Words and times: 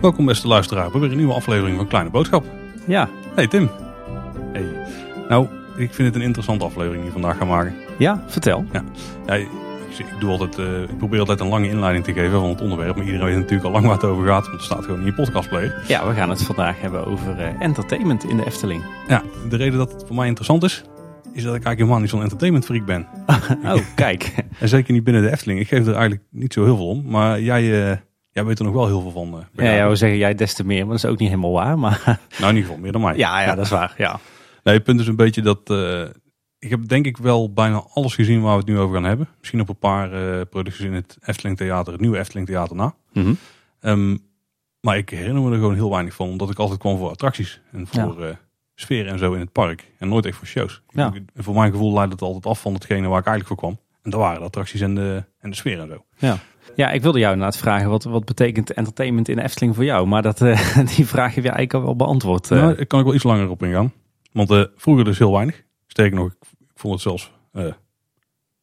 Welkom 0.00 0.26
beste 0.26 0.48
luisteraar 0.48 0.90
bij 0.90 1.00
weer 1.00 1.10
een 1.10 1.16
nieuwe 1.16 1.32
aflevering 1.34 1.76
van 1.76 1.86
Kleine 1.86 2.10
Boodschap. 2.10 2.44
Ja, 2.86 3.08
Hey 3.34 3.46
Tim. 3.46 3.70
Hey. 4.52 4.66
Nou, 5.28 5.46
ik 5.76 5.94
vind 5.94 6.08
het 6.08 6.16
een 6.16 6.22
interessante 6.26 6.64
aflevering 6.64 7.02
die 7.02 7.12
we 7.12 7.20
vandaag 7.20 7.36
gaan 7.36 7.46
maken. 7.48 7.74
ja, 7.98 8.24
vertel. 8.26 8.64
Ja, 8.72 9.34
ik, 9.34 9.48
ik 9.98 10.06
doe 10.20 10.30
altijd, 10.30 10.58
eh, 10.58 10.82
ik 10.82 10.98
probeer 10.98 11.20
altijd 11.20 11.40
een 11.40 11.48
lange 11.48 11.68
inleiding 11.68 12.04
te 12.04 12.12
geven 12.12 12.40
van 12.40 12.48
het 12.48 12.60
onderwerp. 12.60 12.96
Maar 12.96 13.04
iedereen 13.04 13.26
weet 13.26 13.36
natuurlijk 13.36 13.64
al 13.64 13.70
lang 13.70 13.84
waar 13.84 13.94
het 13.94 14.04
over 14.04 14.26
gaat. 14.26 14.42
Want 14.44 14.56
het 14.56 14.64
staat 14.64 14.84
gewoon 14.84 15.00
in 15.00 15.06
je 15.06 15.12
podcastplayer. 15.12 15.82
Ja, 15.86 16.08
we 16.08 16.14
gaan 16.14 16.30
het 16.30 16.42
vandaag 16.42 16.80
hebben 16.80 17.06
over 17.06 17.38
eh, 17.38 17.60
entertainment 17.60 18.24
in 18.24 18.36
de 18.36 18.46
Efteling. 18.46 18.82
Ja, 19.08 19.22
de 19.48 19.56
reden 19.56 19.78
dat 19.78 19.92
het 19.92 20.04
voor 20.06 20.16
mij 20.16 20.26
interessant 20.26 20.62
is, 20.62 20.82
is 21.32 21.42
dat 21.42 21.54
ik 21.54 21.64
eigenlijk 21.64 21.78
helemaal 21.78 21.98
niet 22.00 22.10
zo'n 22.10 22.22
entertainment 22.22 22.64
freak 22.64 22.84
ben. 22.86 23.06
Oh, 23.74 23.80
kijk. 23.94 24.34
En 24.60 24.68
zeker 24.68 24.92
niet 24.92 25.04
binnen 25.04 25.22
de 25.22 25.30
Efteling. 25.30 25.60
Ik 25.60 25.68
geef 25.68 25.80
er 25.86 25.92
eigenlijk 25.92 26.22
niet 26.30 26.52
zo 26.52 26.64
heel 26.64 26.76
veel 26.76 26.88
om. 26.88 27.04
Maar 27.06 27.40
jij, 27.40 27.90
eh, 27.90 27.96
jij 28.30 28.44
weet 28.44 28.58
er 28.58 28.64
nog 28.64 28.74
wel 28.74 28.86
heel 28.86 29.00
veel 29.00 29.10
van. 29.10 29.44
eh, 29.56 29.76
Ja, 29.76 29.86
wil 29.86 29.96
zeggen 29.96 30.18
jij 30.18 30.34
des 30.34 30.54
te 30.54 30.64
meer, 30.64 30.78
maar 30.86 30.94
dat 30.96 31.04
is 31.04 31.10
ook 31.10 31.18
niet 31.18 31.28
helemaal 31.28 31.52
waar. 31.52 31.78
Maar 31.78 32.00
Nou, 32.04 32.20
in 32.40 32.46
ieder 32.48 32.62
geval 32.62 32.78
meer 32.78 32.92
dan 32.92 33.00
mij. 33.00 33.16
ja, 33.16 33.40
ja, 33.42 33.54
dat 33.54 33.64
is 33.64 33.70
waar. 33.70 33.94
Ja. 33.96 34.20
Nee, 34.62 34.74
het 34.74 34.84
punt 34.84 35.00
is 35.00 35.06
een 35.06 35.16
beetje 35.16 35.42
dat... 35.42 35.60
eh, 35.70 36.02
ik 36.58 36.70
heb 36.70 36.88
denk 36.88 37.06
ik 37.06 37.16
wel 37.16 37.52
bijna 37.52 37.84
alles 37.92 38.14
gezien 38.14 38.40
waar 38.42 38.52
we 38.52 38.58
het 38.58 38.66
nu 38.68 38.78
over 38.78 38.94
gaan 38.94 39.04
hebben. 39.04 39.28
Misschien 39.38 39.60
op 39.60 39.68
een 39.68 39.78
paar 39.78 40.46
producties 40.46 40.84
in 40.84 40.92
het 40.92 41.16
Efteling 41.24 41.56
Theater, 41.56 41.92
het 41.92 42.00
nieuwe 42.00 42.18
Efteling 42.18 42.46
Theater 42.46 42.76
na. 42.76 42.94
Mhm. 43.12 43.32
Ehm, 43.80 44.16
maar 44.80 44.96
ik 44.96 45.10
herinner 45.10 45.42
me 45.42 45.50
er 45.52 45.58
gewoon 45.58 45.74
heel 45.74 45.90
weinig 45.90 46.14
van, 46.14 46.28
omdat 46.28 46.50
ik 46.50 46.58
altijd 46.58 46.78
kwam 46.78 46.98
voor 46.98 47.10
attracties. 47.10 47.60
En 47.72 47.86
voor 47.86 48.38
sfeer 48.80 49.06
en 49.06 49.18
zo 49.18 49.32
in 49.32 49.40
het 49.40 49.52
park. 49.52 49.92
En 49.98 50.08
nooit 50.08 50.26
echt 50.26 50.36
voor 50.36 50.46
shows. 50.46 50.82
Ja. 50.88 51.12
Voor 51.36 51.54
mijn 51.54 51.70
gevoel 51.72 51.92
leidt 51.94 52.12
het 52.12 52.22
altijd 52.22 52.46
af 52.46 52.60
van 52.60 52.74
hetgene 52.74 53.08
waar 53.08 53.18
ik 53.20 53.26
eigenlijk 53.26 53.46
voor 53.46 53.56
kwam. 53.56 53.78
En 54.02 54.10
dat 54.10 54.20
waren 54.20 54.38
de 54.38 54.44
attracties 54.46 54.80
en 54.80 54.94
de, 54.94 55.24
en 55.40 55.50
de 55.50 55.56
sfeer 55.56 55.80
en 55.80 55.88
zo. 55.88 56.04
ja, 56.74 56.90
ik 56.90 57.02
wilde 57.02 57.18
jou 57.18 57.32
inderdaad 57.32 57.58
vragen, 57.58 57.90
wat, 57.90 58.04
wat 58.04 58.24
betekent 58.24 58.72
entertainment 58.72 59.28
in 59.28 59.36
de 59.36 59.42
Efteling 59.42 59.74
voor 59.74 59.84
jou? 59.84 60.06
Maar 60.06 60.22
dat, 60.22 60.40
eh, 60.40 60.76
die 60.96 61.06
vraag 61.06 61.34
heb 61.34 61.44
je 61.44 61.50
eigenlijk 61.50 61.74
al 61.74 61.82
wel 61.82 61.96
beantwoord. 61.96 62.50
eh. 62.50 62.58
Nou, 62.58 62.74
daar 62.76 62.86
kan 62.86 62.98
ik 62.98 63.04
wel 63.04 63.14
iets 63.14 63.24
langer 63.24 63.48
op 63.50 63.62
ingaan. 63.62 63.92
Want 64.32 64.50
eh, 64.50 64.64
vroeger 64.76 65.04
dus 65.04 65.18
heel 65.18 65.32
weinig. 65.32 65.62
Sterker 65.86 66.16
nog, 66.18 66.26
ik, 66.26 66.36
vond 66.74 66.92
het 66.94 67.02
zelfs... 67.02 67.32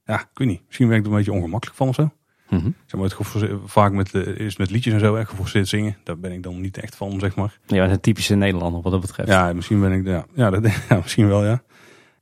ja, 0.04 0.20
ik 0.20 0.28
weet 0.34 0.48
niet. 0.48 0.62
Misschien 0.66 0.88
ben 0.88 0.98
ik 0.98 1.04
er 1.06 1.12
een 1.12 1.18
beetje 1.18 1.32
ongemakkelijk 1.34 1.78
van 1.78 1.88
of 1.88 1.96
zo. 1.96 2.12
Mhm. 2.50 2.70
Zeg 2.86 3.00
maar, 3.00 3.10
het 3.44 3.52
vaak 3.66 3.92
met, 3.92 4.14
eh, 4.14 4.40
eerst 4.40 4.58
met 4.58 4.70
liedjes 4.70 4.94
en 4.94 5.00
zo, 5.00 5.16
hè, 5.16 5.26
geforceerd 5.26 5.68
zingen. 5.68 5.98
Daar 6.04 6.20
ben 6.20 6.32
ik 6.32 6.44
dan 6.44 6.62
niet 6.62 6.78
echt 6.78 6.96
van, 6.96 7.20
zeg 7.20 7.36
maar. 7.36 7.60
Ja, 7.66 7.90
een 7.90 8.00
typische 8.00 8.36
Nederlander 8.36 8.82
wat 8.82 8.92
dat 8.92 9.02
betreft. 9.02 9.30
Ja, 9.30 9.54
misschien 9.54 9.80
ben 9.80 9.92
ik, 9.92 10.06
ja, 10.06 10.26
ja, 10.34 10.50
dat, 10.50 10.64
ja, 10.90 10.96
misschien 10.96 11.28
wel, 11.28 11.46
ja. 11.46 11.64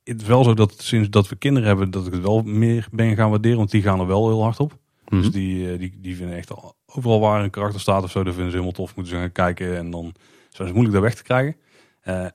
Het 0.04 0.22
is 0.22 0.28
wel 0.28 0.44
zo 0.44 0.54
dat 0.54 0.74
sinds 0.82 1.10
dat 1.10 1.30
we 1.30 1.36
kinderen 1.36 1.68
hebben, 1.68 1.92
dat 1.92 2.08
ik 2.08 2.14
het 2.14 2.22
wel 2.22 2.42
meer 2.42 2.88
ben 2.92 3.16
gaan 3.16 3.30
waarderen. 3.30 3.58
Want 3.58 3.72
die 3.72 3.82
gaan 3.82 4.00
er 4.00 4.08
wel 4.08 4.28
heel 4.28 4.42
hard 4.44 4.60
op. 4.60 4.78
Mhm. 5.08 5.22
Dus 5.22 5.32
die, 5.32 5.72
eh, 5.72 5.80
die, 5.80 5.94
die 6.02 6.16
vinden 6.16 6.36
echt 6.38 6.52
al- 6.52 6.76
overal 6.86 7.20
waar 7.20 7.44
een 7.44 7.50
karakter 7.50 7.80
staat 7.80 8.04
of 8.04 8.12
zo, 8.12 8.24
dat 8.24 8.34
vinden 8.34 8.52
ze 8.52 8.58
helemaal 8.58 8.78
tof. 8.78 8.96
Moeten 8.96 9.14
ze 9.14 9.20
gaan 9.20 9.32
kijken 9.32 9.78
en 9.78 9.90
dan 9.92 10.14
zijn 10.50 10.68
ze 10.68 10.74
moeilijk 10.74 10.94
daar 10.94 11.04
weg 11.04 11.16
te 11.16 11.24
krijgen. 11.24 11.56
Eh, 12.02 12.26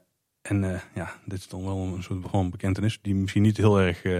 en 0.42 0.64
eh, 0.74 0.80
ja, 0.94 1.10
dit 1.24 1.38
is 1.38 1.48
dan 1.48 1.64
wel 1.64 1.76
een 1.96 2.02
soort 2.02 2.24
gewoon 2.30 2.50
bekentenis 2.50 2.98
die 3.02 3.14
misschien 3.14 3.42
niet 3.42 3.56
heel 3.56 3.80
erg 3.80 4.02
eh, 4.02 4.18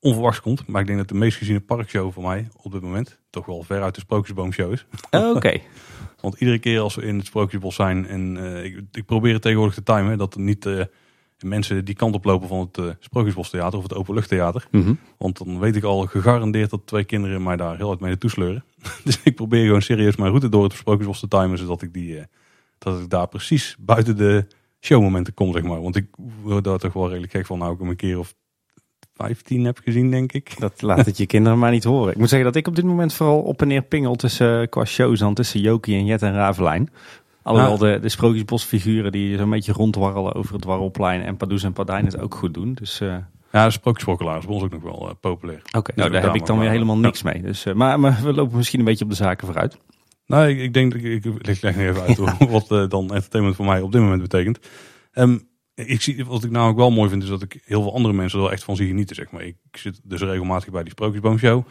onverwachts 0.00 0.40
komt. 0.40 0.66
Maar 0.66 0.80
ik 0.80 0.86
denk 0.86 0.98
dat 0.98 1.08
de 1.08 1.14
meest 1.14 1.38
geziene 1.38 1.60
parkshow 1.60 2.12
voor 2.12 2.22
mij 2.22 2.48
op 2.62 2.72
dit 2.72 2.82
moment 2.82 3.18
toch 3.30 3.46
wel 3.46 3.62
ver 3.62 3.82
uit 3.82 3.94
de 3.94 4.00
Sprookjesboomshow 4.00 4.72
is. 4.72 4.86
Oh, 5.10 5.36
Oké. 5.36 5.60
Want 6.20 6.34
iedere 6.38 6.58
keer 6.58 6.80
als 6.80 6.94
we 6.94 7.02
in 7.02 7.16
het 7.16 7.26
Sprookjesbos 7.26 7.74
zijn 7.74 8.06
en 8.06 8.36
eh, 8.36 8.64
ik, 8.64 8.80
ik 8.92 9.06
probeer 9.06 9.32
het 9.32 9.42
tegenwoordig 9.42 9.74
te 9.74 9.82
timen, 9.82 10.18
dat 10.18 10.34
er 10.34 10.40
niet 10.40 10.66
eh, 10.66 10.84
mensen 11.38 11.84
die 11.84 11.94
kant 11.94 12.14
op 12.14 12.24
lopen 12.24 12.48
van 12.48 12.58
het 12.60 12.78
eh 12.78 12.84
Sprookjesbostheater 12.98 13.78
of 13.78 13.82
het 13.82 13.94
Openluchttheater. 13.94 14.66
Mhm. 14.70 14.94
Want 15.18 15.38
dan 15.38 15.58
weet 15.58 15.76
ik 15.76 15.82
al 15.82 16.06
gegarandeerd 16.06 16.70
dat 16.70 16.86
twee 16.86 17.04
kinderen 17.04 17.42
mij 17.42 17.56
daar 17.56 17.76
heel 17.76 17.86
hard 17.86 18.00
mee 18.00 18.10
naartoe 18.10 18.30
sleuren. 18.30 18.64
dus 19.04 19.20
ik 19.22 19.34
probeer 19.34 19.64
gewoon 19.64 19.82
serieus 19.82 20.16
mijn 20.16 20.28
route 20.28 20.48
door 20.48 20.64
het 20.64 20.72
Sprookjesbos 20.72 21.20
te 21.20 21.28
timen, 21.28 21.58
zodat 21.58 21.82
ik, 21.82 21.92
die, 21.92 22.22
dat 22.78 23.00
ik 23.00 23.10
daar 23.10 23.28
precies 23.28 23.76
buiten 23.78 24.16
de 24.16 24.46
showmomenten 24.80 25.34
kom, 25.34 25.52
zeg 25.52 25.62
maar. 25.62 25.82
Want 25.82 25.96
ik 25.96 26.06
word 26.42 26.64
daar 26.64 26.78
toch 26.78 26.92
wel 26.92 27.08
redelijk 27.08 27.32
gek 27.32 27.46
van, 27.46 27.58
nou 27.58 27.72
ik 27.72 27.78
hem 27.78 27.88
een 27.88 27.96
keer 27.96 28.18
of 28.18 28.34
15 29.24 29.64
heb 29.64 29.78
gezien, 29.84 30.10
denk 30.10 30.32
ik. 30.32 30.54
Dat 30.58 30.82
laat 30.82 31.06
het 31.06 31.16
je 31.16 31.26
kinderen 31.26 31.58
maar 31.58 31.70
niet 31.70 31.84
horen. 31.84 32.12
Ik 32.12 32.18
moet 32.18 32.28
zeggen 32.28 32.46
dat 32.52 32.56
ik 32.56 32.66
op 32.68 32.74
dit 32.76 32.84
moment 32.84 33.14
vooral 33.14 33.40
op 33.40 33.62
en 33.62 33.68
neer 33.68 33.82
pingel 33.82 34.14
tussen, 34.16 34.60
eh, 34.60 34.68
qua 34.68 34.84
shows 34.84 35.18
dan 35.18 35.34
tussen 35.34 35.60
Jokie 35.60 35.96
en 35.96 36.04
Jet 36.04 36.22
en 36.22 36.32
Ravelijn. 36.34 36.90
Alhoewel 37.42 37.78
de, 37.78 37.98
de 38.02 38.08
sprookjesbosfiguren 38.08 39.12
die 39.12 39.36
zo'n 39.36 39.50
beetje 39.50 39.72
rondwarrelen 39.72 40.34
over 40.34 40.54
het 40.54 40.64
Warrelplein 40.64 41.22
en 41.22 41.36
Pardoes 41.36 41.62
en 41.62 41.72
Pardijn 41.72 42.04
het 42.04 42.18
ook 42.20 42.34
goed 42.34 42.54
doen. 42.54 42.74
Dus 42.74 43.00
eh, 43.00 43.16
Ja, 43.52 43.64
de 43.64 43.70
Sprookjesbrokkelaar 43.70 44.38
is 44.38 44.44
bij 44.44 44.54
ons 44.54 44.64
ook 44.64 44.70
nog 44.70 44.82
wel 44.82 45.08
eh, 45.08 45.14
populair. 45.20 45.62
oké, 45.76 45.92
nou 45.94 46.10
daar 46.10 46.22
heb 46.22 46.34
ik 46.34 46.46
dan 46.46 46.58
weer 46.58 46.70
helemaal 46.70 46.94
ja. 46.96 47.00
niks 47.00 47.22
mee. 47.22 47.42
Dus, 47.42 47.64
eh, 47.66 47.74
maar, 47.74 48.00
maar 48.00 48.20
we 48.22 48.32
lopen 48.32 48.56
misschien 48.56 48.78
een 48.78 48.84
beetje 48.84 49.04
op 49.04 49.10
de 49.10 49.16
zaken 49.16 49.46
vooruit. 49.46 49.76
Nou, 50.26 50.48
ik, 50.48 50.58
ik 50.58 50.74
denk, 50.74 50.94
ik, 50.94 51.24
ik 51.24 51.62
leg, 51.62 51.76
even 51.76 52.02
uit 52.02 52.16
hoe- 52.16 52.48
wat 52.68 52.90
dan 52.90 53.14
entertainment 53.14 53.56
voor 53.56 53.66
mij 53.66 53.80
op 53.80 53.92
dit 53.92 54.00
moment 54.00 54.20
betekent. 54.22 54.58
Ehm, 55.12 55.38
ik 55.86 56.00
zie, 56.02 56.24
wat 56.24 56.44
ik 56.44 56.50
namelijk 56.50 56.78
wel 56.78 56.90
mooi 56.90 57.10
vind, 57.10 57.22
is 57.22 57.28
dat 57.28 57.42
ik 57.42 57.60
heel 57.64 57.82
veel 57.82 57.94
andere 57.94 58.14
mensen 58.14 58.38
er 58.38 58.44
wel 58.44 58.52
echt 58.52 58.64
van 58.64 58.76
zie 58.76 58.86
genieten, 58.86 59.16
zeg 59.16 59.30
maar. 59.30 59.42
Ik 59.42 59.56
zit 59.72 60.00
dus 60.04 60.20
regelmatig 60.20 60.70
bij 60.70 60.82
die 60.82 60.90
Sprookjesboomshow. 60.92 61.64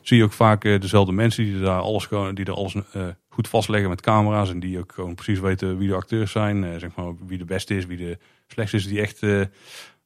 Zie 0.00 0.16
je 0.16 0.24
ook 0.24 0.32
vaak 0.32 0.64
eh, 0.64 0.80
dezelfde 0.80 1.12
mensen 1.12 1.44
die 1.44 1.60
daar 1.60 1.80
alles, 1.80 2.06
gewoon, 2.06 2.34
die 2.34 2.44
er 2.44 2.52
alles 2.52 2.74
eh, 2.92 3.06
goed 3.28 3.48
vastleggen 3.48 3.88
met 3.88 4.00
camera's. 4.00 4.50
En 4.50 4.60
die 4.60 4.78
ook 4.78 4.92
gewoon 4.94 5.14
precies 5.14 5.38
weten 5.40 5.78
wie 5.78 5.88
de 5.88 5.94
acteurs 5.94 6.30
zijn. 6.32 6.64
eh, 6.64 6.78
zeg 6.78 6.90
maar 6.96 7.12
wie 7.26 7.38
de 7.38 7.44
beste 7.44 7.76
is, 7.76 7.86
wie 7.86 7.96
de 7.96 8.18
slechtste 8.46 8.76
is. 8.76 8.86
Die 8.86 9.00
echt, 9.00 9.18
ja, 9.20 9.46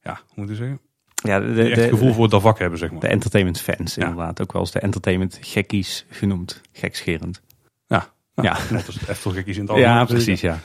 hoe 0.02 0.34
moet 0.34 0.50
ik 0.50 0.56
zeggen? 0.56 0.80
Ja, 1.22 1.40
de, 1.40 1.52
Die 1.54 1.62
echt 1.64 1.74
de, 1.82 1.88
gevoel 1.88 2.12
voor 2.12 2.28
dat 2.28 2.42
vak 2.42 2.58
hebben, 2.58 2.78
zeg 2.78 2.90
maar. 2.90 3.00
de 3.00 3.06
entertainment 3.08 3.60
fans 3.60 3.94
Ja. 3.94 4.02
inderdaad. 4.08 4.40
Ook 4.42 4.52
wel 4.52 4.62
eens 4.62 4.70
de 4.72 4.78
entertainment 4.80 5.38
gekkies 5.40 6.06
genoemd. 6.08 6.60
Gekscherend. 6.72 7.42
Ja, 7.86 8.12
Ja. 8.34 8.56
net 8.70 8.86
als 8.86 8.98
de 8.98 9.08
Eftelgekkies 9.08 9.54
in 9.56 9.60
het 9.62 9.70
algemeen. 9.70 9.92
Ja, 9.92 10.04
precies 10.04 10.40
ja. 10.40 10.58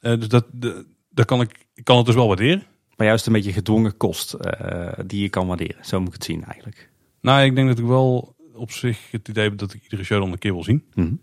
Dus 0.00 0.28
dat, 0.28 0.46
de, 0.52 0.86
dat 1.12 1.26
kan 1.26 1.40
ik, 1.40 1.66
ik 1.74 1.84
kan 1.84 1.96
het 1.96 2.06
dus 2.06 2.14
wel 2.14 2.26
waarderen. 2.26 2.62
Maar 2.96 3.06
juist 3.06 3.26
een 3.26 3.32
beetje 3.32 3.52
gedwongen 3.52 3.96
kost 3.96 4.32
eh, 4.32 4.92
die 5.06 5.22
je 5.22 5.28
kan 5.28 5.46
waarderen. 5.46 5.84
Zo 5.84 5.98
moet 5.98 6.08
ik 6.08 6.14
het 6.14 6.24
zien 6.24 6.44
eigenlijk. 6.44 6.90
Nou, 7.20 7.44
ik 7.44 7.54
denk 7.54 7.68
dat 7.68 7.78
ik 7.78 7.84
wel 7.84 8.36
op 8.54 8.70
zich 8.70 9.10
het 9.10 9.28
idee 9.28 9.48
heb 9.48 9.58
dat 9.58 9.72
ik 9.72 9.82
iedere 9.82 10.04
show 10.04 10.20
dan 10.20 10.32
een 10.32 10.38
keer 10.38 10.52
wil 10.52 10.64
zien. 10.64 10.84
Mhm. 10.94 11.14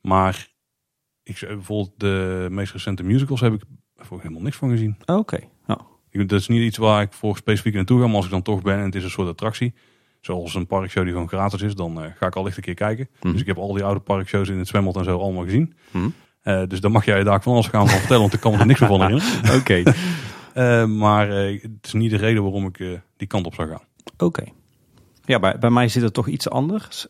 Maar 0.00 0.48
ik 1.22 1.38
bijvoorbeeld 1.40 1.92
de 1.96 2.46
meest 2.50 2.72
recente 2.72 3.02
musicals 3.02 3.40
heb 3.40 3.52
ik 3.52 3.62
voor 3.96 4.20
helemaal 4.20 4.42
niks 4.42 4.56
van 4.56 4.70
gezien. 4.70 4.96
Oké. 5.06 5.38
Nou, 5.66 5.80
Ik, 6.10 6.28
dat 6.28 6.40
is 6.40 6.48
niet 6.48 6.62
iets 6.62 6.76
waar 6.76 7.02
ik 7.02 7.12
voor 7.12 7.36
specifiek 7.36 7.74
naartoe 7.74 8.00
ga, 8.00 8.06
maar 8.06 8.16
als 8.16 8.24
ik 8.24 8.30
dan 8.30 8.42
toch 8.42 8.62
ben 8.62 8.78
en 8.78 8.84
het 8.84 8.94
is 8.94 9.04
een 9.04 9.10
soort 9.10 9.28
attractie, 9.28 9.74
zoals 10.20 10.54
een 10.54 10.66
parkshow 10.66 11.02
die 11.02 11.12
gewoon 11.12 11.28
gratis 11.28 11.62
is, 11.62 11.74
dan 11.74 12.02
eh, 12.02 12.10
ga 12.16 12.26
ik 12.26 12.36
al 12.36 12.44
licht 12.44 12.56
een 12.56 12.62
keer 12.62 12.74
kijken. 12.74 13.08
Mhm. 13.20 13.32
Dus 13.32 13.40
ik 13.40 13.46
heb 13.46 13.56
al 13.58 13.72
die 13.72 13.84
oude 13.84 14.00
parkshows 14.00 14.48
in 14.48 14.58
het 14.58 14.68
zwembad 14.68 14.96
en 14.96 15.04
zo 15.04 15.18
allemaal 15.18 15.44
gezien. 15.44 15.74
Mhm. 15.90 16.08
Eh, 16.48 16.62
dus 16.68 16.80
dan 16.80 16.92
mag 16.92 17.04
jij 17.04 17.24
daar 17.24 17.42
van 17.42 17.52
alles 17.52 17.66
gaan 17.66 17.88
van 17.88 17.98
vertellen, 17.98 18.20
want 18.20 18.34
ik 18.34 18.40
kan 18.40 18.52
me 18.52 18.58
er 18.58 18.66
niks 18.66 18.80
meer 18.80 18.88
van 18.88 19.00
herinneren. 19.00 19.54
Oké. 19.60 19.82
Eh, 20.54 20.84
maar 20.84 21.30
eh, 21.30 21.62
het 21.62 21.86
is 21.86 21.92
niet 21.92 22.10
de 22.10 22.16
reden 22.16 22.42
waarom 22.42 22.66
ik 22.66 23.00
die 23.16 23.28
kant 23.28 23.46
op 23.46 23.54
zou 23.54 23.68
gaan. 23.68 23.82
Oké. 24.18 24.44
Ja, 25.24 25.38
bij, 25.38 25.58
bij 25.58 25.70
mij 25.70 25.88
zit 25.88 26.02
het 26.02 26.14
toch 26.14 26.28
iets 26.28 26.50
anders. 26.50 27.06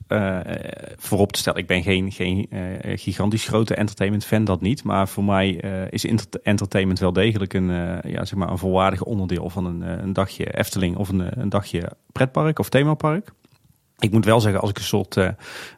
Voorop 0.97 1.33
te 1.33 1.39
stellen, 1.39 1.61
ik 1.61 1.67
ben 1.67 1.83
geen, 1.83 2.13
geen 2.13 2.49
gigantisch 2.83 3.49
grote 3.49 3.75
entertainment 3.75 4.25
fan, 4.25 4.45
dat 4.45 4.61
niet. 4.61 4.85
Maar 4.85 5.09
voor 5.09 5.25
mij 5.25 5.49
is 5.91 6.05
entertainment 6.43 6.99
wel 6.99 7.13
degelijk 7.13 7.55
een, 7.55 7.71
ja, 8.03 8.25
zeg 8.25 8.35
maar 8.35 8.51
een 8.51 8.59
volwaardig 8.59 9.03
onderdeel 9.03 9.51
van 9.51 9.65
een, 9.65 9.81
een 9.81 10.13
dagje 10.13 10.59
Efteling 10.59 10.97
of 10.97 11.09
een, 11.09 11.41
een 11.41 11.49
dagje 11.49 11.91
pretpark 12.13 12.59
of 12.59 12.69
themapark. 12.69 13.33
Ik 14.01 14.13
moet 14.13 14.25
wel 14.25 14.41
zeggen, 14.41 14.61
als 14.61 14.71
ik 14.71 14.79
een 14.79 14.83
soort 14.83 15.17
eh, 15.17 15.29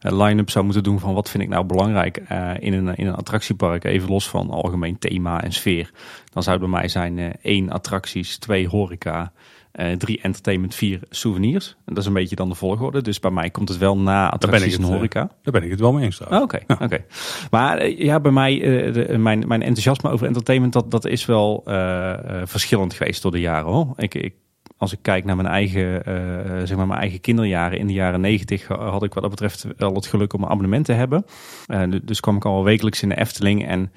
line-up 0.00 0.50
zou 0.50 0.64
moeten 0.64 0.82
doen 0.82 0.98
van 0.98 1.14
wat 1.14 1.30
vind 1.30 1.42
ik 1.42 1.48
nou 1.48 1.64
belangrijk 1.64 2.16
eh, 2.16 2.50
in, 2.58 2.72
een, 2.72 2.94
in 2.94 3.06
een 3.06 3.14
attractiepark, 3.14 3.84
even 3.84 4.08
los 4.08 4.28
van 4.28 4.50
algemeen 4.50 4.98
thema 4.98 5.42
en 5.42 5.52
sfeer, 5.52 5.90
dan 6.32 6.42
zou 6.42 6.60
het 6.60 6.70
bij 6.70 6.80
mij 6.80 6.88
zijn 6.88 7.18
eh, 7.18 7.30
één 7.42 7.70
attracties, 7.70 8.38
twee 8.38 8.68
horeca, 8.68 9.32
drie 9.98 10.20
entertainment, 10.20 10.74
vier 10.74 11.00
souvenirs. 11.10 11.68
En 11.68 11.94
dat 11.94 11.98
is 11.98 12.06
een 12.06 12.12
beetje 12.12 12.36
dan 12.36 12.48
de 12.48 12.54
volgorde. 12.54 13.02
Dus 13.02 13.20
bij 13.20 13.30
mij 13.30 13.50
komt 13.50 13.68
het 13.68 13.78
wel 13.78 13.98
na 13.98 14.02
Daar 14.04 14.18
ben 14.20 14.26
ik 14.28 14.34
attracties 14.34 14.72
het, 14.72 14.82
en 14.82 14.92
horeca. 14.92 15.30
Daar 15.42 15.52
ben 15.52 15.62
ik 15.62 15.70
het 15.70 15.80
wel 15.80 15.92
mee 15.92 16.04
eens. 16.04 16.20
Oh, 16.20 16.42
Oké, 16.42 16.60
oké. 16.80 17.04
Maar 17.50 17.88
ja, 17.88 18.20
bij 18.20 18.32
mij, 18.32 18.58
de, 18.92 19.18
mijn, 19.18 19.44
mijn 19.46 19.62
enthousiasme 19.62 20.10
over 20.10 20.26
entertainment, 20.26 20.72
dat, 20.72 20.90
dat 20.90 21.04
is 21.06 21.26
wel 21.26 21.62
verschillend 22.44 22.94
geweest 22.94 23.22
door 23.22 23.32
de 23.32 23.40
jaren. 23.40 23.72
Hoor. 23.72 23.92
Ik, 23.96 24.14
ik, 24.14 24.34
als 24.80 24.92
ik 24.92 24.98
kijk 25.02 25.24
naar 25.24 25.36
mijn 25.36 25.48
eigen, 25.48 26.04
eh, 26.04 26.14
zeg 26.64 26.76
maar 26.76 26.86
mijn 26.86 27.00
eigen 27.00 27.20
kinderjaren 27.20 27.78
in 27.78 27.86
de 27.86 27.92
jaren 27.92 28.20
negentig, 28.20 28.66
had 28.66 29.02
ik 29.02 29.14
wat 29.14 29.22
dat 29.22 29.30
betreft 29.30 29.66
wel 29.76 29.94
het 29.94 30.06
geluk 30.06 30.32
om 30.32 30.42
een 30.42 30.48
abonnement 30.48 30.84
te 30.84 30.92
hebben. 30.92 31.24
Eh, 31.66 31.82
du- 31.88 32.04
dus 32.04 32.20
kwam 32.20 32.36
ik 32.36 32.44
al 32.44 32.64
wekelijks 32.64 33.02
in 33.02 33.08
de 33.08 33.18
Efteling 33.18 33.66
en 33.66 33.92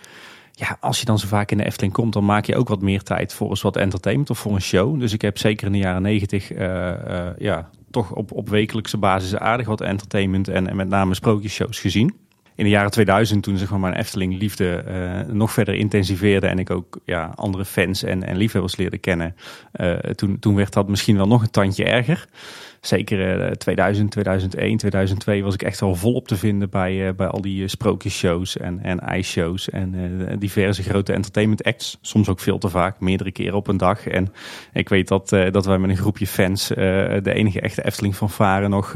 ja, 0.52 0.78
als 0.80 1.00
je 1.00 1.06
dan 1.06 1.20
zo 1.20 1.28
vaak 1.28 1.52
in 1.52 1.58
de 1.58 1.66
Efteling 1.66 1.94
komt, 1.94 2.14
dan 2.14 2.26
maak 2.26 2.46
je 2.46 2.56
ook 2.56 2.68
wat 2.68 2.82
meer 2.82 3.04
tijd 3.04 3.34
voor 3.34 3.50
eens 3.50 3.62
wat 3.62 3.78
entertainment 3.78 4.30
of 4.30 4.40
voor 4.40 4.54
een 4.54 4.62
show. 4.62 5.00
Dus 5.00 5.14
ik 5.14 5.22
heb 5.22 5.38
zeker 5.38 5.66
in 5.66 5.72
de 5.72 5.78
jaren 5.78 6.02
negentig, 6.02 6.52
eh, 6.52 7.28
eh, 7.28 7.34
ja, 7.38 7.70
toch 7.92 8.12
op, 8.12 8.32
op 8.32 8.50
wekelijkse 8.50 8.98
basis 8.98 9.36
aardig 9.36 9.68
wat 9.68 9.82
entertainment 9.82 10.48
en, 10.48 10.68
en 10.70 10.76
met 10.76 10.88
name 10.90 11.14
sprookjesshows 11.14 11.80
gezien. 11.80 12.16
In 12.56 12.64
de 12.64 12.70
jaren 12.70 12.92
2000, 12.92 13.44
toen 13.44 13.58
zeg 13.58 13.70
maar, 13.70 13.80
mijn 13.80 13.94
Efteling 13.94 14.40
liefde 14.40 14.76
eh, 14.76 15.34
nog 15.34 15.52
verder 15.52 15.74
intensiveerde 15.74 16.48
en 16.48 16.60
ik 16.60 16.70
ook 16.70 17.00
ja, 17.06 17.32
andere 17.36 17.66
fans 17.66 18.04
en, 18.04 18.24
en 18.24 18.38
liefhebbers 18.38 18.76
leerde 18.76 18.98
kennen, 18.98 19.36
uh, 19.82 19.94
toen, 19.94 20.40
toen 20.40 20.56
werd 20.56 20.74
dat 20.74 20.88
misschien 20.88 21.16
wel 21.16 21.28
nog 21.28 21.42
een 21.42 21.50
tandje 21.50 21.86
erger. 21.86 22.28
Zeker 22.86 23.58
2000, 23.58 24.12
2001, 24.12 24.78
2002 24.78 25.44
was 25.44 25.54
ik 25.54 25.64
echt 25.64 25.82
al 25.82 25.96
volop 25.96 26.28
te 26.28 26.36
vinden 26.36 26.70
bij, 26.70 27.08
uh, 27.08 27.14
bij 27.16 27.28
al 27.28 27.42
die 27.42 27.68
sprookjesshows 27.68 28.58
en, 28.58 28.80
en 28.82 29.00
ijsshows 29.00 29.70
en 29.70 29.96
diverse 30.40 30.84
grote 30.84 31.14
entertainment 31.14 31.64
acts. 31.64 31.98
Soms 32.02 32.30
ook 32.30 32.40
veel 32.40 32.58
te 32.58 32.70
vaak, 32.70 33.00
meerdere 33.00 33.32
keren 33.32 33.56
op 33.56 33.68
een 33.68 33.78
dag. 33.78 34.08
En 34.08 34.34
ik 34.74 34.90
weet 34.90 35.08
dat, 35.08 35.30
dat 35.30 35.66
wij 35.66 35.78
met 35.78 35.90
een 35.90 35.98
groepje 35.98 36.28
fans 36.28 36.68
de 36.68 37.34
enige 37.34 37.62
echte 37.62 37.86
Efteling 37.86 38.16
fanfare 38.16 38.68
nog 38.68 38.96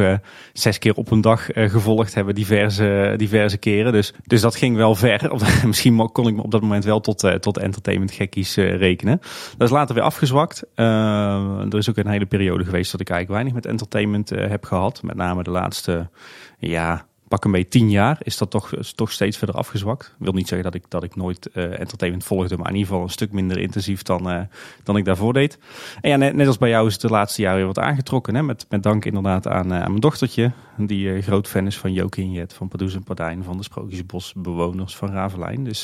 zes 0.53 0.77
keer 0.77 0.93
op 0.93 1.11
een 1.11 1.21
dag 1.21 1.47
gevolgd 1.53 2.13
hebben, 2.13 2.35
diverse, 2.35 3.13
diverse 3.17 3.57
keren. 3.57 3.91
Dus, 3.91 4.13
dus 4.23 4.41
dat 4.41 4.55
ging 4.55 4.75
wel 4.75 4.95
ver. 4.95 5.31
Misschien 5.67 6.11
kon 6.11 6.27
ik 6.27 6.35
me 6.35 6.43
op 6.43 6.51
dat 6.51 6.61
moment 6.61 6.85
wel 6.85 6.99
tot, 6.99 7.41
tot 7.41 7.57
entertainment 7.57 8.11
gekkies 8.11 8.55
rekenen. 8.55 9.19
Dat 9.57 9.67
is 9.67 9.73
later 9.73 9.95
weer 9.95 10.03
afgezwakt. 10.03 10.63
Er 10.75 11.77
is 11.77 11.89
ook 11.89 11.97
een 11.97 12.07
hele 12.07 12.25
periode 12.25 12.63
geweest 12.63 12.91
dat 12.91 13.01
ik 13.01 13.09
eigenlijk 13.09 13.41
weinig 13.41 13.53
met 13.53 13.65
entertainment 13.79 14.29
heb 14.29 14.65
gehad. 14.65 15.03
Met 15.03 15.15
name 15.15 15.43
de 15.43 15.49
laatste 15.49 16.09
ja, 16.57 17.06
pak 17.27 17.45
een 17.45 17.51
beetje 17.51 17.67
tien 17.67 17.89
jaar 17.89 18.17
is 18.21 18.37
dat 18.37 18.51
toch, 18.51 18.71
toch 18.95 19.11
steeds 19.11 19.37
verder 19.37 19.55
afgezwakt. 19.55 20.05
Ik 20.05 20.25
wil 20.25 20.33
niet 20.33 20.47
zeggen 20.47 20.71
dat 20.71 20.81
ik, 20.81 20.89
dat 20.89 21.03
ik 21.03 21.15
nooit 21.15 21.49
uh, 21.53 21.79
entertainment 21.79 22.23
volgde, 22.23 22.57
maar 22.57 22.67
in 22.67 22.75
ieder 22.75 22.87
geval 22.87 23.03
een 23.03 23.09
stuk 23.09 23.31
minder 23.31 23.57
intensief 23.57 24.01
dan, 24.01 24.29
uh, 24.31 24.39
dan 24.83 24.97
ik 24.97 25.05
daarvoor 25.05 25.33
deed. 25.33 25.59
En 26.01 26.09
ja, 26.09 26.15
net, 26.15 26.35
net, 26.35 26.47
als 26.47 26.57
bij 26.57 26.69
jou 26.69 26.87
is 26.87 26.93
het 26.93 27.01
de 27.01 27.09
laatste 27.09 27.41
jaren 27.41 27.57
weer 27.57 27.67
wat 27.67 27.79
aangetrokken. 27.79 28.35
Hè? 28.35 28.43
Met, 28.43 28.65
met 28.69 28.83
dank 28.83 29.05
inderdaad 29.05 29.47
aan, 29.47 29.71
uh, 29.71 29.81
aan 29.81 29.89
mijn 29.89 29.99
dochtertje, 29.99 30.51
die 30.77 31.21
groot 31.21 31.47
fan 31.47 31.65
is 31.65 31.77
van 31.77 31.93
Jokin 31.93 32.31
Jet, 32.31 32.53
van 32.53 32.67
Pardoes 32.67 32.95
en 32.95 33.03
Pardijn, 33.03 33.43
van 33.43 33.57
de 33.57 33.63
Sprookjesbosbewoners 33.63 34.95
van 34.95 35.11
Ravelijn. 35.11 35.63
Dus 35.63 35.83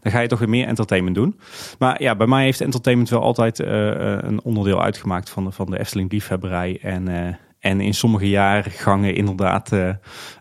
dan 0.00 0.12
ga 0.12 0.20
je 0.20 0.28
toch 0.28 0.38
weer 0.38 0.48
meer 0.48 0.66
entertainment 0.66 1.16
doen. 1.16 1.38
Maar 1.78 2.02
ja, 2.02 2.16
bij 2.16 2.26
mij 2.26 2.44
heeft 2.44 2.60
entertainment 2.60 3.10
wel 3.10 3.22
altijd 3.22 3.58
een 3.58 4.40
onderdeel 4.42 4.82
uitgemaakt 4.82 5.30
van, 5.30 5.52
van 5.52 5.70
de 5.70 5.78
Efteling 5.78 6.12
liefhebberij 6.12 6.78
en 6.82 7.08
en 7.64 7.80
in 7.80 7.94
sommige 7.94 8.28
jaargangen 8.28 9.14
inderdaad 9.14 9.72
uh, 9.72 9.88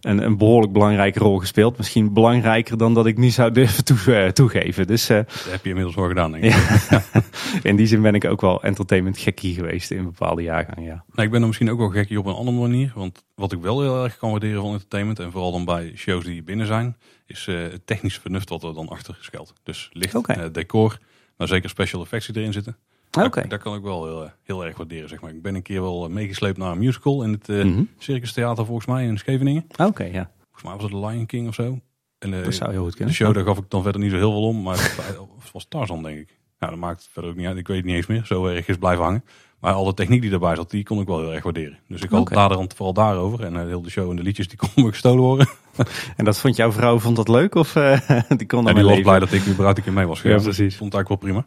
een, 0.02 0.26
een, 0.26 0.38
behoorlijk 0.38 0.74
belangrijke 0.74 1.20
rol 1.20 1.38
gespeeld. 1.38 1.78
Misschien 1.78 2.14
belangrijker 2.14 2.78
dan 2.78 2.94
dat 2.94 3.06
ik 3.06 3.18
nu 3.18 3.30
zou 3.30 3.52
durven 3.52 3.86
toe, 3.86 3.98
uh, 4.08 4.28
toegeven. 4.28 4.88
Dus, 4.88 5.10
uh, 5.10 5.18
dat 5.18 5.48
heb 5.50 5.64
je 5.64 5.70
inmiddels 5.70 5.96
wel 5.96 6.08
gedaan, 6.08 6.32
denk 6.32 6.44
ik. 6.44 6.52
Ja. 6.90 7.02
in 7.70 7.76
die 7.76 7.88
zin 7.88 8.02
ben 8.02 8.14
ik 8.14 8.26
ook 8.26 8.42
wel 8.42 8.64
entertainment 8.64 9.18
gekkie 9.18 9.54
geweest 9.54 9.92
in 9.92 10.04
bepaalde 10.04 10.42
jaargangen, 10.42 10.84
ja. 10.84 11.04
Nou, 11.12 11.26
ik 11.26 11.32
ben 11.32 11.42
er 11.42 11.48
misschien 11.48 11.72
ook 11.72 11.78
wel 11.78 11.90
gekkie 11.90 12.20
op 12.20 12.26
een 12.26 12.34
andere 12.34 12.58
manier. 12.58 12.92
Want 12.96 13.24
wat 13.36 13.52
ik 13.52 13.62
wel 13.62 13.82
heel 13.82 14.04
erg 14.04 14.18
kan 14.18 14.32
waarderen 14.32 14.62
van 14.62 14.72
entertainment... 14.72 15.20
en 15.20 15.32
vooral 15.32 15.52
dan 15.52 15.66
bij 15.66 15.92
shows 15.96 16.24
die 16.24 16.44
binnen 16.44 16.68
zijn... 16.68 16.98
is 17.26 17.46
het 17.46 17.88
technisch 17.88 18.18
vernuft 18.18 18.50
wat 18.50 18.64
er 18.64 18.74
dan 18.74 18.88
achter 18.88 19.18
schuilt. 19.22 19.54
Dus 19.64 19.90
licht, 19.94 20.16
okay. 20.16 20.52
decor, 20.52 20.98
maar 21.38 21.48
zeker 21.48 21.70
special 21.70 22.02
effects 22.02 22.28
die 22.28 22.38
erin 22.38 22.54
zitten... 22.54 22.78
Oké. 23.22 23.48
Daar, 23.48 23.60
kan 23.60 23.76
ik 23.76 23.82
wel 23.82 24.06
heel, 24.06 24.32
heel, 24.44 24.66
erg 24.66 24.78
waarderen, 24.78 25.10
zeg 25.10 25.22
maar. 25.22 25.32
Ik 25.32 25.42
ben 25.42 25.56
een 25.56 25.62
keer 25.62 25.82
wel 25.82 26.10
meegesleept 26.10 26.58
naar 26.58 26.72
een 26.72 26.78
musical 26.78 27.24
in 27.24 27.32
het 27.32 27.50
uh, 27.50 27.64
mm 27.64 27.74
-hmm. 27.74 27.90
Circus 27.98 28.34
Theater 28.34 28.66
volgens 28.66 28.88
mij 28.88 29.06
in 29.06 29.18
Scheveningen. 29.18 29.66
Oké, 29.78 30.04
ja. 30.04 30.32
Volgens 30.42 30.64
mij 30.64 30.74
was 30.74 30.84
het 30.84 30.92
The 30.92 31.08
Lion 31.08 31.26
King 31.26 31.48
of 31.48 31.54
zo. 31.54 31.80
En, 32.20 32.34
uh, 32.34 32.44
dat 32.44 32.54
zou 32.54 32.72
heel 32.72 32.84
goed 32.84 32.96
kunnen. 32.96 33.16
De 33.16 33.24
show, 33.24 33.34
daar 33.34 33.46
gaf 33.46 33.58
ik 33.58 33.70
dan 33.70 33.84
verder 33.84 34.02
niet 34.02 34.12
zo 34.12 34.18
heel 34.18 34.32
veel 34.32 34.48
om, 34.48 34.62
maar 34.62 34.78
het 35.40 35.52
was 35.52 35.66
Tarzan, 35.70 36.04
denk 36.04 36.20
ik. 36.20 36.40
Nou, 36.60 36.72
dat 36.72 36.82
maakt 36.82 37.10
verder 37.12 37.32
ook 37.32 37.38
niet 37.38 37.48
uit. 37.48 37.58
Ik 37.58 37.68
weet 37.68 37.78
het 37.78 37.86
niet 37.86 37.96
eens 37.96 38.06
meer. 38.06 38.26
Zo 38.26 38.46
erg 38.46 38.68
is 38.68 38.78
blijven 38.78 39.04
hangen. 39.04 39.24
Maar 39.60 39.74
alle 39.74 39.94
techniek 39.94 40.22
die 40.22 40.30
daarbij 40.30 40.56
zat, 40.56 40.70
die 40.70 40.84
kon 40.84 41.00
ik 41.00 41.08
wel 41.08 41.20
heel 41.20 41.34
erg 41.34 41.44
waarderen. 41.44 41.80
Dus 41.88 42.02
ik 42.02 42.10
had 42.10 42.20
okay. 42.20 42.38
naderhand 42.38 42.74
vooral 42.74 42.94
daarover. 42.94 43.44
En 43.44 43.54
uh, 43.54 43.62
heel 43.62 43.82
de 43.82 43.90
show 43.90 44.10
en 44.10 44.16
de 44.16 44.24
liedjes, 44.24 44.48
die 44.48 44.58
konden 44.58 44.84
me 44.84 44.90
gestolen 44.90 45.24
worden. 45.24 45.48
en 46.18 46.26
dat 46.26 46.40
vond 46.40 46.56
jouw 46.56 46.72
vrouw, 46.72 47.00
vond 47.00 47.16
dat 47.16 47.28
leuk? 47.28 47.56
Of 47.56 47.76
uh, 47.76 48.00
die 48.38 48.48
kon 48.48 48.66
ja, 48.66 48.74
die 48.74 48.84
was 48.84 49.02
blij 49.02 49.20
dat 49.20 49.32
ik 49.32 49.48
überhaupt 49.48 49.78
een 49.78 49.84
keer 49.84 49.94
mee 49.94 50.06
was. 50.06 50.22
Ja, 50.22 50.38
precies. 50.38 50.78
Vond 50.78 50.94
het 50.94 51.04
eigenlijk 51.04 51.10
wel 51.10 51.18
prima. 51.18 51.46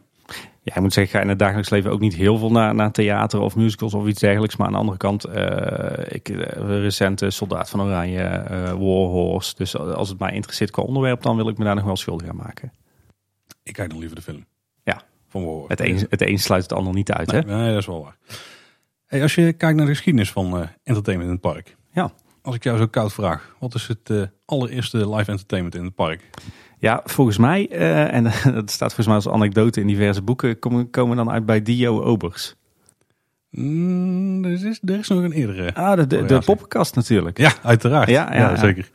Ja, 0.67 0.75
ik 0.75 0.81
moet 0.81 0.93
zeggen, 0.93 1.13
ga 1.13 1.21
in 1.21 1.29
het 1.29 1.39
dagelijks 1.39 1.69
leven 1.69 1.91
ook 1.91 1.99
niet 1.99 2.15
heel 2.15 2.37
veel 2.37 2.51
naar, 2.51 2.75
naar 2.75 2.91
theater 2.91 3.39
of 3.39 3.55
musicals 3.55 3.93
of 3.93 4.07
iets 4.07 4.19
dergelijks. 4.19 4.55
Maar 4.55 4.67
aan 4.67 4.73
de 4.73 4.79
andere 4.79 4.97
kant, 4.97 5.27
uh, 5.27 5.35
ik 6.07 6.27
recente 6.57 7.29
Soldaat 7.29 7.69
van 7.69 7.81
Oranje, 7.81 8.45
uh, 8.51 8.63
Warhorse. 8.63 9.55
Dus 9.55 9.77
als 9.77 10.09
het 10.09 10.19
mij 10.19 10.33
interesseert 10.33 10.71
qua 10.71 10.83
onderwerp, 10.83 11.21
dan 11.21 11.35
wil 11.35 11.47
ik 11.47 11.57
me 11.57 11.63
daar 11.63 11.75
nog 11.75 11.83
wel 11.83 11.95
schuldig 11.95 12.27
aan 12.27 12.35
maken. 12.35 12.73
Ik 13.63 13.73
kijk 13.73 13.89
dan 13.89 13.99
liever 13.99 14.15
de 14.15 14.21
film. 14.21 14.45
Ja, 14.83 15.01
van. 15.27 15.65
Het 15.67 15.79
een, 15.79 16.05
het 16.09 16.21
een 16.21 16.39
sluit 16.39 16.63
het 16.63 16.73
ander 16.73 16.93
niet 16.93 17.11
uit, 17.11 17.31
nee, 17.31 17.41
hè? 17.41 17.55
Nee, 17.55 17.69
dat 17.69 17.79
is 17.79 17.85
wel 17.85 18.03
waar. 18.03 18.17
Hey, 19.05 19.21
als 19.21 19.35
je 19.35 19.53
kijkt 19.53 19.77
naar 19.77 19.85
de 19.85 19.91
geschiedenis 19.91 20.31
van 20.31 20.69
entertainment 20.83 21.29
in 21.29 21.35
het 21.35 21.53
park. 21.53 21.75
Ja. 21.91 22.11
Als 22.41 22.55
ik 22.55 22.63
jou 22.63 22.77
zo 22.77 22.87
koud 22.87 23.13
vraag, 23.13 23.55
wat 23.59 23.75
is 23.75 23.87
het 23.87 24.29
allereerste 24.45 24.97
live 24.97 25.31
entertainment 25.31 25.75
in 25.75 25.83
het 25.83 25.95
park? 25.95 26.29
Ja, 26.79 27.01
volgens 27.05 27.37
mij, 27.37 27.67
uh, 27.71 28.13
en 28.13 28.23
dat 28.53 28.71
staat 28.71 28.93
volgens 28.93 29.07
mij 29.07 29.15
als 29.15 29.27
anekdote 29.27 29.81
in 29.81 29.87
diverse 29.87 30.21
boeken, 30.21 30.59
komen, 30.59 30.89
komen 30.89 31.17
dan 31.17 31.31
uit 31.31 31.45
bij 31.45 31.61
Dio 31.61 32.01
Obers. 32.01 32.55
Mm, 33.49 34.43
er, 34.43 34.51
is, 34.51 34.79
er 34.85 34.99
is 34.99 35.07
nog 35.07 35.23
een 35.23 35.31
eerdere. 35.31 35.75
Ah, 35.75 35.95
de, 35.95 36.07
de, 36.07 36.25
de 36.25 36.41
poppenkast 36.45 36.95
natuurlijk. 36.95 37.37
Ja, 37.37 37.53
uiteraard. 37.63 38.09
Ja, 38.09 38.33
ja, 38.33 38.49
ja, 38.49 38.55
zeker. 38.55 38.89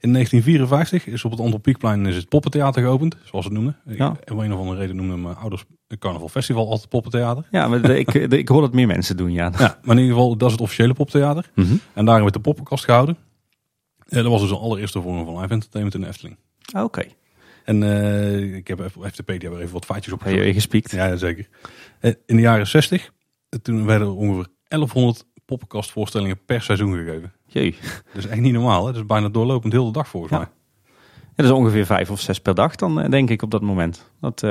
In 0.00 0.12
1954 0.12 1.06
is 1.06 1.24
op 1.24 1.30
het 1.30 1.40
Antropiekplein 1.40 2.06
is 2.06 2.16
het 2.16 2.28
poppentheater 2.28 2.82
geopend, 2.82 3.16
zoals 3.24 3.46
ze 3.46 3.52
het 3.52 3.62
noemen. 3.62 3.76
Ja. 3.84 4.16
Om 4.32 4.38
een 4.38 4.52
of 4.52 4.58
andere 4.58 4.78
reden 4.78 4.96
noemden 4.96 5.22
mijn 5.22 5.36
ouders 5.36 5.64
het 5.88 5.98
Carnaval 5.98 6.28
Festival 6.28 6.68
altijd 6.70 6.88
poppentheater. 6.88 7.46
Ja, 7.50 7.68
maar 7.68 7.82
de, 7.82 7.98
ik, 7.98 8.14
ik 8.14 8.48
hoor 8.48 8.60
dat 8.60 8.72
meer 8.72 8.86
mensen 8.86 9.16
doen, 9.16 9.32
ja. 9.32 9.52
ja. 9.58 9.78
Maar 9.82 9.96
in 9.96 10.02
ieder 10.02 10.16
geval, 10.16 10.36
dat 10.36 10.46
is 10.46 10.52
het 10.52 10.62
officiële 10.62 10.94
poppentheater. 10.94 11.50
Mm 11.54 11.64
-hmm. 11.64 11.80
En 11.92 12.04
daarin 12.04 12.22
werd 12.22 12.34
de 12.34 12.40
poppenkast 12.40 12.84
gehouden. 12.84 13.16
En 14.08 14.22
dat 14.22 14.32
was 14.32 14.40
dus 14.40 14.50
de 14.50 14.56
allereerste 14.56 15.00
vorm 15.00 15.24
van 15.24 15.40
live 15.40 15.52
entertainment 15.52 15.94
in 15.94 16.00
de 16.00 16.06
Efteling. 16.06 16.36
Oké. 16.72 16.84
Okay. 16.84 17.14
En 17.64 17.82
uh, 17.82 18.54
ik 18.54 18.68
heb 18.68 18.80
even, 18.80 19.10
FTP, 19.10 19.26
die 19.26 19.40
hebben 19.40 19.60
even 19.60 19.72
wat 19.72 19.84
feitjes 19.84 20.12
op. 20.12 20.24
Heb 20.24 20.34
je 20.34 20.52
gespiekt? 20.52 20.90
Ja, 20.90 21.16
zeker. 21.16 21.48
In 22.00 22.36
de 22.36 22.40
jaren 22.40 22.66
60, 22.66 23.10
toen 23.62 23.86
werden 23.86 24.06
er 24.06 24.14
ongeveer 24.14 24.46
1100 24.68 25.24
poppenkastvoorstellingen 25.44 26.44
per 26.44 26.62
seizoen 26.62 26.94
gegeven. 26.94 27.32
Jee. 27.46 27.76
Dat 28.12 28.24
is 28.24 28.26
echt 28.26 28.40
niet 28.40 28.52
normaal. 28.52 28.86
Hè? 28.86 28.92
Dat 28.92 29.00
is 29.00 29.06
bijna 29.06 29.28
doorlopend 29.28 29.72
heel 29.72 29.84
de 29.84 29.92
dag 29.92 30.08
volgens 30.08 30.32
ja. 30.32 30.38
mij. 30.38 30.48
Ja, 31.20 31.36
dat 31.36 31.44
is 31.44 31.50
ongeveer 31.50 31.86
vijf 31.86 32.10
of 32.10 32.20
zes 32.20 32.40
per 32.40 32.54
dag 32.54 32.76
dan, 32.76 33.10
denk 33.10 33.30
ik, 33.30 33.42
op 33.42 33.50
dat 33.50 33.62
moment. 33.62 34.10
Dat, 34.20 34.42
uh, 34.42 34.50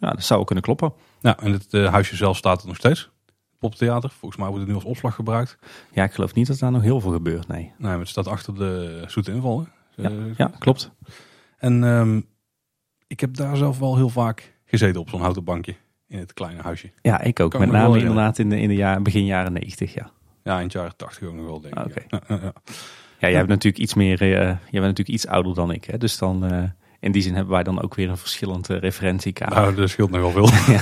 ja, 0.00 0.10
dat 0.10 0.24
zou 0.24 0.44
kunnen 0.44 0.64
kloppen. 0.64 0.92
Ja, 1.20 1.38
en 1.38 1.52
het 1.52 1.66
uh, 1.70 1.90
huisje 1.90 2.16
zelf 2.16 2.36
staat 2.36 2.62
er 2.62 2.66
nog 2.66 2.76
steeds. 2.76 3.10
Poptheater. 3.58 4.10
Volgens 4.10 4.40
mij 4.40 4.48
wordt 4.48 4.62
het 4.62 4.70
nu 4.70 4.74
als 4.74 4.90
opslag 4.90 5.14
gebruikt. 5.14 5.58
Ja, 5.92 6.04
ik 6.04 6.12
geloof 6.12 6.34
niet 6.34 6.46
dat 6.46 6.58
daar 6.58 6.70
nog 6.70 6.82
heel 6.82 7.00
veel 7.00 7.12
gebeurt, 7.12 7.48
nee. 7.48 7.58
Nee, 7.58 7.90
maar 7.90 7.98
het 7.98 8.08
staat 8.08 8.26
achter 8.26 8.54
de 8.54 9.02
zoete 9.06 9.32
inval. 9.32 9.66
Ja, 9.96 10.10
ja, 10.36 10.50
klopt. 10.58 10.90
En 11.58 11.82
um, 11.82 12.26
ik 13.06 13.20
heb 13.20 13.36
daar 13.36 13.56
zelf 13.56 13.78
wel 13.78 13.96
heel 13.96 14.08
vaak 14.08 14.54
gezeten 14.64 15.00
op 15.00 15.08
zo'n 15.08 15.20
houten 15.20 15.44
bankje. 15.44 15.74
In 16.08 16.18
het 16.18 16.32
kleine 16.32 16.62
huisje. 16.62 16.90
Ja, 17.02 17.20
ik 17.20 17.40
ook. 17.40 17.50
Kan 17.50 17.60
Met 17.60 17.70
name 17.70 17.98
inderdaad 17.98 18.38
in 18.38 18.48
de, 18.48 18.60
in 18.60 18.68
de 18.68 18.74
jaar, 18.74 19.02
begin 19.02 19.24
jaren 19.24 19.52
negentig, 19.52 19.94
ja. 19.94 20.10
Ja, 20.42 20.56
in 20.56 20.62
het 20.62 20.72
jaren 20.72 20.96
tachtig 20.96 21.28
ook 21.28 21.34
nog 21.34 21.46
wel, 21.46 21.60
denk 21.60 21.74
ik. 21.74 21.84
Oké. 21.84 22.02
Ja, 22.08 22.20
ja, 22.28 22.38
ja. 22.42 22.52
ja, 23.18 23.28
jij 23.28 23.34
hebt 23.34 23.48
natuurlijk 23.48 23.82
iets 23.82 23.94
meer, 23.94 24.22
uh, 24.22 24.28
jij 24.28 24.58
bent 24.70 24.82
natuurlijk 24.82 25.08
iets 25.08 25.26
ouder 25.26 25.54
dan 25.54 25.70
ik. 25.70 25.84
Hè? 25.84 25.98
Dus 25.98 26.18
dan, 26.18 26.52
uh, 26.52 26.62
in 27.00 27.12
die 27.12 27.22
zin 27.22 27.34
hebben 27.34 27.52
wij 27.52 27.62
dan 27.62 27.82
ook 27.82 27.94
weer 27.94 28.08
een 28.08 28.16
verschillend 28.16 28.70
uh, 28.70 28.78
referentiekader. 28.78 29.54
Nou, 29.60 29.74
dat 29.74 29.88
scheelt 29.88 30.10
nogal 30.10 30.30
veel. 30.30 30.48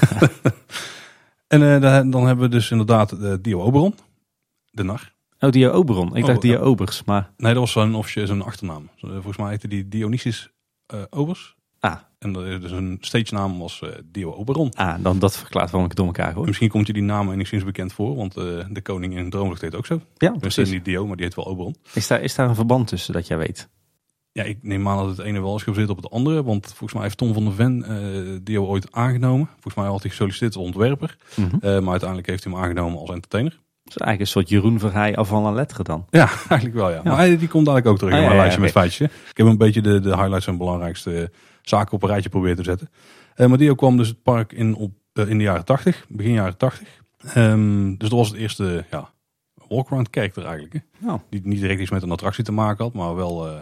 en 1.54 2.10
dan 2.10 2.26
hebben 2.26 2.44
we 2.44 2.48
dus 2.48 2.70
inderdaad 2.70 3.12
uh, 3.12 3.34
Dio 3.40 3.62
Oberon, 3.62 3.94
de 4.70 4.82
nar. 4.82 5.12
Oh, 5.38 5.50
Dio 5.50 5.70
Oberon. 5.70 6.16
Ik 6.16 6.22
Oh, 6.22 6.28
dacht 6.28 6.40
Dio. 6.40 6.60
Obers, 6.60 7.04
maar... 7.04 7.30
Nee, 7.36 7.52
dat 7.52 7.62
was 7.62 7.72
zo'n 7.72 7.94
officieel 7.94 8.26
zijn 8.26 8.42
achternaam. 8.42 8.88
Volgens 8.96 9.36
mij 9.36 9.50
heette 9.50 9.68
die 9.68 9.88
Dionysius 9.88 10.50
Obers. 11.10 11.56
En 12.22 12.32
dus 12.32 12.70
een 12.70 12.98
stage 13.00 13.34
naam 13.34 13.58
was 13.58 13.80
uh, 13.84 13.90
Dio 14.04 14.32
Oberon. 14.32 14.72
ah 14.74 14.94
dan 15.02 15.18
dat 15.18 15.36
verklaart 15.38 15.70
waarom 15.70 15.90
ik 15.90 15.96
het 15.96 15.96
door 15.96 16.06
elkaar 16.16 16.32
hoor. 16.34 16.46
Misschien 16.46 16.68
komt 16.68 16.86
je 16.86 16.92
die 16.92 17.02
naam 17.02 17.32
enigszins 17.32 17.64
bekend 17.64 17.92
voor, 17.92 18.16
want 18.16 18.36
uh, 18.36 18.44
de 18.70 18.82
koning 18.82 19.16
in 19.16 19.30
Droomvlucht 19.30 19.60
heet 19.62 19.74
ook 19.74 19.86
zo. 19.86 20.00
Ja, 20.16 20.30
Dus 20.30 20.38
precies. 20.40 20.70
niet 20.70 20.84
Dio, 20.84 21.06
maar 21.06 21.16
die 21.16 21.24
heet 21.24 21.34
wel 21.34 21.46
Oberon. 21.46 21.76
Is 21.92 22.06
daar, 22.06 22.20
is 22.22 22.34
daar 22.34 22.48
een 22.48 22.54
verband 22.54 22.86
tussen 22.86 23.12
dat 23.12 23.26
jij 23.26 23.36
weet? 23.38 23.68
Ja, 24.32 24.42
ik 24.42 24.58
neem 24.62 24.88
aan 24.88 24.96
dat 24.96 25.16
het 25.16 25.26
ene 25.26 25.40
wel 25.40 25.56
is 25.56 25.62
gebaseerd 25.62 25.90
op 25.90 25.96
het 25.96 26.10
andere. 26.10 26.42
Want 26.42 26.66
volgens 26.66 26.92
mij 26.92 27.02
heeft 27.02 27.16
Tom 27.16 27.32
van 27.34 27.44
der 27.44 27.52
Ven 27.54 27.84
uh, 27.88 28.38
Dio 28.42 28.66
ooit 28.66 28.92
aangenomen. 28.92 29.46
Volgens 29.52 29.74
mij 29.74 29.84
had 29.86 30.00
hij 30.00 30.10
gesolliciteerd 30.10 30.56
als 30.56 30.64
ontwerper. 30.64 31.16
Mhm. 31.34 31.56
Maar 31.60 31.90
uiteindelijk 31.90 32.28
heeft 32.28 32.44
hij 32.44 32.52
hem 32.52 32.62
aangenomen 32.62 32.98
als 32.98 33.10
entertainer. 33.10 33.60
Is 33.84 33.96
eigenlijk 33.96 34.20
een 34.20 34.26
soort 34.26 34.48
Jeroen 34.48 34.78
Verheij 34.78 35.16
avant 35.16 35.44
la 35.44 35.50
lettre 35.52 35.82
dan. 35.82 36.06
Ja, 36.10 36.28
eigenlijk 36.48 36.74
wel 36.74 36.88
ja. 36.90 36.94
Ja. 36.96 37.02
Maar 37.02 37.16
hij, 37.16 37.38
die 37.38 37.48
komt 37.48 37.64
dadelijk 37.66 37.90
ook 37.90 37.98
terug 37.98 38.12
Ah, 38.12 38.18
in 38.18 38.24
mijn 38.24 38.36
ja, 38.36 38.40
lijstje 38.42 38.62
met 38.62 38.70
feitjes. 38.70 39.08
Ik 39.30 39.36
heb 39.36 39.46
een 39.46 39.58
beetje 39.58 39.80
de, 39.82 40.00
de 40.00 40.08
highlights 40.16 40.46
en 40.46 40.56
belangrijkste 40.56 41.30
zaken 41.62 41.92
op 41.92 42.02
een 42.02 42.08
rijtje 42.08 42.30
proberen 42.30 42.56
te 42.56 42.62
zetten. 42.62 42.90
Uh, 43.36 43.46
maar 43.46 43.58
Dio 43.58 43.74
kwam 43.74 43.96
dus 43.96 44.08
het 44.08 44.22
park 44.22 44.52
in, 44.52 44.74
op, 44.74 44.92
uh, 45.14 45.28
in 45.28 45.38
de 45.38 45.44
jaren 45.44 45.64
80, 45.64 46.06
begin 46.08 46.32
jaren 46.32 46.56
80. 46.56 47.00
Um, 47.36 47.96
dus 47.98 48.08
dat 48.08 48.18
was 48.18 48.28
het 48.28 48.36
eerste 48.36 48.84
ja, 48.90 49.10
walk-around 49.68 50.08
character 50.10 50.44
eigenlijk. 50.44 50.72
Hè? 50.72 51.06
Nou, 51.06 51.20
Die 51.30 51.40
niet 51.44 51.60
direct 51.60 51.80
iets 51.80 51.90
met 51.90 52.02
een 52.02 52.10
attractie 52.10 52.44
te 52.44 52.52
maken 52.52 52.84
had, 52.84 52.94
maar 52.94 53.14
wel 53.14 53.48
uh, 53.48 53.54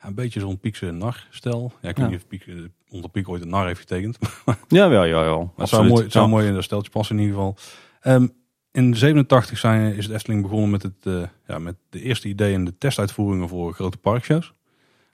ja, 0.00 0.08
een 0.08 0.14
beetje 0.14 0.40
zo'n 0.40 0.58
Piekse 0.58 0.90
nar-stel. 0.90 1.72
Ja, 1.80 1.88
ik 1.88 1.96
weet 1.96 2.04
Ja. 2.04 2.12
niet 2.12 2.20
of 2.22 2.26
Piek, 2.26 2.44
onder 2.90 3.10
Piek 3.10 3.28
ooit 3.28 3.42
een 3.42 3.48
nar 3.48 3.66
heeft 3.66 3.80
getekend. 3.80 4.18
ja, 4.68 4.88
wel, 4.88 5.04
ja, 5.04 5.20
wel. 5.20 5.38
Maar 5.38 5.50
het 5.56 5.68
zou 5.68 5.88
mooi, 5.88 6.02
het 6.02 6.12
zou 6.12 6.28
mooi 6.28 6.46
in 6.46 6.54
dat 6.54 6.64
steltje 6.64 6.90
passen 6.90 7.16
in 7.16 7.22
ieder 7.22 7.36
geval. 7.36 7.56
Ehm, 8.00 8.26
in 8.70 8.96
87 8.96 9.58
zijn, 9.58 9.94
is 9.94 10.04
het 10.04 10.14
Efteling 10.14 10.42
begonnen 10.42 10.70
met, 10.70 10.82
het, 10.82 11.30
ja, 11.46 11.58
met 11.58 11.76
de 11.90 12.02
eerste 12.02 12.28
ideeën 12.28 12.54
en 12.54 12.64
de 12.64 12.78
testuitvoeringen 12.78 13.48
voor 13.48 13.72
grote 13.74 13.96
parkshows. 13.98 14.52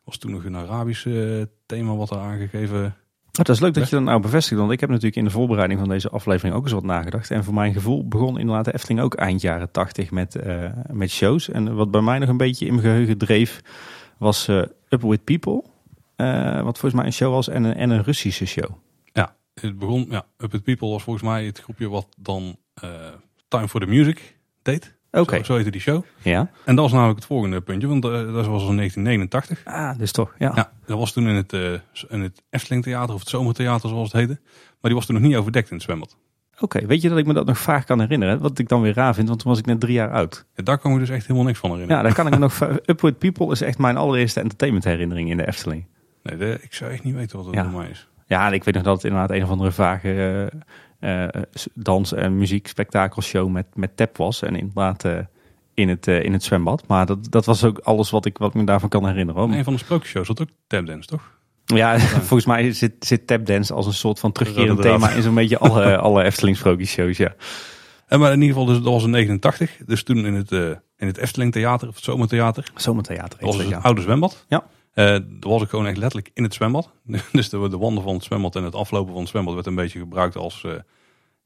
Was 0.08 0.16
toen 0.16 0.30
nog 0.30 0.44
een 0.44 0.56
Arabisch 0.56 1.06
eh, 1.06 1.42
thema 1.66 1.96
wat 1.96 2.10
er 2.10 2.18
aangegeven. 2.18 2.84
Oh, 2.84 3.44
dat 3.44 3.48
is 3.48 3.60
leuk 3.60 3.74
dat 3.74 3.88
je 3.88 3.96
dat 3.96 4.04
nou 4.04 4.20
bevestigt, 4.20 4.60
want 4.60 4.72
ik 4.72 4.80
heb 4.80 4.88
natuurlijk 4.88 5.16
in 5.16 5.24
de 5.24 5.30
voorbereiding 5.30 5.80
van 5.80 5.88
deze 5.88 6.08
aflevering 6.08 6.54
ook 6.54 6.62
eens 6.62 6.72
wat 6.72 6.84
nagedacht. 6.84 7.30
En 7.30 7.44
voor 7.44 7.54
mijn 7.54 7.72
gevoel 7.72 8.08
begon 8.08 8.38
inderdaad 8.38 8.64
de 8.64 8.74
Efteling 8.74 9.00
ook 9.00 9.14
eind 9.14 9.40
jaren 9.40 9.70
tachtig 9.70 10.10
met, 10.10 10.36
eh, 10.36 10.72
met 10.92 11.10
shows. 11.10 11.48
En 11.48 11.74
wat 11.74 11.90
bij 11.90 12.00
mij 12.00 12.18
nog 12.18 12.28
een 12.28 12.36
beetje 12.36 12.66
in 12.66 12.74
mijn 12.74 12.86
geheugen 12.86 13.18
dreef, 13.18 13.60
was 14.18 14.48
eh 14.48 14.62
Up 14.88 15.02
With 15.02 15.24
People. 15.24 15.64
wat 16.62 16.78
volgens 16.78 16.94
mij 16.94 17.04
een 17.04 17.12
show 17.12 17.32
was 17.32 17.48
en 17.48 17.64
een, 17.64 17.74
en 17.74 17.90
een 17.90 18.02
Russische 18.02 18.46
show. 18.46 18.70
Ja, 19.12 19.36
het 19.54 19.78
begon, 19.78 20.06
ja, 20.10 20.26
Up 20.36 20.54
It 20.54 20.62
People 20.62 20.88
was 20.88 21.02
volgens 21.02 21.24
mij 21.24 21.44
het 21.44 21.58
groepje 21.58 21.88
wat 21.88 22.08
dan 22.18 22.56
Time 23.48 23.68
for 23.68 23.80
the 23.80 23.86
Music 23.86 24.38
deed. 24.62 24.97
Oké, 25.12 25.36
Zo, 25.36 25.42
zo 25.42 25.54
heette 25.54 25.70
die 25.70 25.80
show. 25.80 26.02
ja. 26.22 26.50
En 26.64 26.74
dat 26.74 26.84
was 26.84 26.92
namelijk 26.92 27.16
het 27.18 27.26
volgende 27.26 27.60
puntje, 27.60 27.88
want 27.88 28.04
eh, 28.04 28.10
dat 28.10 28.46
was 28.46 28.68
in 28.68 28.76
1989. 28.76 29.60
Ah, 29.64 29.98
dus 29.98 30.12
toch, 30.12 30.34
ja. 30.38 30.52
Ja, 30.54 30.70
dat 30.86 30.98
was 30.98 31.12
toen 31.12 31.28
in 31.28 31.34
het, 31.34 31.52
eh, 31.52 31.72
in 32.08 32.20
het 32.20 32.42
Efteling 32.50 32.82
Theater 32.84 33.14
of 33.14 33.20
het 33.20 33.28
Zomertheater 33.28 33.88
zoals 33.88 34.12
het 34.12 34.20
heette. 34.20 34.40
Maar 34.80 34.90
die 34.90 34.94
was 34.94 35.06
toen 35.06 35.14
nog 35.14 35.24
niet 35.24 35.36
overdekt 35.36 35.68
in 35.70 35.74
het 35.76 35.84
zwembad. 35.84 36.16
Oké, 36.60 36.86
weet 36.86 37.02
je 37.02 37.08
dat 37.08 37.18
ik 37.18 37.26
me 37.26 37.32
dat 37.32 37.46
nog 37.46 37.58
vaak 37.58 37.86
kan 37.86 38.00
herinneren? 38.00 38.38
Wat 38.40 38.58
ik 38.58 38.68
dan 38.68 38.80
weer 38.82 38.94
raar 38.94 39.14
vind, 39.14 39.28
want 39.28 39.40
toen 39.40 39.50
was 39.50 39.58
ik 39.60 39.66
net 39.66 39.80
drie 39.80 39.92
jaar 39.92 40.10
oud. 40.12 40.44
Ja, 40.54 40.62
daar 40.62 40.78
kan 40.78 40.92
ik 40.92 40.98
dus 40.98 41.08
echt 41.10 41.22
helemaal 41.26 41.44
niks 41.46 41.58
van 41.58 41.70
Ja, 41.70 41.76
herinneren. 41.76 42.04
daar 42.04 42.14
kan 42.14 42.26
ik 42.26 42.32
me 42.32 42.38
nog... 42.38 42.54
va- 42.54 42.78
Up 42.86 43.00
With 43.00 43.18
People 43.18 43.50
is 43.52 43.60
echt 43.60 43.78
mijn 43.78 43.96
allereerste 43.96 44.40
entertainment 44.40 44.84
herinnering 44.84 45.30
in 45.30 45.36
de 45.36 45.46
Efteling. 45.46 45.86
Nee, 46.22 46.36
de- 46.36 46.58
ik 46.62 46.74
zou 46.74 46.90
echt 46.90 47.04
niet 47.04 47.14
weten 47.14 47.36
wat 47.36 47.46
het 47.46 47.54
Ja. 47.54 47.70
voor 47.70 47.80
mij 47.80 47.90
is. 47.90 48.08
Ja, 48.26 48.50
ik 48.52 48.64
weet 48.64 48.74
nog 48.74 48.82
dat 48.82 48.94
het 48.94 49.04
inderdaad 49.04 49.30
een 49.36 49.42
of 49.42 49.50
andere 49.50 49.72
vage 49.72 50.48
eh, 50.52 50.60
dans- 51.74 52.12
en 52.12 52.38
muziekspektakelshow 52.38 53.48
met, 53.48 53.66
met 53.74 53.96
tap 53.96 54.16
was. 54.16 54.42
En 54.42 54.56
inderdaad 54.56 55.04
eh, 55.04 55.18
in, 55.74 55.88
het, 55.88 56.06
eh, 56.06 56.22
in 56.22 56.32
het 56.32 56.42
zwembad. 56.42 56.86
Maar 56.86 57.06
dat, 57.06 57.30
dat 57.30 57.44
was 57.44 57.64
ook 57.64 57.78
alles 57.78 58.10
wat 58.10 58.24
ik, 58.24 58.38
wat 58.38 58.48
ik 58.48 58.54
me 58.54 58.64
daarvan 58.64 58.88
kan 58.88 59.06
herinneren. 59.06 59.42
hoor. 59.42 59.52
Een 59.52 59.64
van 59.64 59.72
de 59.72 59.78
sprookjesshows 59.78 60.28
had 60.28 60.40
ook 60.40 60.48
tapdance, 60.66 61.08
toch? 61.08 61.36
Ja, 61.64 61.98
volgens 62.28 62.46
mij 62.46 62.72
zit, 62.72 62.94
zit 62.98 63.26
tapdance 63.26 63.74
als 63.74 63.86
een 63.86 63.92
soort 63.92 64.18
van 64.18 64.32
terugkerend 64.32 64.82
thema 64.82 65.10
in 65.10 65.22
zo'n 65.22 65.34
beetje 65.34 65.58
alle, 65.58 65.96
alle 66.06 66.22
Efteling 66.22 66.56
sprookjesshows. 66.56 67.16
Ja. 67.16 67.34
En 68.06 68.20
maar 68.20 68.32
in 68.32 68.40
ieder 68.40 68.56
geval, 68.56 68.72
dus, 68.72 68.82
dat 68.82 68.92
was 68.92 69.04
in 69.04 69.10
89. 69.10 69.76
Dus 69.86 70.02
toen 70.02 70.26
in 70.26 70.34
het, 70.34 70.52
eh, 70.52 70.70
in 70.96 71.06
het 71.06 71.16
Efteling 71.16 71.52
Theater, 71.52 71.88
of 71.88 71.94
het 71.94 72.04
Zomertheater. 72.04 72.70
Zomertheater. 72.74 73.38
Dat 73.38 73.40
was 73.40 73.56
dus 73.56 73.74
het 73.74 73.82
oude 73.82 74.00
zwembad. 74.00 74.44
Ja. 74.48 74.64
Eh 74.98 75.04
daar 75.40 75.50
was 75.50 75.62
ik 75.62 75.68
gewoon 75.68 75.86
echt 75.86 75.96
letterlijk 75.96 76.30
in 76.34 76.42
het 76.42 76.54
zwembad. 76.54 76.90
dus 77.32 77.48
de, 77.48 77.68
de 77.68 77.78
wanden 77.78 78.02
van 78.02 78.14
het 78.14 78.24
zwembad 78.24 78.56
en 78.56 78.64
het 78.64 78.74
aflopen 78.74 79.12
van 79.12 79.20
het 79.20 79.30
zwembad 79.30 79.54
werd 79.54 79.66
een 79.66 79.74
beetje 79.74 79.98
gebruikt 79.98 80.36
als, 80.36 80.64
eh 80.64 80.72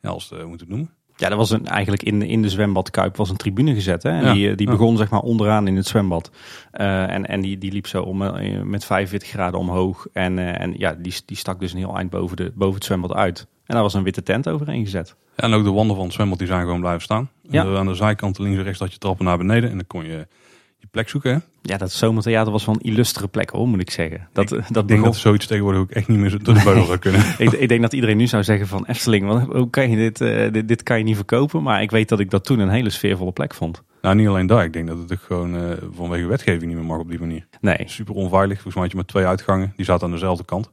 ja, 0.01 0.09
als 0.11 0.31
eh, 0.33 0.39
hoe 0.39 0.47
moet 0.47 0.55
ik 0.55 0.61
het 0.61 0.69
noemen? 0.69 0.91
Ja, 1.17 1.29
dat 1.29 1.39
was 1.39 1.51
een, 1.51 1.67
eigenlijk 1.67 2.03
in, 2.03 2.23
in 2.23 2.43
de 2.43 2.49
zwembadkuip 2.49 3.17
was 3.17 3.31
een 3.31 3.37
tribune 3.37 3.75
gezet. 3.75 4.03
Hè? 4.03 4.11
En 4.11 4.25
Ja. 4.25 4.33
die, 4.33 4.51
eh, 4.51 4.57
die 4.57 4.67
Ja. 4.67 4.73
begon 4.73 4.97
zeg 4.97 5.11
maar 5.11 5.21
onderaan 5.21 5.67
in 5.67 5.77
het 5.77 5.87
zwembad. 5.87 6.31
Eh, 6.71 7.11
en 7.11 7.27
en 7.27 7.41
die, 7.41 7.59
die 7.59 7.73
liep 7.73 7.87
zo 7.87 8.03
om, 8.03 8.23
eh, 8.23 8.61
met 8.63 8.85
45 8.85 9.29
graden 9.29 9.61
omhoog. 9.61 10.07
En, 10.13 10.39
eh, 10.39 10.61
en 10.61 10.75
ja, 10.79 10.93
die, 10.95 11.15
die 11.27 11.37
stak 11.37 11.61
dus 11.61 11.73
een 11.73 11.79
heel 11.79 11.97
eind 11.97 12.11
boven, 12.11 12.37
de, 12.37 12.53
boven 12.55 12.75
het 12.75 12.85
zwembad 12.85 13.13
uit. 13.13 13.41
En 13.41 13.75
daar 13.75 13.83
was 13.83 13.95
een 13.95 14.03
witte 14.03 14.23
tent 14.23 14.49
overheen 14.49 14.85
gezet. 14.85 15.17
Ja, 15.37 15.45
en 15.45 15.53
ook 15.53 15.65
de 15.65 15.71
wanden 15.71 15.97
van 15.97 16.05
het 16.05 16.15
zwembad 16.15 16.39
die 16.39 16.47
zijn 16.47 16.61
gewoon 16.65 16.81
blijven 16.81 17.03
staan. 17.03 17.31
Ja. 17.43 17.63
En, 17.65 17.69
eh, 17.73 17.79
aan 17.79 17.87
de 17.87 17.95
zijkant 17.95 18.39
links 18.39 18.59
en 18.59 18.65
rechts 18.65 18.79
had 18.81 18.93
je 18.93 18.99
trappen 18.99 19.25
naar 19.25 19.39
beneden. 19.39 19.71
En 19.71 19.77
dan 19.77 19.87
kon 19.87 20.05
je 20.05 20.27
je 20.79 20.87
plek 20.91 21.09
zoeken. 21.09 21.33
Hè? 21.35 21.39
Ja, 21.63 21.77
dat 21.77 21.93
zomertheater 21.93 22.53
was 22.53 22.67
een 22.67 22.81
illustere 22.81 23.29
plek 23.29 23.51
hoor, 23.51 23.69
moet 23.69 23.81
ik 23.81 23.91
zeggen. 23.91 24.29
Dat, 24.33 24.49
dat 24.49 24.59
Ik 24.59 24.73
denk 24.75 24.87
begon, 24.87 25.03
dat 25.03 25.17
zoiets 25.17 25.47
tegenwoordig 25.47 25.81
ook 25.81 25.91
echt 25.91 26.09
niet 26.09 26.19
meer 26.19 26.31
zo 26.31 26.39
door 26.39 26.55
de 26.55 26.61
zou 26.61 26.99
kunnen. 26.99 27.21
ik, 27.39 27.53
ik 27.53 27.69
denk 27.69 27.83
dat 27.83 27.93
iedereen 27.93 28.17
nu 28.17 28.27
zou 28.27 28.45
zeggen 28.45 28.67
van 28.67 28.87
Efteling, 28.87 29.47
hoe 29.53 29.71
kan 29.71 29.91
je 29.91 29.97
dit, 29.97 30.21
eh, 30.21 30.53
dit, 30.53 30.69
dit 30.69 30.83
kan 30.83 30.99
je 30.99 31.05
niet 31.05 31.17
verkopen. 31.17 31.63
Maar 31.63 31.83
ik 31.83 31.91
weet 31.91 32.09
dat 32.09 32.21
ik 32.21 32.31
dat 32.31 32.45
toen 32.45 32.59
een 32.59 32.69
hele 32.69 32.91
sfeervolle 32.91 33.33
plek 33.33 33.55
vond. 33.55 33.83
Nou, 34.03 34.15
niet 34.15 34.29
alleen 34.29 34.47
daar. 34.47 34.65
Ik 34.65 34.73
denk 34.73 34.87
dat 34.89 34.99
het 34.99 35.13
ook 35.13 35.23
gewoon 35.23 35.57
eh, 35.57 35.77
vanwege 35.95 36.27
wetgeving 36.27 36.65
niet 36.65 36.77
meer 36.77 36.85
mag 36.85 36.99
op 36.99 37.11
die 37.11 37.19
manier. 37.19 37.47
Nee, 37.61 37.83
Super 37.85 38.15
onveilig. 38.15 38.55
Volgens 38.55 38.75
mij 38.75 38.83
had 38.83 38.93
je 38.93 38.99
met 38.99 39.09
twee 39.09 39.27
uitgangen. 39.27 39.73
Die 39.77 39.85
zaten 39.85 40.07
aan 40.07 40.13
dezelfde 40.13 40.45
kant. 40.45 40.71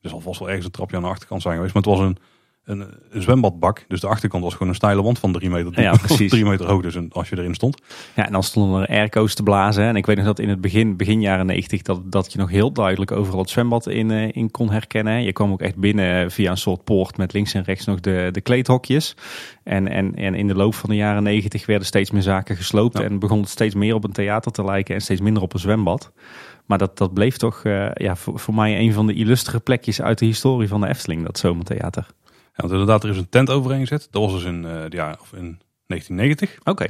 Er 0.00 0.10
zal 0.10 0.20
vast 0.20 0.38
wel 0.38 0.48
ergens 0.48 0.66
een 0.66 0.72
trapje 0.72 0.96
aan 0.96 1.02
de 1.02 1.08
achterkant 1.08 1.42
zijn 1.42 1.54
geweest. 1.54 1.74
Maar 1.74 1.82
het 1.82 1.92
was 1.92 2.00
een, 2.00 2.16
een, 2.66 2.84
een 3.10 3.22
zwembadbak. 3.22 3.84
Dus 3.88 4.00
de 4.00 4.06
achterkant 4.06 4.42
was 4.42 4.52
gewoon 4.52 4.68
een 4.68 4.74
steile 4.74 5.02
wand 5.02 5.18
van 5.18 5.32
drie 5.32 5.50
meter 5.50 5.72
diep. 5.72 5.84
Ja, 5.84 5.96
precies. 6.06 6.30
drie 6.30 6.44
meter 6.44 6.66
hoog 6.66 6.82
dus 6.82 6.98
als 7.10 7.28
je 7.28 7.38
erin 7.38 7.54
stond. 7.54 7.78
Ja, 8.14 8.26
en 8.26 8.32
dan 8.32 8.42
stonden 8.42 8.82
er 8.82 8.88
airco's 8.88 9.34
te 9.34 9.42
blazen. 9.42 9.84
En 9.84 9.96
ik 9.96 10.06
weet 10.06 10.16
nog 10.16 10.24
dat 10.24 10.38
in 10.38 10.48
het 10.48 10.60
begin, 10.60 10.96
begin 10.96 11.20
jaren 11.20 11.46
90, 11.46 11.82
dat, 11.82 12.12
dat 12.12 12.32
je 12.32 12.38
nog 12.38 12.50
heel 12.50 12.72
duidelijk 12.72 13.12
overal 13.12 13.40
het 13.40 13.50
zwembad 13.50 13.86
in, 13.86 14.10
eh, 14.10 14.28
in 14.32 14.50
kon 14.50 14.70
herkennen. 14.70 15.22
Je 15.22 15.32
kwam 15.32 15.52
ook 15.52 15.60
echt 15.60 15.76
binnen 15.76 16.30
via 16.30 16.50
een 16.50 16.56
soort 16.56 16.84
poort 16.84 17.16
met 17.16 17.32
links 17.32 17.54
en 17.54 17.62
rechts 17.62 17.84
nog 17.84 18.00
de, 18.00 18.28
de 18.32 18.40
kleedhokjes. 18.40 19.14
En, 19.62 19.88
en, 19.88 20.14
en 20.14 20.34
in 20.34 20.46
de 20.46 20.54
loop 20.54 20.74
van 20.74 20.90
de 20.90 20.96
jaren 20.96 21.22
90 21.22 21.66
werden 21.66 21.86
steeds 21.86 22.10
meer 22.10 22.22
zaken 22.22 22.56
gesloopt. 22.56 22.98
Ja. 22.98 23.04
En 23.04 23.18
begon 23.18 23.40
het 23.40 23.48
steeds 23.48 23.74
meer 23.74 23.94
op 23.94 24.04
een 24.04 24.12
theater 24.12 24.52
te 24.52 24.64
lijken 24.64 24.94
en 24.94 25.00
steeds 25.00 25.20
minder 25.20 25.42
op 25.42 25.52
een 25.52 25.60
zwembad. 25.60 26.12
Maar 26.66 26.78
dat, 26.78 26.98
dat 26.98 27.14
bleef 27.14 27.36
toch 27.36 27.64
eh, 27.64 27.90
ja, 27.92 28.16
voor, 28.16 28.38
voor 28.38 28.54
mij 28.54 28.78
een 28.78 28.92
van 28.92 29.06
de 29.06 29.14
illustere 29.14 29.60
plekjes 29.60 30.02
uit 30.02 30.18
de 30.18 30.26
historie 30.26 30.68
van 30.68 30.80
de 30.80 30.88
Efteling, 30.88 31.24
dat 31.24 31.38
zomertheater. 31.38 32.06
Want 32.56 32.70
inderdaad, 32.72 33.04
er 33.04 33.10
is 33.10 33.16
een 33.16 33.28
tent 33.28 33.50
overheen 33.50 33.80
gezet. 33.80 34.08
Dat 34.10 34.22
was 34.22 34.32
dus 34.32 34.44
in, 34.44 34.64
eh, 34.64 34.84
ja, 34.88 35.16
of 35.20 35.32
in 35.32 35.58
1990. 35.86 36.58
Oké. 36.64 36.86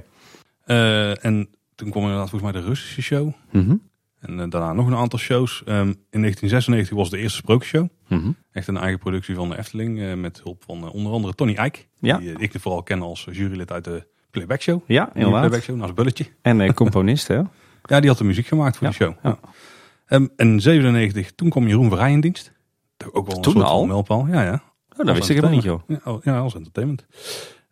Eh, 0.64 1.24
en 1.24 1.48
toen 1.74 1.90
kwam 1.90 2.02
inderdaad 2.02 2.30
volgens 2.30 2.52
mij 2.52 2.60
de 2.60 2.66
Russische 2.68 3.02
show. 3.02 3.32
Mhm. 3.52 3.76
En 4.20 4.40
eh, 4.40 4.46
daarna 4.48 4.72
nog 4.72 4.86
een 4.86 4.94
aantal 4.96 5.18
shows. 5.18 5.62
Ehm, 5.64 5.88
in 6.10 6.20
1996 6.20 6.96
was 6.96 7.10
de 7.10 7.18
eerste 7.18 7.36
sprookjesshow. 7.38 7.88
Mhm. 8.08 8.30
Echt 8.52 8.68
een 8.68 8.76
eigen 8.76 8.98
productie 8.98 9.34
van 9.34 9.48
de 9.48 9.58
Efteling. 9.58 10.20
met 10.20 10.40
hulp 10.42 10.62
van 10.66 10.90
onder 10.90 11.12
andere 11.12 11.34
Tony 11.34 11.54
Eijk. 11.54 11.88
Ja. 12.00 12.18
Die 12.18 12.34
eh, 12.34 12.42
ik 12.42 12.52
vooral 12.58 12.82
ken 12.82 13.02
als 13.02 13.28
jurylid 13.32 13.72
uit 13.72 13.84
de 13.84 14.06
Playback 14.30 14.60
Show. 14.62 14.80
Ja, 14.86 15.10
inderdaad. 15.14 15.40
Playback 15.40 15.62
Show, 15.62 15.76
naast 15.76 15.94
Bulletje. 15.94 16.26
En 16.42 16.74
componist, 16.74 17.28
hè? 17.28 17.40
Ja, 17.88 18.00
die 18.00 18.08
had 18.08 18.18
de 18.18 18.24
muziek 18.24 18.46
gemaakt 18.46 18.76
voor 18.76 18.86
Ja, 18.86 18.92
die 18.98 19.06
show. 19.06 19.14
ja. 19.22 19.38
Ehm, 20.06 20.26
en 20.36 20.60
97, 20.60 21.32
toen 21.34 21.48
kwam 21.48 21.66
Jeroen 21.66 21.88
Verheij 21.88 22.12
in 22.12 22.20
dienst. 22.20 22.52
Ook 23.12 23.26
wel 23.26 23.36
een 23.36 23.42
Toen 23.42 23.52
soort 23.52 23.64
al? 23.64 24.04
van. 24.04 24.28
Ja, 24.30 24.42
ja. 24.42 24.62
Oh, 24.98 25.06
dat 25.06 25.14
wist 25.14 25.28
ik 25.28 25.34
helemaal 25.34 25.54
niet, 25.56 25.64
joh. 25.64 25.80
Ja, 25.86 26.00
oh, 26.04 26.22
ja, 26.22 26.38
als 26.38 26.54
entertainment. 26.54 27.06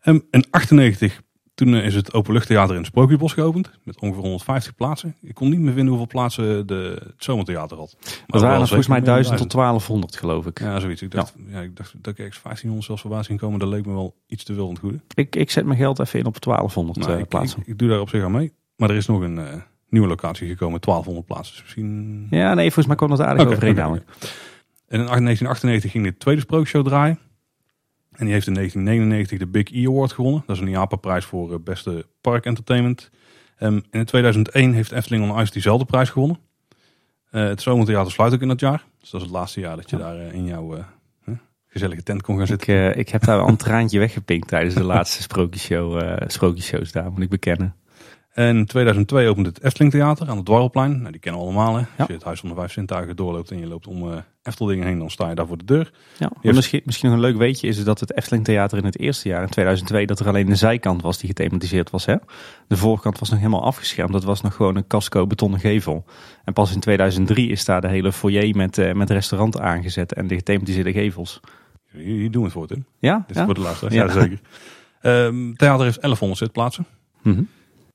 Ehm, 0.01 0.19
in 0.31 0.45
98, 0.51 1.21
toen 1.55 1.75
eh, 1.75 1.85
is 1.85 1.95
het 1.95 2.13
Openluchttheater 2.13 2.71
in 2.75 2.81
het 2.81 2.87
Sprookjesbos 2.87 3.33
geopend. 3.33 3.71
Met 3.83 4.01
ongeveer 4.01 4.23
150 4.23 4.75
plaatsen. 4.75 5.17
Ik 5.21 5.35
kon 5.35 5.49
niet 5.49 5.59
meer 5.59 5.73
vinden 5.73 5.89
hoeveel 5.89 6.07
plaatsen 6.07 6.67
de, 6.67 6.99
het 7.05 7.25
Zomertheater 7.25 7.77
had. 7.77 7.97
Maar 8.01 8.11
Dat 8.27 8.41
waren 8.41 8.61
er 8.61 8.67
volgens 8.67 8.89
mij 8.89 8.99
zeker 8.99 9.15
meer 9.15 9.23
dan 9.23 9.39
1000 9.39 9.39
tot 9.39 9.51
1200, 9.51 10.17
geloof 10.17 10.47
ik. 10.47 10.61
Ja, 10.61 10.81
zoiets. 10.81 11.03
Ik 11.03 11.11
dacht, 11.11 11.35
ja. 11.49 11.61
ik 11.61 11.77
dacht 11.77 11.93
dat 11.93 12.13
ik 12.13 12.19
ergens 12.19 12.43
1500 12.43 12.85
zelfs 12.85 13.01
voorbij 13.03 13.23
zien 13.23 13.37
komen. 13.37 13.59
Dat 13.59 13.69
leek 13.69 13.87
me 13.87 13.93
wel 13.93 14.15
iets 14.27 14.45
te 14.45 14.55
veel 14.55 14.65
van 14.65 14.73
het 14.73 14.83
goede. 14.83 15.01
Ik, 15.15 15.37
ik 15.37 15.51
zet 15.51 15.65
mijn 15.65 15.79
geld 15.79 15.99
even 15.99 16.19
in 16.19 16.27
op 16.27 16.43
1200 16.43 16.99
Nou, 16.99 17.21
eh, 17.21 17.27
plaatsen. 17.29 17.61
ik, 17.61 17.67
ik 17.67 17.79
doe 17.79 17.89
daar 17.89 18.01
op 18.01 18.09
zich 18.09 18.25
aan 18.25 18.33
mee. 18.33 18.53
Maar 18.77 18.91
er 18.91 18.97
is 18.97 19.07
nog 19.07 19.21
een 19.21 19.39
eh, 19.39 19.55
nieuwe 19.89 20.09
locatie 20.09 20.49
gekomen. 20.49 20.81
1200 20.81 21.27
plaatsen. 21.27 21.55
Dus 21.55 21.63
misschien... 21.63 22.27
ja, 22.31 22.55
nee, 22.55 22.65
volgens 22.65 22.87
mij 22.87 22.97
kwam 22.97 23.09
dat 23.09 23.21
aardig 23.21 23.43
Oké, 23.43 23.53
overeen 23.53 23.75
namelijk. 23.75 24.05
En 24.89 24.99
in 25.01 25.07
1998 25.07 25.91
ging 25.91 26.05
de 26.05 26.17
tweede 26.17 26.41
sprookjeshow 26.41 26.85
draaien. 26.87 27.19
En 28.13 28.25
die 28.25 28.33
heeft 28.35 28.47
in 28.47 28.55
1999 28.55 29.39
de 29.39 29.47
Big 29.47 29.73
E 29.85 29.87
Award 29.89 30.13
gewonnen. 30.13 30.43
Dat 30.47 30.57
is 30.57 30.63
een 30.63 30.69
IAPA-prijs 30.69 31.25
voor 31.25 31.53
eh, 31.53 31.59
beste 31.65 32.07
park 32.21 32.45
entertainment. 32.45 33.11
Ehm, 33.59 33.73
en 33.91 33.99
in 34.01 34.05
2001 34.05 34.73
heeft 34.73 34.93
Efteling 34.93 35.31
on 35.31 35.41
Ice 35.41 35.53
diezelfde 35.53 35.85
prijs 35.85 36.11
gewonnen. 36.11 36.39
Eh, 37.31 37.45
het 37.45 37.63
Zomertheater 37.63 38.13
sluit 38.13 38.35
ook 38.35 38.41
in 38.41 38.49
dat 38.49 38.61
jaar. 38.61 38.85
Dus 39.01 39.11
dat 39.11 39.21
is 39.21 39.27
het 39.27 39.37
laatste 39.37 39.61
jaar 39.61 39.77
dat 39.77 39.91
je 39.91 39.97
daar 39.97 40.19
eh, 40.19 40.33
in 40.33 40.45
jouw 40.45 40.85
gezellige 41.67 42.03
tent 42.03 42.23
kon 42.23 42.35
gaan 42.35 42.43
Ik, 42.45 42.49
zitten. 42.51 42.75
eh, 42.93 42.97
ik 42.99 43.09
heb 43.09 43.25
daar 43.25 43.39
een 43.41 43.57
traantje 43.67 43.99
weggepinkt 43.99 44.49
tijdens 44.49 44.75
de 44.75 44.85
laatste 44.85 45.23
sprookjeshow, 45.23 46.19
sprookjesshows 46.27 46.93
daar, 46.93 47.11
moet 47.13 47.23
ik 47.23 47.29
bekennen. 47.29 47.75
En 48.33 48.57
in 48.57 48.67
2002 48.67 49.29
opent 49.29 49.47
het 49.47 49.63
Efteling 49.63 49.93
Theater 49.93 50.29
aan 50.29 50.37
het 50.37 50.47
Dwarrelplein. 50.47 50.99
Nou, 50.99 51.11
die 51.11 51.21
kennen 51.21 51.41
we 51.41 51.47
allemaal. 51.47 51.73
Hè? 51.75 51.79
Als 51.81 51.89
Ja. 51.97 52.05
je 52.09 52.13
het 52.13 52.23
Huis 52.23 52.41
van 52.41 52.49
de 52.49 52.55
Vijf 52.55 52.73
Zintuigen 52.73 53.17
doorloopt 53.17 53.51
en 53.51 53.59
je 53.59 53.67
loopt 53.67 53.87
om 53.87 54.25
Efteldingen 54.45 54.87
heen, 54.87 54.99
dan 54.99 55.11
sta 55.11 55.29
je 55.29 55.35
daar 55.35 55.47
voor 55.47 55.59
de 55.59 55.65
deur. 55.65 55.93
Ja, 56.19 56.31
heeft- 56.41 56.57
misschien, 56.57 56.81
misschien 56.85 57.09
nog 57.09 57.19
een 57.19 57.25
leuk 57.25 57.37
weetje 57.37 57.69
is 57.69 57.85
dat 57.85 58.01
het 58.01 58.17
Efteling 58.17 58.45
Theater 58.45 58.79
in 58.79 58.85
het 58.85 58.99
eerste 58.99 59.29
jaar, 59.29 59.43
in 59.43 59.49
2002, 59.49 60.07
dat 60.07 60.21
er 60.21 60.29
alleen 60.29 60.47
de 60.47 60.55
zijkant 60.55 61.03
was 61.03 61.19
die 61.19 61.29
gethematiseerd 61.29 61.91
was. 61.91 62.05
Hè? 62.07 62.17
De 62.69 62.77
voorkant 62.77 63.19
was 63.19 63.31
nog 63.31 63.39
helemaal 63.39 63.65
afgeschermd. 63.65 64.13
Dat 64.13 64.25
was 64.25 64.41
nog 64.41 64.55
gewoon 64.55 64.77
een 64.77 64.87
casco 64.87 65.27
betonnen 65.27 65.61
gevel. 65.61 66.05
En 66.45 66.53
pas 66.53 66.75
in 66.75 66.81
2003 66.81 67.49
is 67.51 67.65
daar 67.65 67.81
de 67.81 67.89
hele 67.89 68.13
foyer 68.13 68.57
met, 68.57 68.79
eh, 68.79 68.93
met 68.93 69.11
restaurant 69.11 69.61
aangezet 69.61 70.13
en 70.15 70.27
de 70.27 70.35
gethematiseerde 70.35 70.93
gevels. 70.93 71.41
Hier, 71.91 72.31
doen 72.31 72.41
we 72.43 72.49
het 72.49 72.53
voor, 72.53 72.67
Tim. 72.67 72.85
Ja? 72.99 73.17
Dit 73.19 73.31
is 73.31 73.37
ja? 73.37 73.45
voor 73.45 73.55
de 73.55 73.61
luisteraars. 73.61 73.95
Ja. 73.95 74.05
Ja, 74.05 74.13
zeker. 74.13 74.41
Ehm, 75.01 75.53
theater 75.53 75.85
heeft 75.85 76.01
1100 76.01 76.39
zitplaatsen. 76.41 76.87
Mhm. 77.23 77.43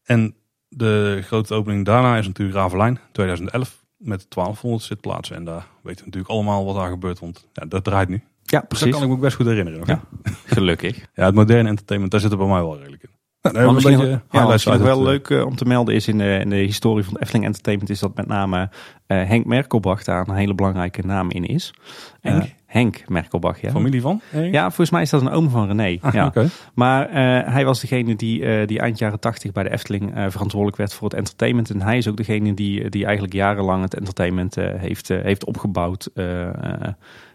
En 0.03 0.36
de 0.70 1.20
grote 1.24 1.53
opening 1.53 1.86
daarna 1.86 2.18
is 2.18 2.27
natuurlijk 2.27 2.58
Ravelijn 2.58 3.00
2011 3.12 3.77
met 4.00 4.25
1200 4.29 4.84
zitplaatsen. 4.84 5.36
En 5.36 5.44
daar 5.44 5.68
weten 5.82 6.00
we 6.00 6.06
natuurlijk 6.06 6.32
allemaal 6.34 6.65
wat 6.65 6.75
daar 6.75 6.89
gebeurt, 6.89 7.20
want 7.20 7.48
ja, 7.53 7.65
dat 7.65 7.84
draait 7.84 8.10
nu. 8.10 8.15
Ja, 8.15 8.22
Dus 8.44 8.50
dat 8.60 8.68
precies. 8.68 8.91
kan 8.91 9.01
ik 9.01 9.08
me 9.08 9.13
ook 9.13 9.22
best 9.22 9.36
goed 9.36 9.46
herinneren. 9.46 9.84
Ja. 9.86 10.01
Gelukkig. 10.46 11.08
Ja, 11.15 11.25
het 11.25 11.36
moderne 11.36 11.70
entertainment, 11.70 12.12
daar 12.12 12.22
zit 12.22 12.32
er 12.32 12.38
bij 12.38 12.48
mij 12.48 12.62
wel 12.62 12.77
redelijk 12.77 13.03
in. 13.03 13.10
Nou, 13.41 13.65
Maar 13.65 13.74
misschien, 13.74 13.98
beetje 13.98 14.22
ja, 14.32 14.48
uit 14.48 14.63
wel 14.63 15.00
het, 15.00 15.08
leuk 15.08 15.29
eh, 15.29 15.46
om 15.46 15.56
te 15.56 15.65
melden 15.65 15.96
is 15.96 16.08
in 16.08 16.18
de, 16.18 16.38
in 16.39 16.50
de 16.50 16.56
historie 16.56 17.03
van 17.03 17.18
Efteling 17.18 17.46
Entertainment 17.46 17.89
is 17.89 18.00
dat 18.00 18.15
met 18.15 18.27
name 18.27 18.70
eh, 19.10 19.28
Henk 19.28 19.46
Merkelbach 19.46 20.04
daar 20.04 20.28
een 20.28 20.36
hele 20.36 20.54
belangrijke 20.54 21.06
naam 21.06 21.32
in 21.32 21.46
is. 21.46 21.74
Eh, 22.22 22.32
Henk? 22.32 22.56
Henk 22.66 23.04
Merkelbach, 23.08 23.62
ja. 23.62 23.72
Familie 23.72 24.01
van? 24.01 24.22
Ja, 24.51 24.63
volgens 24.63 24.89
mij 24.89 25.01
is 25.01 25.10
dat 25.10 25.22
een 25.22 25.30
oom 25.30 25.50
van 25.50 25.68
René. 25.68 25.98
Ah, 26.01 26.13
ja. 26.13 26.34
Maar 26.74 27.10
eh, 27.10 27.54
hij 27.54 27.66
was 27.66 27.80
degene 27.80 28.16
die, 28.16 28.66
die 28.66 28.80
eind 28.80 28.98
jaren 28.98 29.20
tachtig 29.20 29.51
bij 29.51 29.63
de 29.63 29.72
Efteling 29.72 30.12
verantwoordelijk 30.28 30.78
werd 30.78 30.94
voor 30.94 31.08
het 31.08 31.18
entertainment. 31.18 31.70
En 31.70 31.82
hij 31.82 31.98
is 31.98 32.08
ook 32.08 32.18
degene 32.18 32.54
die, 32.54 32.89
die 32.89 33.04
eigenlijk 33.04 33.34
jarenlang 33.34 33.82
het 33.82 33.96
entertainment 33.96 34.56
heeft, 34.56 35.08
heeft 35.08 35.46
opgebouwd 35.46 36.10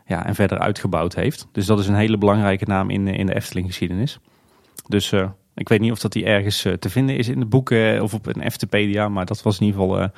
ja, 0.07 0.27
en 0.27 0.35
verder 0.35 0.59
uitgebouwd 0.59 1.15
heeft. 1.15 1.49
Dus 1.53 1.67
dat 1.67 1.79
is 1.79 1.89
een 1.89 1.95
hele 1.95 2.19
belangrijke 2.19 2.65
naam 2.65 2.91
in, 2.91 3.09
in 3.09 3.27
de 3.27 3.35
Efteling 3.35 3.67
geschiedenis. 3.67 4.19
Dus 4.89 5.13
ik 5.55 5.69
weet 5.69 5.81
niet 5.81 5.93
of 5.93 5.99
dat 5.99 6.13
die 6.13 6.25
ergens 6.25 6.67
te 6.79 6.91
vinden 6.91 7.17
is 7.17 7.29
in 7.29 7.41
de 7.41 7.47
boeken 7.47 8.03
of 8.03 8.15
op 8.15 8.27
een 8.27 8.41
Eftepedia. 8.41 9.09
Maar 9.09 9.27
dat 9.27 9.43
was 9.43 9.59
in 9.61 9.67
ieder 9.67 9.81
geval 9.81 10.11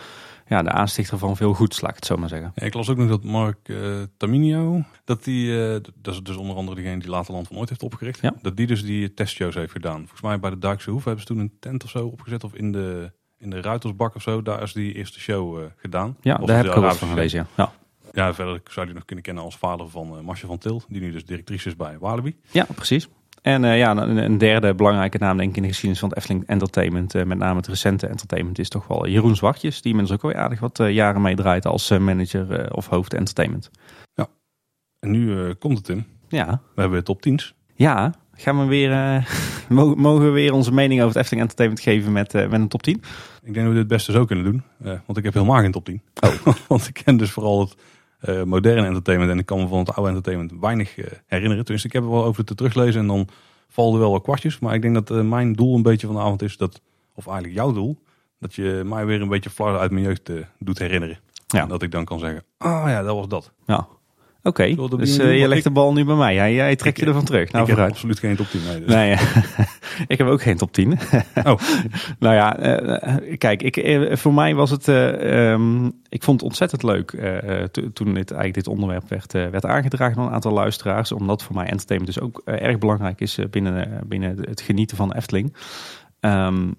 ja, 0.46 0.62
de 0.62 0.70
aanstichter 0.70 1.18
van 1.18 1.36
veel 1.36 1.54
goeds, 1.54 1.80
laat 1.80 1.90
ik 1.90 1.96
het 1.96 2.06
zo 2.06 2.16
maar 2.16 2.28
zeggen. 2.28 2.52
Ja, 2.54 2.66
ik 2.66 2.74
las 2.74 2.88
ook 2.88 2.96
nog 2.96 3.08
dat 3.08 3.24
Mark 3.24 3.68
eh, 3.68 4.02
Taminio, 4.16 4.82
dat 5.04 5.24
die, 5.24 5.64
eh, 5.74 5.80
dat 6.02 6.14
is 6.14 6.22
dus 6.22 6.36
onder 6.36 6.56
andere 6.56 6.76
degene 6.76 6.98
die 7.00 7.10
later 7.10 7.34
Land 7.34 7.46
van 7.46 7.56
Ooit 7.56 7.68
heeft 7.68 7.82
opgericht, 7.82 8.20
Ja. 8.20 8.34
dat 8.42 8.56
die 8.56 8.66
dus 8.66 8.82
die 8.84 9.14
testshows 9.14 9.54
heeft 9.54 9.72
gedaan. 9.72 9.98
Volgens 10.00 10.20
mij 10.20 10.40
bij 10.40 10.50
de 10.50 10.58
Duikse 10.58 10.90
Hoef 10.90 11.04
hebben 11.04 11.22
ze 11.22 11.28
toen 11.28 11.38
een 11.38 11.56
tent 11.60 11.84
of 11.84 11.90
zo 11.90 12.06
opgezet 12.06 12.44
of 12.44 12.54
in 12.54 12.72
de, 12.72 13.12
in 13.38 13.50
de 13.50 13.60
Ruitersbak 13.60 14.14
of 14.14 14.22
zo. 14.22 14.42
Daar 14.42 14.62
is 14.62 14.72
die 14.72 14.94
eerste 14.94 15.20
show 15.20 15.58
eh, 15.58 15.64
gedaan. 15.76 16.16
Ja, 16.20 16.36
Of 16.40 16.46
daar 16.46 16.56
heb 16.56 16.66
ik 16.66 16.76
ook 16.76 16.92
van 16.92 17.08
gelezen. 17.08 17.38
Ja. 17.56 17.64
Ja. 17.64 17.72
Ja, 18.12 18.34
verder 18.34 18.60
zou 18.70 18.86
je 18.86 18.92
nog 18.92 19.04
kunnen 19.04 19.24
kennen 19.24 19.44
als 19.44 19.56
vader 19.56 19.88
van 19.88 20.24
Marcia 20.24 20.48
van 20.48 20.58
Til, 20.58 20.82
die 20.88 21.00
nu 21.00 21.12
dus 21.12 21.24
directrice 21.24 21.68
is 21.68 21.76
bij 21.76 21.98
Walibi. 21.98 22.36
Ja, 22.50 22.66
precies. 22.74 23.08
En 23.46 23.64
eh, 23.64 23.78
ja, 23.78 23.96
een, 23.96 24.16
een 24.16 24.38
derde 24.38 24.74
belangrijke 24.74 25.18
naam 25.18 25.36
denk 25.36 25.50
ik 25.50 25.56
in 25.56 25.62
de 25.62 25.68
geschiedenis 25.68 26.00
van 26.00 26.08
het 26.08 26.18
Efteling 26.18 26.46
Entertainment, 26.46 27.14
eh, 27.14 27.24
met 27.24 27.38
name 27.38 27.56
het 27.56 27.66
recente 27.66 28.06
entertainment, 28.06 28.58
is 28.58 28.68
toch 28.68 28.86
wel 28.86 29.08
Jeroen 29.08 29.36
Zwartjes, 29.36 29.82
die 29.82 29.90
inmiddels 29.90 30.16
ook 30.16 30.32
wel 30.32 30.42
aardig 30.42 30.60
wat 30.60 30.80
eh, 30.80 30.90
jaren 30.90 31.22
meedraait 31.22 31.66
als 31.66 31.90
manager 31.90 32.74
of 32.74 32.86
hoofd 32.86 33.14
entertainment. 33.14 33.70
En 35.00 35.10
nu 35.10 35.54
komt 35.54 35.76
het 35.76 35.84
Tim. 35.84 36.04
Ja, 36.28 36.60
We 36.74 36.80
hebben 36.80 37.04
top 37.04 37.26
10's. 37.28 37.54
ja. 37.74 38.14
Gaan 38.32 38.58
we 38.58 38.64
weer, 38.64 38.90
mogen 39.96 40.24
we 40.24 40.30
weer 40.30 40.52
onze 40.52 40.72
mening 40.72 41.00
over 41.00 41.12
het 41.12 41.22
Efteling 41.22 41.42
Entertainment 41.42 41.82
geven 41.82 42.12
met, 42.12 42.32
met 42.32 42.52
een 42.52 42.68
top 42.68 42.82
10? 42.82 42.94
Ik 42.94 43.02
denk 43.42 43.54
dat 43.54 43.64
we 43.64 43.70
dit 43.70 43.78
het 43.78 43.88
beste 43.88 44.12
zo 44.12 44.24
kunnen 44.24 44.44
doen. 44.44 44.62
want 44.78 45.18
ik 45.18 45.24
heb 45.24 45.34
helemaal 45.34 45.60
geen 45.60 45.72
top 45.72 45.84
10. 45.84 46.02
Oh. 46.20 46.46
want 46.68 46.88
ik 46.88 47.00
ken 47.04 47.16
dus 47.16 47.30
vooral 47.30 47.60
het 47.60 47.76
eh, 48.18 48.42
moderne 48.42 48.86
entertainment. 48.86 49.30
En 49.30 49.38
ik 49.38 49.46
kan 49.46 49.58
me 49.58 49.66
van 49.66 49.78
het 49.78 49.94
oude 49.94 50.08
entertainment 50.08 50.52
weinig 50.60 50.98
eh, 50.98 51.04
herinneren. 51.26 51.64
Tenminste, 51.64 51.88
ik 51.88 51.94
heb 51.94 52.02
er 52.02 52.10
wel 52.10 52.24
over 52.24 52.44
te 52.44 52.54
teruglezen. 52.54 53.00
En 53.00 53.06
dan 53.06 53.28
vallen 53.68 53.94
er 53.94 54.00
wel 54.00 54.10
wat 54.10 54.22
kwartjes. 54.22 54.58
Maar 54.58 54.74
ik 54.74 54.82
denk 54.82 54.94
dat 54.94 55.10
eh, 55.10 55.20
mijn 55.20 55.52
doel 55.52 55.74
een 55.74 55.82
beetje 55.82 56.06
van 56.06 56.16
de 56.16 56.22
avond 56.22 56.42
is 56.42 56.56
dat... 56.56 56.80
Of 57.14 57.26
eigenlijk 57.26 57.56
jouw 57.56 57.72
doel. 57.72 57.98
Dat 58.38 58.54
je 58.54 58.82
mij 58.84 59.06
weer 59.06 59.20
een 59.20 59.28
beetje 59.28 59.50
flarden 59.50 59.80
uit 59.80 59.90
mijn 59.90 60.04
jeugd 60.04 60.30
doet 60.58 60.78
herinneren. 60.78 61.18
Ja. 61.46 61.62
En 61.62 61.68
dat 61.68 61.82
ik 61.82 61.90
dan 61.90 62.04
kan 62.04 62.18
zeggen... 62.18 62.44
Ah 62.58 62.88
ja, 62.88 63.02
dat 63.02 63.14
was 63.14 63.28
dat. 63.28 63.52
Ja. 63.66 63.88
Oké, 64.46 64.74
dus 64.96 65.18
eh, 65.18 65.38
je 65.38 65.48
legt 65.48 65.64
de 65.64 65.70
bal 65.70 65.92
nu 65.92 66.04
bij 66.04 66.14
mij. 66.14 66.34
Jij, 66.34 66.54
jij 66.54 66.76
trekt 66.76 66.98
je 66.98 67.06
ervan 67.06 67.24
terug. 67.24 67.52
Nou, 67.52 67.70
ik 67.70 67.76
heb 67.76 67.88
absoluut 67.90 68.18
geen 68.18 68.36
top 68.36 68.46
10 68.46 68.60
mee. 68.68 68.78
Dus. 68.84 68.94
Nee, 68.94 69.12
ik 70.12 70.18
heb 70.18 70.26
ook 70.26 70.42
geen 70.42 70.56
top 70.56 70.72
10. 70.72 70.98
Oh, 71.44 71.60
Nou 72.18 72.34
ja, 72.34 72.56
eh, 72.58 73.38
kijk, 73.38 73.62
ik, 73.62 73.76
eh, 73.76 74.16
voor 74.16 74.34
mij 74.34 74.54
was 74.54 74.70
het. 74.70 74.88
eh, 74.88 75.52
ehm, 75.52 75.86
ik 76.08 76.22
vond 76.22 76.40
het 76.40 76.48
ontzettend 76.48 76.82
leuk 76.82 77.10
to- 77.72 77.92
toen 77.92 78.14
dit, 78.14 78.30
eigenlijk 78.30 78.54
dit 78.54 78.68
onderwerp 78.68 79.08
werd, 79.08 79.32
werd 79.32 79.64
aangedragen 79.66 80.16
door 80.16 80.26
een 80.26 80.32
aantal 80.32 80.52
luisteraars. 80.52 81.12
Omdat 81.12 81.42
voor 81.42 81.54
mij 81.54 81.66
entertainment 81.66 82.14
dus 82.14 82.24
ook 82.24 82.42
erg 82.44 82.78
belangrijk 82.78 83.20
is 83.20 83.38
binnen, 83.50 84.00
binnen 84.06 84.36
het 84.48 84.60
genieten 84.60 84.96
van 84.96 85.08
de 85.08 85.16
Efteling. 85.16 85.54
Ehm, 86.20 86.70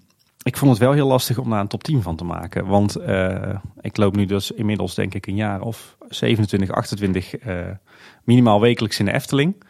ik 0.42 0.56
vond 0.56 0.70
het 0.70 0.80
wel 0.80 0.92
heel 0.92 1.06
lastig 1.06 1.38
om 1.38 1.50
daar 1.50 1.60
een 1.60 1.68
top 1.68 1.84
10 1.84 2.02
van 2.02 2.16
te 2.16 2.24
maken. 2.24 2.66
Want 2.66 2.96
ik 3.80 3.96
loop 3.96 4.16
nu 4.16 4.24
dus 4.26 4.50
inmiddels 4.50 4.94
denk 4.94 5.14
ik 5.14 5.26
een 5.26 5.34
jaar 5.34 5.60
of 5.60 5.96
27, 6.08 6.70
28 6.70 7.36
eh, 7.36 7.66
minimaal 8.24 8.60
wekelijks 8.60 8.98
in 8.98 9.04
de 9.04 9.12
Efteling. 9.12 9.62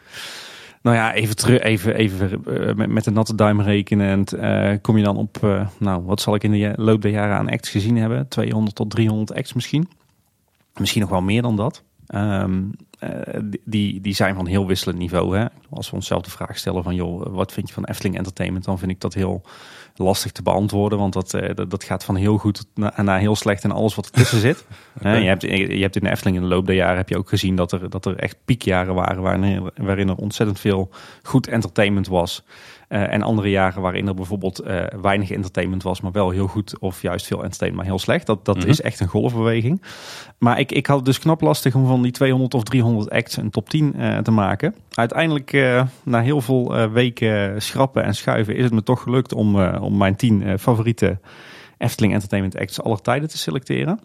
Nou 0.81 0.95
ja, 0.95 1.13
even, 1.13 1.35
terug, 1.35 1.59
even, 1.59 1.95
even 1.95 2.45
eh, 2.45 2.87
met, 2.87 3.03
de 3.03 3.11
natte 3.11 3.35
duim 3.35 3.61
rekenend. 3.61 4.33
eh, 4.33 4.73
kom 4.81 4.97
je 4.97 5.03
dan 5.03 5.17
op, 5.17 5.67
nou, 5.79 6.03
wat 6.03 6.21
zal 6.21 6.35
ik 6.35 6.43
in 6.43 6.51
de 6.51 6.73
loop 6.75 7.01
der 7.01 7.11
jaren 7.11 7.37
aan 7.37 7.49
acts 7.49 7.69
gezien 7.69 7.97
hebben? 7.97 8.27
200 8.27 8.75
tot 8.75 8.89
300 8.89 9.33
acts 9.33 9.53
misschien. 9.53 9.89
Misschien 10.79 11.01
nog 11.01 11.09
wel 11.09 11.21
meer 11.21 11.41
dan 11.41 11.55
dat. 11.55 11.83
Ehm, 12.09 12.63
eh, 12.99 13.39
die, 13.65 14.01
die 14.01 14.13
zijn 14.13 14.35
van 14.35 14.47
heel 14.47 14.67
wisselend 14.67 14.97
niveau. 14.97 15.37
Hè? 15.37 15.45
Als 15.69 15.89
we 15.89 15.95
onszelf 15.95 16.21
de 16.21 16.29
vraag 16.29 16.57
stellen 16.57 16.83
van, 16.83 16.95
joh, 16.95 17.35
wat 17.35 17.51
vind 17.51 17.67
je 17.67 17.73
van 17.73 17.85
Efteling 17.85 18.17
Entertainment? 18.17 18.65
Dan 18.65 18.79
vind 18.79 18.91
ik 18.91 18.99
dat 18.99 19.13
heel 19.13 19.41
lastig 19.95 20.31
te 20.31 20.41
beantwoorden. 20.41 20.99
Want 20.99 21.13
dat, 21.13 21.33
eh, 21.33 21.55
dat, 21.55 21.71
dat 21.71 21.83
gaat 21.83 22.03
van 22.03 22.15
heel 22.15 22.37
goed 22.37 22.65
naar, 22.73 23.03
naar 23.03 23.19
heel 23.19 23.35
slecht 23.35 23.63
en 23.63 23.71
alles 23.71 23.95
wat 23.95 24.05
ertussen 24.05 24.39
zit. 24.39 24.65
Hè, 24.99 25.15
je, 25.15 25.27
hebt, 25.27 25.41
je 25.41 25.81
hebt 25.81 25.95
in 25.95 26.03
de 26.03 26.09
Efteling 26.09 26.37
in 26.37 26.43
de 26.43 26.49
loop 26.49 26.65
der 26.65 26.75
jaren 26.75 26.97
heb 26.97 27.09
je 27.09 27.17
ook 27.17 27.29
gezien 27.29 27.55
dat 27.55 27.71
er, 27.71 27.89
dat 27.89 28.05
er 28.05 28.15
echt 28.15 28.37
piekjaren 28.45 28.93
waren 28.93 29.21
waarin, 29.21 29.71
waarin 29.75 30.09
er 30.09 30.15
ontzettend 30.15 30.59
veel 30.59 30.89
goed 31.23 31.47
entertainment 31.47 32.07
was. 32.07 32.43
Eh, 32.89 33.13
en 33.13 33.21
andere 33.21 33.49
jaren 33.49 33.81
waarin 33.81 34.07
er 34.07 34.13
bijvoorbeeld 34.13 34.59
eh, 34.59 34.83
weinig 35.01 35.31
entertainment 35.31 35.83
was, 35.83 36.01
maar 36.01 36.11
wel 36.11 36.29
heel 36.29 36.47
goed 36.47 36.79
of 36.79 37.01
juist 37.01 37.25
veel 37.27 37.43
entertainment, 37.43 37.81
maar 37.83 37.91
heel 37.91 37.99
slecht. 38.03 38.25
Dat, 38.25 38.45
dat 38.45 38.57
Mhm. 38.57 38.67
is 38.67 38.81
echt 38.81 38.99
een 38.99 39.07
golfbeweging. 39.07 39.81
Maar 40.37 40.59
ik, 40.59 40.71
ik 40.71 40.85
had 40.87 40.95
het 40.95 41.05
dus 41.05 41.19
knap 41.19 41.41
lastig 41.41 41.75
om 41.75 41.87
van 41.87 42.01
die 42.01 42.11
200 42.11 42.53
of 42.53 42.63
300 42.63 43.09
acts 43.09 43.37
een 43.37 43.49
top 43.49 43.69
10 43.69 43.95
eh, 43.95 44.17
te 44.17 44.31
maken. 44.31 44.75
Uiteindelijk, 44.93 45.51
na 46.03 46.21
heel 46.21 46.41
veel 46.41 46.89
weken 46.91 47.61
schrappen 47.61 48.03
en 48.03 48.15
schuiven, 48.15 48.55
is 48.55 48.63
het 48.63 48.73
me 48.73 48.83
toch 48.83 49.01
gelukt 49.01 49.33
om, 49.33 49.63
om 49.65 49.97
mijn 49.97 50.15
10 50.15 50.43
eh, 50.43 50.53
favoriete 50.57 51.17
Efteling 51.77 52.13
Entertainment 52.13 52.57
acts 52.57 52.81
aller 52.81 53.01
tijden 53.01 53.29
te 53.29 53.37
selecteren. 53.37 53.99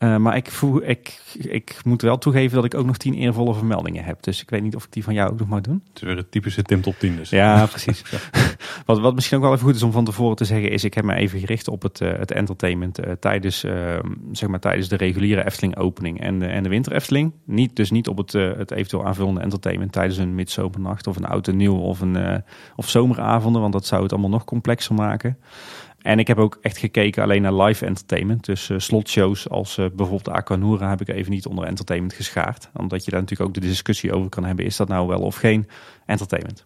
Eh, 0.00 0.16
maar 0.16 0.36
ik, 0.36 0.50
voel, 0.50 0.82
ik, 0.88 1.20
ik 1.38 1.80
moet 1.84 2.02
wel 2.02 2.18
toegeven 2.18 2.56
dat 2.56 2.64
ik 2.64 2.74
ook 2.74 2.86
nog 2.86 2.96
10 2.96 3.14
eervolle 3.14 3.54
vermeldingen 3.54 4.04
heb. 4.04 4.22
Dus 4.22 4.42
ik 4.42 4.50
weet 4.50 4.62
niet 4.62 4.76
of 4.76 4.84
ik 4.84 4.92
die 4.92 5.04
van 5.04 5.14
jou 5.14 5.30
ook 5.30 5.38
nog 5.38 5.48
mag 5.48 5.60
doen. 5.60 5.82
het 5.88 5.96
is 5.96 6.02
weer 6.02 6.16
het 6.16 6.30
typische 6.30 6.62
Tim 6.62 6.80
top 6.80 6.98
10 6.98 7.16
dus. 7.16 7.30
Ja, 7.30 7.66
precies. 7.66 8.02
wat, 8.86 8.98
wat 8.98 9.14
misschien 9.14 9.36
ook 9.36 9.42
wel 9.42 9.52
even 9.52 9.64
goed 9.64 9.74
is 9.74 9.82
om 9.82 9.92
van 9.92 10.04
tevoren 10.04 10.36
te 10.36 10.44
zeggen, 10.44 10.70
is 10.70 10.84
ik 10.84 10.94
heb 10.94 11.04
me 11.04 11.14
even 11.14 11.40
gericht 11.40 11.68
op 11.68 11.82
het, 11.82 12.00
eh, 12.00 12.12
het 12.18 12.30
entertainment 12.30 12.98
eh, 12.98 13.12
tijdens, 13.12 13.64
eh, 13.64 13.98
zeg 14.32 14.48
maar, 14.48 14.60
tijdens 14.60 14.88
de 14.88 14.96
reguliere 14.96 15.44
Efteling 15.44 15.76
opening 15.76 16.20
en 16.20 16.38
de, 16.38 16.46
en 16.46 16.62
de 16.62 16.68
winter 16.68 16.92
Efteling. 16.92 17.32
Niet, 17.44 17.76
dus 17.76 17.90
niet 17.90 18.08
op 18.08 18.16
het, 18.16 18.32
het 18.32 18.70
eventueel 18.70 19.06
aanvullende 19.06 19.40
entertainment 19.40 19.92
tijdens 19.92 20.18
een 20.18 20.34
midzomernacht 20.34 21.06
of 21.06 21.16
een 21.16 21.26
oud 21.26 21.48
en 21.48 21.56
nieuw 21.56 21.76
of, 21.76 22.00
een, 22.00 22.42
of 22.76 22.88
zomeravonden, 22.88 23.60
want 23.60 23.72
dat 23.72 23.86
zou 23.86 24.02
het 24.02 24.12
allemaal 24.12 24.30
nog 24.30 24.44
complexer 24.44 24.94
maken. 24.94 25.38
En 26.02 26.18
ik 26.18 26.26
heb 26.26 26.38
ook 26.38 26.58
echt 26.62 26.78
gekeken 26.78 27.22
alleen 27.22 27.42
naar 27.42 27.54
live 27.54 27.86
entertainment. 27.86 28.44
Dus 28.44 28.70
eh, 28.70 28.78
slotshows 28.78 29.48
als 29.48 29.78
eh, 29.78 29.86
bijvoorbeeld 29.92 30.28
Aquanura 30.36 30.88
heb 30.88 31.00
ik 31.00 31.08
even 31.08 31.30
niet 31.32 31.46
onder 31.46 31.64
entertainment 31.64 32.12
geschaard. 32.14 32.70
Omdat 32.76 33.04
je 33.04 33.10
daar 33.10 33.20
natuurlijk 33.20 33.48
ook 33.48 33.54
de 33.62 33.68
discussie 33.68 34.12
over 34.12 34.28
kan 34.28 34.44
hebben. 34.44 34.64
Is 34.64 34.76
dat 34.76 34.88
nou 34.88 35.06
wel 35.08 35.20
of 35.20 35.36
geen 35.36 35.68
entertainment? 36.06 36.64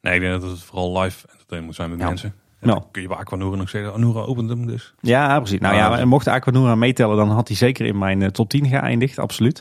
Nee, 0.00 0.14
ik 0.14 0.20
denk 0.20 0.40
dat 0.40 0.50
het 0.50 0.60
vooral 0.62 1.00
live 1.00 1.26
entertainment 1.30 1.64
moet 1.66 1.74
zijn 1.74 1.90
met 1.90 1.98
Ja. 1.98 2.06
mensen. 2.06 2.34
En 2.60 2.68
Nou. 2.68 2.82
kun 2.90 3.02
je 3.02 3.08
bij 3.08 3.16
Aquanura 3.16 3.56
nog 3.56 3.68
zeggen, 3.68 3.92
Anura 3.92 4.20
opent 4.20 4.48
hem 4.48 4.66
dus. 4.66 4.94
Ja, 5.00 5.38
precies. 5.40 5.60
Nou 5.60 5.74
ja, 5.74 5.98
Ja. 5.98 6.04
mocht 6.04 6.24
de 6.24 6.30
Aquanura 6.30 6.74
meetellen, 6.74 7.16
dan 7.16 7.30
had 7.30 7.48
hij 7.48 7.56
zeker 7.56 7.86
in 7.86 7.98
mijn 7.98 8.22
eh, 8.22 8.28
top 8.28 8.48
10 8.48 8.66
geëindigd. 8.66 9.18
Absoluut. 9.18 9.60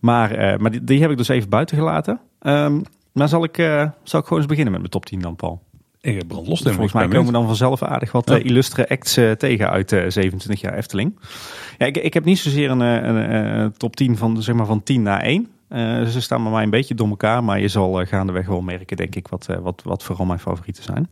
Maar, 0.00 0.60
maar 0.60 0.70
die, 0.70 0.84
die 0.84 1.00
heb 1.00 1.10
ik 1.10 1.16
dus 1.16 1.28
even 1.28 1.48
buiten 1.48 1.76
gelaten. 1.76 2.20
Ehm, 2.40 2.80
maar 3.12 3.28
zal 3.28 3.44
ik, 3.44 3.56
zal 4.02 4.20
ik 4.20 4.26
gewoon 4.26 4.38
eens 4.38 4.46
beginnen 4.46 4.72
met 4.72 4.80
mijn 4.80 4.92
top 4.92 5.06
10 5.06 5.20
dan, 5.20 5.36
Paul? 5.36 5.62
Ik 6.04 6.16
heb 6.16 6.28
brand 6.28 6.46
los. 6.46 6.62
Volgens 6.62 6.92
mij 6.92 7.08
komen 7.08 7.26
we 7.26 7.32
dan 7.32 7.46
vanzelf 7.46 7.82
aardig 7.82 8.12
wat 8.12 8.28
Ja. 8.28 8.36
eh, 8.36 8.44
illustre 8.44 8.88
acts 8.88 9.16
eh, 9.16 9.30
tegen 9.30 9.70
uit 9.70 9.92
eh 9.92 10.04
27 10.08 10.60
jaar 10.60 10.74
Efteling. 10.74 11.18
Ja, 11.78 11.86
ik, 11.86 11.96
ik 11.96 12.14
heb 12.14 12.24
niet 12.24 12.38
zozeer 12.38 12.70
een, 12.70 12.80
een, 12.80 13.30
eh, 13.30 13.66
top 13.76 13.96
10 13.96 14.16
van, 14.16 14.42
zeg 14.42 14.54
maar 14.54 14.66
van 14.66 14.82
10 14.82 15.02
naar 15.02 15.20
1. 15.22 15.48
Eh, 15.68 16.04
ze 16.04 16.20
staan 16.20 16.42
bij 16.42 16.52
mij 16.52 16.62
een 16.62 16.70
beetje 16.70 16.94
door 16.94 17.08
elkaar, 17.08 17.44
maar 17.44 17.60
je 17.60 17.68
zal 17.68 18.04
gaandeweg 18.06 18.46
wel 18.46 18.60
merken, 18.60 18.96
denk 18.96 19.14
ik, 19.14 19.28
wat, 19.28 19.46
wat, 19.62 19.82
wat 19.84 20.02
vooral 20.02 20.26
mijn 20.26 20.38
favorieten 20.38 20.82
zijn. 20.82 21.08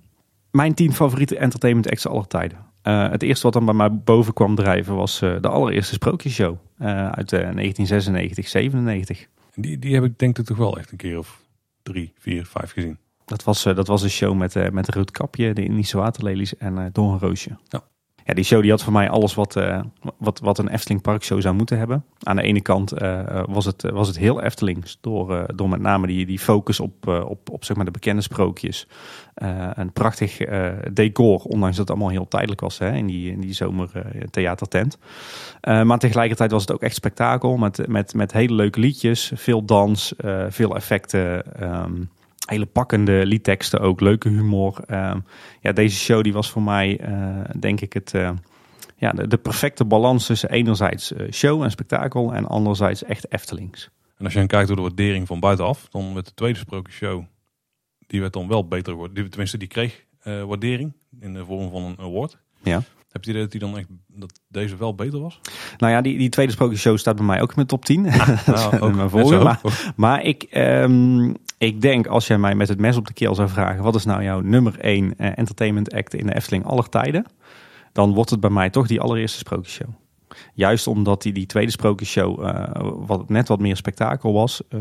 Mijn 0.50 0.74
10 0.74 0.92
favoriete 0.92 1.36
entertainment 1.38 1.90
acts 1.90 2.06
aller 2.06 2.26
tijden. 2.26 2.58
Het 2.82 3.22
eerste 3.22 3.42
wat 3.42 3.52
dan 3.52 3.64
bij 3.64 3.74
mij 3.74 3.92
boven 3.92 4.32
kwam 4.32 4.54
drijven 4.54 4.94
was 4.94 5.18
de 5.18 5.48
allereerste 5.48 5.94
sprookjesshow 5.94 6.56
eh, 6.78 6.88
uit 7.10 7.32
eh, 7.32 7.38
1996, 7.38 8.48
97. 8.48 9.26
Die, 9.54 9.78
die 9.78 9.94
heb 9.94 10.04
ik 10.04 10.18
denk 10.18 10.38
ik 10.38 10.44
toch 10.44 10.56
wel 10.56 10.78
echt 10.78 10.90
een 10.90 10.96
keer 10.96 11.18
of 11.18 11.40
drie, 11.82 12.12
vier, 12.18 12.46
vijf 12.46 12.72
gezien. 12.72 12.98
Dat 13.24 13.44
was, 13.44 13.64
eh, 13.64 13.74
dat 13.74 13.86
was 13.86 14.02
een 14.02 14.10
show 14.10 14.34
met, 14.34 14.56
eh 14.56 14.70
met 14.70 14.88
Roodkapje, 14.88 15.52
de 15.52 15.64
Indische 15.64 15.96
waterlelies 15.96 16.56
en 16.56 16.78
eh 16.78 16.84
Doornroosje. 16.92 17.56
Ja. 17.68 17.82
Ja, 18.24 18.34
die 18.34 18.44
show 18.44 18.62
die 18.62 18.70
had 18.70 18.82
voor 18.82 18.92
mij 18.92 19.10
alles 19.10 19.34
wat, 19.34 19.60
wat, 20.18 20.40
wat 20.40 20.58
een 20.58 20.68
Efteling 20.68 21.02
parkshow 21.02 21.40
zou 21.40 21.54
moeten 21.54 21.78
hebben. 21.78 22.04
Aan 22.22 22.36
de 22.36 22.42
ene 22.42 22.60
kant 22.60 22.90
was, 23.46 23.64
het, 23.64 23.90
was 23.90 24.06
het 24.06 24.18
heel 24.18 24.42
Eftelings. 24.42 24.98
Door, 25.00 25.46
door 25.54 25.68
met 25.68 25.80
name 25.80 26.06
die, 26.06 26.26
die 26.26 26.38
focus 26.38 26.80
op, 26.80 27.06
op, 27.06 27.50
op 27.50 27.64
zeg 27.64 27.76
maar 27.76 27.84
de 27.84 27.90
bekende 27.90 28.22
sprookjes. 28.22 28.86
Een 29.74 29.92
prachtig 29.92 30.38
decor, 30.92 31.42
ondanks 31.42 31.76
dat 31.76 31.88
het 31.88 31.90
allemaal 31.90 32.14
heel 32.14 32.28
tijdelijk 32.28 32.60
was 32.60 32.78
hè, 32.78 32.92
in 32.92 33.06
die, 33.06 33.30
in 33.30 33.40
die 33.40 33.52
zomer 33.52 33.90
theatertent. 34.30 34.98
Eh, 35.60 35.82
maar 35.82 35.98
tegelijkertijd 35.98 36.50
was 36.50 36.62
het 36.62 36.72
ook 36.72 36.82
echt 36.82 36.94
spektakel 36.94 37.56
met, 37.56 37.88
met, 37.88 38.14
met 38.14 38.32
hele 38.32 38.54
leuke 38.54 38.80
liedjes. 38.80 39.32
Veel 39.34 39.64
dans, 39.64 40.14
veel 40.48 40.76
effecten. 40.76 41.56
ehm, 41.60 41.92
hele 42.52 42.66
pakkende 42.66 43.26
liedteksten 43.26 43.80
ook, 43.80 44.00
leuke 44.00 44.28
humor. 44.28 44.80
Ehm, 44.86 45.18
ja, 45.60 45.72
deze 45.72 45.96
show 45.98 46.22
die 46.22 46.32
was 46.32 46.50
voor 46.50 46.62
mij, 46.62 46.98
eh, 47.00 47.40
denk 47.60 47.80
ik, 47.80 47.92
het, 47.92 48.14
eh, 48.14 48.30
ja, 48.96 49.12
de, 49.12 49.26
de 49.26 49.38
perfecte 49.38 49.84
balans 49.84 50.26
tussen 50.26 50.50
enerzijds 50.50 51.12
eh, 51.12 51.30
show 51.32 51.62
en 51.62 51.70
spektakel 51.70 52.34
en 52.34 52.46
anderzijds 52.46 53.04
echt 53.04 53.32
Eftelings. 53.32 53.90
En 54.16 54.24
als 54.24 54.32
je 54.32 54.38
dan 54.38 54.48
kijkt 54.48 54.66
door 54.66 54.76
de 54.76 54.82
waardering 54.82 55.26
van 55.26 55.40
buitenaf, 55.40 55.88
dan 55.90 56.12
met 56.12 56.24
de 56.26 56.34
tweede 56.34 56.58
sprookjeshow, 56.58 57.24
die 58.06 58.20
werd 58.20 58.32
dan 58.32 58.48
wel 58.48 58.68
beter 58.68 58.92
geworden. 58.92 59.14
Die- 59.14 59.28
Tenminste, 59.28 59.58
die 59.58 59.68
kreeg 59.68 60.04
waardering 60.22 60.92
in 61.20 61.34
de 61.34 61.44
vorm 61.44 61.70
van 61.70 61.82
een 61.82 61.98
award. 61.98 62.38
Ja. 62.62 62.82
Heb 63.12 63.24
je 63.24 63.30
het 63.30 63.38
idee 63.38 63.42
dat 63.42 63.50
die 63.50 63.60
dan 63.60 63.78
echt 63.78 63.88
dat 64.06 64.40
deze 64.48 64.76
wel 64.76 64.94
beter 64.94 65.20
was? 65.20 65.40
Nou 65.78 65.92
ja, 65.92 66.00
die, 66.00 66.18
die 66.18 66.28
tweede 66.28 66.52
sprookjeshow 66.52 66.98
staat 66.98 67.16
bij 67.16 67.24
mij 67.24 67.40
ook 67.40 67.48
in 67.48 67.54
mijn 67.54 67.66
top 67.66 67.84
10. 67.84 68.02
Nou, 68.46 68.94
mijn 68.94 69.42
maar, 69.42 69.60
maar 69.96 70.22
ik, 70.22 70.42
ehm, 70.42 71.34
ik 71.58 71.80
denk 71.80 72.06
als 72.06 72.26
jij 72.26 72.38
mij 72.38 72.54
met 72.54 72.68
het 72.68 72.80
mes 72.80 72.96
op 72.96 73.06
de 73.06 73.12
keel 73.12 73.34
zou 73.34 73.48
vragen... 73.48 73.82
wat 73.82 73.94
is 73.94 74.04
nou 74.04 74.22
jouw 74.22 74.40
nummer 74.40 74.78
1 74.78 75.16
entertainment 75.16 75.94
act 75.94 76.14
in 76.14 76.26
de 76.26 76.34
Efteling 76.34 76.64
aller 76.64 76.88
tijden... 76.88 77.26
dan 77.92 78.14
wordt 78.14 78.30
het 78.30 78.40
bij 78.40 78.50
mij 78.50 78.70
toch 78.70 78.86
die 78.86 79.00
allereerste 79.00 79.38
sprookjeshow. 79.38 79.88
Juist 80.54 80.86
omdat 80.86 81.22
die, 81.22 81.32
die 81.32 81.46
tweede 81.46 81.70
sprookjeshow 81.70 82.46
eh, 82.46 82.90
wat, 83.06 83.28
net 83.28 83.48
wat 83.48 83.60
meer 83.60 83.76
spektakel 83.76 84.32
was... 84.32 84.62
eh, 84.68 84.80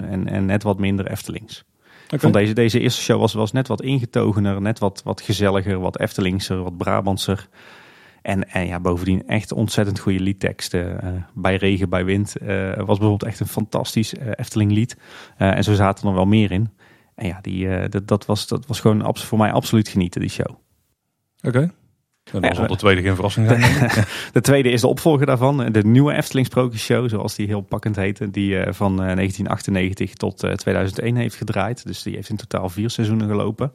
en, 0.00 0.28
en 0.28 0.46
net 0.46 0.62
wat 0.62 0.78
minder 0.78 1.10
Eftelings. 1.10 1.64
Van 2.08 2.32
deze, 2.32 2.52
deze 2.52 2.80
eerste 2.80 3.02
show 3.02 3.20
was, 3.20 3.32
was 3.32 3.52
net 3.52 3.68
wat 3.68 3.82
ingetogener, 3.82 4.60
net 4.60 4.78
wat, 4.78 5.02
wat 5.04 5.20
gezelliger, 5.20 5.78
wat 5.78 5.98
Eftelingser, 5.98 6.62
wat 6.62 6.76
Brabantser. 6.76 7.48
En, 8.22 8.50
en 8.50 8.66
ja, 8.66 8.80
bovendien 8.80 9.28
echt 9.28 9.52
ontzettend 9.52 9.98
goede 9.98 10.20
liedteksten. 10.20 11.02
Eh, 11.02 11.12
bij 11.34 11.56
regen, 11.56 11.88
bij 11.88 12.04
wind 12.04 12.36
eh, 12.36 12.46
was 12.76 12.98
bijvoorbeeld 12.98 13.22
echt 13.22 13.40
een 13.40 13.46
fantastisch 13.46 14.14
eh, 14.14 14.28
Efteling 14.36 14.72
lied. 14.72 14.96
Eh, 15.36 15.56
en 15.56 15.64
zo 15.64 15.74
zaten 15.74 16.08
er 16.08 16.14
wel 16.14 16.24
meer 16.24 16.52
in. 16.52 16.70
En 17.14 17.26
ja, 17.26 17.38
die, 17.40 17.88
dat, 17.88 18.08
dat, 18.08 18.26
was, 18.26 18.46
dat 18.46 18.66
was 18.66 18.80
gewoon 18.80 19.16
voor 19.16 19.38
mij 19.38 19.52
absoluut 19.52 19.88
genieten, 19.88 20.20
die 20.20 20.30
show. 20.30 20.56
Oké. 21.42 21.70
En 22.34 22.40
dan 22.40 22.50
Ja, 22.50 22.56
zal 22.56 22.66
de 22.66 22.76
tweede 22.76 23.02
geen 23.02 23.14
verrassing 23.14 23.48
zijn. 23.48 23.60
De 24.32 24.40
tweede 24.40 24.70
is 24.70 24.80
de 24.80 24.86
opvolger 24.86 25.26
daarvan, 25.26 25.72
de 25.72 25.84
nieuwe 25.84 26.12
Efteling 26.12 26.46
Sprookjesshow, 26.46 27.08
zoals 27.08 27.34
die 27.34 27.46
heel 27.46 27.60
pakkend 27.60 27.96
heette. 27.96 28.30
Die 28.30 28.58
eh, 28.58 28.72
van 28.72 28.90
eh, 28.90 29.14
1998 29.14 30.14
tot 30.14 30.42
eh, 30.42 30.52
2001 30.52 31.16
heeft 31.16 31.34
gedraaid. 31.34 31.86
Dus 31.86 32.02
die 32.02 32.14
heeft 32.14 32.28
in 32.28 32.36
totaal 32.36 32.68
vier 32.68 32.90
seizoenen 32.90 33.28
gelopen. 33.28 33.72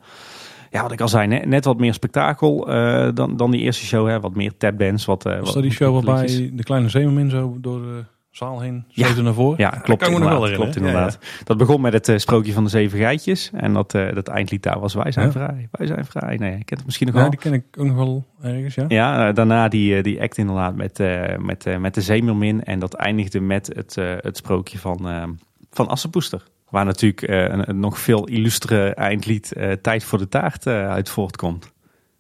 Ja, 0.72 0.82
wat 0.82 0.92
ik 0.92 1.02
al 1.02 1.08
zei, 1.08 1.28
net, 1.28 1.46
net 1.46 1.66
wat 1.66 1.80
meer 1.80 1.94
spektakel 1.94 2.70
eh, 2.70 3.10
dan, 3.14 3.38
dan 3.38 3.52
die 3.52 3.62
eerste 3.62 3.86
show. 3.86 4.08
Hè. 4.08 4.20
Wat 4.20 4.36
meer 4.36 4.58
tapdance. 4.58 5.06
Wat, 5.06 5.26
eh, 5.26 5.40
Was 5.40 5.54
dat 5.54 5.64
die 5.64 5.72
show 5.72 5.94
waarbij 5.94 6.50
de 6.54 6.64
kleine 6.64 6.90
zeemermin 6.90 7.30
zo 7.30 7.58
door 7.62 7.82
de 7.82 8.04
zaal 8.32 8.60
heen 8.60 8.86
Ja. 8.88 9.22
naar 9.22 9.34
voren? 9.34 9.58
Ja, 9.58 9.70
Dat 9.70 9.82
klopt 9.82 10.02
ik 10.02 10.08
wel 10.08 10.18
inderdaad. 10.18 10.54
Klopt 10.54 10.76
inderdaad. 10.76 11.20
Dat 11.44 11.58
begon 11.58 11.82
met 11.82 11.94
het 11.94 12.08
eh, 12.08 12.18
sprookje 12.18 12.54
van 12.54 12.64
de 12.64 12.70
zeven 12.70 13.00
geitjes. 13.00 13.50
En 13.54 13.74
dat, 13.74 13.94
eh, 13.94 14.14
dat 14.14 14.28
eindlied 14.28 14.64
daar 14.64 14.80
was 14.80 14.94
wij 14.94 15.12
zijn 15.12 15.26
Ja. 15.26 15.32
vrij, 15.32 15.68
wij 15.72 15.88
zijn 15.88 16.06
vrij. 16.06 16.38
Nee, 16.38 16.50
je 16.52 16.64
kent 16.64 16.70
het 16.70 16.86
misschien 16.86 17.08
nog 17.08 17.16
Ja, 17.16 17.22
wel. 17.22 17.30
die 17.30 17.40
ken 17.40 17.54
ik 17.54 17.64
ook 17.78 17.86
nog 17.86 17.96
wel 17.96 18.26
ergens, 18.42 18.76
ja. 18.76 18.86
Ja, 18.88 19.28
eh, 19.28 19.34
daarna 19.36 19.68
die, 19.68 20.02
die 20.02 20.22
act 20.22 20.38
inderdaad 20.38 20.76
met, 20.76 20.98
met, 21.40 21.80
met 21.80 21.94
de 21.94 22.02
zeemermin. 22.02 22.64
En 22.64 22.80
dat 22.80 22.94
eindigde 22.94 23.40
met 23.40 23.72
het, 23.76 23.96
het 24.22 24.38
sprookje 24.38 24.78
van, 24.80 25.38
van 25.72 25.88
Assepoester. 25.88 26.44
Waar 26.70 26.86
natuurlijk 26.86 27.22
een, 27.22 27.70
een 27.70 27.80
nog 27.80 28.00
veel 28.00 28.28
illustere 28.28 28.94
eindlied 28.94 29.54
Tijd 29.82 30.04
voor 30.04 30.18
de 30.18 30.28
taart 30.28 30.68
uit 30.68 31.10
voortkomt. 31.10 31.72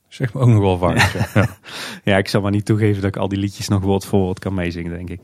Zeg 0.07 0.33
me 0.33 0.39
ook 0.41 0.47
nog 0.47 0.59
wel 0.59 0.77
vaak. 0.77 0.97
Ja, 2.03 2.17
ik 2.17 2.27
zal 2.27 2.41
maar 2.41 2.51
niet 2.51 2.65
toegeven 2.65 3.01
dat 3.01 3.15
ik 3.15 3.21
al 3.21 3.27
die 3.27 3.39
liedjes 3.39 3.67
nog 3.67 3.81
woord 3.81 4.05
voor 4.05 4.19
woord 4.19 4.39
kan 4.39 4.53
meezingen, 4.53 4.91
denk 4.91 5.09
ik. 5.09 5.19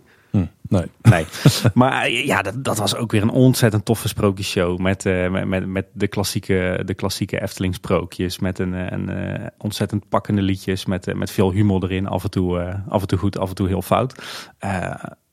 Nee. 0.67 0.85
Nee, 1.01 1.25
maar 1.73 2.03
eh, 2.03 2.25
ja, 2.25 2.41
dat, 2.41 2.63
dat 2.63 2.77
was 2.77 2.95
ook 2.95 3.11
weer 3.11 3.21
een 3.21 3.29
ontzettend 3.29 3.85
toffe 3.85 4.07
sprookjesshow. 4.07 4.79
Met, 4.79 5.05
eh, 5.05 5.29
met, 5.29 5.45
met, 5.47 5.65
met 5.65 5.85
de 5.93 6.07
klassieke, 6.07 6.81
de 6.85 6.93
klassieke 6.93 7.41
Efteling 7.41 7.73
sprookjes. 7.73 8.39
Met 8.39 8.59
een, 8.59 8.73
eh, 8.73 8.85
een 8.89 9.09
eh, 9.09 9.45
ontzettend 9.57 10.09
pakkende 10.09 10.41
liedjes. 10.41 10.85
Met, 10.85 11.15
met 11.15 11.31
veel 11.31 11.51
humor 11.51 11.83
erin. 11.83 12.07
Af 12.07 12.23
en, 12.23 12.29
toe, 12.29 12.81
af 12.87 13.01
en 13.01 13.07
toe 13.07 13.19
goed, 13.19 13.37
af 13.37 13.49
en 13.49 13.55
toe 13.55 13.67
heel 13.67 13.81
fout. 13.81 14.23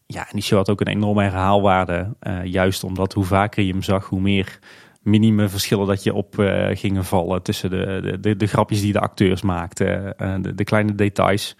Ja, 0.07 0.27
en 0.27 0.33
die 0.33 0.43
show 0.43 0.59
had 0.59 0.71
ook 0.71 0.81
een 0.81 0.87
enorme 0.87 1.23
herhaalwaarde. 1.23 2.17
juist 2.45 2.85
omdat 2.85 3.13
hoe 3.13 3.25
vaker 3.25 3.63
je 3.65 3.73
hem 3.73 3.83
zag, 3.83 4.07
hoe 4.07 4.21
meer 4.21 4.59
minime 5.03 5.49
verschillen 5.49 5.87
dat 5.87 6.03
je 6.03 6.15
op 6.15 6.35
gingen 6.73 7.05
vallen. 7.05 7.43
Tussen 7.43 7.71
de, 7.71 8.19
de, 8.21 8.37
de, 8.37 8.47
grapjes 8.47 8.81
die 8.81 8.93
de 8.93 9.01
acteurs 9.01 9.43
maakten. 9.43 10.15
de 10.57 10.65
kleine 10.65 10.95
details. 10.95 11.57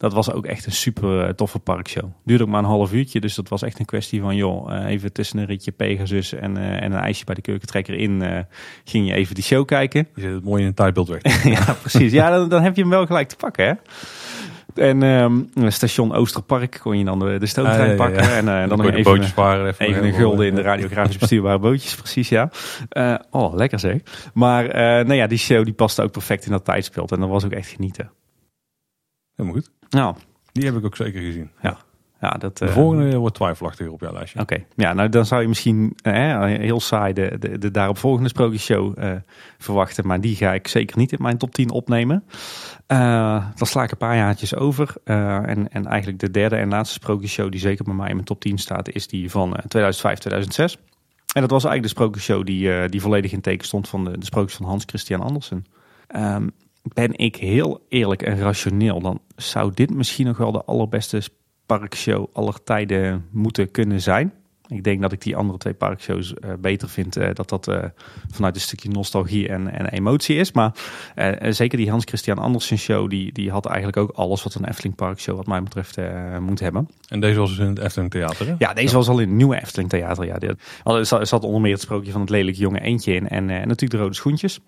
Dat 0.00 0.12
was 0.12 0.32
ook 0.32 0.46
echt 0.46 0.66
een 0.66 0.72
super 0.72 1.26
eh, 1.26 1.32
toffe 1.32 1.58
parkshow. 1.58 2.04
Duurde 2.24 2.42
ook 2.42 2.48
maar 2.48 2.58
een 2.58 2.68
half 2.68 2.92
uurtje, 2.92 3.20
dus 3.20 3.34
dat 3.34 3.48
was 3.48 3.62
echt 3.62 3.78
een 3.78 3.84
kwestie 3.84 4.20
van... 4.20 4.36
joh, 4.36 4.74
eh, 4.74 4.86
even 4.86 5.12
tussen 5.12 5.38
een 5.38 5.46
ritje 5.46 5.70
Pegasus 5.70 6.32
en, 6.32 6.56
eh, 6.56 6.82
en 6.82 6.92
een 6.92 6.98
ijsje 6.98 7.24
bij 7.24 7.34
de 7.34 7.40
keukentrekker 7.40 7.94
in... 7.94 8.46
ging 8.84 9.08
je 9.08 9.14
even 9.14 9.34
die 9.34 9.44
show 9.44 9.66
kijken. 9.66 10.08
Je 10.14 10.20
zet 10.20 10.32
het 10.32 10.44
mooi 10.44 10.62
in 10.62 10.68
een 10.68 10.74
tijdbeeld 10.74 11.08
weg. 11.08 11.44
ja, 11.58 11.76
precies. 11.80 12.12
Ja, 12.12 12.30
dan, 12.30 12.48
dan 12.48 12.62
heb 12.62 12.76
je 12.76 12.80
hem 12.80 12.90
wel 12.90 13.06
gelijk 13.06 13.28
te 13.28 13.36
pakken, 13.36 13.66
hè? 13.66 13.72
En 14.74 15.02
ehm, 15.02 15.70
station 15.70 16.14
Oosterpark 16.14 16.78
kon 16.82 16.98
je 16.98 17.04
dan 17.04 17.18
de, 17.18 17.38
de 17.38 17.46
stoomtrein 17.46 17.80
Ah, 17.80 17.96
ja, 17.96 18.04
ja, 18.04 18.10
ja. 18.10 18.16
pakken. 18.16 18.50
En 18.50 18.68
dan 18.68 18.78
nog 18.78 18.86
even, 18.86 19.02
bootjes 19.02 19.32
varen. 19.32 19.66
Even, 19.66 19.86
even 19.86 20.04
een 20.04 20.12
gulden 20.12 20.46
in 20.46 20.54
de 20.54 20.62
radiografisch 20.62 21.18
bestuurbare 21.18 21.58
bootjes, 21.68 21.94
precies, 21.94 22.28
ja. 22.28 22.50
Oh, 23.30 23.54
lekker 23.54 23.78
zeg. 23.78 24.00
Maar 24.34 24.66
eh 24.66 24.82
nou 24.82 25.14
ja, 25.14 25.26
die 25.26 25.38
show 25.38 25.64
die 25.64 25.74
paste 25.74 26.02
ook 26.02 26.12
perfect 26.12 26.44
in 26.44 26.52
dat 26.52 26.64
tijdsbeeld. 26.64 27.12
En 27.12 27.20
dat 27.20 27.28
was 27.28 27.44
ook 27.44 27.52
echt 27.52 27.68
genieten. 27.68 28.10
Helemaal 29.36 29.60
goed. 29.60 29.79
Nou, 29.90 30.14
Die 30.52 30.64
heb 30.64 30.76
ik 30.76 30.84
ook 30.84 30.96
zeker 30.96 31.20
gezien. 31.20 31.50
ja, 32.20 32.30
dat... 32.30 32.58
De 32.58 32.66
eh, 32.66 32.72
volgende 32.72 33.16
wordt 33.16 33.34
twijfelachtiger 33.34 33.92
op 33.92 34.00
jouw 34.00 34.12
lijstje. 34.12 34.40
Oké, 34.40 34.64
ja, 34.76 34.92
nou 34.92 35.08
dan 35.08 35.26
zou 35.26 35.42
je 35.42 35.48
misschien 35.48 35.96
eh, 36.02 36.44
heel 36.44 36.80
saai 36.80 37.12
de, 37.12 37.36
de, 37.38 37.58
de 37.58 37.70
daaropvolgende 37.70 38.28
sprookjesshow 38.28 38.98
eh 38.98 39.12
verwachten. 39.58 40.06
Maar 40.06 40.20
die 40.20 40.36
ga 40.36 40.52
ik 40.52 40.68
zeker 40.68 40.98
niet 40.98 41.12
in 41.12 41.22
mijn 41.22 41.38
top 41.38 41.54
10 41.54 41.70
opnemen. 41.70 42.24
Eh, 42.86 43.46
dan 43.54 43.66
sla 43.66 43.82
ik 43.82 43.90
een 43.90 43.96
paar 43.96 44.16
jaartjes 44.16 44.54
over. 44.54 44.94
En, 45.04 45.72
en 45.72 45.86
eigenlijk 45.86 46.18
de 46.18 46.30
derde 46.30 46.56
en 46.56 46.68
laatste 46.68 46.94
sprookjesshow 46.94 47.50
die 47.50 47.60
zeker 47.60 47.84
bij 47.84 47.94
mij 47.94 48.08
in 48.08 48.14
mijn 48.14 48.26
top 48.26 48.40
10 48.40 48.58
staat, 48.58 48.88
is 48.88 49.06
die 49.06 49.30
van 49.30 49.56
eh, 49.56 49.64
2005, 49.64 50.18
2006. 50.18 50.78
En 51.32 51.40
dat 51.40 51.50
was 51.50 51.64
eigenlijk 51.64 51.82
de 51.82 52.00
sprookjesshow 52.00 52.46
die, 52.46 52.88
die 52.88 53.00
volledig 53.00 53.32
in 53.32 53.40
teken 53.40 53.66
stond 53.66 53.88
van 53.88 54.04
de, 54.04 54.18
de 54.18 54.24
sprookjes 54.24 54.56
van 54.56 54.66
Hans 54.66 54.84
Christian 54.86 55.20
Andersen. 55.20 55.66
Ehm, 56.06 56.48
ben 56.82 57.16
ik 57.18 57.36
heel 57.36 57.86
eerlijk 57.88 58.22
en 58.22 58.38
rationeel, 58.38 59.00
dan 59.00 59.20
zou 59.36 59.70
dit 59.74 59.94
misschien 59.94 60.26
nog 60.26 60.36
wel 60.36 60.52
de 60.52 60.64
allerbeste 60.64 61.22
parkshow 61.66 62.26
aller 62.32 62.62
tijden 62.64 63.26
moeten 63.30 63.70
kunnen 63.70 64.00
zijn. 64.00 64.32
Ik 64.68 64.84
denk 64.84 65.00
dat 65.02 65.12
ik 65.12 65.20
die 65.22 65.36
andere 65.36 65.58
twee 65.58 65.74
parkshows 65.74 66.34
eh, 66.34 66.50
beter 66.60 66.88
vind. 66.88 67.16
eh, 67.16 67.34
dat 67.34 67.48
dat 67.48 67.68
eh, 67.68 67.84
vanuit 68.30 68.54
een 68.54 68.60
stukje 68.60 68.88
nostalgie 68.88 69.48
en, 69.48 69.68
en 69.72 69.86
emotie 69.86 70.36
is. 70.36 70.52
Maar 70.52 70.72
zeker 71.48 71.78
die 71.78 71.90
Hans 71.90 72.04
Christian 72.04 72.38
Andersen 72.38 72.78
show, 72.78 73.10
die, 73.10 73.32
die 73.32 73.50
had 73.50 73.66
eigenlijk 73.66 73.96
ook 73.96 74.10
alles 74.10 74.42
wat 74.42 74.54
een 74.54 74.64
Efteling 74.64 74.94
parkshow 74.94 75.36
wat 75.36 75.46
mij 75.46 75.62
betreft 75.62 75.96
moet 76.40 76.60
hebben. 76.60 76.88
En 77.08 77.20
deze 77.20 77.38
was 77.38 77.48
dus 77.50 77.58
in 77.58 77.66
het 77.66 77.78
Efteling 77.78 78.10
Theater, 78.10 78.46
hè? 78.46 78.54
Ja, 78.58 78.74
deze 78.74 78.94
was 78.94 79.08
al 79.08 79.18
in 79.18 79.28
het 79.28 79.36
nieuwe 79.36 79.60
Efteling 79.60 79.88
Theater. 79.90 80.24
Ja, 80.26 80.38
er 80.84 81.06
zat- 81.06 81.30
er 81.32 81.40
onder 81.40 81.60
meer 81.60 81.72
het 81.72 81.80
sprookje 81.80 82.12
van 82.12 82.20
het 82.20 82.30
lelijke 82.30 82.60
jonge 82.60 82.80
eentje 82.80 83.14
in. 83.14 83.28
En, 83.28 83.50
en 83.50 83.68
natuurlijk 83.68 83.90
de 83.90 83.96
rode 83.98 84.14
schoentjes. 84.14 84.60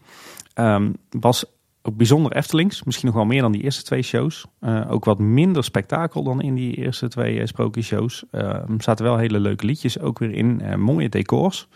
Ehm, 0.54 0.92
was 1.10 1.44
ook 1.82 1.96
bijzonder 1.96 2.32
Eftelings. 2.32 2.82
Misschien 2.82 3.06
nog 3.06 3.16
wel 3.16 3.24
meer 3.24 3.40
dan 3.40 3.52
die 3.52 3.62
eerste 3.62 3.82
twee 3.82 4.02
shows. 4.02 4.44
Eh, 4.60 4.90
ook 4.90 5.04
wat 5.04 5.18
minder 5.18 5.64
spektakel 5.64 6.22
dan 6.22 6.42
in 6.42 6.54
die 6.54 6.74
eerste 6.74 7.08
twee 7.08 7.38
uh, 7.38 7.46
sprookjeshows. 7.46 8.24
Er 8.30 8.64
zaten 8.78 9.04
wel 9.04 9.16
hele 9.16 9.40
leuke 9.40 9.66
liedjes 9.66 9.98
ook 9.98 10.18
weer 10.18 10.32
in. 10.32 10.60
eh, 10.60 10.74
mooie 10.74 11.08
decors. 11.08 11.68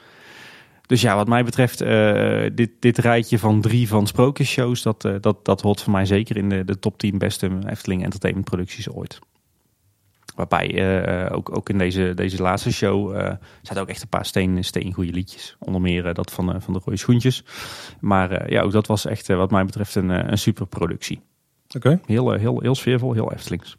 Dus 0.87 1.01
ja, 1.01 1.15
wat 1.17 1.29
mij 1.29 1.45
betreft, 1.45 1.81
eh, 1.81 2.45
dit, 2.55 2.71
dit 2.79 2.99
rijtje 2.99 3.39
van 3.39 3.61
drie 3.61 3.89
van 3.89 4.07
sprookjesshows, 4.07 4.83
dat, 4.83 5.05
eh, 5.05 5.15
dat, 5.21 5.45
dat 5.45 5.61
hoort 5.61 5.83
voor 5.83 5.93
mij 5.93 6.05
zeker 6.05 6.37
in 6.37 6.49
de, 6.49 6.65
de 6.65 6.79
top 6.79 6.99
10 6.99 7.19
beste 7.19 7.51
Efteling 7.67 8.05
Entertainment 8.05 8.49
producties 8.49 8.91
ooit. 8.91 9.19
Waarbij 10.37 11.03
eh, 11.05 11.37
ook, 11.37 11.57
ook 11.57 11.69
in 11.69 11.79
deze, 11.79 12.13
deze 12.15 12.43
laatste 12.43 12.73
show 12.73 13.17
eh 13.17 13.33
zaten 13.63 13.83
ook 13.83 13.89
echt 13.89 14.03
een 14.03 14.09
paar 14.09 14.25
steen, 14.27 14.65
steen 14.65 14.93
goede 14.93 15.13
liedjes. 15.13 15.57
Onder 15.59 15.81
meer 15.81 16.07
eh, 16.07 16.15
dat 16.15 16.31
van, 16.31 16.55
eh, 16.55 16.61
van 16.61 16.73
de 16.73 16.81
rode 16.85 16.99
schoentjes. 16.99 17.45
Maar 18.01 18.31
eh, 18.31 18.49
ja, 18.51 18.63
ook 18.63 18.73
dat 18.73 18.87
was 18.87 19.07
echt 19.07 19.29
eh, 19.31 19.37
wat 19.37 19.51
mij 19.51 19.65
betreft 19.65 19.95
een, 19.95 20.11
eh, 20.11 20.31
een 20.31 20.39
super 20.39 20.67
productie. 20.67 21.21
Oké. 21.77 22.01
Heel, 22.07 22.35
eh, 22.35 22.41
heel, 22.41 22.61
heel 22.61 22.75
sfeervol, 22.75 23.13
heel 23.13 23.33
Eftelings. 23.33 23.77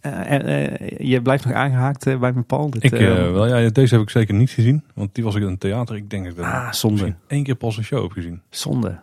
Eh, 0.00 0.34
eh, 0.34 0.80
eh, 0.80 0.98
je 0.98 1.22
blijft 1.22 1.44
nog 1.44 1.54
aangehaakt 1.54 2.06
eh, 2.06 2.18
bij 2.18 2.32
mijn 2.32 2.46
Paul. 2.46 2.70
Dit, 2.70 2.84
Ik, 2.84 2.92
eh, 2.92 3.26
eh, 3.26 3.32
wel, 3.32 3.46
ja, 3.56 3.70
deze 3.70 3.94
heb 3.94 4.02
ik 4.02 4.10
zeker 4.10 4.34
niet 4.34 4.50
gezien. 4.50 4.84
Want 4.94 5.14
die 5.14 5.24
was 5.24 5.34
ik 5.34 5.42
in 5.42 5.48
het 5.48 5.60
theater. 5.60 5.96
Ik 5.96 6.10
denk 6.10 6.24
dat 6.24 6.38
ik 6.38 6.44
ah, 6.44 6.72
zonde. 6.72 7.14
één 7.26 7.42
keer 7.42 7.54
pas 7.54 7.76
een 7.76 7.84
show 7.84 8.02
heb 8.02 8.12
gezien. 8.12 8.42
Zonde. 8.50 8.98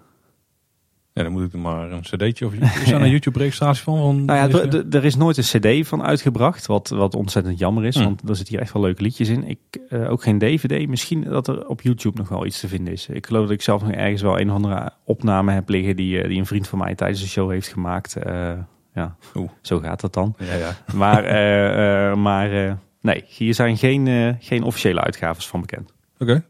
Ja, 1.17 1.23
dan 1.23 1.31
moet 1.31 1.43
ik 1.43 1.53
er 1.53 1.59
maar 1.59 1.91
een 1.91 2.01
cd'tje 2.01 2.45
of 2.45 2.53
is 2.53 2.89
daar 2.89 3.01
een 3.01 3.09
YouTube-registratie 3.17 3.83
van? 3.83 3.97
van 3.97 4.25
Nou 4.25 4.51
ja, 4.51 4.69
er 4.91 5.05
is 5.05 5.15
nooit 5.15 5.37
een 5.37 5.43
cd 5.43 5.87
van 5.87 6.03
uitgebracht, 6.03 6.65
wat, 6.65 6.89
wat 6.89 7.15
ontzettend 7.15 7.59
jammer 7.59 7.85
is, 7.85 7.95
Hmm. 7.95 8.03
want 8.03 8.29
er 8.29 8.35
zitten 8.35 8.53
hier 8.53 8.63
echt 8.63 8.73
wel 8.73 8.81
leuke 8.81 9.01
liedjes 9.01 9.29
in. 9.29 9.43
Ik, 9.47 9.59
eh, 9.89 10.11
ook 10.11 10.23
geen 10.23 10.39
dvd, 10.39 10.87
misschien 10.87 11.23
dat 11.23 11.47
er 11.47 11.67
op 11.67 11.81
YouTube 11.81 12.17
nog 12.17 12.29
wel 12.29 12.45
iets 12.45 12.59
te 12.59 12.67
vinden 12.67 12.93
is. 12.93 13.07
Ik 13.07 13.25
geloof 13.25 13.41
dat 13.43 13.51
ik 13.51 13.61
zelf 13.61 13.81
nog 13.81 13.91
ergens 13.91 14.21
wel 14.21 14.39
een 14.39 14.49
of 14.49 14.55
andere 14.55 14.91
opname 15.03 15.51
heb 15.51 15.69
liggen 15.69 15.95
die, 15.95 16.21
eh, 16.21 16.27
die 16.27 16.39
een 16.39 16.45
vriend 16.45 16.67
van 16.67 16.79
mij 16.79 16.95
tijdens 16.95 17.21
de 17.21 17.27
show 17.27 17.51
heeft 17.51 17.67
gemaakt. 17.67 18.15
Eh, 18.15 18.51
ja, 18.93 19.15
Oeh. 19.35 19.49
zo 19.61 19.79
gaat 19.79 20.01
dat 20.01 20.13
dan. 20.13 20.35
Ja, 20.37 20.53
ja. 20.55 20.75
Maar, 20.95 21.23
maar 22.27 22.77
nee, 23.01 23.23
hier 23.27 23.53
zijn 23.53 23.77
geen, 23.77 24.35
geen 24.39 24.63
officiële 24.63 25.01
uitgaves 25.01 25.47
van 25.47 25.61
bekend. 25.61 25.93
Oké. 26.17 26.45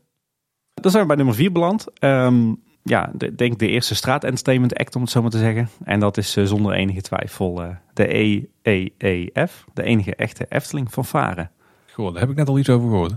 Dan 0.73 0.91
zijn 0.91 1.03
we 1.03 1.07
bij 1.07 1.17
nummer 1.17 1.35
4 1.35 1.51
beland. 1.51 1.85
Ehm, 1.99 2.53
ja, 2.87 3.11
de, 3.13 3.35
denk 3.35 3.59
de 3.59 3.67
eerste 3.67 3.95
straat-entertainment 3.95 4.75
act, 4.75 4.95
om 4.95 5.01
het 5.01 5.11
zo 5.11 5.21
maar 5.21 5.31
te 5.31 5.37
zeggen. 5.37 5.69
En 5.83 5.99
dat 5.99 6.17
is 6.17 6.37
eh, 6.37 6.43
zonder 6.43 6.73
enige 6.73 7.01
twijfel 7.01 7.63
uh, 7.63 7.69
de 7.93 8.13
EEEF, 8.61 9.65
de 9.73 9.83
enige 9.83 10.15
echte 10.15 10.45
Efteling 10.49 10.89
fanfare. 10.89 11.49
Goh, 11.91 12.11
daar 12.11 12.21
heb 12.21 12.29
ik 12.29 12.35
net 12.35 12.47
al 12.47 12.59
iets 12.59 12.69
over 12.69 12.89
gehoord. 12.89 13.11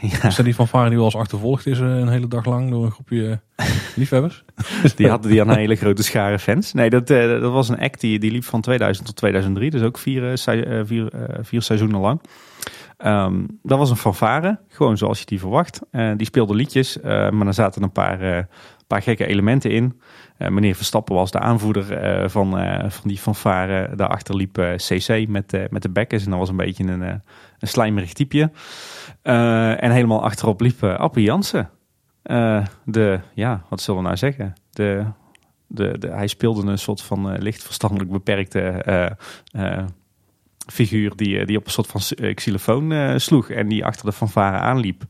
ja. 0.00 0.22
Is 0.22 0.36
dat 0.36 0.44
die 0.44 0.54
fanfare 0.54 0.88
die 0.88 0.96
wel 0.96 1.04
eens 1.04 1.16
achtervolgd 1.16 1.66
is 1.66 1.78
een 1.78 2.08
hele 2.08 2.28
dag 2.28 2.44
lang 2.44 2.70
door 2.70 2.84
een 2.84 2.90
groepje 2.90 3.40
liefhebbers? 3.96 4.44
die 4.96 5.08
hadden 5.08 5.30
die 5.30 5.40
aan 5.40 5.48
een 5.48 5.56
hele 5.56 5.76
grote 5.76 6.02
schare 6.02 6.38
fans. 6.38 6.72
Nee, 6.72 6.90
dat, 6.90 7.06
dat 7.06 7.52
was 7.52 7.68
een 7.68 7.78
act 7.78 8.00
die, 8.00 8.18
die 8.18 8.30
liep 8.30 8.44
van 8.44 8.60
2000 8.60 9.06
tot 9.06 9.16
2003, 9.16 9.70
dus 9.70 9.82
ook 9.82 9.98
vier, 9.98 10.38
vier, 10.84 11.12
vier 11.40 11.62
seizoenen 11.62 12.00
lang. 12.00 12.20
Um, 13.04 13.58
dat 13.62 13.78
was 13.78 13.90
een 13.90 13.96
fanfare, 13.96 14.58
gewoon 14.68 14.96
zoals 14.96 15.18
je 15.18 15.26
die 15.26 15.38
verwacht. 15.38 15.80
Die 16.16 16.26
speelde 16.26 16.54
liedjes, 16.54 16.98
maar 17.02 17.46
er 17.46 17.54
zaten 17.54 17.82
een 17.82 17.92
paar, 17.92 18.48
paar 18.96 19.02
gekke 19.02 19.26
elementen 19.26 19.70
in. 19.70 20.00
meneer 20.38 20.74
Verstappen 20.74 21.14
was 21.14 21.30
de 21.30 21.38
aanvoerder 21.38 22.30
van, 22.30 22.50
van 22.90 23.08
die 23.08 23.18
fanfare. 23.18 23.96
Daarachter 23.96 24.36
liep 24.36 24.76
CC 24.76 25.28
met, 25.28 25.70
met 25.70 25.82
de 25.82 25.90
bekkers 25.90 26.24
en 26.24 26.30
dat 26.30 26.38
was 26.38 26.48
een 26.48 26.56
beetje 26.56 26.84
een, 26.84 27.00
een 27.00 27.22
slijmerig 27.68 28.12
typeje. 28.12 28.50
en 29.22 29.90
helemaal 29.90 30.22
achterop 30.22 30.60
liep 30.60 30.84
Appie 30.84 31.24
Jansen. 31.24 31.70
de, 32.84 33.20
ja, 33.34 33.64
wat 33.68 33.80
zullen 33.80 34.00
we 34.00 34.06
nou 34.06 34.18
zeggen? 34.18 34.52
De, 34.70 35.04
de, 35.66 35.98
de, 35.98 36.08
hij 36.08 36.26
speelde 36.26 36.70
een 36.70 36.78
soort 36.78 37.02
van 37.02 37.38
licht 37.38 37.62
verstandelijk 37.62 38.10
beperkte 38.10 39.16
figuur 40.70 41.12
die, 41.16 41.38
eh, 41.38 41.46
die 41.46 41.56
op 41.56 41.66
een 41.66 41.72
soort 41.72 41.86
van 41.86 42.00
eh, 42.16 42.34
xylofoon 42.34 42.90
uh, 42.90 43.12
sloeg 43.16 43.50
en 43.50 43.68
die 43.68 43.84
achter 43.84 44.04
de 44.04 44.12
fanfare 44.12 44.56
aanliep. 44.56 45.02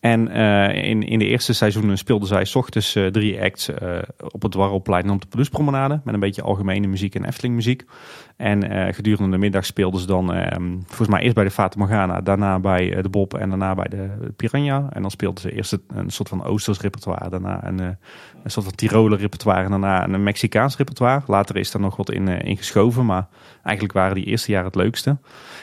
En 0.00 0.36
uh, 0.36 0.84
in, 0.88 1.02
in 1.02 1.18
de 1.18 1.24
eerste 1.24 1.52
seizoenen 1.52 1.98
speelden 1.98 2.28
zij 2.28 2.44
s 2.44 2.54
ochtends 2.54 2.96
uh, 2.96 3.06
drie 3.06 3.40
acts 3.40 3.68
uh, 3.68 3.98
op 4.30 4.42
het 4.42 4.52
Dwarrelplein 4.52 5.10
op 5.10 5.20
de 5.20 5.26
Pluspromenade. 5.26 6.00
Met 6.04 6.14
een 6.14 6.20
beetje 6.20 6.42
algemene 6.42 6.86
muziek 6.86 7.14
en 7.14 7.24
Efteling 7.24 7.54
muziek. 7.54 7.84
En 8.40 8.94
gedurende 8.94 9.30
de 9.30 9.38
middag 9.38 9.66
speelden 9.66 10.00
ze 10.00 10.06
dan 10.06 10.32
ehm, 10.32 10.72
volgens 10.86 11.08
mij 11.08 11.20
eerst 11.20 11.34
bij 11.34 11.44
de 11.44 11.50
Fata 11.50 11.78
Morgana. 11.78 12.20
Daarna 12.20 12.58
bij 12.58 13.02
de 13.02 13.08
Bob 13.08 13.34
en 13.34 13.48
daarna 13.48 13.74
bij 13.74 13.88
de 13.88 14.32
Piranha. 14.36 14.88
En 14.92 15.02
dan 15.02 15.10
speelden 15.10 15.40
ze 15.40 15.52
eerst 15.52 15.78
een 15.88 16.10
soort 16.10 16.28
van 16.28 16.44
Oosters 16.44 16.80
repertoire. 16.80 17.30
Daarna 17.30 17.66
een, 17.66 17.78
een 17.78 18.50
soort 18.50 18.64
van 18.64 18.74
Tiroler 18.74 19.18
repertoire. 19.18 19.64
En 19.64 19.70
daarna 19.70 20.08
een 20.08 20.22
Mexicaans 20.22 20.76
repertoire. 20.76 21.22
Later 21.26 21.56
is 21.56 21.74
er 21.74 21.80
nog 21.80 21.96
wat 21.96 22.10
in, 22.10 22.56
geschoven. 22.56 23.06
Maar 23.06 23.26
eigenlijk 23.62 23.94
waren 23.94 24.14
die 24.14 24.24
eerste 24.24 24.50
jaar 24.50 24.64
het 24.64 24.74
leukste. 24.74 25.10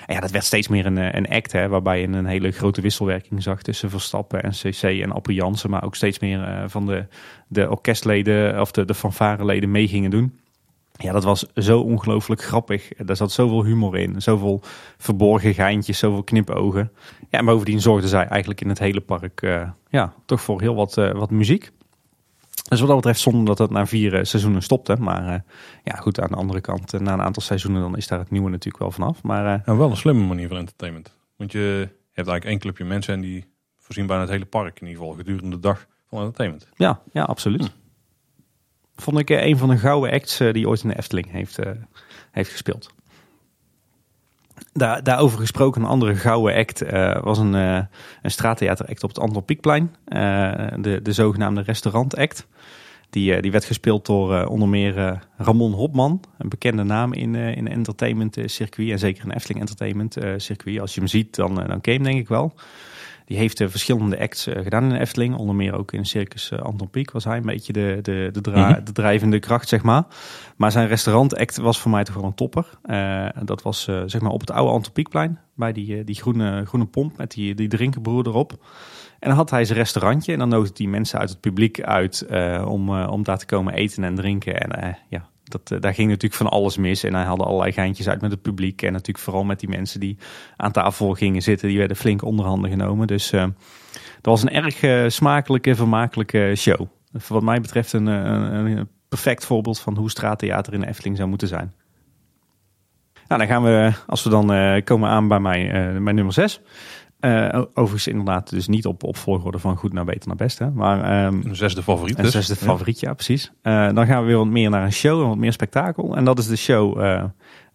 En 0.06 0.16
ja, 0.16 0.20
dat 0.20 0.32
werd 0.32 0.46
steeds 0.46 0.68
meer 0.68 0.86
een, 0.86 1.18
een 1.18 1.28
act. 1.30 1.52
Hè, 1.52 1.68
waarbij 1.68 2.02
je 2.02 2.08
een 2.08 2.26
hele 2.26 2.52
grote 2.52 2.82
wisselwerking 2.82 3.44
zag 3.44 3.62
tussen 3.62 3.90
Verstappen 3.90 4.44
en 4.44 4.52
CC 4.52 4.82
en 4.84 5.12
Appel 5.12 5.56
maar 5.70 5.84
ook 5.84 5.96
steeds 5.96 6.20
meer 6.20 6.64
van 6.68 6.86
de, 6.86 7.06
de 7.48 7.70
orkestleden 7.70 8.62
of 8.62 8.72
de, 8.72 8.86
de 8.86 8.94
fanfareleden 8.94 9.72
mee 9.72 9.88
gingen 9.88 10.10
doen. 10.10 10.34
Ja, 10.98 11.12
dat 11.12 11.24
was 11.24 11.46
zo 11.56 11.80
ongelooflijk 11.80 12.42
grappig. 12.44 12.88
Daar 12.98 13.16
zat 13.16 13.32
zoveel 13.32 13.64
humor 13.64 13.98
in, 13.98 14.22
zoveel 14.22 14.62
verborgen 14.98 15.54
geintjes, 15.54 16.00
zoveel 16.00 16.24
knipogen. 16.24 16.92
Ja, 17.30 17.40
en 17.40 17.46
bovendien 17.46 17.82
zorgden 17.82 18.10
zij 18.10 18.28
eigenlijk 18.28 18.62
in 18.62 18.70
het 18.70 18.80
hele 18.80 19.02
park 19.02 19.42
uh, 19.42 19.70
ja, 19.90 20.14
toch 20.26 20.42
voor 20.42 20.62
heel 20.62 20.76
wat, 20.76 20.98
uh, 20.98 21.12
wat 21.12 21.32
muziek. 21.32 21.72
Dus 22.70 22.80
wat 22.80 22.88
dat 22.88 22.98
betreft 22.98 23.20
zonde 23.20 23.46
dat 23.46 23.58
het 23.58 23.70
na 23.70 23.86
vier 23.86 24.26
seizoenen 24.26 24.62
stopte. 24.62 24.96
Maar 25.00 25.44
ja, 25.84 25.94
goed, 25.94 26.20
aan 26.20 26.30
de 26.30 26.36
andere 26.36 26.62
kant, 26.62 27.00
na 27.00 27.14
een 27.14 27.22
aantal 27.22 27.42
seizoenen 27.42 27.82
dan 27.82 27.98
is 27.98 28.08
daar 28.08 28.20
het 28.20 28.32
nieuwe 28.32 28.50
natuurlijk 28.50 28.84
wel 28.84 28.92
vanaf. 28.92 29.24
Maar, 29.24 29.62
en 29.66 29.78
wel 29.78 29.90
een 29.90 29.98
slimme 29.98 30.26
manier 30.26 30.48
van 30.48 30.58
entertainment. 30.58 31.16
Want 31.36 31.52
je 31.52 31.90
hebt 32.12 32.28
eigenlijk 32.28 32.46
één 32.46 32.60
clubje 32.60 32.86
mensen 32.86 33.14
en 33.14 33.22
die 33.22 33.46
voorzien 33.78 34.06
bijna 34.06 34.22
het 34.22 34.32
hele 34.32 34.46
park 34.46 34.80
in 34.80 34.88
ieder 34.88 35.02
geval 35.02 35.18
gedurende 35.18 35.50
de 35.56 35.60
dag 35.62 35.88
van 36.10 36.20
entertainment. 36.20 36.68
Ja, 36.76 37.02
ja 37.12 37.24
absoluut. 37.24 37.62
Hm. 37.62 37.87
Vond 39.02 39.20
ik 39.20 39.30
eh, 39.30 39.46
een 39.46 39.58
van 39.58 39.70
de 39.70 39.78
gouden 39.78 40.12
acts 40.12 40.40
eh, 40.40 40.54
die 40.54 40.68
ooit 40.68 40.84
in 40.84 40.90
de 40.90 40.98
Efteling 40.98 41.32
heeft, 41.32 41.60
uh, 41.60 41.72
heeft 42.32 42.52
gespeeld. 42.52 42.96
Daar, 44.74 45.04
daarover 45.04 45.40
gesproken, 45.40 45.82
een 45.82 45.88
andere 45.88 46.16
gouden 46.16 46.56
act 46.56 46.84
uh, 46.84 47.22
was 47.22 47.38
een, 47.38 47.54
uh, 47.54 47.80
een 48.22 48.32
straattheateract 48.32 49.04
op 49.04 49.10
het 49.10 49.20
Anton 49.20 49.46
Pieckplein. 49.46 49.96
Uh, 50.08 50.18
de, 50.80 51.00
de 51.02 51.14
zogenaamde 51.14 51.62
restaurant-act. 51.62 52.48
Die, 53.10 53.42
die 53.42 53.52
werd 53.52 53.66
gespeeld 53.66 54.06
door 54.06 54.46
onder 54.46 54.68
meer 54.68 55.22
Ramon 55.38 55.74
Hopman, 55.74 56.24
een 56.38 56.50
bekende 56.50 56.84
naam 56.84 57.14
in, 57.14 57.36
in 57.36 57.68
entertainment 57.68 58.38
circuit. 58.46 58.92
En 58.92 59.00
zeker 59.00 59.24
in 59.24 59.32
Efteling 59.32 59.60
entertainment 59.60 60.18
circuit. 60.38 60.80
Als 60.80 60.94
je 60.94 61.00
hem 61.00 61.10
ziet, 61.10 61.36
dan, 61.36 61.56
dan 61.56 61.82
ken 61.82 62.04
denk 62.04 62.20
ik 62.20 62.28
wel. 62.28 62.54
Die 63.28 63.38
heeft 63.38 63.60
uh, 63.60 63.68
verschillende 63.68 64.20
acts 64.20 64.48
uh, 64.48 64.56
gedaan 64.64 64.84
in 64.84 64.90
de 64.90 65.00
Efteling. 65.00 65.36
Onder 65.36 65.56
meer 65.56 65.74
ook 65.78 65.92
in 65.92 66.06
Circus 66.06 66.52
uh, 66.52 66.60
Anton 66.60 66.90
Pieck 66.90 67.12
was 67.12 67.24
hij 67.24 67.38
een 67.38 67.46
beetje 67.46 67.74
de, 67.74 68.00
de, 68.02 68.30
de, 68.32 68.42
dra 68.42 68.70
mhm. 68.70 68.84
de 68.84 68.92
drijvende 68.92 69.40
kracht, 69.40 69.68
zeg 69.68 69.84
maar. 69.84 70.04
Maar 70.56 70.72
zijn 70.72 70.88
restaurant-act 70.88 71.58
was 71.58 71.80
voor 71.80 71.92
mij 71.92 72.04
toch 72.04 72.16
wel 72.16 72.24
een 72.24 72.34
topper. 72.34 72.66
dat 73.44 73.62
was 73.62 73.84
zeg 74.06 74.22
maar 74.22 74.32
op 74.32 74.40
het 74.40 74.52
oude 74.52 74.72
Anton 74.72 74.94
Pieckplein. 74.94 75.40
Bij 75.56 75.72
die, 75.72 76.04
die 76.04 76.16
groene, 76.16 76.66
groene 76.66 76.86
pomp 76.86 77.18
met 77.18 77.32
die, 77.32 77.56
die 77.56 77.68
drinkenbroer 77.68 78.28
erop. 78.28 78.52
En 79.20 79.28
dan 79.30 79.38
had 79.38 79.50
hij 79.50 79.66
zijn 79.66 79.78
restaurantje. 79.78 80.34
En 80.34 80.40
dan 80.40 80.50
nodigde 80.50 80.84
hij 80.84 80.92
mensen 80.92 81.20
uit 81.20 81.30
het 81.30 81.40
publiek 81.40 81.82
uit 81.82 82.26
om, 82.66 83.00
om 83.00 83.24
daar 83.24 83.38
te 83.38 83.46
komen 83.46 83.74
eten 83.74 84.04
en 84.04 84.16
drinken. 84.16 84.60
En 84.60 84.98
ja, 85.10 85.30
dat, 85.48 85.72
eh, 85.72 85.80
daar 85.80 85.94
ging 85.94 86.08
natuurlijk 86.08 86.42
van 86.42 86.50
alles 86.50 86.78
mis. 86.78 87.04
En 87.04 87.14
hij 87.14 87.24
haalde 87.24 87.44
allerlei 87.44 87.72
geintjes 87.72 88.10
uit 88.10 88.22
met 88.22 88.32
het 88.32 88.42
publiek. 88.42 88.82
En 88.82 88.92
natuurlijk 88.92 89.26
vooral 89.26 89.44
met 89.44 89.60
die 89.60 89.70
mensen 89.70 90.00
die 90.00 90.18
aan 90.56 90.72
tafel 90.72 91.14
gingen 91.14 91.42
zitten. 91.42 91.68
Die 91.68 91.78
werden 91.78 91.98
flink 91.98 92.24
onderhanden 92.24 92.70
genomen. 92.70 93.08
Dus 93.08 93.32
uh, 93.32 93.42
dat 93.42 93.56
was 94.22 94.42
een 94.42 94.50
erg 94.50 94.82
uh, 94.82 95.10
smakelijke, 95.10 95.76
vermakelijke 95.76 96.54
show. 96.56 96.88
Wat 97.28 97.44
mij 97.44 97.62
betreft 97.62 97.94
een, 97.94 98.06
een, 98.06 98.90
perfect 99.10 99.46
voorbeeld 99.46 99.80
van 99.80 99.96
hoe 99.96 100.10
straattheater 100.10 100.74
in 100.74 100.80
de 100.80 100.88
Efteling 100.88 101.18
zou 101.18 101.30
moeten 101.30 101.48
zijn. 101.48 101.74
Nou, 103.28 103.42
dan 103.42 103.50
gaan 103.50 103.64
we, 103.64 103.92
als 104.08 104.24
we 104.24 104.30
dan 104.30 104.84
komen 104.84 105.10
aan 105.10 105.28
bij 105.28 105.40
mijn 105.40 106.16
nummer 106.16 106.34
6. 106.34 106.62
Uh, 107.22 107.62
overigens 107.74 108.08
inderdaad 108.08 108.50
dus 108.50 108.68
niet 108.68 108.86
op, 108.86 109.04
op 109.04 109.18
volgorde 109.18 109.60
van 109.60 109.76
goed 109.76 109.94
naar 109.94 110.06
beter 110.06 110.28
naar 110.28 110.38
best. 110.38 110.60
Hè? 110.60 110.72
Maar, 110.72 111.26
um, 111.26 111.42
een 111.46 111.56
zesde 111.56 111.84
favoriet 111.84 112.18
Een 112.18 112.24
dus. 112.24 112.32
zesde 112.32 112.56
favoriet, 112.56 113.00
ja 113.00 113.14
precies. 113.14 113.52
Uh, 113.64 113.94
dan 113.94 114.06
gaan 114.06 114.22
we 114.22 114.28
weer 114.28 114.38
wat 114.38 114.48
meer 114.48 114.70
naar 114.70 114.84
een 114.84 114.92
show 114.92 115.22
en 115.22 115.28
wat 115.28 115.38
meer 115.38 115.54
spektakel. 115.54 116.16
En 116.16 116.24
dat 116.26 116.40
is 116.40 116.48
de 116.48 116.56
show 116.56 117.02
uh, 117.02 117.24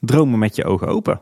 Dromen 0.00 0.38
met 0.38 0.56
je 0.56 0.64
ogen 0.64 0.88
open. 0.88 1.20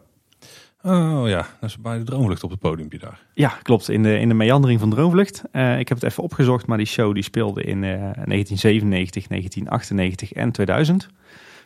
Oh 0.83 1.23
ja, 1.27 1.47
dat 1.61 1.71
is 1.71 1.79
bij 1.79 1.99
de 1.99 2.05
Droomvlucht 2.05 2.45
op 2.45 2.51
het 2.51 2.59
podiumpje 2.59 2.99
daar. 2.99 3.21
Ja, 3.35 3.49
klopt. 3.63 3.89
In 3.89 4.03
de, 4.03 4.19
in 4.19 4.29
de 4.29 4.35
meandering 4.35 4.81
van 4.81 4.91
Droomvlucht. 4.91 5.43
ik 5.53 5.89
heb 5.89 6.01
het 6.01 6.03
even 6.03 6.23
opgezocht, 6.23 6.67
maar 6.67 6.79
die 6.79 6.87
show 6.87 7.15
die 7.15 7.23
speelde 7.23 7.63
in 7.63 7.81
1997, 7.81 9.27
1998 9.27 10.33
en 10.33 10.53
2000 10.53 11.09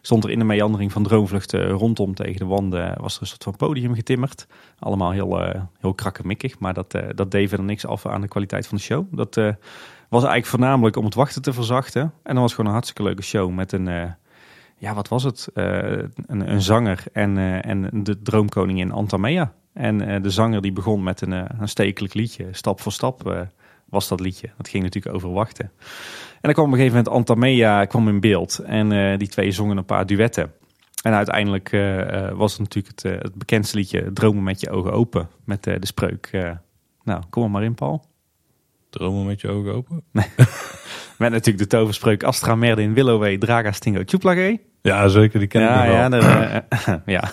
stond 0.07 0.25
er 0.25 0.31
in 0.31 0.39
de 0.39 0.45
meandering 0.45 0.93
van 0.93 1.03
droomvluchten 1.03 1.69
rondom 1.69 2.15
tegen 2.15 2.39
de 2.39 2.45
wanden, 2.45 3.01
was 3.01 3.15
er 3.15 3.21
een 3.21 3.27
soort 3.27 3.43
van 3.43 3.57
podium 3.57 3.95
getimmerd. 3.95 4.47
Allemaal 4.79 5.11
heel, 5.11 5.41
uh, 5.41 5.63
heel 5.81 5.95
krakkemikkig, 5.95 6.59
maar 6.59 6.75
dat, 6.75 6.95
uh, 6.95 7.03
dat 7.15 7.31
deed 7.31 7.49
verder 7.49 7.67
niks 7.67 7.87
af 7.87 8.07
aan 8.07 8.21
de 8.21 8.29
kwaliteit 8.29 8.67
van 8.67 8.77
de 8.77 8.83
show. 8.83 9.07
Dat 9.11 9.37
uh, 9.37 9.45
was 10.09 10.23
eigenlijk 10.23 10.47
voornamelijk 10.47 10.97
om 10.97 11.05
het 11.05 11.15
wachten 11.15 11.43
te 11.43 11.53
verzachten. 11.53 12.03
En 12.03 12.33
dan 12.35 12.43
was 12.43 12.51
gewoon 12.51 12.67
een 12.67 12.73
hartstikke 12.73 13.03
leuke 13.03 13.23
show 13.23 13.51
met 13.51 13.73
een, 13.73 14.15
ja 14.77 14.95
wat 14.95 15.09
was 15.09 15.23
het, 15.23 15.49
een, 15.55 16.13
een, 16.27 16.63
zanger 16.63 17.05
en, 17.13 17.39
en 17.63 17.91
de 17.93 18.23
droomkoningin 18.23 18.93
Antamea. 18.93 19.53
En 19.73 20.23
de 20.23 20.31
zanger 20.31 20.63
die 20.63 20.73
begon 20.73 21.03
met 21.03 21.21
een, 21.21 21.61
een 21.61 21.69
stekelijk 21.69 22.15
liedje, 22.15 22.49
stap 22.51 22.81
voor 22.81 22.93
stap 22.93 23.47
was 23.85 24.09
dat 24.09 24.21
liedje. 24.21 24.51
Dat 24.57 24.69
ging 24.69 24.83
natuurlijk 24.83 25.15
over 25.15 25.33
wachten. 25.33 25.71
En 26.45 26.51
dan 26.51 26.59
kwam 26.59 26.73
op 26.73 26.79
een 26.79 26.85
gegeven 26.85 27.05
moment 27.05 27.29
Antamea 27.29 27.85
kwam 27.85 28.09
in 28.09 28.21
beeld. 28.21 28.59
En 28.59 28.91
uh, 28.91 29.19
die 29.19 29.29
twee 29.29 29.51
zongen 29.51 29.77
een 29.77 29.85
paar 29.85 30.07
duetten. 30.07 30.53
En 31.03 31.13
uiteindelijk 31.13 31.73
uh, 31.73 32.31
was 32.31 32.53
het 32.53 32.61
natuurlijk 32.61 33.01
het, 33.03 33.23
het, 33.23 33.35
bekendste 33.35 33.77
liedje 33.77 34.13
Dromen 34.13 34.43
met 34.43 34.61
je 34.61 34.71
ogen 34.71 34.93
open. 34.93 35.29
Met 35.45 35.65
de 35.65 35.79
spreuk. 35.81 36.31
nou, 37.05 37.23
kom 37.31 37.43
er 37.43 37.51
maar 37.51 37.65
in, 37.65 37.75
Paul. 37.75 38.05
Dromen 38.91 39.27
met 39.27 39.41
je 39.41 39.49
ogen 39.49 39.75
open? 39.75 40.03
met 41.19 41.31
natuurlijk 41.31 41.59
de 41.59 41.67
toverspreuk 41.67 42.23
Astra 42.23 42.55
Merdin 42.55 42.95
Willoway 42.95 43.39
Draga 43.39 43.73
Stingo 43.73 44.05
Tjuplage. 44.05 44.61
Ja, 44.83 45.09
zeker. 45.09 45.39
Die 45.39 45.49
ken 45.49 45.61
ja, 45.61 45.85
ik 45.85 45.93
ja, 45.93 46.09
wel. 46.09 47.01
ja. 47.07 47.31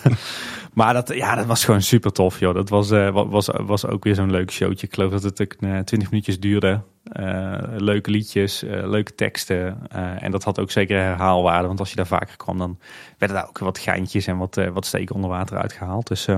Maar 0.72 0.94
dat, 0.94 1.14
ja, 1.14 1.34
dat 1.34 1.46
was 1.46 1.64
gewoon 1.64 1.82
super 1.82 2.12
tof, 2.12 2.38
joh. 2.38 2.54
Dat 2.54 2.68
was, 2.68 2.90
uh, 2.90 3.10
was, 3.30 3.48
was 3.52 3.86
ook 3.86 4.04
weer 4.04 4.14
zo'n 4.14 4.30
leuk 4.30 4.50
showtje. 4.50 4.86
Ik 4.86 4.94
geloof 4.94 5.10
dat 5.10 5.22
het 5.22 5.40
uh, 5.40 5.78
20 5.78 6.10
minuutjes 6.10 6.40
duurde. 6.40 6.80
Uh, 7.20 7.58
leuke 7.76 8.10
liedjes, 8.10 8.62
eh, 8.62 8.88
leuke 8.88 9.14
teksten. 9.14 9.88
en 10.18 10.30
dat 10.30 10.44
had 10.44 10.60
ook 10.60 10.70
zeker 10.70 10.98
herhaalwaarde. 10.98 11.66
Want 11.66 11.78
als 11.78 11.90
je 11.90 11.96
daar 11.96 12.06
vaker 12.06 12.36
kwam, 12.36 12.58
dan 12.58 12.78
werden 13.18 13.36
daar 13.36 13.48
ook 13.48 13.58
wat 13.58 13.78
geintjes 13.78 14.26
en 14.26 14.36
wat, 14.36 14.60
wat 14.72 14.86
steken 14.86 15.14
onder 15.14 15.30
water 15.30 15.56
uitgehaald. 15.56 16.06
Dus 16.06 16.28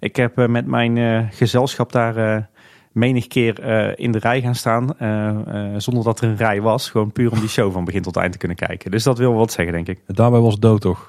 ik 0.00 0.16
heb 0.16 0.48
met 0.48 0.66
mijn 0.66 1.28
gezelschap 1.32 1.92
daar 1.92 2.48
menig 2.92 3.26
keer 3.26 3.64
in 3.98 4.12
de 4.12 4.18
rij 4.18 4.40
gaan 4.40 4.54
staan. 4.54 4.86
zonder 5.80 6.04
dat 6.04 6.20
er 6.20 6.28
een 6.28 6.36
rij 6.36 6.60
was. 6.60 6.90
Gewoon 6.90 7.12
puur 7.12 7.32
om 7.32 7.40
die 7.40 7.48
show 7.48 7.72
van 7.72 7.84
begin 7.84 8.02
tot 8.02 8.16
eind 8.16 8.32
te 8.32 8.38
kunnen 8.38 8.56
kijken. 8.56 8.90
Dus 8.90 9.02
dat 9.02 9.18
wil 9.18 9.34
wat 9.34 9.52
zeggen, 9.52 9.74
denk 9.74 9.88
ik. 9.88 10.00
Daarbij 10.06 10.40
was 10.40 10.58
Do 10.58 10.78
toch 10.78 11.08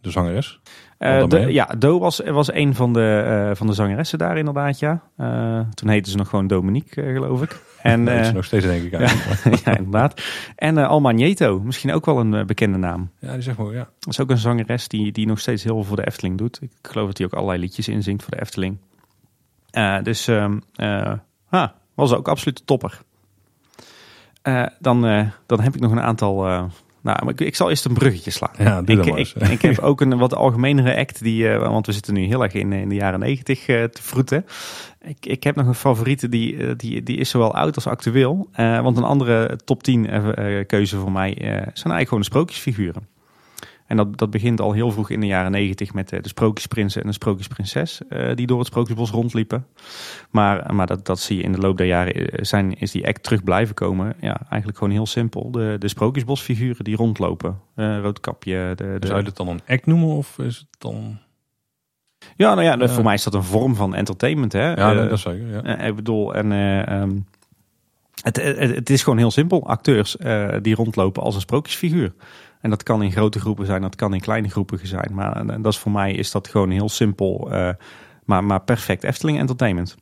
de 0.00 0.10
zangeres? 0.10 0.60
Uh, 1.00 1.26
de, 1.26 1.52
ja, 1.52 1.64
Do 1.78 1.98
was, 1.98 2.20
was 2.24 2.52
een 2.52 2.74
van 2.74 2.92
de, 2.92 3.24
uh, 3.48 3.56
van 3.56 3.66
de 3.66 3.72
zangeressen 3.72 4.18
daar 4.18 4.38
inderdaad, 4.38 4.78
ja. 4.78 5.02
Uh, 5.18 5.60
toen 5.74 5.88
heette 5.88 6.10
ze 6.10 6.16
nog 6.16 6.28
gewoon 6.28 6.46
Dominique, 6.46 7.12
geloof 7.12 7.42
ik. 7.42 7.60
En, 7.82 8.04
dat 8.04 8.14
is 8.14 8.28
eh, 8.28 8.34
nog 8.34 8.44
steeds 8.44 8.64
denk 8.64 8.82
ik. 8.82 8.90
ja, 8.98 8.98
eigenlijk. 8.98 9.62
ja, 9.64 9.76
inderdaad. 9.76 10.22
En 10.56 10.78
eh, 10.78 10.88
Alma 10.88 11.10
Nieto, 11.10 11.60
misschien 11.60 11.92
ook 11.92 12.06
wel 12.06 12.18
een 12.18 12.34
eh, 12.34 12.44
bekende 12.44 12.78
naam. 12.78 13.10
Ja, 13.18 13.32
die 13.32 13.42
zeg 13.42 13.56
maar, 13.56 13.72
ja. 13.72 13.88
Dat 13.98 14.12
is 14.12 14.20
ook 14.20 14.30
een 14.30 14.38
zangeres 14.38 14.88
die, 14.88 15.12
die 15.12 15.26
nog 15.26 15.40
steeds 15.40 15.64
heel 15.64 15.74
veel 15.74 15.84
voor 15.84 15.96
de 15.96 16.06
Efteling 16.06 16.38
doet. 16.38 16.62
Ik 16.62 16.70
geloof 16.82 17.06
dat 17.06 17.18
hij 17.18 17.26
ook 17.26 17.32
allerlei 17.32 17.60
liedjes 17.60 17.88
inzingt 17.88 18.22
voor 18.22 18.30
de 18.30 18.40
Efteling. 18.40 18.78
Eh, 19.70 20.02
dus 20.02 20.28
ehm 20.28 20.58
eh, 20.74 21.68
was 21.94 22.12
ook 22.12 22.28
absoluut 22.28 22.66
topper. 22.66 23.00
Eh, 24.42 24.66
dan, 24.78 25.06
eh, 25.06 25.26
dan 25.46 25.60
heb 25.60 25.74
ik 25.74 25.80
nog 25.80 25.92
een 25.92 26.00
aantal... 26.00 26.68
eh, 27.02 27.12
nou, 27.12 27.24
maar 27.24 27.32
ik, 27.32 27.40
ik 27.40 27.56
zal 27.56 27.70
eerst 27.70 27.84
een 27.84 27.94
bruggetje 27.94 28.30
slaan. 28.30 28.54
Ja, 28.58 28.82
doe 28.82 28.96
ik, 28.96 29.08
maar 29.08 29.18
ik, 29.18 29.18
eens. 29.18 29.50
ik 29.56 29.62
heb 29.62 29.78
ook 29.78 30.00
een 30.00 30.18
wat 30.18 30.34
algemenere 30.34 30.96
act, 30.96 31.22
die, 31.22 31.48
eh, 31.48 31.58
want 31.58 31.86
we 31.86 31.92
zitten 31.92 32.14
nu 32.14 32.24
heel 32.24 32.42
erg 32.42 32.52
in, 32.52 32.72
in 32.72 32.88
de 32.88 32.94
jaren 32.94 33.20
negentig 33.20 33.66
eh, 33.66 33.84
te 33.84 34.02
vroeten. 34.02 34.46
Ik, 35.04 35.26
ik 35.26 35.42
heb 35.44 35.56
nog 35.56 35.66
een 35.66 35.74
favoriete, 35.74 36.28
die, 36.28 36.56
eh, 36.56 36.70
die, 36.76 37.02
die 37.02 37.16
is 37.16 37.30
zowel 37.30 37.54
oud 37.54 37.74
als 37.74 37.86
actueel. 37.86 38.48
Eh, 38.52 38.80
want 38.80 38.96
een 38.96 39.04
andere 39.04 39.58
top 39.64 39.82
10 39.82 40.06
eh, 40.06 40.58
eh, 40.58 40.66
keuze 40.66 40.96
voor 40.96 41.12
mij 41.12 41.30
eh, 41.30 41.46
zijn 41.50 41.64
eigenlijk 41.64 42.04
gewoon 42.04 42.20
de 42.20 42.26
sprookjesfiguren. 42.26 43.08
En 43.90 43.96
dat, 43.96 44.18
dat 44.18 44.30
begint 44.30 44.60
al 44.60 44.72
heel 44.72 44.90
vroeg 44.90 45.10
in 45.10 45.20
de 45.20 45.26
jaren 45.26 45.50
negentig 45.50 45.94
met 45.94 46.12
eh, 46.12 46.22
de 46.22 46.28
sprookjesprinsen 46.28 47.00
en 47.00 47.06
de 47.06 47.12
sprookjesprinses. 47.12 48.00
eh, 48.08 48.34
die 48.34 48.46
door 48.46 48.58
het 48.58 48.66
sprookjesbos 48.66 49.10
rondliepen. 49.10 49.66
Maar, 50.30 50.74
maar 50.74 50.86
dat, 50.86 51.06
dat 51.06 51.20
zie 51.20 51.36
je 51.36 51.42
in 51.42 51.52
de 51.52 51.58
loop 51.58 51.76
der 51.76 51.86
jaren 51.86 52.14
eh, 52.14 52.44
zijn, 52.44 52.78
is 52.78 52.90
die 52.90 53.06
act 53.06 53.22
terug 53.22 53.44
blijven 53.44 53.74
komen. 53.74 54.14
Ja, 54.20 54.40
eigenlijk 54.48 54.78
gewoon 54.78 54.92
heel 54.92 55.06
simpel. 55.06 55.50
De, 55.50 55.76
de 55.78 55.88
sprookjesbosfiguren 55.88 56.84
die 56.84 56.96
rondlopen. 56.96 57.60
Roodkapje. 57.74 58.72
De, 58.76 58.84
de, 58.84 58.96
Dus 58.98 59.08
zou 59.08 59.20
je 59.20 59.26
het 59.26 59.36
dan 59.36 59.48
een 59.48 59.60
act 59.66 59.86
noemen 59.86 60.08
of 60.08 60.38
is 60.38 60.56
het 60.56 60.80
dan... 60.80 61.18
Ja, 62.36 62.54
nou 62.54 62.78
ja, 62.78 62.88
voor 62.88 63.04
mij 63.04 63.14
is 63.14 63.22
dat 63.22 63.34
een 63.34 63.42
vorm 63.42 63.74
van 63.74 63.94
entertainment. 63.94 64.52
Hè? 64.52 64.72
Ja, 64.72 64.94
dat 64.94 65.12
is 65.12 65.20
zeker. 65.20 65.66
Ja. 65.66 65.78
ik 65.78 65.94
bedoel, 65.94 66.34
en, 66.34 66.52
eh, 66.52 66.88
ehm, 66.88 67.18
het, 68.22 68.36
het, 68.36 68.74
het 68.74 68.90
is 68.90 69.02
gewoon 69.02 69.18
heel 69.18 69.30
simpel. 69.30 69.66
Acteurs 69.66 70.16
die 70.62 70.74
rondlopen 70.74 71.22
als 71.22 71.34
een 71.34 71.40
sprookjesfiguur. 71.40 72.12
En 72.60 72.70
dat 72.70 72.82
kan 72.82 73.02
in 73.02 73.12
grote 73.12 73.40
groepen 73.40 73.66
zijn, 73.66 73.82
dat 73.82 73.96
kan 73.96 74.14
in 74.14 74.20
kleine 74.20 74.48
groepen 74.48 74.86
zijn. 74.86 75.14
Maar 75.14 75.36
eh, 75.36 75.56
dat 75.62 75.72
is 75.72 75.78
voor 75.78 75.92
mij 75.92 76.12
is 76.12 76.30
dat 76.30 76.48
gewoon 76.48 76.70
heel 76.70 76.88
simpel, 76.88 77.50
eh, 77.52 77.70
maar, 78.24 78.44
maar 78.44 78.62
perfect 78.62 79.04
Efteling 79.04 79.38
entertainment. 79.38 79.96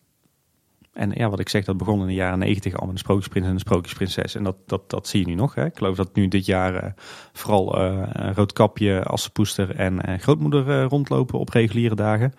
En 0.98 1.11
ja, 1.14 1.28
wat 1.28 1.40
ik 1.40 1.48
zeg, 1.48 1.64
dat 1.64 1.76
begon 1.76 2.00
in 2.00 2.06
de 2.06 2.14
jaren 2.14 2.38
negentig 2.38 2.74
al 2.74 2.87
met 2.87 2.94
de 2.94 3.00
Sprookjesprins 3.00 3.46
en 3.46 3.52
de 3.52 3.58
Sprookjesprinses. 3.58 4.34
En 4.34 4.42
dat, 4.42 4.56
dat, 4.66 4.90
dat 4.90 5.08
zie 5.08 5.20
je 5.20 5.26
nu 5.26 5.34
nog. 5.34 5.54
Hè? 5.54 5.64
Ik 5.64 5.76
geloof 5.76 5.96
dat 5.96 6.14
nu 6.14 6.28
dit 6.28 6.46
jaar 6.46 6.74
eh, 6.74 6.90
vooral 7.32 7.78
eh 7.80 8.30
Roodkapje, 8.34 9.02
Assepoester 9.02 9.76
en 9.76 10.02
eh, 10.02 10.18
Grootmoeder 10.18 10.82
rondlopen 10.82 11.38
op 11.38 11.48
reguliere 11.48 11.94
dagen. 11.94 12.32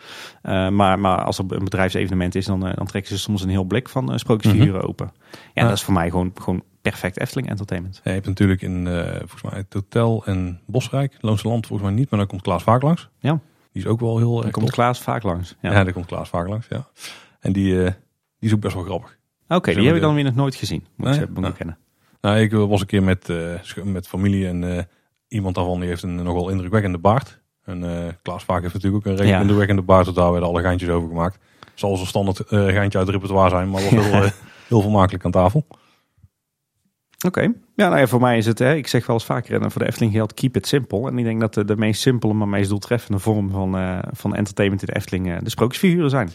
Maar, 0.76 1.00
maar 1.00 1.24
als 1.24 1.38
er 1.38 1.46
een 1.48 1.64
bedrijfsevenement 1.64 2.36
is, 2.36 2.46
dan, 2.46 2.60
dan 2.60 2.86
trekken 2.86 3.12
ze 3.12 3.20
soms 3.20 3.44
een 3.44 3.50
heel 3.50 3.64
blik 3.64 3.90
van 3.90 4.20
sprookjesfiguren 4.20 4.82
open. 4.88 5.12
Ja, 5.32 5.38
Ja. 5.54 5.64
dat 5.68 5.78
is 5.78 5.84
voor 5.84 5.94
mij 5.94 6.10
gewoon, 6.10 6.32
gewoon 6.36 6.64
perfect 6.82 7.20
Efteling 7.20 7.50
entertainment. 7.50 7.96
Ja, 7.96 8.02
je 8.04 8.12
hebt 8.12 8.26
natuurlijk 8.28 8.62
in 8.62 8.88
volgens 9.18 9.42
mij 9.42 9.54
het 9.54 9.74
Hotel 9.74 10.26
en 10.26 10.60
Bosrijk, 10.66 11.18
Loonse 11.20 11.48
Land 11.48 11.68
volgens 11.68 11.90
mij 11.90 11.98
niet, 12.00 12.10
maar 12.10 12.20
dan 12.20 12.28
komt 12.28 12.42
Klaas 12.42 12.64
vaak 12.64 12.82
langs. 12.82 13.10
Ja. 13.20 13.40
Die 13.72 13.82
is 13.84 13.88
ook 13.88 14.00
wel 14.00 14.18
heel 14.18 14.34
Dan 14.36 14.44
erg 14.44 14.52
komt. 14.52 14.72
Klaas 14.72 15.00
vaak 15.00 15.24
langs. 15.24 15.56
Ja. 15.62 15.72
Ja, 15.72 15.84
daar 15.84 15.94
komt 15.94 16.06
Klaas 16.06 16.30
vaak 16.30 16.48
langs, 16.48 16.68
ja. 16.70 16.88
En 17.40 17.52
die, 17.54 17.90
die 18.40 18.50
is 18.50 18.54
ook 18.56 18.62
best 18.62 18.74
wel 18.76 18.84
grappig. 18.84 19.18
Oké, 19.48 19.74
die 19.74 19.86
heb 19.88 19.96
ik 19.96 20.02
dan 20.02 20.16
weer 20.16 20.24
nog 20.24 20.36
nooit 20.36 20.56
gezien. 20.56 20.80
Moet 20.80 20.90
ik 20.98 21.04
Nee? 21.04 21.14
zeggen, 21.14 21.34
moet 21.34 21.38
ik 21.38 21.44
Nou. 21.44 21.52
bekennen. 21.54 21.78
Nou, 22.22 22.38
ik 22.40 22.52
was 22.70 22.82
een 22.82 22.88
keer 22.88 23.04
met, 23.04 23.30
eh, 23.30 23.84
met 23.84 24.08
familie 24.08 24.48
en 24.48 24.78
eh, 24.78 24.84
iemand 25.28 25.56
daarvan 25.56 25.80
die 25.80 25.90
heeft 25.90 26.04
een 26.04 26.16
nogal 26.16 26.50
indrukwekkende 26.50 26.98
baard. 26.98 27.40
En 27.64 27.84
eh, 28.06 28.14
Klaas 28.22 28.44
Vaak 28.44 28.62
heeft 28.62 28.74
natuurlijk 28.74 29.06
ook 29.06 29.12
een 29.12 29.18
redelijk 29.18 29.36
Ja. 29.36 29.42
indrukwekkende 29.42 29.82
baard, 29.82 30.06
dus 30.06 30.14
daar 30.14 30.32
werden 30.32 30.50
alle 30.50 30.62
geintjes 30.62 30.90
over 30.90 31.08
gemaakt. 31.10 31.38
Zal 31.74 31.98
zo'n 31.98 32.06
standaard 32.06 32.40
eh 32.40 32.66
geintje 32.66 32.98
uit 32.98 33.08
het 33.08 33.16
repertoire 33.16 33.50
zijn, 33.50 33.70
maar 33.70 33.82
wel 33.82 33.90
heel, 34.04 34.12
eh, 34.24 34.32
heel 34.68 34.82
vermakelijk 34.82 35.26
aan 35.26 35.32
tafel. 35.32 35.66
Oké. 37.26 37.42
Ja, 37.76 37.88
nou 37.88 37.98
ja, 38.00 38.08
voor 38.08 38.20
mij 38.20 38.38
is 38.38 38.46
het, 38.46 38.60
hè, 38.60 38.74
ik 38.76 38.88
zeg 38.88 39.06
wel 39.06 39.16
eens 39.16 39.26
vaker, 39.26 39.62
en 39.62 39.72
voor 39.72 39.82
de 39.82 39.88
Efteling 39.88 40.14
geldt 40.14 40.34
keep 40.34 40.56
it 40.56 40.68
simple. 40.68 41.08
En 41.08 41.18
ik 41.18 41.24
denk 41.26 41.40
dat 41.40 41.54
de, 41.54 41.66
de 41.66 41.78
meest 41.78 42.02
simpele, 42.02 42.34
maar 42.34 42.48
meest 42.48 42.70
doeltreffende 42.70 43.20
vorm 43.20 43.50
van, 43.50 43.78
eh, 43.78 44.00
van 44.12 44.36
entertainment 44.36 44.82
in 44.82 44.88
de 44.88 44.96
Efteling 44.96 45.30
eh, 45.32 45.38
de 45.44 45.50
sprookjesfiguren 45.50 46.10
zijn. 46.10 46.30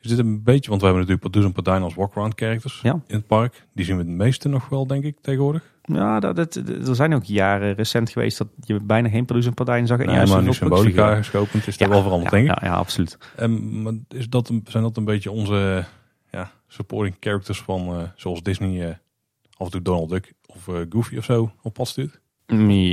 Is 0.00 0.10
dit 0.10 0.18
een 0.18 0.42
beetje, 0.42 0.68
want 0.70 0.80
we 0.80 0.86
hebben 0.86 1.06
natuurlijk 1.06 1.20
Pardoes 1.20 1.44
en 1.44 1.52
Pardijn 1.52 1.82
als 1.82 1.94
walk-around 1.94 2.32
characters 2.36 2.80
Ja. 2.82 2.92
in 2.92 3.16
het 3.16 3.26
park. 3.26 3.66
Die 3.74 3.84
zien 3.84 3.96
we 3.96 4.02
het 4.02 4.10
meeste 4.10 4.48
nog 4.48 4.68
wel, 4.68 4.86
denk 4.86 5.04
ik, 5.04 5.16
tegenwoordig. 5.20 5.62
Ja, 5.82 6.20
dat, 6.20 6.36
dat, 6.36 6.54
er 6.86 6.94
zijn 6.94 7.14
ook 7.14 7.24
jaren 7.24 7.74
recent 7.74 8.10
geweest 8.10 8.38
dat 8.38 8.48
je 8.60 8.80
bijna 8.80 9.08
geen 9.08 9.24
Pardoes 9.24 9.46
en 9.46 9.54
Pardijn 9.54 9.86
zag. 9.86 9.98
En 9.98 10.06
Nee, 10.06 10.14
juist 10.14 10.32
maar 10.32 10.42
nu 10.42 10.52
symbolica 10.52 11.14
geschopend 11.16 11.66
is 11.66 11.76
Ja, 11.76 11.84
dat 11.86 11.94
wel 11.94 12.02
veranderd, 12.02 12.30
ja, 12.32 12.36
denk 12.38 12.50
ik. 12.50 12.60
Ja, 12.62 12.68
ja, 12.68 12.74
absoluut. 12.74 13.18
En, 13.36 13.82
maar 13.82 13.92
is 14.08 14.28
dat 14.28 14.48
een, 14.48 14.64
zijn 14.68 14.82
dat 14.82 14.96
een 14.96 15.04
beetje 15.04 15.30
onze 15.30 15.84
ja, 16.30 16.50
supporting 16.68 17.16
characters 17.20 17.60
van, 17.62 17.88
eh, 17.88 18.02
zoals 18.16 18.42
Disney 18.42 18.88
eh, 18.88 18.94
af 19.56 19.66
en 19.66 19.70
toe 19.70 19.82
Donald 19.82 20.08
Duck 20.08 20.32
of 20.46 20.68
eh, 20.68 20.80
Goofy 20.88 21.16
of 21.16 21.24
zo 21.24 21.52
op 21.62 21.74
pad 21.74 21.88
stuurt? 21.88 22.19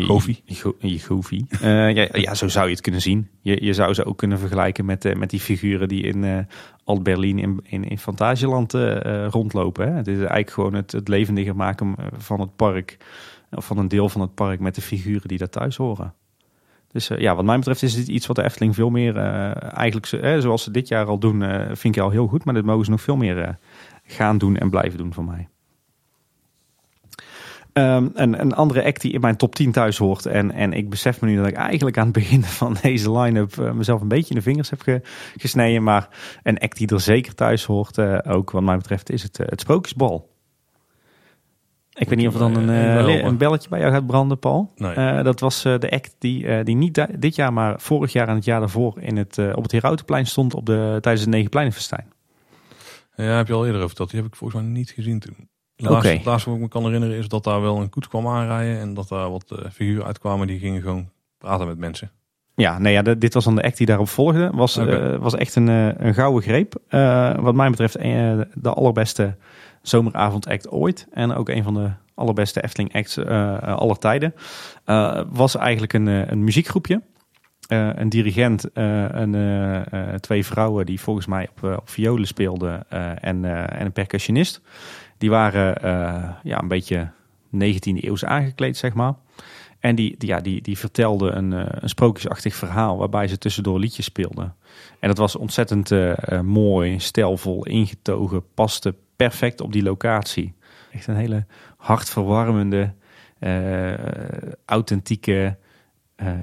Goofy. 0.04 0.36
Go- 0.46 0.76
Je 0.80 1.00
Goofy. 1.00 1.42
Eh, 1.62 1.94
ja, 1.96 2.08
ja, 2.12 2.34
zo 2.34 2.48
zou 2.48 2.66
je 2.66 2.72
het 2.72 2.82
kunnen 2.82 3.02
zien. 3.02 3.28
Je, 3.42 3.64
je 3.66 3.74
zou 3.74 3.94
ze 3.94 4.06
ook 4.06 4.18
kunnen 4.18 4.40
vergelijken 4.40 4.86
met, 4.86 5.06
eh, 5.06 5.16
met 5.16 5.30
die 5.30 5.40
figuren 5.40 5.88
die 5.88 6.04
in 6.04 6.24
eh 6.24 6.38
Alt-Berlin 6.84 7.40
in, 7.40 7.60
in, 7.64 7.84
in 7.84 7.98
Fantasieland 8.00 8.74
rondlopen. 9.30 9.88
Hè. 9.88 9.94
Het 9.96 10.08
is 10.08 10.18
eigenlijk 10.18 10.50
gewoon 10.50 10.74
het, 10.74 10.92
het 10.92 11.08
levendiger 11.08 11.56
maken 11.56 11.96
van 12.18 12.40
het 12.40 12.56
park. 12.56 12.98
Of 13.52 13.66
van 13.66 13.78
een 13.78 13.88
deel 13.88 14.10
van 14.10 14.22
het 14.22 14.34
park 14.36 14.60
met 14.60 14.76
de 14.76 14.82
figuren 14.82 15.28
die 15.28 15.38
daar 15.38 15.50
thuis 15.50 15.76
horen. 15.76 16.14
Dus 16.92 17.08
ja, 17.18 17.36
wat 17.36 17.46
mij 17.46 17.58
betreft 17.58 17.84
is 17.84 17.96
dit 17.96 18.08
iets 18.08 18.28
wat 18.28 18.36
de 18.36 18.44
Efteling 18.44 18.76
veel 18.76 18.90
meer 18.90 19.16
eigenlijk, 19.18 20.06
zo- 20.06 20.40
zoals 20.40 20.64
ze 20.64 20.72
dit 20.72 20.88
jaar 20.88 21.06
al 21.06 21.18
doen, 21.20 21.44
vind 21.74 21.96
ik 21.96 22.02
al 22.02 22.10
heel 22.10 22.28
goed. 22.28 22.44
Maar 22.46 22.54
dit 22.54 22.66
mogen 22.66 22.86
ze 22.86 22.92
nog 22.92 23.02
veel 23.02 23.18
meer 23.18 23.58
gaan 24.04 24.38
doen 24.38 24.58
en 24.58 24.70
blijven 24.70 24.98
doen 24.98 25.14
voor 25.14 25.26
mij. 25.26 25.48
Ehm, 27.78 28.08
een, 28.14 28.42
een 28.42 28.54
andere 28.54 28.84
act 28.84 29.02
die 29.02 29.12
in 29.12 29.22
mijn 29.22 29.38
top 29.38 29.56
10 29.56 29.72
thuis 29.72 29.98
hoort. 29.98 30.26
En, 30.26 30.52
en 30.52 30.74
ik 30.74 30.90
besef 30.90 31.22
me 31.22 31.28
nu 31.30 31.36
dat 31.38 31.48
ik 31.48 31.56
eigenlijk 31.56 31.98
aan 31.98 32.04
het 32.04 32.14
begin 32.14 32.44
van 32.62 32.78
deze 32.82 33.12
line-up 33.12 33.58
eh, 33.58 33.72
mezelf 33.72 34.02
een 34.02 34.08
beetje 34.08 34.30
in 34.30 34.36
de 34.36 34.42
vingers 34.42 34.70
heb 34.70 34.82
ge- 34.82 35.02
gesneden. 35.38 35.84
Maar 35.84 36.10
een 36.44 36.58
act 36.60 36.78
die 36.78 36.88
er 36.88 37.00
zeker 37.02 37.36
thuis 37.36 37.66
hoort, 37.66 37.98
eh, 37.98 38.18
ook 38.28 38.52
wat 38.52 38.62
mij 38.64 38.78
betreft, 38.78 39.10
is 39.10 39.24
het, 39.24 39.40
eh, 39.40 39.48
het 39.50 39.60
Sprookjesbal. 39.62 40.30
Ik 41.94 42.10
weet 42.10 42.18
niet 42.18 42.28
of 42.28 42.34
er 42.34 42.40
dan 42.40 42.56
een, 42.56 42.70
een 43.26 43.38
belletje 43.38 43.70
bij 43.70 43.80
jou 43.80 43.92
gaat 43.92 44.06
branden, 44.08 44.40
Paul. 44.40 44.72
Nee. 44.76 45.24
Dat 45.24 45.40
was 45.40 45.62
de 45.62 45.90
act 45.92 46.16
die, 46.20 46.64
die 46.64 46.76
niet 46.76 47.06
dit 47.22 47.36
jaar, 47.36 47.54
maar 47.54 47.80
vorig 47.82 48.12
jaar 48.12 48.28
en 48.28 48.36
het 48.36 48.46
jaar 48.46 48.60
daarvoor 48.60 48.98
in 49.00 49.18
het, 49.18 49.38
op 49.56 49.64
het 49.64 49.72
Herautenplein 49.72 50.26
stond 50.26 50.54
op 50.54 50.66
de, 50.66 50.98
tijdens 51.02 51.22
het 51.26 51.34
Negenpleinenfestijn. 51.34 52.14
Ja, 53.16 53.24
heb 53.24 53.48
je 53.48 53.54
al 53.54 53.60
eerder 53.66 53.76
over 53.82 53.88
verteld. 53.88 54.10
Die 54.12 54.20
heb 54.22 54.30
ik 54.30 54.36
volgens 54.36 54.62
mij 54.62 54.70
niet 54.72 54.90
gezien 54.90 55.20
toen. 55.20 55.50
Het 56.16 56.26
laatste, 56.26 56.50
wat 56.50 56.58
ik 56.58 56.64
me 56.64 56.70
kan 56.70 56.84
herinneren 56.84 57.18
is 57.18 57.28
dat 57.28 57.44
daar 57.44 57.62
wel 57.62 57.78
een 57.82 57.90
koets 57.90 58.08
kwam 58.08 58.28
aanrijden. 58.28 58.80
En 58.80 58.94
dat 58.94 59.08
daar 59.08 59.32
wat 59.32 59.52
eh, 59.52 59.70
figuren 59.72 60.06
uitkwamen 60.06 60.48
die 60.48 60.60
gingen 60.60 60.82
gewoon 60.82 61.10
praten 61.38 61.68
met 61.68 61.78
mensen. 61.78 62.12
Ja, 62.56 62.80
nee, 62.80 62.94
ja, 62.94 63.02
de- 63.02 63.18
dit 63.18 63.34
was 63.34 63.44
dan 63.44 63.56
de 63.56 63.64
act 63.64 63.78
die 63.78 63.86
daarop 63.88 64.10
volgde. 64.10 64.50
Was, 64.54 64.78
eh, 64.78 65.16
was 65.16 65.36
echt 65.36 65.56
een, 65.56 65.70
eh, 65.70 65.90
een 66.08 66.14
gouden 66.14 66.42
greep. 66.44 66.74
Wat 67.42 67.56
mij 67.56 67.70
betreft 67.70 67.94
de 68.54 68.74
allerbeste 68.74 69.36
zomeravondact 69.82 70.70
ooit. 70.70 71.08
En 71.12 71.34
ook 71.34 71.50
een 71.50 71.64
van 71.64 71.74
de 71.74 71.90
allerbeste 72.16 72.64
Efteling 72.64 72.94
acts 72.94 73.18
aller 73.62 73.98
tijden. 73.98 74.34
Was 75.30 75.56
eigenlijk 75.56 75.94
een, 75.94 76.08
een 76.08 76.44
muziekgroepje. 76.44 77.02
Een 77.68 78.10
dirigent, 78.10 78.70
twee 80.22 80.46
vrouwen 80.46 80.86
die 80.86 81.00
volgens 81.02 81.26
mij 81.26 81.48
op, 81.50 81.64
op 81.78 81.90
violen 81.90 82.28
speelden 82.28 82.90
en, 83.22 83.46
en 83.46 83.86
een 83.86 83.92
percussionist. 83.92 84.62
Die 85.18 85.30
waren 85.30 85.82
eh, 85.82 86.30
ja, 86.44 86.62
een 86.62 86.68
beetje 86.68 87.10
19e 87.56 88.04
eeuws 88.04 88.26
aangekleed, 88.26 88.78
zeg 88.78 88.94
maar. 88.94 89.14
En 89.80 89.96
die, 89.96 90.16
die, 90.18 90.30
ja, 90.30 90.40
die, 90.40 90.62
die 90.62 90.78
vertelde 90.78 91.32
een, 91.32 91.54
eh, 91.54 91.66
een 91.70 91.90
sprookjesachtig 91.90 92.56
verhaal 92.56 92.98
waarbij 92.98 93.28
ze 93.28 93.38
tussendoor 93.38 93.80
liedjes 93.80 94.06
speelden. 94.06 94.56
En 95.00 95.08
dat 95.08 95.18
was 95.18 95.36
ontzettend 95.36 95.92
eh, 95.92 96.42
mooi, 96.42 97.00
stijlvol, 97.00 97.66
ingetogen, 97.66 98.44
paste 98.54 98.96
perfect 99.16 99.62
op 99.62 99.72
die 99.72 99.84
locatie. 99.84 100.56
Echt 100.92 101.08
een 101.08 101.16
hele 101.16 101.46
hartverwarmende, 101.78 102.94
authentieke 104.66 105.58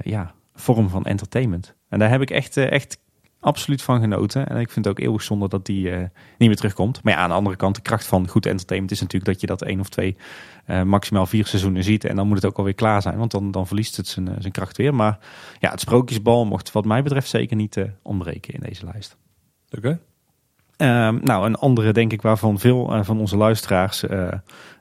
ja, 0.03 0.33
vorm 0.53 0.89
van 0.89 1.05
entertainment. 1.05 1.75
En 1.89 1.99
daar 1.99 2.09
heb 2.09 2.21
ik 2.21 2.29
echt, 2.29 2.57
echt 2.57 2.97
absoluut 3.45 3.81
van 3.81 3.99
genoten. 3.99 4.47
En 4.47 4.57
ik 4.57 4.69
vind 4.69 4.85
het 4.85 4.97
ook 4.97 5.05
eeuwig 5.05 5.21
zonde 5.21 5.47
dat 5.47 5.65
die 5.65 5.91
eh, 5.91 5.99
niet 6.37 6.47
meer 6.47 6.55
terugkomt. 6.55 7.03
Maar 7.03 7.13
ja, 7.13 7.19
aan 7.19 7.29
de 7.29 7.35
andere 7.35 7.55
kant, 7.55 7.75
de 7.75 7.81
kracht 7.81 8.05
van 8.05 8.27
goed 8.27 8.45
entertainment 8.45 8.93
is 8.93 9.01
natuurlijk 9.01 9.31
dat 9.31 9.41
je 9.41 9.47
dat 9.47 9.61
één 9.61 9.79
of 9.79 9.89
twee, 9.89 10.15
eh, 10.65 10.81
maximaal 10.81 11.25
vier 11.25 11.45
seizoenen 11.45 11.83
ziet. 11.83 12.05
En 12.05 12.15
dan 12.15 12.27
moet 12.27 12.35
het 12.35 12.45
ook 12.45 12.57
alweer 12.57 12.73
klaar 12.73 13.01
zijn, 13.01 13.17
want 13.17 13.31
dan, 13.31 13.51
dan 13.51 13.67
verliest 13.67 13.97
het 13.97 14.07
zijn, 14.07 14.27
eh, 14.27 14.33
zijn 14.39 14.53
kracht 14.53 14.77
weer. 14.77 14.93
Maar 14.95 15.19
ja, 15.59 15.71
het 15.71 15.79
sprookjesbal 15.79 16.45
mocht 16.45 16.71
wat 16.71 16.85
mij 16.85 17.03
betreft 17.03 17.29
zeker 17.29 17.55
niet 17.55 17.85
ontbreken 18.01 18.53
in 18.53 18.59
deze 18.59 18.85
lijst. 18.85 19.17
Oké. 19.77 19.99
Ehm, 20.77 21.17
nou, 21.21 21.45
een 21.45 21.55
andere 21.55 21.91
denk 21.91 22.11
ik 22.11 22.21
waarvan 22.21 22.59
veel 22.59 23.03
van 23.03 23.19
onze 23.19 23.37
luisteraars 23.37 24.03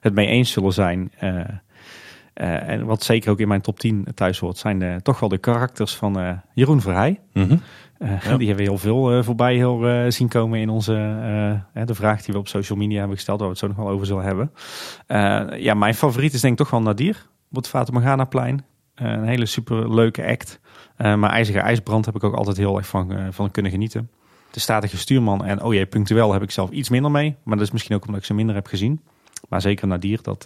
het 0.01 0.15
mee 0.15 0.27
eens 0.27 0.53
zullen 0.53 0.73
zijn. 0.73 1.13
en 2.35 2.85
wat 2.85 3.03
zeker 3.03 3.31
ook 3.31 3.41
in 3.41 3.49
mijn 3.49 3.61
top 3.61 3.81
10 3.81 4.07
thuis 4.15 4.39
hoort, 4.39 4.59
zijn 4.59 4.79
de, 4.79 5.01
toch 5.03 5.21
wel 5.21 5.29
de 5.29 5.39
karakters 5.39 5.95
van 5.95 6.43
Jeroen 6.55 6.81
Verheij. 6.81 7.21
Mhm. 7.33 7.57
Eh. 7.99 8.09
Die 8.39 8.47
hebben 8.47 8.57
we 8.57 8.71
heel 8.71 8.79
veel 8.79 9.13
eh, 9.13 9.23
voorbij 9.23 9.55
heel, 9.55 9.87
eh, 9.87 10.11
zien 10.11 10.29
komen 10.29 10.61
in 10.61 10.69
onze 10.69 10.93
de 11.85 11.95
vraag 11.95 12.23
die 12.23 12.35
we 12.35 12.41
op 12.41 12.49
social 12.49 12.79
media 12.79 12.99
hebben 12.99 13.17
gesteld, 13.17 13.39
waar 13.39 13.49
we 13.49 13.55
het 13.55 13.63
zo 13.63 13.69
nog 13.69 13.77
wel 13.77 13.89
over 13.89 14.07
zullen 14.07 14.25
hebben. 14.25 14.53
Ja, 15.61 15.75
mijn 15.75 15.95
favoriet 15.95 16.33
is 16.33 16.41
denk 16.41 16.53
ik 16.53 16.59
toch 16.59 16.71
wel 16.71 16.83
Nadir 16.83 17.27
op 17.51 17.57
het 17.57 17.69
Fata 17.69 17.93
Morgana-plein. 17.93 18.65
Eh, 18.95 19.11
een 19.11 19.25
hele 19.25 19.47
super 19.47 19.95
leuke 19.95 20.27
act. 20.27 20.61
Maar 20.97 21.31
IJzige 21.31 21.59
IJsbrand 21.59 22.05
heb 22.05 22.15
ik 22.15 22.25
ook 22.25 22.35
altijd 22.35 22.57
heel 22.57 22.77
erg 22.77 22.87
van, 22.87 23.33
van 23.33 23.51
kunnen 23.51 23.73
genieten. 23.73 24.11
De 24.51 24.61
statige 24.61 24.97
stuurman 24.97 25.45
en 25.45 25.63
oh 25.63 25.83
punctueel 25.89 26.33
heb 26.33 26.43
ik 26.43 26.51
zelf 26.51 26.71
iets 26.71 26.89
minder 26.89 27.11
mee. 27.11 27.37
Maar 27.43 27.57
dat 27.57 27.67
is 27.67 27.73
misschien 27.73 27.95
ook 27.95 28.05
omdat 28.05 28.21
ik 28.21 28.27
ze 28.27 28.35
minder 28.35 28.55
heb 28.55 28.67
gezien. 28.67 29.01
Maar 29.49 29.61
zeker 29.61 29.87
Nadir, 29.87 30.23
dat 30.23 30.45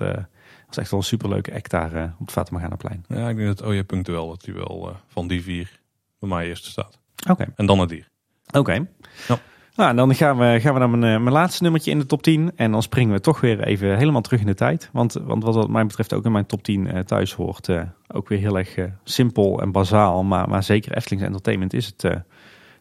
was 0.67 0.77
echt 0.77 0.91
wel 0.91 1.01
een 1.01 1.07
superleuke 1.07 1.55
act 1.55 1.71
daar 1.71 2.15
op 2.19 2.27
het 2.27 2.31
Fata 2.31 2.53
Morgana-plein. 2.53 3.05
Ja, 3.09 3.29
ik 3.29 3.37
denk 3.37 3.57
dat 3.57 3.67
OJ 3.67 3.85
Punctueel, 3.85 4.29
dat 4.29 4.41
die 4.41 4.55
wel 4.55 4.97
van 5.07 5.29
die 5.29 5.43
vier 5.43 5.81
bij 6.19 6.29
mij 6.29 6.47
eerst 6.47 6.65
staat. 6.65 6.98
Oké. 7.31 7.47
En 7.57 7.67
dan 7.67 7.79
het 7.79 7.89
dier. 7.89 8.09
Oké. 8.51 8.87
Ja. 9.29 9.39
Nou, 9.75 9.95
dan 9.97 10.15
gaan 10.15 10.39
we, 10.39 10.59
gaan 10.61 10.73
we 10.73 10.79
naar 10.79 10.91
mijn, 10.91 11.15
eh, 11.15 11.21
mijn 11.23 11.35
laatste 11.35 11.63
nummertje 11.63 11.91
in 11.91 11.99
de 11.99 12.07
top 12.07 12.23
10. 12.23 12.53
En 12.57 12.73
dan 12.73 12.83
springen 12.83 13.15
we 13.15 13.21
toch 13.21 13.41
weer 13.41 13.63
even 13.63 13.97
helemaal 13.97 14.21
terug 14.21 14.41
in 14.41 14.47
de 14.47 14.55
tijd. 14.55 14.91
Want, 14.93 15.13
want 15.13 15.45
wat 15.45 15.55
wat 15.55 15.69
mij 15.69 15.87
betreft 15.87 16.13
ook 16.15 16.25
in 16.25 16.33
mijn 16.33 16.47
top 16.47 16.63
10 16.63 16.87
eh, 16.87 17.01
thuis 17.01 17.33
hoort. 17.35 17.69
eh, 17.69 17.83
ook 18.09 18.29
weer 18.29 18.39
heel 18.39 18.59
erg 18.59 18.77
simpel 19.05 19.61
en 19.61 19.73
bazaal. 19.73 20.25
Maar, 20.25 20.49
maar 20.49 20.63
zeker 20.63 20.97
Eftelings 20.97 21.25
Entertainment 21.27 21.73
is 21.73 21.87
het... 21.87 22.01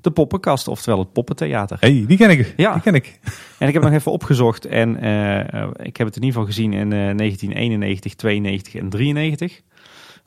de 0.01 0.11
poppenkast, 0.11 0.67
oftewel 0.67 0.99
het 0.99 1.13
poppentheater. 1.13 1.77
hey, 1.79 2.05
die 2.07 2.17
ken 2.17 2.29
ik. 2.29 2.53
Ja. 2.57 2.73
Die 2.73 2.81
ken 2.81 2.95
ik. 2.95 3.19
En 3.59 3.67
ik 3.67 3.73
heb 3.73 3.83
nog 3.83 3.91
even 3.91 4.11
opgezocht 4.11 4.65
en 4.65 4.89
ik 5.83 5.97
heb 5.97 6.07
het 6.07 6.15
in 6.15 6.23
ieder 6.23 6.39
geval 6.39 6.45
gezien 6.45 6.73
in 6.73 6.93
eh, 6.93 7.17
1991, 7.17 8.15
92 8.15 8.75
en 8.75 8.89
93. 8.89 9.61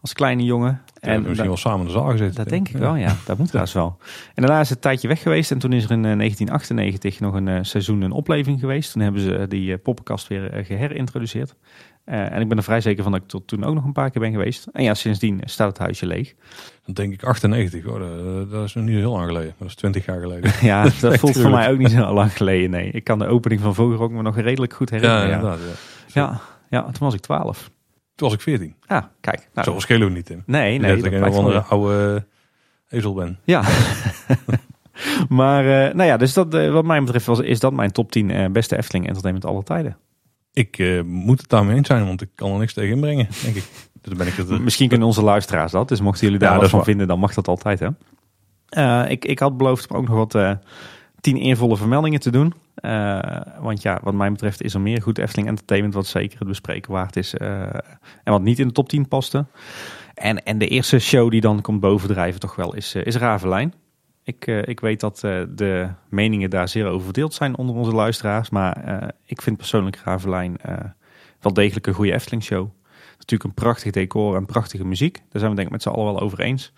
Als 0.00 0.12
kleine 0.12 0.44
jongen. 0.44 0.82
En 1.00 1.22
misschien 1.22 1.46
wel 1.46 1.56
samen 1.56 1.80
in 1.80 1.86
de 1.86 1.92
zaal 1.92 2.10
gezeten. 2.10 2.34
dat 2.34 2.48
denk 2.48 2.68
ik 2.68 2.76
wel, 2.76 2.94
ja. 2.94 3.16
Dat 3.26 3.38
moet 3.38 3.46
trouwens 3.46 3.74
wel. 3.74 3.96
En 4.34 4.42
daarna 4.42 4.60
is 4.60 4.68
het 4.68 4.76
een 4.76 4.82
tijdje 4.82 5.08
weg 5.08 5.22
geweest. 5.22 5.50
En 5.50 5.58
toen 5.58 5.72
is 5.72 5.84
er 5.84 5.90
in 5.90 6.04
eh, 6.04 6.16
1998 6.16 7.20
nog 7.20 7.34
een 7.34 7.48
eh, 7.48 7.58
seizoen 7.62 8.00
een 8.00 8.12
opleving 8.12 8.60
geweest. 8.60 8.92
Toen 8.92 9.02
hebben 9.02 9.20
ze 9.20 9.36
eh, 9.36 9.48
die 9.48 9.72
eh, 9.72 9.78
poppenkast 9.82 10.28
weer 10.28 10.52
eh, 10.52 10.64
geherintroduceerd. 10.66 11.54
Eh, 12.04 12.32
en 12.32 12.40
ik 12.40 12.48
ben 12.48 12.56
er 12.56 12.62
vrij 12.62 12.80
zeker 12.80 13.02
van 13.02 13.12
dat 13.12 13.20
ik 13.20 13.28
tot 13.28 13.46
toen 13.46 13.64
ook 13.64 13.74
nog 13.74 13.84
een 13.84 13.92
paar 13.92 14.10
keer 14.10 14.20
ben 14.20 14.30
geweest. 14.30 14.66
En 14.72 14.82
ja, 14.82 14.94
sindsdien 14.94 15.40
staat 15.44 15.68
het 15.68 15.78
huisje 15.78 16.06
leeg. 16.06 16.34
Dan 16.84 16.94
denk 16.94 17.12
ik 17.12 17.24
98 17.24 17.84
hoor. 17.84 17.98
Dat, 17.98 18.50
dat 18.50 18.64
is 18.64 18.74
nog 18.74 18.84
niet 18.84 18.96
heel 18.96 19.12
lang 19.12 19.26
geleden. 19.26 19.48
Maar 19.48 19.58
dat 19.58 19.68
is 19.68 19.74
20 19.74 20.04
jaar 20.04 20.20
geleden. 20.20 20.52
Ja, 20.70 20.86
dat 21.00 21.18
voelt 21.18 21.38
voor 21.40 21.50
mij 21.50 21.70
ook 21.70 21.78
niet 21.78 21.90
zo 21.90 22.12
lang 22.12 22.36
geleden. 22.36 22.70
Nee, 22.70 22.90
ik 22.90 23.04
kan 23.04 23.18
de 23.18 23.26
opening 23.26 23.60
van 23.60 23.74
Vogelrok 23.74 24.10
me 24.10 24.22
nog 24.22 24.36
redelijk 24.38 24.72
goed 24.72 24.90
herinneren. 24.90 25.22
Ja, 25.22 25.30
ja. 25.30 25.36
inderdaad. 25.36 25.60
Ja. 26.06 26.22
ja. 26.22 26.40
ja, 26.70 26.82
toen 26.82 26.98
was 26.98 27.14
ik 27.14 27.20
12. 27.20 27.70
Toen 28.20 28.28
was 28.28 28.38
ik 28.38 28.44
14. 28.44 28.74
Ja, 28.86 29.10
kijk. 29.20 29.48
Nou, 29.54 29.70
Zo 29.72 29.78
schelen 29.78 30.06
we 30.08 30.12
niet, 30.12 30.26
Tim. 30.26 30.42
nee, 30.46 30.78
Nee, 30.78 30.96
dat 30.96 31.04
ik 31.04 31.12
een 31.12 31.22
andere 31.32 31.60
oude 31.60 32.24
eh, 32.88 32.98
ezel 32.98 33.14
ben. 33.14 33.38
Ja. 33.44 33.62
maar, 35.28 35.64
eh, 35.64 35.94
nou 35.94 36.08
ja, 36.08 36.16
dus 36.16 36.32
dat, 36.32 36.54
eh, 36.54 36.72
wat 36.72 36.84
mij 36.84 37.00
betreft 37.02 37.26
was, 37.26 37.40
is 37.40 37.60
dat 37.60 37.72
mijn 37.72 37.92
top 37.92 38.12
10 38.12 38.30
eh, 38.30 38.50
beste 38.50 38.76
Efteling 38.76 39.06
Entertainment 39.06 39.46
aller 39.46 39.64
tijden. 39.64 39.96
Ik 40.52 41.02
moet 41.04 41.40
het 41.40 41.48
daarmee 41.48 41.76
eens 41.76 41.86
zijn, 41.86 42.06
want 42.06 42.22
ik 42.22 42.28
kan 42.34 42.52
er 42.52 42.58
niks 42.58 42.72
tegen 42.72 42.90
inbrengen, 42.94 43.28
denk 43.42 43.56
ik. 43.56 43.64
Dus 44.00 44.08
dan 44.08 44.18
ben 44.18 44.26
ik 44.26 44.34
het. 44.34 44.60
Misschien 44.60 44.88
kunnen 44.88 45.06
onze 45.06 45.22
luisteraars 45.22 45.72
dat, 45.72 45.88
dus 45.88 46.00
mochten 46.00 46.24
jullie 46.24 46.38
daar 46.38 46.52
Ja, 46.54 46.58
wat 46.58 46.68
van 46.68 46.78
waar. 46.78 46.88
vinden, 46.88 47.08
dan 47.08 47.18
mag 47.18 47.34
dat 47.34 47.48
altijd, 47.48 47.80
hè. 47.80 49.08
Ik, 49.08 49.24
ik 49.24 49.38
had 49.38 49.56
beloofd 49.56 49.90
om 49.90 49.96
ook 49.96 50.08
nog 50.08 50.16
wat 50.16 50.58
tien 51.20 51.36
eervolle 51.36 51.76
vermeldingen 51.76 52.20
te 52.20 52.30
doen. 52.30 52.54
Eh, 52.74 53.40
want 53.60 53.82
ja, 53.82 54.00
wat 54.02 54.14
mij 54.14 54.30
betreft 54.30 54.62
is 54.62 54.74
er 54.74 54.80
meer 54.80 55.02
goed 55.02 55.18
Efteling 55.18 55.48
Entertainment 55.48 55.94
wat 55.94 56.06
zeker 56.06 56.38
het 56.38 56.48
bespreken 56.48 56.92
waard 56.92 57.16
is. 57.16 57.34
eh, 57.34 57.62
en 58.24 58.32
wat 58.32 58.42
niet 58.42 58.58
in 58.58 58.66
de 58.66 58.72
top 58.72 58.88
10 58.88 59.08
paste. 59.08 59.46
En, 60.14 60.44
en 60.44 60.58
de 60.58 60.68
eerste 60.68 60.98
show 60.98 61.30
die 61.30 61.40
dan 61.40 61.60
komt 61.60 61.80
bovendrijven 61.80 62.40
toch 62.40 62.56
wel 62.56 62.74
is, 62.74 62.94
eh, 62.94 63.06
is 63.06 63.16
Ravelijn. 63.16 63.74
Ik, 64.22 64.46
ik 64.46 64.80
weet 64.80 65.00
dat 65.00 65.20
de 65.54 65.88
meningen 66.08 66.50
daar 66.50 66.68
zeer 66.68 66.86
over 66.86 67.04
verdeeld 67.04 67.34
zijn 67.34 67.56
onder 67.56 67.74
onze 67.74 67.92
luisteraars. 67.92 68.50
Maar 68.50 69.12
ik 69.24 69.42
vind 69.42 69.56
persoonlijk 69.56 69.96
Ravelijn 70.04 70.56
wel 71.40 71.52
degelijk 71.52 71.86
een 71.86 71.94
goede 71.94 72.12
Efteling 72.12 72.42
show. 72.42 72.68
Natuurlijk 73.20 73.44
een 73.44 73.64
prachtig 73.64 73.92
decor 73.92 74.36
en 74.36 74.46
prachtige 74.46 74.84
muziek. 74.84 75.16
Daar 75.16 75.40
zijn 75.40 75.50
we 75.50 75.56
denk 75.56 75.66
ik 75.66 75.72
met 75.72 75.82
z'n 75.82 75.88
allen 75.88 76.04
wel 76.04 76.20
over 76.20 76.40
eens. 76.40 76.72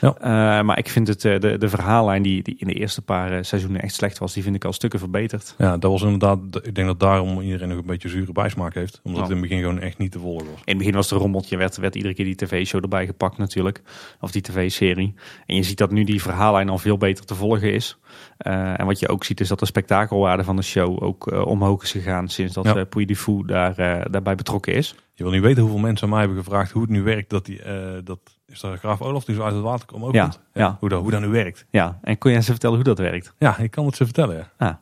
Ja. 0.00 0.14
Eh, 0.20 0.64
maar 0.64 0.78
ik 0.78 0.88
vind 0.88 1.08
het, 1.08 1.24
eh, 1.24 1.40
de, 1.40 1.58
de 1.58 1.68
verhaallijn 1.68 2.22
die, 2.22 2.42
die 2.42 2.54
in 2.58 2.66
de 2.66 2.72
eerste 2.72 3.02
paar 3.02 3.32
eh, 3.32 3.38
seizoenen 3.42 3.82
echt 3.82 3.94
slecht 3.94 4.18
was, 4.18 4.32
die 4.32 4.42
vind 4.42 4.54
ik 4.54 4.64
al 4.64 4.72
stukken 4.72 4.98
verbeterd. 4.98 5.54
ja, 5.58 5.76
dat 5.76 5.90
was 5.90 6.02
inderdaad. 6.02 6.38
Ik 6.62 6.74
denk 6.74 6.86
dat 6.86 7.00
daarom 7.00 7.40
iedereen 7.40 7.68
nog 7.68 7.78
een 7.78 7.86
beetje 7.86 8.08
zure 8.08 8.32
bijsmaak 8.32 8.74
heeft. 8.74 9.00
Omdat 9.02 9.20
het 9.20 9.30
in 9.30 9.36
het 9.36 9.48
begin 9.48 9.62
gewoon 9.62 9.80
echt 9.80 9.98
niet 9.98 10.12
te 10.12 10.18
volgen 10.18 10.46
was. 10.46 10.54
In 10.54 10.62
het 10.66 10.78
begin 10.78 10.94
was 10.94 11.04
het 11.04 11.14
een 11.14 11.20
rommeltje, 11.20 11.56
werd, 11.56 11.76
werd 11.76 11.94
iedere 11.94 12.14
keer 12.14 12.24
die 12.24 12.34
tv-show 12.34 12.82
erbij 12.82 13.06
gepakt 13.06 13.38
natuurlijk. 13.38 13.82
Of 14.20 14.30
die 14.30 14.42
tv-serie. 14.42 15.14
En 15.46 15.56
je 15.56 15.62
ziet 15.62 15.78
dat 15.78 15.90
nu 15.90 16.04
die 16.04 16.22
verhaallijn 16.22 16.68
al 16.68 16.78
veel 16.78 16.96
beter 16.96 17.24
te 17.24 17.34
volgen 17.34 17.72
is. 17.72 17.98
En 18.38 18.86
wat 18.86 18.98
je 18.98 19.08
ook 19.08 19.24
ziet 19.24 19.40
is 19.40 19.48
dat 19.48 19.58
de 19.58 19.66
spektakelwaarde 19.66 20.44
van 20.44 20.56
de 20.56 20.62
show 20.62 21.02
ook 21.02 21.46
omhoog 21.46 21.82
is 21.82 21.90
gegaan 21.90 22.28
sinds 22.28 22.54
dat 22.54 22.64
Ja. 22.64 22.84
Puy 22.84 23.04
du 23.04 23.16
Fou 23.16 23.46
daar, 23.46 23.74
daarbij 24.10 24.34
betrokken 24.34 24.74
is. 24.74 24.94
Je 25.18 25.24
wil 25.24 25.32
niet 25.32 25.42
weten 25.42 25.62
hoeveel 25.62 25.80
mensen 25.80 26.04
aan 26.04 26.10
mij 26.10 26.18
hebben 26.24 26.38
gevraagd 26.44 26.70
hoe 26.70 26.82
het 26.82 26.90
nu 26.90 27.02
werkt. 27.02 27.30
Dat 27.30 27.44
die, 27.46 27.62
eh, 27.62 27.74
dat 28.04 28.18
is 28.46 28.60
daar 28.60 28.78
graaf 28.78 29.00
Olaf 29.02 29.24
die 29.24 29.34
zo 29.34 29.42
uit 29.42 29.54
het 29.54 29.62
water 29.62 29.86
komt 29.86 30.04
ook 30.04 30.14
Ja, 30.14 30.22
komt. 30.22 30.40
ja. 30.52 30.76
Hoe, 30.80 30.88
dat, 30.88 31.00
hoe 31.02 31.10
dat 31.10 31.20
nu 31.20 31.28
werkt. 31.28 31.66
Ja, 31.70 31.98
en 32.02 32.18
kon 32.18 32.30
jij 32.30 32.40
ze 32.40 32.50
vertellen 32.50 32.76
hoe 32.76 32.84
dat 32.84 32.98
werkt? 32.98 33.34
Ja, 33.38 33.58
ik 33.58 33.70
kan 33.70 33.86
het 33.86 33.96
ze 33.96 34.04
vertellen. 34.04 34.36
Ja. 34.36 34.46
Ah, 34.56 34.74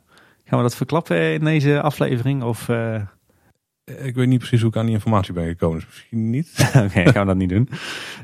gaan 0.45 0.59
we 0.59 0.63
dat 0.65 0.77
verklappen 0.77 1.33
in 1.33 1.45
deze 1.45 1.81
aflevering? 1.83 2.43
Of 2.43 2.69
eh, 2.69 3.01
Ik 3.87 4.15
weet 4.15 4.27
niet 4.27 4.39
precies 4.39 4.61
hoe 4.61 4.71
ik 4.71 4.77
aan 4.77 4.85
die 4.87 4.95
informatie 4.95 5.33
ben 5.33 5.47
gekomen. 5.47 5.79
Dus 5.79 5.87
misschien 5.89 6.31
niet. 6.31 6.71
Oké, 6.85 6.89
gaan 7.13 7.21
we 7.21 7.25
dat 7.27 7.37
niet 7.37 7.49
doen. 7.49 7.69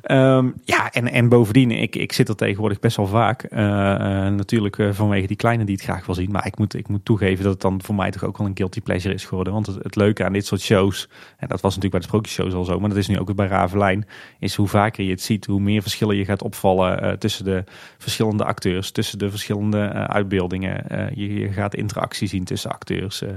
Ehm, 0.02 0.50
ja, 0.64 0.90
en, 0.92 1.08
en 1.08 1.28
bovendien, 1.28 1.70
ik, 1.70 1.96
ik 1.96 2.12
zit 2.12 2.28
er 2.28 2.36
tegenwoordig 2.36 2.78
best 2.80 2.96
wel 2.96 3.06
vaak. 3.06 3.42
Eh, 3.42 3.94
eh, 3.94 4.34
natuurlijk 4.34 4.78
eh, 4.78 4.88
vanwege 4.92 5.26
die 5.26 5.36
kleine 5.36 5.64
die 5.64 5.74
het 5.74 5.84
graag 5.84 6.06
wil 6.06 6.14
zien. 6.14 6.30
Maar 6.30 6.46
ik 6.46 6.58
moet, 6.58 6.74
ik 6.74 6.88
moet 6.88 7.04
toegeven 7.04 7.42
dat 7.44 7.52
het 7.52 7.62
dan 7.62 7.82
voor 7.82 7.94
mij 7.94 8.10
toch 8.10 8.24
ook 8.24 8.38
wel 8.38 8.46
een 8.46 8.56
guilty 8.56 8.80
pleasure 8.80 9.14
is 9.14 9.24
geworden. 9.24 9.52
Want 9.52 9.66
het, 9.66 9.96
leuke 9.96 10.24
aan 10.24 10.32
dit 10.32 10.46
soort 10.46 10.60
shows, 10.60 11.08
en 11.36 11.48
dat 11.48 11.60
was 11.60 11.74
natuurlijk 11.74 11.90
bij 11.90 12.00
de 12.00 12.06
sprookjesshows 12.06 12.54
al 12.54 12.64
zo, 12.64 12.80
maar 12.80 12.88
dat 12.88 12.98
is 12.98 13.08
nu 13.08 13.18
ook 13.18 13.34
bij 13.34 13.46
Ravelijn, 13.46 14.06
is 14.38 14.54
hoe 14.54 14.68
vaker 14.68 15.04
je 15.04 15.10
het 15.10 15.22
ziet, 15.22 15.46
hoe 15.46 15.60
meer 15.60 15.82
verschillen 15.82 16.16
je 16.16 16.24
gaat 16.24 16.42
opvallen 16.42 17.02
eh, 17.02 17.12
tussen 17.12 17.44
de 17.44 17.64
verschillende 17.98 18.44
acteurs, 18.44 18.90
tussen 18.90 19.18
de 19.18 19.30
verschillende 19.30 19.80
eh, 19.80 20.04
uitbeeldingen. 20.04 20.88
Eh, 20.88 21.14
je, 21.14 21.34
je 21.34 21.48
gaat 21.52 21.74
interactie 21.74 22.28
zien 22.28 22.44
tussen 22.44 22.70
acteurs, 22.70 23.22
eh, 23.22 23.28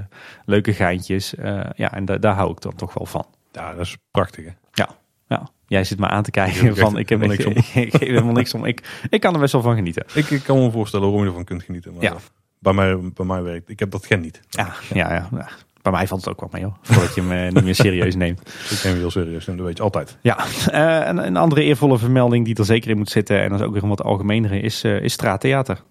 leuke 0.44 0.72
geintjes. 0.72 1.34
eh, 1.34 1.60
ja, 1.76 1.92
en 1.94 2.04
da- 2.04 2.14
daar 2.20 2.34
hou 2.34 2.50
ik 2.50 2.60
dan 2.60 2.74
toch 2.74 2.94
wel 2.94 3.06
van. 3.06 3.26
Ja, 3.52 3.72
dat 3.74 3.86
is 3.86 3.96
prachtig. 4.10 4.44
Hè? 4.44 4.50
Ja, 4.72 5.48
jij 5.66 5.84
zit 5.84 5.98
me 5.98 6.06
aan 6.06 6.22
te 6.22 6.26
Ik 6.28 6.32
kijken 6.32 6.68
echt 6.68 6.78
van 6.78 6.98
ik 6.98 7.08
heb 7.08 7.20
helemaal 7.20 7.36
niks 7.36 7.46
om. 7.46 7.52
ik, 7.82 7.92
geef 7.92 8.00
helemaal 8.00 8.32
niks 8.32 8.54
om. 8.54 8.64
Ik, 8.64 9.06
ik 9.10 9.20
kan 9.20 9.34
er 9.34 9.40
best 9.40 9.52
wel 9.52 9.62
van 9.62 9.74
genieten. 9.74 10.04
Ik, 10.14 10.30
ik 10.30 10.42
kan 10.42 10.58
me 10.58 10.70
voorstellen 10.70 11.06
waarom 11.06 11.22
je 11.22 11.28
ervan 11.28 11.44
kunt 11.44 11.62
genieten. 11.62 11.92
Maar 11.94 12.02
Ja. 12.02 12.16
bij, 12.58 12.72
mij, 12.72 12.98
bij 13.14 13.26
mij 13.26 13.42
werkt. 13.42 13.68
Ik 13.68 13.78
heb 13.78 13.90
dat 13.90 14.06
gen 14.06 14.20
niet. 14.20 14.40
Ja, 14.48 14.72
ja, 14.92 15.12
ja, 15.14 15.28
ja. 15.32 15.48
Bij 15.82 15.92
mij 15.92 16.06
valt 16.06 16.20
het 16.24 16.30
ook 16.30 16.40
wel 16.40 16.48
mee 16.52 16.62
hoor. 16.64 16.76
Voordat 16.82 17.14
je 17.14 17.22
me 17.22 17.50
niet 17.52 17.64
meer 17.64 17.74
serieus 17.74 18.14
neemt. 18.24 18.40
Ik 18.70 18.80
neem 18.84 18.92
je 18.92 18.98
heel 18.98 19.10
serieus 19.10 19.46
en 19.48 19.56
dat 19.56 19.66
weet 19.66 19.76
je 19.76 19.82
altijd. 19.82 20.18
Ja, 20.20 20.38
eh, 20.70 21.06
een, 21.08 21.26
een 21.26 21.36
andere 21.36 21.62
eervolle 21.62 21.98
vermelding 21.98 22.44
die 22.44 22.54
er 22.54 22.64
zeker 22.64 22.90
in 22.90 22.96
moet 22.96 23.10
zitten. 23.10 23.42
En 23.42 23.50
dat 23.50 23.60
is 23.60 23.66
ook 23.66 23.72
weer 23.72 23.82
een 23.82 23.88
wat 23.88 24.02
algemenere 24.02 24.60
is, 24.60 24.84
eh, 24.84 25.00
is 25.00 25.12
straattheater. 25.12 25.82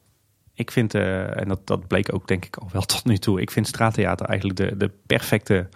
Ik 0.54 0.72
vind, 0.72 0.94
eh, 0.94 1.40
en 1.42 1.48
dat, 1.48 1.68
dat 1.68 1.88
bleek 1.88 2.14
ook 2.14 2.28
denk 2.28 2.46
ik 2.46 2.56
al 2.58 2.70
wel 2.72 2.82
tot 2.82 3.06
nu 3.06 3.18
toe. 3.18 3.42
Ik 3.42 3.52
vind 3.52 3.68
straattheater 3.68 4.26
eigenlijk 4.26 4.60
de, 4.60 4.78
de 4.78 4.92
perfecte 5.06 5.68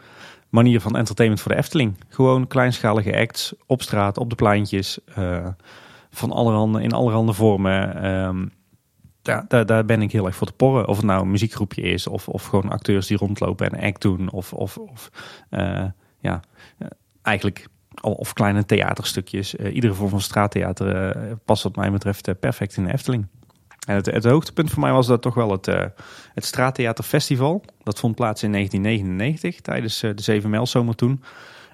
manier 0.50 0.82
van 0.82 0.96
entertainment 0.96 1.42
voor 1.42 1.52
de 1.52 1.58
Efteling. 1.58 1.96
Gewoon 2.08 2.48
kleinschalige 2.48 3.18
acts 3.18 3.54
op 3.66 3.82
straat, 3.82 4.18
op 4.18 4.30
de 4.30 4.36
pleintjes. 4.36 5.00
eh, 5.16 5.48
van 6.12 6.32
allerhande, 6.32 6.82
in 6.82 6.92
allerhande 6.92 7.34
vormen. 7.34 8.04
Ehm, 8.04 8.46
daar, 9.22 9.46
daar, 9.48 9.66
daar 9.66 9.86
ben 9.86 10.02
ik 10.02 10.12
heel 10.12 10.26
erg 10.26 10.36
voor 10.36 10.48
te 10.48 10.54
porren. 10.54 10.88
Of 10.88 10.98
het 10.98 11.06
nou 11.06 11.22
een 11.22 11.32
muziekgroepje 11.32 11.82
is, 11.82 12.08
of, 12.08 12.28
of 12.28 12.46
gewoon 12.46 12.70
acteurs 12.70 13.08
die 13.08 13.18
rondlopen 13.18 13.72
en 13.72 13.84
act 13.88 14.02
doen. 14.02 14.32
Of, 14.32 14.54
of, 14.54 14.78
of 14.78 15.12
eh, 15.50 15.86
ja, 16.20 16.40
eh, 16.78 16.88
eigenlijk 17.22 17.68
of 18.02 18.34
kleine 18.34 18.66
theaterstukjes. 18.66 19.56
Iedere 19.56 19.94
vorm 19.94 20.10
van 20.10 20.22
straattheater 20.22 21.16
past 21.46 21.64
wat 21.64 21.76
mij 21.76 21.92
betreft 21.92 22.40
perfect 22.40 22.78
in 22.78 22.84
de 22.84 22.94
Efteling. 22.94 23.28
En 23.90 23.96
het, 23.96 24.06
het 24.06 24.24
hoogtepunt 24.24 24.72
voor 24.72 24.82
mij 24.82 24.92
was 24.92 25.08
dat 25.08 25.22
toch 25.22 25.34
wel 25.34 25.52
het, 25.52 25.68
eh 25.68 25.86
het 26.34 26.46
Straattheaterfestival. 26.46 27.64
Dat 27.84 28.00
vond 28.00 28.16
plaats 28.16 28.44
in 28.44 28.52
1999 28.52 29.62
tijdens 29.62 30.04
eh, 30.04 30.12
de 30.16 30.22
Zeven 30.22 30.50
Mijlzomer 30.50 30.96
toen. 30.96 31.24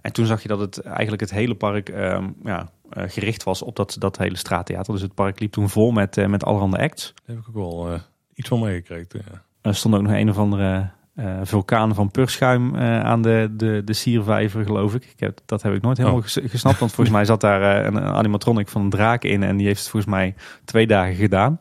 En 0.01 0.13
toen 0.13 0.25
zag 0.25 0.41
je 0.41 0.47
dat 0.47 0.59
het 0.59 0.79
eigenlijk 0.79 1.21
het 1.21 1.31
hele 1.31 1.55
park 1.55 1.89
ehm, 1.89 2.29
ja, 2.43 2.69
eh, 2.89 3.03
gericht 3.07 3.43
was 3.43 3.61
op 3.61 3.75
dat, 3.75 3.95
dat 3.99 4.17
hele 4.17 4.37
straattheater. 4.37 4.93
Dus 4.93 5.01
het 5.01 5.13
park 5.13 5.39
liep 5.39 5.51
toen 5.51 5.69
vol 5.69 5.91
met, 5.91 6.27
met 6.27 6.43
allerhande 6.43 6.77
acts. 6.77 7.13
Daar 7.25 7.35
heb 7.35 7.45
ik 7.45 7.49
ook 7.49 7.55
wel 7.55 7.99
iets 8.33 8.47
van 8.49 8.59
meegekregen. 8.59 9.21
Ja. 9.31 9.43
Er 9.61 9.75
stond 9.75 9.95
ook 9.95 10.01
nog 10.01 10.11
een 10.11 10.29
of 10.29 10.37
andere 10.37 10.89
eh, 11.15 11.39
vulkaan 11.43 11.95
van 11.95 12.11
purschuim 12.11 12.75
eh, 12.75 12.99
aan 13.03 13.21
de, 13.21 13.49
de, 13.51 13.81
de 13.85 13.93
siervijver, 13.93 14.63
geloof 14.65 14.95
ik. 14.95 15.03
ik 15.05 15.19
heb, 15.19 15.39
dat 15.45 15.61
heb 15.61 15.73
ik 15.73 15.81
nooit 15.81 15.97
helemaal 15.97 16.17
Oh. 16.17 16.23
ges- 16.23 16.39
gesnapt. 16.43 16.79
Want 16.79 16.93
volgens 16.93 17.15
mij 17.15 17.25
zat 17.25 17.41
daar 17.41 17.77
eh, 17.79 17.85
een, 17.85 17.95
een 17.95 18.03
animatronic 18.13 18.67
van 18.67 18.81
een 18.81 18.89
draak 18.89 19.23
in. 19.23 19.43
En 19.43 19.57
die 19.57 19.65
heeft 19.67 19.79
het 19.79 19.89
volgens 19.89 20.11
mij 20.11 20.35
twee 20.65 20.87
dagen 20.87 21.15
gedaan. 21.15 21.57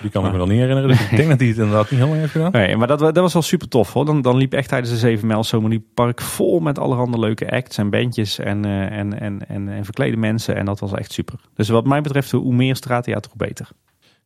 Die 0.00 0.10
kan 0.10 0.26
ik 0.26 0.32
me 0.32 0.38
dan 0.38 0.48
niet 0.48 0.58
herinneren. 0.58 0.88
Dus 0.88 1.00
ik 1.10 1.16
denk 1.16 1.28
dat 1.28 1.38
hij 1.38 1.48
het 1.48 1.56
inderdaad 1.58 1.90
niet 1.90 2.00
helemaal 2.00 2.18
heeft 2.20 2.32
gedaan. 2.32 2.50
Nee, 2.60 2.76
maar 2.76 2.86
dat, 2.86 2.98
dat 2.98 3.16
was 3.16 3.32
wel 3.32 3.42
super 3.42 3.68
tof 3.68 3.92
hoor. 3.92 4.04
Dan, 4.04 4.22
dan 4.22 4.36
liep 4.36 4.52
echt 4.52 4.68
tijdens 4.68 4.90
de 4.90 4.96
7 4.98 5.26
mijl 5.26 5.44
zomerliep 5.44 5.84
park 5.94 6.20
vol 6.20 6.60
met 6.60 6.78
allerhande 6.78 7.18
leuke 7.18 7.50
acts 7.50 7.78
en 7.78 7.90
bandjes 7.90 8.38
en, 8.38 8.64
en, 8.64 9.20
en, 9.20 9.48
en, 9.48 9.68
en 9.68 9.84
verklede 9.84 10.16
mensen. 10.16 10.56
En 10.56 10.64
dat 10.64 10.80
was 10.80 10.92
echt 10.92 11.12
super. 11.12 11.38
Dus 11.54 11.68
wat 11.68 11.86
mij 11.86 12.00
betreft, 12.00 12.30
hoe 12.30 12.54
meer 12.54 12.76
straattheater, 12.76 13.30
hoe 13.36 13.46
beter. 13.46 13.68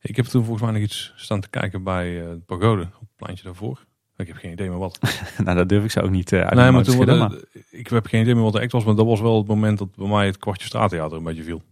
Ik 0.00 0.16
heb 0.16 0.24
toen 0.24 0.44
volgens 0.44 0.64
mij 0.64 0.72
nog 0.74 0.82
iets 0.82 1.12
staan 1.16 1.40
te 1.40 1.48
kijken 1.50 1.82
bij 1.82 2.08
het 2.10 2.46
pagode. 2.46 2.82
Op 2.82 2.88
het 3.00 3.16
pleintje 3.16 3.44
daarvoor. 3.44 3.85
Ik 4.16 4.26
heb 4.26 4.36
geen 4.36 4.52
idee 4.52 4.68
meer 4.68 4.78
wat. 4.78 4.98
nou, 5.44 5.56
dat 5.56 5.68
durf 5.68 5.84
ik 5.84 5.90
zo 5.90 6.00
ook 6.00 6.10
niet 6.10 6.32
eh 6.32 6.40
uit 6.40 6.54
nee, 6.54 6.70
maar 6.70 6.82
te 6.82 6.90
schudden, 6.90 7.30
eh, 7.52 7.60
ik 7.70 7.88
heb 7.88 8.06
geen 8.06 8.20
idee 8.20 8.34
meer 8.34 8.42
wat 8.42 8.52
de 8.52 8.60
act 8.60 8.72
was. 8.72 8.84
Maar 8.84 8.94
dat 8.94 9.06
was 9.06 9.20
wel 9.20 9.36
het 9.38 9.46
moment 9.46 9.78
dat 9.78 9.94
bij 9.96 10.08
mij 10.08 10.26
het 10.26 10.36
kwartje 10.38 10.66
straattheater 10.66 11.16
een 11.16 11.24
beetje 11.24 11.42
viel. 11.42 11.62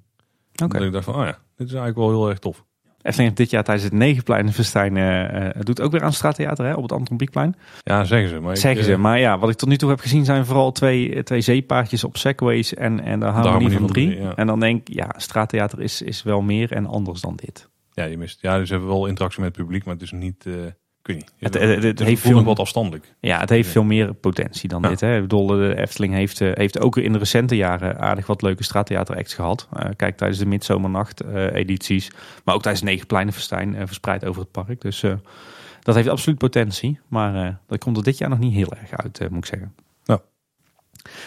maar- 0.55 0.67
Oké. 0.69 0.79
Dat 0.79 0.87
ik 0.87 0.93
dacht 0.93 1.05
van, 1.05 1.15
oh 1.15 1.25
ja, 1.25 1.39
dit 1.57 1.67
is 1.67 1.75
eigenlijk 1.75 1.97
wel 1.97 2.09
heel 2.09 2.29
erg 2.29 2.39
tof. 2.39 2.65
Efteling 3.03 3.29
heeft 3.29 3.37
dit 3.37 3.51
jaar 3.51 3.65
tijdens 3.65 3.85
het 3.87 3.95
Negenpleinenfestijn 3.95 4.97
eh 4.97 5.47
eh, 5.47 5.55
het 5.55 5.67
doet 5.67 5.81
ook 5.81 5.93
weer 5.93 6.03
aan 6.03 6.13
straattheater 6.13 6.65
hè, 6.65 6.75
op 6.75 6.83
het 6.83 6.93
Anton 6.93 7.17
Pieckplein. 7.17 7.57
Ja, 7.83 8.05
zeggen 8.05 8.29
ze. 8.29 8.41
Maar 8.41 8.53
ik, 8.53 8.59
Zeggen 8.61 8.85
ze. 8.85 8.97
Maar 8.97 9.19
ja, 9.19 9.39
wat 9.39 9.51
ik 9.51 9.57
tot 9.57 9.69
nu 9.69 9.77
toe 9.77 9.91
heb 9.91 10.01
gezien 10.01 10.25
zijn 10.25 10.47
vooral 10.47 10.73
twee, 10.73 11.23
twee 11.23 11.41
zeepaardjes 11.41 12.05
op 12.05 12.17
segways 12.17 12.75
en, 12.75 13.01
en 13.01 13.21
de 13.21 13.27
harmonie, 13.27 13.51
harmonie 13.51 13.71
van 13.79 13.81
van 13.87 13.93
drie. 13.93 14.21
ja. 14.21 14.35
En 14.37 14.47
dan 14.47 14.61
denk 14.61 14.89
ik, 14.89 14.95
ja, 14.95 15.09
straattheater 15.17 15.81
is, 15.81 16.03
is 16.03 16.23
wel 16.23 16.41
meer 16.41 16.73
en 16.73 16.87
anders 16.87 17.21
dan 17.21 17.37
dit. 17.37 17.69
Ja, 17.93 18.05
je 18.05 18.19
mist. 18.19 18.39
Ja, 18.41 18.59
dus 18.59 18.71
hebben 18.71 18.89
wel 18.89 19.07
interactie 19.07 19.41
met 19.43 19.57
het 19.57 19.65
publiek, 19.65 19.85
maar 19.85 19.95
het 19.95 20.03
is 20.03 20.13
niet. 20.13 20.47
Het- 21.13 21.55
het- 21.55 21.55
het 21.55 21.83
het 21.83 21.99
heeft 22.03 22.21
veel- 22.23 22.45
wat 22.45 22.59
afstandelijk. 22.59 23.15
Ja, 23.21 23.41
het 23.41 23.49
heeft 23.51 23.69
veel 23.71 23.85
meer 23.85 24.15
potentie 24.15 24.69
dan 24.69 24.83
Ja. 24.83 24.89
dit. 24.89 25.01
Hè. 25.01 25.15
Ik 25.15 25.21
bedoel, 25.21 25.47
de 25.47 25.75
Efteling 25.77 26.15
heeft, 26.15 26.41
eh, 26.41 26.51
heeft 26.55 26.81
ook 26.81 26.97
in 26.97 27.13
de 27.13 27.19
recente 27.19 27.57
jaren 27.57 27.99
aardig 27.99 28.27
wat 28.27 28.43
leuke 28.43 28.63
straattheateracts 28.63 29.35
gehad. 29.35 29.69
Eh, 29.77 29.91
kijk 29.97 30.17
tijdens 30.17 30.39
de 30.41 30.47
Midzomernacht 30.47 31.21
eh, 31.21 31.53
edities, 31.55 32.11
maar 32.45 32.55
ook 32.55 32.63
tijdens 32.63 32.85
Negenpleinenfestijn 32.85 33.75
eh 33.77 33.87
verspreid 33.87 34.25
over 34.25 34.41
het 34.43 34.51
park. 34.51 34.81
Dus 34.81 35.05
dat 35.83 35.95
heeft 35.95 36.09
absoluut 36.09 36.39
potentie. 36.39 36.99
Maar 37.09 37.59
dat 37.67 37.79
komt 37.79 37.97
er 37.97 38.03
dit 38.03 38.19
jaar 38.19 38.29
nog 38.29 38.39
niet 38.39 38.55
heel 38.55 38.73
erg 38.81 38.91
uit, 38.93 39.31
moet 39.31 39.39
ik 39.39 39.47
zeggen. 39.47 39.75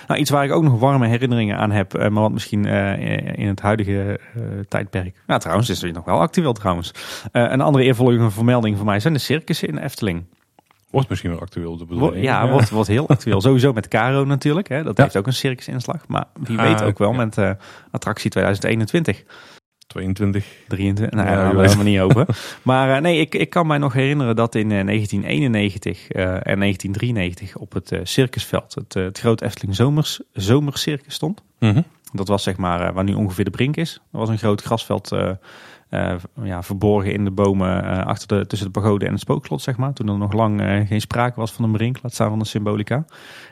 Nou, 0.08 0.20
iets 0.20 0.30
waar 0.30 0.46
ik 0.46 0.52
ook 0.52 0.64
nog 0.64 0.80
warme 0.80 1.08
herinneringen 1.08 1.58
aan 1.58 1.72
heb, 1.72 1.94
eh, 1.94 2.10
maar 2.10 2.22
wat 2.22 2.32
misschien 2.32 2.66
eh, 2.66 3.38
in 3.38 3.48
het 3.48 3.60
huidige 3.62 4.20
eh, 4.36 4.42
tijdperk... 4.68 5.16
Nou, 5.28 5.40
trouwens, 5.40 5.70
is 5.70 5.82
het 5.82 5.94
nog 5.94 6.06
wel 6.06 6.20
actueel 6.20 6.54
trouwens. 6.54 6.92
Eh, 7.32 7.42
een 7.52 7.62
andere 7.62 7.84
eervolgende 7.84 8.32
vermelding 8.32 8.78
voor 8.78 8.86
mij 8.86 9.00
zijn 9.00 9.14
de 9.14 9.20
circussen 9.20 9.68
in 9.68 9.76
de 9.76 9.82
Efteling. 9.82 10.24
Wordt 10.90 11.10
misschien 11.10 11.32
wel 11.32 11.40
actueel 11.40 11.78
de 11.78 11.86
bedoeling. 11.86 12.24
ja, 12.24 12.50
Wordt, 12.50 12.70
wordt 12.70 12.88
heel 12.90 13.10
actueel. 13.10 13.42
Sowieso 13.48 13.74
met 13.74 13.88
Caro 13.88 14.26
natuurlijk. 14.26 14.68
Hè. 14.70 14.84
Dat 14.84 14.98
Ja. 14.98 15.04
heeft 15.04 15.18
ook 15.18 15.28
een 15.28 15.34
circusinslag. 15.34 16.08
Maar 16.08 16.26
wie 16.40 16.58
Ah, 16.60 16.64
weet 16.68 16.82
ook 16.84 16.98
wel 16.98 17.14
met 17.14 17.38
eh, 17.38 17.52
attractie 17.92 18.30
2021. 18.30 19.24
22. 19.88 20.46
23. 20.68 21.20
Nou, 21.20 21.30
Ja, 21.30 21.56
we 21.56 21.62
helemaal 21.62 21.84
niet 21.86 22.00
open. 22.00 22.26
Maar 22.62 22.96
eh, 22.96 23.02
nee, 23.02 23.20
ik, 23.20 23.36
ik 23.36 23.50
kan 23.50 23.68
mij 23.68 23.78
nog 23.78 23.94
herinneren 23.94 24.36
dat 24.36 24.56
in 24.56 24.72
eh, 24.72 24.86
1991 24.86 26.08
eh, 26.12 26.24
en 26.24 26.60
1993 26.60 27.56
op 27.56 27.74
het 27.74 27.92
eh, 27.92 28.00
circusveld 28.04 28.74
het, 28.76 28.96
eh, 28.96 29.04
het 29.04 29.20
grote 29.20 29.46
Efteling 29.46 29.76
Zomers, 29.76 30.22
Zomercircus 30.34 31.14
stond. 31.14 31.44
Mhm. 31.60 31.82
Dat 32.14 32.28
was 32.28 32.44
zeg 32.44 32.58
maar 32.58 32.82
eh, 32.88 32.94
waar 32.94 33.04
nu 33.04 33.14
ongeveer 33.14 33.46
de 33.46 33.52
brink 33.52 33.76
is. 33.78 33.94
Er 34.12 34.20
was 34.20 34.30
een 34.30 34.38
groot 34.38 34.62
grasveld 34.62 35.12
eh, 35.12 35.30
eh, 35.90 36.16
ja, 36.44 36.64
verborgen 36.64 37.14
in 37.14 37.24
de 37.24 37.32
bomen 37.32 37.84
eh, 37.84 38.06
achter 38.06 38.28
de, 38.28 38.48
tussen 38.48 38.68
de 38.74 38.80
pagode 38.80 39.06
en 39.06 39.12
het 39.12 39.22
spookslot, 39.22 39.62
zeg 39.62 39.78
maar. 39.78 39.94
Toen 39.94 40.08
er 40.10 40.18
nog 40.18 40.34
lang 40.34 40.62
eh, 40.62 40.88
geen 40.88 41.02
sprake 41.02 41.40
was 41.40 41.52
van 41.52 41.64
een 41.66 41.72
brink, 41.72 42.00
laat 42.02 42.14
staan 42.14 42.30
van 42.30 42.40
een 42.40 42.46
symbolica. 42.46 43.06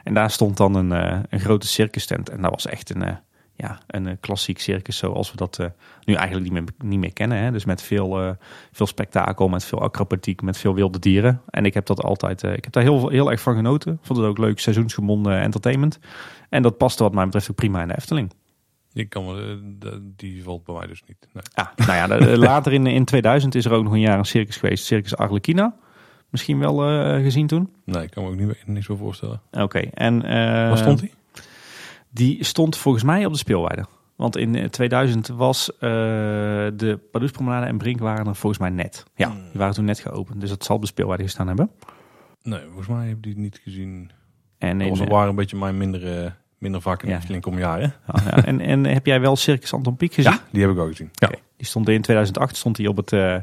En 0.04 0.14
daar 0.14 0.32
stond 0.32 0.58
dan 0.58 0.76
een, 0.76 0.92
eh, 0.92 1.20
een 1.30 1.40
grote 1.40 1.68
circus 1.68 2.06
tent. 2.06 2.30
En 2.30 2.42
dat 2.42 2.52
was 2.52 2.66
echt 2.68 2.96
een, 2.96 3.04
eh, 3.04 3.14
ja, 3.56 3.80
een 3.88 4.08
eh, 4.08 4.14
klassiek 4.20 4.60
circus 4.60 4.98
zoals 4.98 5.32
we 5.32 5.38
dat 5.38 5.60
eh, 5.60 5.68
nu 6.04 6.14
eigenlijk 6.14 6.44
niet 6.52 6.62
meer, 6.62 6.90
niet 6.90 7.00
meer 7.00 7.14
kennen. 7.14 7.38
Hè? 7.38 7.52
Dus 7.52 7.66
met 7.66 7.82
veel, 7.82 8.22
eh, 8.22 8.30
veel 8.72 8.86
spektakel, 8.88 9.48
met 9.48 9.64
veel 9.66 9.82
acrobatiek, 9.82 10.42
met 10.42 10.58
veel 10.58 10.74
wilde 10.74 11.00
dieren. 11.00 11.42
En 11.50 11.66
ik 11.66 11.74
heb 11.74 11.86
dat 11.86 12.02
altijd, 12.04 12.44
eh, 12.44 12.54
ik 12.54 12.64
heb 12.64 12.74
daar 12.74 12.84
heel, 12.84 13.10
heel 13.10 13.32
erg 13.32 13.42
van 13.42 13.56
genoten. 13.56 14.00
Vond 14.02 14.20
het 14.20 14.28
ook 14.28 14.38
leuk 14.38 14.60
seizoensgebonden 14.60 15.40
entertainment. 15.42 16.00
En 16.50 16.62
dat 16.62 16.78
paste 16.78 17.04
wat 17.04 17.14
mij 17.14 17.26
betreft 17.26 17.50
ook 17.50 17.56
prima 17.56 17.82
in 17.82 17.88
de 17.88 17.96
Efteling. 17.98 18.32
Die, 18.94 19.06
kan, 19.06 19.26
me- 19.26 20.02
die 20.16 20.44
valt 20.44 20.64
bij 20.64 20.76
mij 20.76 20.88
dus 20.88 21.04
niet. 21.08 21.28
Nee. 21.34 21.44
Ja, 21.56 21.74
nou 21.86 22.20
ja, 22.22 22.38
later 22.38 22.74
in, 22.74 22.88
in 22.88 23.06
2000 23.06 23.56
is 23.56 23.66
er 23.66 23.72
ook 23.72 23.84
nog 23.84 23.94
een 23.94 24.00
jaar 24.00 24.18
een 24.18 24.26
circus 24.26 24.58
geweest. 24.58 24.86
Circus 24.86 25.16
Arlequina. 25.18 25.76
Misschien 26.30 26.60
wel 26.60 26.84
eh, 26.90 27.22
gezien 27.24 27.48
toen. 27.48 27.70
nee, 27.86 28.04
ik 28.04 28.10
kan 28.12 28.24
me 28.24 28.30
ook 28.30 28.36
niet, 28.36 28.64
niks 28.66 28.88
meer 28.88 28.98
voorstellen. 28.98 29.42
Oké, 29.52 29.80
en... 29.80 30.24
eh, 30.24 30.34
Waar 30.44 30.78
stond 30.78 31.00
hij? 31.00 31.12
Die 32.16 32.44
stond 32.44 32.78
volgens 32.78 33.04
mij 33.04 33.26
op 33.26 33.32
de 33.32 33.38
speelweide. 33.38 33.86
Want 34.16 34.38
in 34.38 34.56
eh, 34.56 34.66
2000 34.70 35.28
was 35.28 35.74
eh, 35.74 35.80
de 35.80 37.00
Pardoespromenade 37.12 37.66
en 37.66 37.78
Brink 37.78 38.00
waren 38.00 38.28
er 38.28 38.36
volgens 38.36 38.62
mij 38.62 38.70
net. 38.70 39.04
Ja, 39.16 39.28
Hmm. 39.32 39.42
die 39.52 39.60
waren 39.60 39.74
toen 39.74 39.86
net 39.86 40.00
geopend. 40.00 40.40
Dus 40.42 40.50
dat 40.50 40.64
zal 40.64 40.76
op 40.76 40.82
de 40.82 40.88
speelweide 40.88 41.24
gestaan 41.24 41.48
hebben. 41.48 41.72
Nee, 42.44 42.60
volgens 42.66 42.88
mij 42.88 43.08
heb 43.08 43.18
ik 43.18 43.24
die 43.24 43.38
niet 43.38 43.60
gezien. 43.64 44.12
En, 44.58 44.78
Dat 44.78 44.88
in, 44.88 44.94
was 44.94 45.00
eh, 45.00 45.08
waren 45.08 45.30
een 45.30 45.36
beetje 45.36 45.58
mijn 45.58 45.78
minder, 45.78 46.24
eh, 46.26 46.32
minder 46.58 46.82
vaak 46.82 47.04
in 47.04 47.10
Ja. 47.28 47.40
kom 47.40 47.58
jaren. 47.58 47.94
ja, 48.14 48.44
en, 48.46 48.60
en 48.62 48.84
heb 48.86 49.06
jij 49.06 49.22
wel 49.22 49.36
Circus 49.36 49.74
Anton 49.74 49.96
Pieck 49.96 50.14
gezien? 50.14 50.32
Ja, 50.32 50.40
die 50.52 50.62
heb 50.62 50.72
ik 50.72 50.78
ook 50.78 50.88
gezien. 50.90 51.10
Ja. 51.14 51.30
Die 51.58 51.68
stond 51.68 51.90
in 51.90 52.02
2008 52.02 52.56
stond 52.56 52.78
hij 52.78 52.88
op 52.88 52.98
het 52.98 53.14
eh 53.14 53.36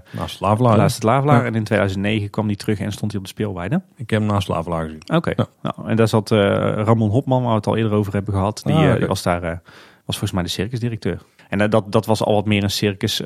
naast 0.78 1.02
Lavelaar. 1.02 1.40
Ja. 1.40 1.46
En 1.46 1.54
in 1.54 1.64
2009 1.64 2.30
kwam 2.30 2.46
hij 2.46 2.56
terug 2.56 2.78
en 2.78 2.92
stond 2.92 3.10
hij 3.10 3.20
op 3.20 3.26
de 3.26 3.32
speelweide. 3.32 3.82
Ik 3.96 4.10
heb 4.10 4.20
hem 4.20 4.28
naast 4.28 4.46
Slavelaar 4.46 4.84
gezien. 4.84 5.02
Oké. 5.14 5.32
Ja. 5.36 5.46
Nou, 5.62 5.88
en 5.88 5.96
daar 5.96 6.08
zat 6.08 6.30
eh, 6.30 6.38
Ramon 6.84 7.10
Hopman, 7.10 7.40
waar 7.42 7.50
we 7.50 7.56
het 7.56 7.66
al 7.66 7.76
eerder 7.76 7.92
over 7.92 8.12
hebben 8.12 8.34
gehad. 8.34 8.62
Die, 8.64 8.74
Ah, 8.74 8.90
eh, 8.90 8.96
die 8.96 9.06
was 9.06 9.22
daar, 9.22 9.40
was 9.40 10.18
volgens 10.18 10.32
mij 10.32 10.42
de 10.42 10.48
circusdirecteur. 10.48 11.22
En 11.48 11.70
dat, 11.70 11.92
dat 11.92 12.06
was 12.06 12.22
al 12.22 12.34
wat 12.34 12.46
meer 12.46 12.62
een 12.62 12.70
circus, 12.70 13.16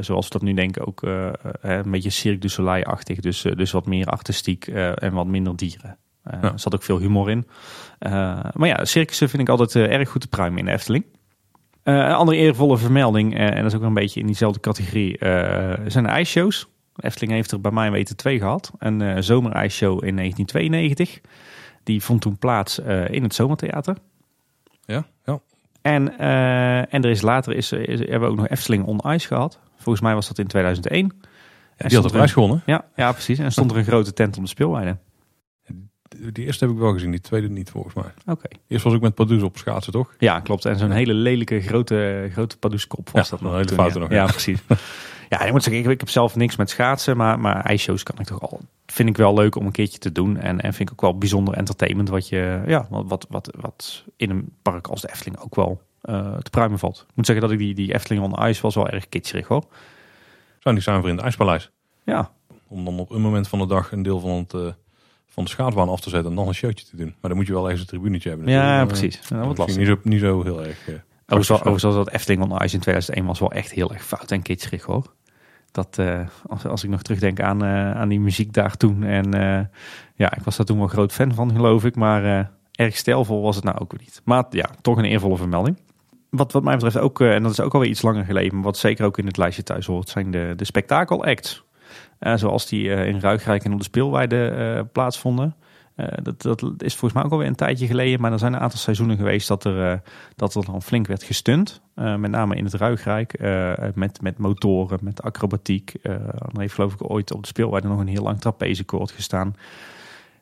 zoals 0.00 0.24
we 0.26 0.32
dat 0.32 0.42
nu 0.42 0.54
denken, 0.54 0.86
ook 0.86 1.02
een 1.60 1.90
beetje 1.90 2.10
Cirque 2.10 2.38
du 2.38 2.48
Soleil-achtig. 2.48 3.20
Dus, 3.20 3.42
dus 3.42 3.72
wat 3.72 3.86
meer 3.86 4.06
artistiek 4.06 4.66
en 4.66 5.12
wat 5.12 5.26
minder 5.26 5.56
dieren. 5.56 5.96
Ja. 6.24 6.42
Er 6.42 6.52
zat 6.58 6.74
ook 6.74 6.82
veel 6.82 6.98
humor 6.98 7.30
in. 7.30 7.46
Maar 8.52 8.66
ja, 8.66 8.84
circussen 8.84 9.28
vind 9.28 9.42
ik 9.42 9.48
altijd 9.48 9.74
erg 9.74 10.08
goed 10.08 10.20
te 10.20 10.28
pruimen 10.28 10.58
in 10.58 10.64
de 10.64 10.70
Efteling. 10.72 11.04
Eh, 11.86 11.94
een 11.94 12.12
andere 12.12 12.38
eervolle 12.38 12.78
vermelding, 12.78 13.34
eh, 13.34 13.46
en 13.46 13.56
dat 13.56 13.64
is 13.64 13.74
ook 13.74 13.82
een 13.82 13.94
beetje 13.94 14.20
in 14.20 14.26
diezelfde 14.26 14.60
categorie, 14.60 15.18
eh, 15.18 15.80
zijn 15.86 16.04
de 16.04 16.10
ijsshows. 16.10 16.68
Efteling 16.96 17.32
heeft 17.32 17.50
er 17.50 17.60
bij 17.60 17.70
mij 17.70 17.90
weten 17.90 18.16
twee 18.16 18.38
gehad. 18.38 18.70
Een 18.78 19.00
eh 19.00 19.16
zomerijsshow 19.22 20.04
in 20.04 20.14
1992. 20.14 21.20
Die 21.82 22.02
vond 22.02 22.20
toen 22.20 22.38
plaats 22.38 22.78
in 23.10 23.22
het 23.22 23.34
Zomertheater. 23.34 23.96
Ja, 24.84 25.04
ja. 25.24 25.40
En, 25.82 26.18
en 26.88 27.02
er 27.02 27.10
is 27.10 27.22
later 27.22 27.56
is, 27.56 27.72
is, 27.72 27.98
hebben 27.98 28.20
we 28.20 28.26
ook 28.26 28.36
nog 28.36 28.48
Efteling 28.48 28.84
on 28.84 29.12
Ice 29.12 29.26
gehad. 29.26 29.58
Volgens 29.74 30.00
mij 30.00 30.14
was 30.14 30.28
dat 30.28 30.38
in 30.38 30.46
2001. 30.46 31.12
ja 31.76 31.88
die 31.88 31.96
had 31.96 32.06
er 32.06 32.12
prijs 32.12 32.32
gewonnen. 32.32 32.62
Ja, 32.66 32.84
ja, 32.96 33.12
precies. 33.12 33.38
En 33.38 33.52
stond 33.52 33.70
er 33.70 33.76
een 33.76 33.84
grote 33.84 34.12
tent 34.12 34.36
om 34.36 34.42
de 34.42 34.48
speelweide. 34.48 34.96
Die 36.32 36.44
eerste 36.44 36.64
heb 36.64 36.74
ik 36.74 36.80
wel 36.80 36.92
gezien, 36.92 37.10
die 37.10 37.20
tweede 37.20 37.48
niet 37.48 37.70
volgens 37.70 37.94
mij. 37.94 38.12
Oké. 38.26 38.48
Eerst 38.68 38.84
was 38.84 38.94
ik 38.94 39.00
met 39.00 39.14
Pardoes 39.14 39.42
op 39.42 39.56
schaatsen, 39.58 39.92
toch? 39.92 40.14
Ja, 40.18 40.40
klopt. 40.40 40.64
En 40.64 40.78
zo'n 40.78 40.90
hele 40.90 41.14
lelijke 41.14 41.60
grote, 41.60 42.28
grote 42.32 42.58
paddoeskop 42.58 43.10
was 43.10 43.24
Ja, 43.24 43.30
dat 43.30 43.40
een 43.40 43.46
nog. 43.46 43.54
hele 43.54 43.66
toen, 43.66 43.76
ja. 43.76 43.98
nog, 43.98 44.10
Ja, 44.10 44.16
ja. 44.16 44.26
precies. 44.26 44.60
ja, 45.28 45.42
ik 45.44 45.52
moet 45.52 45.62
zeggen, 45.62 45.82
ik, 45.84 45.88
ik 45.90 46.00
heb 46.00 46.08
zelf 46.08 46.36
niks 46.36 46.56
met 46.56 46.70
schaatsen, 46.70 47.16
maar, 47.16 47.40
maar 47.40 47.64
ijsshows 47.64 48.02
kan 48.02 48.18
ik 48.18 48.26
toch 48.26 48.40
al. 48.40 48.60
Vind 48.86 49.08
ik 49.08 49.16
wel 49.16 49.34
leuk 49.34 49.54
om 49.56 49.66
een 49.66 49.72
keertje 49.72 49.98
te 49.98 50.12
doen. 50.12 50.36
En, 50.36 50.60
en 50.60 50.72
vind 50.74 50.88
ik 50.88 50.94
ook 50.94 51.00
wel 51.00 51.18
bijzonder 51.18 51.54
entertainment 51.54 52.08
wat 52.08 52.28
je, 52.28 52.62
ja, 52.66 52.86
wat, 52.90 53.04
wat, 53.08 53.26
wat, 53.28 53.50
wat 53.60 54.04
in 54.16 54.30
een 54.30 54.52
park 54.62 54.86
als 54.86 55.00
de 55.00 55.08
Efteling 55.10 55.38
ook 55.38 55.54
wel 55.54 55.80
eh, 56.00 56.36
te 56.36 56.50
pruimen 56.50 56.78
valt. 56.78 57.04
Ik 57.08 57.14
moet 57.16 57.26
zeggen 57.26 57.44
dat 57.44 57.52
ik 57.54 57.58
die, 57.60 57.74
die 57.74 57.94
Efteling 57.94 58.24
on 58.24 58.48
Ice 58.48 58.62
was 58.62 58.74
wel 58.74 58.88
erg 58.88 59.08
kitscherig 59.08 59.46
hoor. 59.46 59.64
Zou 60.58 60.74
niet 60.74 60.84
zijn 60.84 61.00
voor 61.00 61.08
in 61.08 61.14
het 61.14 61.24
IJspaleis. 61.24 61.70
Ja, 62.04 62.30
Om 62.68 62.84
dan 62.84 62.98
op 62.98 63.10
een 63.10 63.20
moment 63.20 63.48
van 63.48 63.58
de 63.58 63.66
dag 63.66 63.92
een 63.92 64.02
deel 64.02 64.20
van, 64.20 64.30
het, 64.30 64.54
eh, 64.54 64.60
van 65.36 65.44
de 65.44 65.50
schaatsbaan 65.50 65.88
af 65.88 66.00
te 66.00 66.10
zetten 66.10 66.30
en 66.30 66.36
dan 66.36 66.48
een 66.48 66.54
showtje 66.54 66.86
te 66.86 66.96
doen. 66.96 67.06
Maar 67.20 67.30
dan 67.30 67.36
moet 67.36 67.46
je 67.46 67.52
wel 67.52 67.62
ergens 67.64 67.80
een 67.80 67.86
tribunetje 67.86 68.28
hebben. 68.28 68.48
ja 68.48 68.62
natuurlijk. 68.62 68.88
precies. 68.98 69.28
Wat 69.28 69.38
Misschien 69.38 69.56
lastig. 69.58 69.76
niet 69.76 69.86
zo, 69.86 69.96
niet 70.02 70.20
zo 70.20 70.42
heel 70.42 70.64
erg. 70.64 70.88
eh, 70.88 70.94
Overigens, 71.26 71.50
overigens 71.58 71.82
was 71.82 71.94
dat 71.94 72.10
Efteling 72.10 72.42
on 72.42 72.62
Ice 72.62 72.74
in 72.74 72.80
2001 72.80 73.26
was 73.26 73.38
wel 73.38 73.52
echt 73.52 73.70
heel 73.70 73.92
erg 73.92 74.04
fout 74.04 74.30
en 74.30 74.42
kitscherig 74.42 74.82
hoor. 74.82 75.12
Dat, 75.72 75.98
eh, 75.98 76.20
als, 76.46 76.64
als 76.66 76.84
ik 76.84 76.90
nog 76.90 77.02
terugdenk 77.02 77.40
aan, 77.40 77.64
eh, 77.64 77.90
aan 77.92 78.08
die 78.08 78.20
muziek 78.20 78.52
daar 78.52 78.76
toen. 78.76 79.02
En 79.02 79.34
eh, 79.34 79.64
ja, 80.14 80.36
ik 80.36 80.42
was 80.44 80.56
daar 80.56 80.66
toen 80.66 80.78
wel 80.78 80.86
groot 80.86 81.12
fan 81.12 81.34
van 81.34 81.50
geloof 81.50 81.84
ik. 81.84 81.96
Maar 81.96 82.38
eh, 82.38 82.46
erg 82.72 82.96
stijlvol 82.96 83.42
was 83.42 83.56
het 83.56 83.64
nou 83.64 83.78
ook 83.78 83.98
niet. 83.98 84.20
Maar 84.24 84.44
ja, 84.50 84.70
toch 84.80 84.96
een 84.98 85.04
eervolle 85.04 85.36
vermelding. 85.36 85.76
Wat, 86.30 86.52
wat 86.52 86.62
mij 86.64 86.74
betreft 86.74 86.98
ook, 86.98 87.20
eh, 87.20 87.34
en 87.34 87.42
dat 87.42 87.52
is 87.52 87.60
ook 87.60 87.74
alweer 87.74 87.90
iets 87.90 88.02
langer 88.02 88.24
geleden. 88.24 88.54
Maar 88.54 88.64
wat 88.64 88.76
zeker 88.78 89.04
ook 89.04 89.18
in 89.18 89.26
het 89.26 89.36
lijstje 89.36 89.62
thuis 89.62 89.86
hoort, 89.86 90.08
zijn 90.08 90.30
de, 90.30 90.52
de 90.56 90.64
spektakelacts. 90.64 91.64
Eh, 92.18 92.34
zoals 92.36 92.66
die 92.66 92.94
eh, 92.94 93.06
in 93.06 93.20
Ruigrijk 93.20 93.64
en 93.64 93.72
op 93.72 93.78
de 93.78 93.84
speelweide 93.84 94.48
eh, 94.48 94.82
plaatsvonden. 94.92 95.54
Dat, 96.22 96.42
dat 96.42 96.62
is 96.82 96.94
volgens 96.94 97.12
mij 97.12 97.22
ook 97.24 97.30
alweer 97.30 97.46
een 97.46 97.54
tijdje 97.54 97.86
geleden. 97.86 98.20
Maar 98.20 98.32
er 98.32 98.38
zijn 98.38 98.52
een 98.52 98.60
aantal 98.60 98.78
seizoenen 98.78 99.16
geweest 99.16 99.48
dat 99.48 99.64
er, 99.64 100.02
dat 100.34 100.54
er 100.54 100.64
dan 100.64 100.82
flink 100.82 101.06
werd 101.06 101.22
gestunt. 101.22 101.80
Eh, 101.94 102.16
met 102.16 102.30
name 102.30 102.56
in 102.56 102.64
het 102.64 102.74
Ruigrijk. 102.74 103.38
met, 103.94 104.20
met 104.20 104.38
motoren, 104.38 104.98
met 105.02 105.22
acrobatiek. 105.22 105.94
Er 106.02 106.50
heeft 106.52 106.74
geloof 106.74 106.92
ik 106.92 107.10
ooit 107.10 107.32
op 107.32 107.42
de 107.42 107.48
speelweide 107.48 107.88
nog 107.88 107.98
een 107.98 108.06
heel 108.06 108.22
lang 108.22 108.40
trapezekoord 108.40 109.10
gestaan. 109.10 109.56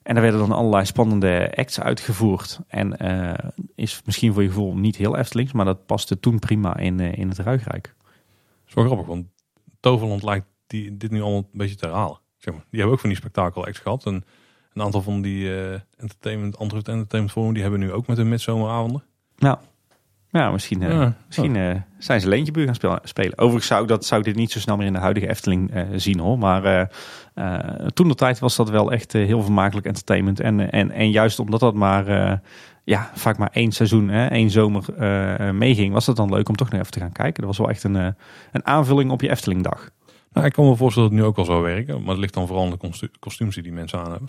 En 0.03 0.15
daar 0.15 0.23
werden 0.23 0.41
dan 0.41 0.53
allerlei 0.53 0.85
spannende 0.85 1.53
acts 1.55 1.81
uitgevoerd. 1.81 2.61
En 2.69 2.97
is 3.75 4.03
misschien 4.05 4.33
voor 4.33 4.43
je 4.43 4.49
gevoel 4.49 4.77
niet 4.77 4.97
heel 4.97 5.17
Eftelings, 5.17 5.53
maar 5.53 5.65
dat 5.65 5.87
paste 5.87 6.21
toen 6.21 6.39
prima 6.39 6.77
in, 6.77 7.01
in 7.01 7.29
het 7.29 7.39
Ruigrijk. 7.39 7.95
Wel 8.75 8.85
grappig, 8.85 9.07
want 9.07 9.27
Toverland 9.81 10.23
lijkt 10.23 10.47
die, 10.67 10.97
dit 10.97 11.11
nu 11.11 11.21
allemaal 11.23 11.39
een 11.53 11.59
beetje 11.59 11.77
te 11.77 11.87
herhalen. 11.87 12.19
Zeg 12.37 12.55
maar. 12.55 12.63
Die 12.71 12.79
hebben 12.81 12.93
ook 12.93 13.01
van 13.01 13.09
die 13.11 13.19
spektakel 13.19 13.65
acts 13.67 13.79
gehad. 13.79 14.07
En 14.07 14.25
een 14.73 14.83
aantal 14.83 15.03
van 15.03 15.23
die 15.23 15.55
eh, 15.55 15.81
entertainment, 15.97 16.59
andere 16.59 16.83
entertainment 16.85 17.33
forum, 17.33 17.53
die 17.53 17.63
hebben 17.63 17.81
nu 17.81 17.93
ook 17.93 18.07
met 18.07 18.17
hun 18.17 18.29
midzomeravonden. 18.29 19.03
Nou, 19.37 19.59
ja, 20.31 20.51
misschien, 20.51 20.83
eh, 20.83 20.91
Ja. 20.91 21.17
misschien 21.27 21.57
eh, 21.57 21.75
zijn 21.99 22.21
ze 22.21 22.29
Leentjebuur 22.29 22.65
gaan 22.65 22.75
speel- 22.75 22.99
spelen. 23.03 23.39
Overigens 23.39 23.67
zou 23.67 23.83
ik, 23.83 23.89
dat, 23.89 24.05
zou 24.05 24.21
ik 24.21 24.27
dit 24.27 24.37
niet 24.37 24.51
zo 24.53 24.59
snel 24.59 24.77
meer 24.77 24.87
in 24.87 24.93
de 24.93 24.99
huidige 24.99 25.29
Efteling 25.29 25.71
zien 25.97 26.19
hoor. 26.19 26.39
Maar 26.39 26.91
toen 27.95 28.09
de 28.09 28.15
tijd 28.15 28.39
was 28.39 28.57
dat 28.57 28.71
wel 28.71 28.93
echt 28.93 29.13
heel 29.13 29.43
vermakelijk 29.43 29.87
entertainment. 29.87 30.41
En, 30.41 30.71
en, 30.71 30.91
en 30.91 31.11
juist 31.11 31.39
omdat 31.39 31.61
dat 31.61 31.75
maar, 31.75 32.41
ja, 32.85 33.11
vaak 33.15 33.39
maar 33.39 33.51
één 33.53 33.73
seizoen, 33.73 34.09
hè, 34.09 34.27
één 34.27 34.51
zomer 34.51 34.85
meeging, 35.55 35.93
was 35.93 36.07
het 36.07 36.17
dan 36.17 36.31
leuk 36.31 36.49
om 36.49 36.57
toch 36.57 36.71
nog 36.71 36.81
even 36.81 36.93
te 36.93 37.01
gaan 37.01 37.13
kijken. 37.13 37.35
Dat 37.43 37.47
was 37.47 37.59
wel 37.59 37.69
echt 37.71 37.85
een, 37.85 37.95
een 38.53 38.67
aanvulling 38.67 39.11
op 39.11 39.21
je 39.21 39.31
Eftelingdag. 39.31 39.91
Nou, 40.35 40.47
ik 40.47 40.53
kan 40.53 40.65
me 40.69 40.77
voorstellen 40.77 41.09
dat 41.09 41.19
het 41.19 41.27
nu 41.27 41.31
ook 41.31 41.37
wel 41.37 41.45
zou 41.45 41.63
werken. 41.63 42.01
Maar 42.01 42.11
het 42.11 42.19
ligt 42.19 42.35
dan 42.35 42.47
vooral 42.47 42.65
in 42.65 42.71
de 42.71 42.77
kostu- 42.77 43.11
kostuums 43.19 43.55
die 43.55 43.63
die 43.63 43.73
mensen 43.73 43.99
aan 43.99 44.11
hebben. 44.11 44.29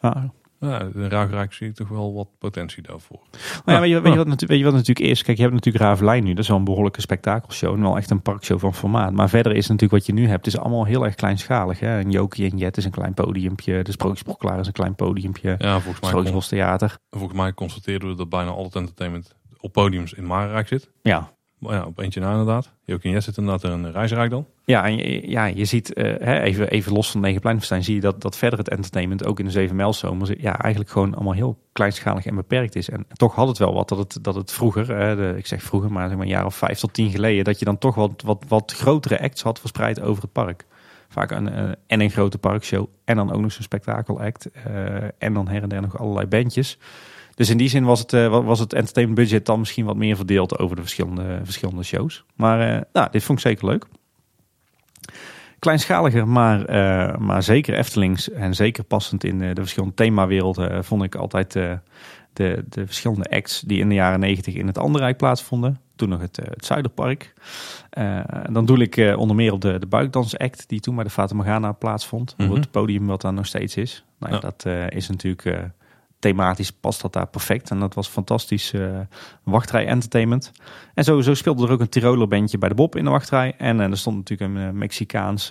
Ja. 0.00 0.32
Ja, 0.60 0.80
in 0.80 1.08
Ruigrijk 1.08 1.52
zie 1.52 1.68
ik 1.68 1.74
toch 1.74 1.88
wel 1.88 2.14
wat 2.14 2.28
potentie 2.38 2.82
daarvoor. 2.82 3.20
Nou 3.64 3.76
ja, 3.76 3.80
weet, 3.80 3.90
je, 3.90 4.00
weet, 4.00 4.12
je 4.12 4.24
wat, 4.24 4.40
weet 4.40 4.58
je 4.58 4.64
wat 4.64 4.72
natuurlijk 4.72 5.06
is? 5.06 5.22
Kijk, 5.22 5.36
je 5.36 5.42
hebt 5.42 5.54
natuurlijk 5.54 5.84
Ravelijn 5.84 6.24
nu. 6.24 6.30
Dat 6.30 6.42
is 6.42 6.48
wel 6.48 6.56
een 6.58 6.64
behoorlijke 6.64 7.00
spektakelshow. 7.00 7.74
En 7.74 7.80
wel 7.82 7.96
echt 7.96 8.10
een 8.10 8.22
parkshow 8.22 8.58
van 8.58 8.74
formaat. 8.74 9.12
Maar 9.12 9.28
verder 9.28 9.52
is 9.52 9.66
natuurlijk 9.66 9.92
wat 9.92 10.06
je 10.06 10.12
nu 10.12 10.28
hebt, 10.28 10.46
is 10.46 10.58
allemaal 10.58 10.84
heel 10.84 11.04
erg 11.04 11.14
kleinschalig. 11.14 11.80
Hè? 11.80 12.00
Een 12.00 12.10
Jokie 12.10 12.50
en 12.50 12.58
Jet 12.58 12.76
is 12.76 12.84
een 12.84 12.90
klein 12.90 13.14
podiumpje. 13.14 13.82
De 13.82 13.92
Sprookjesproklaar 13.92 14.58
is 14.60 14.66
een 14.66 14.72
klein 14.72 14.94
podiumpje. 14.94 15.54
Ja, 15.58 15.80
volgens 15.80 16.12
mij, 16.12 16.40
Theater. 16.40 16.96
volgens 17.10 17.38
mij 17.38 17.52
constateerden 17.52 18.08
we 18.08 18.14
dat 18.14 18.28
bijna 18.28 18.50
al 18.50 18.64
het 18.64 18.74
entertainment 18.76 19.34
op 19.60 19.72
podiums 19.72 20.12
in 20.12 20.26
Marenrijk 20.26 20.68
zit. 20.68 20.90
Ja. 21.02 21.32
Maar 21.58 21.74
ja, 21.74 21.84
op 21.84 21.98
eentje 21.98 22.20
na 22.20 22.30
inderdaad. 22.30 22.72
Jokie 22.84 23.04
en 23.08 23.10
Jet 23.10 23.24
zit 23.24 23.36
inderdaad 23.36 23.70
in 23.70 23.86
Reisrijk 23.90 24.30
dan. 24.30 24.46
Ja, 24.66 24.84
en 24.84 24.96
je, 24.96 25.30
ja, 25.30 25.44
je 25.44 25.64
ziet, 25.64 25.92
eh, 25.92 26.42
even, 26.44 26.68
even 26.70 26.92
los 26.92 27.10
van 27.10 27.20
Negenpleinfestijn, 27.20 27.84
zie 27.84 27.94
je 27.94 28.00
dat, 28.00 28.20
dat 28.20 28.36
verder 28.36 28.58
het 28.58 28.68
entertainment 28.68 29.24
ook 29.24 29.38
in 29.38 29.44
de 29.44 29.50
Zeven 29.50 29.76
Mijlzomers 29.76 30.30
ja, 30.38 30.58
eigenlijk 30.58 30.92
gewoon 30.92 31.14
allemaal 31.14 31.32
heel 31.32 31.58
kleinschalig 31.72 32.26
en 32.26 32.34
beperkt 32.34 32.76
is. 32.76 32.88
En 32.90 33.06
toch 33.12 33.34
had 33.34 33.48
het 33.48 33.58
wel 33.58 33.74
wat 33.74 33.88
dat 33.88 33.98
het, 33.98 34.18
dat 34.24 34.34
het 34.34 34.52
vroeger, 34.52 34.86
de, 35.16 35.34
ik 35.36 35.46
zeg 35.46 35.62
vroeger, 35.62 35.92
maar 35.92 36.06
zeg 36.08 36.16
maar 36.16 36.26
een 36.26 36.32
jaar 36.32 36.44
of 36.46 36.54
vijf 36.56 36.78
tot 36.78 36.92
tien 36.92 37.10
geleden, 37.10 37.44
dat 37.44 37.58
je 37.58 37.64
dan 37.64 37.78
toch 37.78 37.94
wat, 37.94 38.22
wat, 38.24 38.44
wat 38.48 38.72
grotere 38.76 39.20
acts 39.20 39.42
had 39.42 39.60
verspreid 39.60 40.00
over 40.00 40.22
het 40.22 40.32
park. 40.32 40.64
Vaak 41.08 41.30
een, 41.30 41.48
eh, 41.48 41.64
en 41.86 42.00
een 42.00 42.10
grote 42.10 42.38
parkshow 42.38 42.86
en 43.04 43.16
dan 43.16 43.32
ook 43.32 43.40
nog 43.40 43.52
zo'n 43.52 43.62
spektakelact. 43.62 44.50
eh 44.50 44.94
en 45.18 45.34
dan 45.34 45.48
her 45.48 45.62
en 45.62 45.68
der 45.68 45.80
nog 45.80 45.98
allerlei 45.98 46.26
bandjes. 46.26 46.78
Dus 47.34 47.50
in 47.50 47.56
die 47.56 47.68
zin 47.68 47.84
was 47.84 47.98
het, 48.00 48.10
wa- 48.10 48.42
was 48.42 48.58
het 48.58 48.72
entertainment 48.72 49.18
budget 49.20 49.46
dan 49.46 49.58
misschien 49.58 49.84
wat 49.84 49.96
meer 49.96 50.16
verdeeld 50.16 50.58
over 50.58 50.76
de 50.76 50.82
verschillende, 50.82 51.40
verschillende 51.42 51.82
shows. 51.82 52.24
Maar 52.34 52.84
nou, 52.92 53.08
dit 53.10 53.22
vond 53.24 53.38
ik 53.38 53.44
zeker 53.44 53.66
leuk. 53.66 53.86
Kleinschaliger, 55.64 56.28
maar, 56.28 56.64
eh, 56.64 57.16
maar 57.16 57.42
zeker 57.42 57.74
Eftelings 57.74 58.30
en 58.30 58.54
zeker 58.54 58.84
passend 58.84 59.24
in 59.24 59.42
eh, 59.42 59.48
de 59.48 59.60
verschillende 59.60 59.94
themawerelden 59.94 60.70
eh, 60.70 60.82
vond 60.82 61.02
ik 61.02 61.14
altijd 61.14 61.52
de, 61.52 61.78
de 62.32 62.86
verschillende 62.86 63.30
acts 63.30 63.60
die 63.60 63.78
in 63.78 63.88
de 63.88 63.94
jaren 63.94 64.20
negentig 64.20 64.54
in 64.54 64.66
het 64.66 64.78
Anderrijk 64.78 65.16
plaatsvonden. 65.16 65.80
Toen 65.96 66.08
nog 66.08 66.20
het, 66.20 66.36
het 66.36 66.64
Zuiderpark. 66.64 67.32
Dan 68.50 68.66
doe 68.66 68.78
ik 68.78 69.16
onder 69.16 69.36
meer 69.36 69.52
op 69.52 69.60
de, 69.60 69.78
de 69.78 69.86
buikdansact 69.86 70.68
die 70.68 70.80
toen 70.80 70.94
bij 70.94 71.04
de 71.04 71.10
Fata 71.10 71.34
Morgana 71.34 71.72
plaatsvond. 71.72 72.34
Mhm. 72.36 72.50
Op 72.50 72.56
het 72.56 72.70
podium 72.70 73.06
wat 73.06 73.20
daar 73.20 73.32
nog 73.32 73.46
steeds 73.46 73.76
is. 73.76 74.04
Nou, 74.18 74.32
ja, 74.32 74.40
Ja. 74.42 74.52
Dat 74.52 74.92
is 74.92 75.08
natuurlijk 75.08 75.70
thematisch 76.24 76.70
past 76.72 77.02
dat 77.02 77.12
daar 77.12 77.26
perfect. 77.26 77.70
En 77.70 77.78
dat 77.80 77.94
was 77.94 78.08
fantastisch 78.08 78.72
eh, 78.72 78.98
wachtrij 79.42 79.86
entertainment. 79.86 80.52
En 80.94 81.04
zo, 81.04 81.20
zo 81.20 81.34
speelde 81.34 81.66
er 81.66 81.72
ook 81.72 81.80
een 81.80 81.88
Tiroler 81.88 82.28
bandje 82.28 82.58
bij 82.58 82.68
de 82.68 82.74
Bob 82.74 82.96
in 82.96 83.04
de 83.04 83.10
wachtrij. 83.10 83.54
En 83.58 83.80
eh, 83.80 83.90
er 83.90 83.96
stond 83.96 84.16
natuurlijk 84.16 84.50
een 84.50 84.66
eh, 84.66 84.70
Mexicaans 84.70 85.50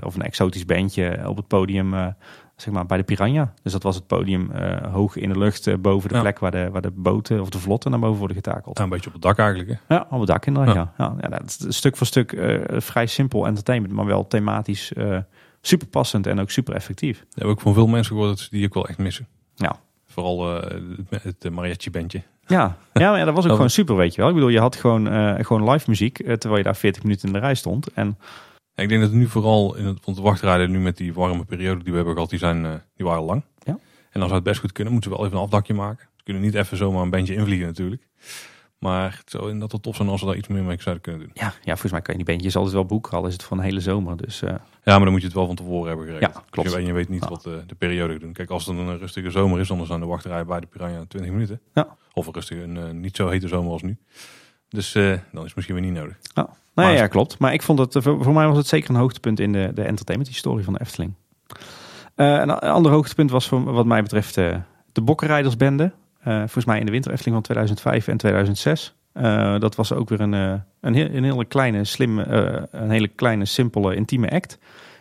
of 0.00 0.14
een 0.14 0.22
exotisch 0.22 0.64
bandje 0.64 1.28
op 1.28 1.36
het 1.36 1.46
podium, 1.46 2.14
zeg 2.56 2.74
maar 2.74 2.86
bij 2.86 2.96
de 2.96 3.02
Piranha. 3.04 3.52
Dus 3.62 3.72
dat 3.72 3.82
was 3.82 3.94
het 3.94 4.06
podium 4.06 4.50
hoog 4.92 5.16
in 5.16 5.28
de 5.28 5.38
lucht 5.38 5.82
boven 5.82 6.08
de 6.08 6.14
Ja. 6.14 6.20
plek 6.20 6.38
waar 6.38 6.50
de, 6.50 6.68
waar 6.70 6.82
de 6.82 6.90
boten 6.94 7.40
of 7.40 7.48
de 7.48 7.58
vlotten 7.58 7.90
naar 7.90 8.00
boven 8.00 8.18
worden 8.18 8.36
getakeld. 8.36 8.78
Ja, 8.78 8.84
een 8.84 8.90
beetje 8.90 9.06
op 9.06 9.12
het 9.12 9.22
dak 9.22 9.38
eigenlijk. 9.38 9.68
Hè. 9.86 9.94
Ja, 9.94 10.06
op 10.10 10.18
het 10.18 10.28
dak 10.28 10.46
inderdaad. 10.46 10.74
Ja. 10.74 10.92
Ja. 10.98 11.14
Ja. 11.20 11.28
Dat 11.28 11.64
is 11.68 11.76
stuk 11.76 11.96
voor 11.96 12.06
stuk 12.06 12.36
vrij 12.68 13.06
simpel 13.06 13.46
entertainment, 13.46 13.94
maar 13.94 14.06
wel 14.06 14.26
thematisch 14.26 14.92
super 15.60 15.86
passend 15.86 16.26
en 16.26 16.40
ook 16.40 16.50
super 16.50 16.74
effectief. 16.74 17.18
Dat 17.18 17.44
heb 17.44 17.52
ik 17.56 17.60
van 17.60 17.74
veel 17.74 17.86
mensen 17.86 18.12
gehoord 18.14 18.30
dat 18.30 18.38
ze 18.38 18.48
die 18.50 18.64
ook 18.66 18.74
wel 18.74 18.88
echt 18.88 18.98
missen. 18.98 19.26
Ja. 19.54 19.80
Vooral 20.06 20.62
eh, 20.62 20.80
het, 21.08 21.22
het 21.22 21.52
mariachi 21.52 21.90
bandje. 21.90 22.22
Ja, 22.46 22.76
ja, 22.92 23.10
maar 23.10 23.18
ja, 23.18 23.24
dat 23.24 23.34
was 23.34 23.44
ook 23.44 23.50
Oh. 23.50 23.56
gewoon 23.60 23.70
super, 23.70 23.96
weet 23.96 24.14
je 24.14 24.20
wel. 24.20 24.28
Ik 24.28 24.34
bedoel, 24.34 24.50
je 24.50 24.60
had 24.60 24.76
gewoon, 24.76 25.08
eh, 25.08 25.44
gewoon 25.44 25.70
live 25.70 25.84
muziek 25.90 26.18
eh, 26.18 26.32
terwijl 26.32 26.56
je 26.56 26.64
daar 26.64 26.76
40 26.76 27.02
minuten 27.02 27.26
in 27.26 27.32
de 27.32 27.38
rij 27.38 27.54
stond. 27.54 27.92
En 27.92 28.18
Ja, 28.74 28.82
ik 28.82 28.88
denk 28.88 29.00
dat 29.00 29.12
nu 29.12 29.26
vooral 29.26 29.76
in 29.76 29.84
het, 29.86 30.04
want 30.04 30.16
de 30.16 30.22
wachtrijden 30.22 30.70
nu 30.70 30.78
met 30.78 30.96
die 30.96 31.14
warme 31.14 31.44
periode 31.44 31.82
die 31.82 31.90
we 31.90 31.96
hebben 31.96 32.14
gehad, 32.14 32.30
die, 32.30 32.38
zijn, 32.38 32.64
eh, 32.64 32.72
die 32.96 33.06
waren 33.06 33.22
lang. 33.22 33.42
Ja. 33.62 33.72
En 34.10 34.20
dan 34.20 34.22
zou 34.22 34.34
het 34.34 34.42
best 34.42 34.60
goed 34.60 34.72
kunnen, 34.72 34.92
moeten 34.92 35.10
we 35.10 35.16
wel 35.16 35.26
even 35.26 35.38
een 35.38 35.44
afdakje 35.44 35.74
maken. 35.74 36.08
Ze 36.16 36.22
kunnen 36.24 36.42
niet 36.42 36.54
even 36.54 36.76
zomaar 36.76 37.02
een 37.02 37.10
bandje 37.10 37.34
invliegen 37.34 37.66
natuurlijk. 37.66 38.02
Maar 38.90 39.16
het 39.18 39.30
zou 39.30 39.50
inderdaad 39.50 39.82
tof 39.82 39.96
zijn 39.96 40.08
als 40.08 40.20
we 40.20 40.26
daar 40.26 40.36
iets 40.36 40.48
meer 40.48 40.62
mee 40.62 40.76
zouden 40.80 41.02
kunnen 41.02 41.20
doen. 41.22 41.30
ja, 41.34 41.44
ja, 41.46 41.52
volgens 41.70 41.92
mij 41.92 42.00
kan 42.02 42.14
je 42.16 42.24
die 42.24 42.32
bandjes 42.34 42.56
altijd 42.56 42.74
wel 42.74 42.84
boeken, 42.84 43.12
al 43.18 43.26
is 43.26 43.32
het 43.32 43.42
voor 43.42 43.56
een 43.56 43.62
hele 43.62 43.80
zomer. 43.80 44.16
Dus 44.16 44.42
eh, 44.42 44.48
Ja, 44.50 44.58
maar 44.84 44.98
dan 45.00 45.10
moet 45.10 45.20
je 45.20 45.26
het 45.26 45.36
wel 45.36 45.46
van 45.46 45.54
tevoren 45.56 45.88
hebben 45.88 46.06
geregeld. 46.06 46.34
Ja, 46.34 46.42
klopt. 46.50 46.70
Je, 46.70 46.76
weet- 46.76 46.86
je 46.86 46.92
weet 46.92 47.08
niet 47.08 47.28
wat 47.28 47.42
de, 47.42 47.62
de 47.66 47.74
periode 47.74 48.18
doen. 48.18 48.32
Kijk, 48.32 48.50
als 48.50 48.66
het 48.66 48.76
een 48.78 48.98
rustige 48.98 49.30
zomer 49.30 49.60
is, 49.60 49.68
dan 49.68 49.86
zijn 49.86 50.00
de 50.00 50.06
wachtrijen 50.06 50.46
bij 50.46 50.60
de 50.60 50.66
Piranha 50.66 51.04
20 51.08 51.32
minuten. 51.32 51.60
Ja. 51.74 51.96
Of 52.12 52.26
een 52.26 52.32
rustige, 52.32 52.62
een 52.62 52.76
eh, 52.76 52.90
niet 52.90 53.16
zo 53.16 53.28
hete 53.28 53.48
zomer 53.48 53.72
als 53.72 53.82
nu. 53.82 53.96
Dus 54.68 54.94
eh, 54.94 55.02
dan 55.04 55.40
is 55.40 55.46
het 55.46 55.54
misschien 55.54 55.74
weer 55.76 55.84
niet 55.84 55.94
nodig. 55.94 56.16
Nou, 56.34 56.48
Maar- 56.74 56.92
ja, 56.92 57.06
klopt. 57.06 57.38
Maar 57.38 57.52
ik 57.52 57.62
vond 57.62 57.78
het, 57.78 57.96
eh, 57.96 58.02
voor, 58.02 58.32
mij 58.32 58.46
was 58.46 58.56
het 58.56 58.66
zeker 58.66 58.90
een 58.90 58.96
hoogtepunt 58.96 59.40
in 59.40 59.52
de, 59.52 59.70
de 59.74 59.82
entertainment 59.82 60.30
historie 60.32 60.64
van 60.64 60.72
de 60.72 60.80
Efteling. 60.80 61.14
Eh, 62.14 62.26
een 62.26 62.50
ander 62.58 62.92
hoogtepunt 62.92 63.30
was 63.30 63.48
voor, 63.48 63.64
wat 63.72 63.86
mij 63.86 64.02
betreft 64.02 64.36
eh, 64.36 64.56
de 64.92 65.00
Bokkenrijdersbende. 65.00 65.92
Eh, 66.24 66.38
volgens 66.38 66.64
mij 66.64 66.78
in 66.78 66.86
de 66.86 66.92
winter 66.92 67.10
Efteling 67.12 67.34
van 67.34 67.44
2005 67.44 68.08
en 68.08 68.16
2006. 68.16 68.94
Eh, 69.12 69.58
dat 69.58 69.74
was 69.74 69.92
ook 69.92 70.08
weer 70.08 70.20
een, 70.20 70.34
eh, 70.34 70.54
een, 70.80 70.94
heel, 70.94 71.08
een 71.10 71.24
hele 71.24 71.44
kleine, 71.44 71.84
slimme, 71.84 72.22
eh, 72.22 72.62
een 72.70 72.90
hele 72.90 73.08
kleine, 73.08 73.44
simpele, 73.44 73.94
intieme 73.94 74.30
act. 74.30 74.58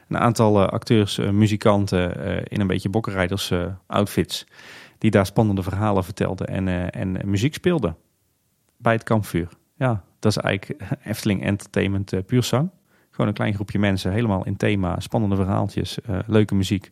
Een 0.08 0.18
aantal 0.18 0.66
acteurs, 0.70 1.18
muzikanten 1.18 2.16
in 2.48 2.62
een 2.62 2.68
beetje 2.68 2.90
bokkenrijders 2.90 3.54
outfits. 3.88 4.48
Die 4.98 5.12
daar 5.12 5.26
spannende 5.26 5.64
verhalen 5.64 6.04
vertelden 6.04 6.48
en, 6.48 6.92
en 6.92 7.18
muziek 7.26 7.54
speelden. 7.54 7.96
Bij 8.78 8.94
het 8.94 9.04
kampvuur. 9.04 9.48
Ja, 9.76 10.04
dat 10.20 10.32
is 10.32 10.38
eigenlijk 10.38 10.82
Efteling 11.04 11.44
Entertainment 11.44 12.14
eh, 12.14 12.20
puur 12.26 12.44
zang. 12.44 12.70
Gewoon 13.12 13.28
een 13.28 13.34
klein 13.34 13.54
groepje 13.54 13.80
mensen, 13.80 14.12
helemaal 14.12 14.46
in 14.46 14.58
thema, 14.58 15.00
spannende 15.00 15.36
verhaaltjes, 15.36 15.98
leuke 16.28 16.56
muziek. 16.56 16.92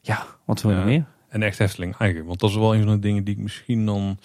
Ja, 0.00 0.26
wat 0.44 0.62
wil 0.62 0.70
je 0.70 0.76
Ja. 0.76 0.84
meer? 0.84 1.04
En 1.28 1.42
echt 1.42 1.60
Efteling 1.60 1.94
eigenlijk. 1.96 2.28
Want 2.28 2.40
dat 2.40 2.50
is 2.50 2.56
wel 2.56 2.74
een 2.74 2.82
van 2.82 2.92
de 2.92 2.98
dingen 2.98 3.24
die 3.24 3.34
ik 3.34 3.40
misschien 3.40 3.86
dan... 3.86 4.18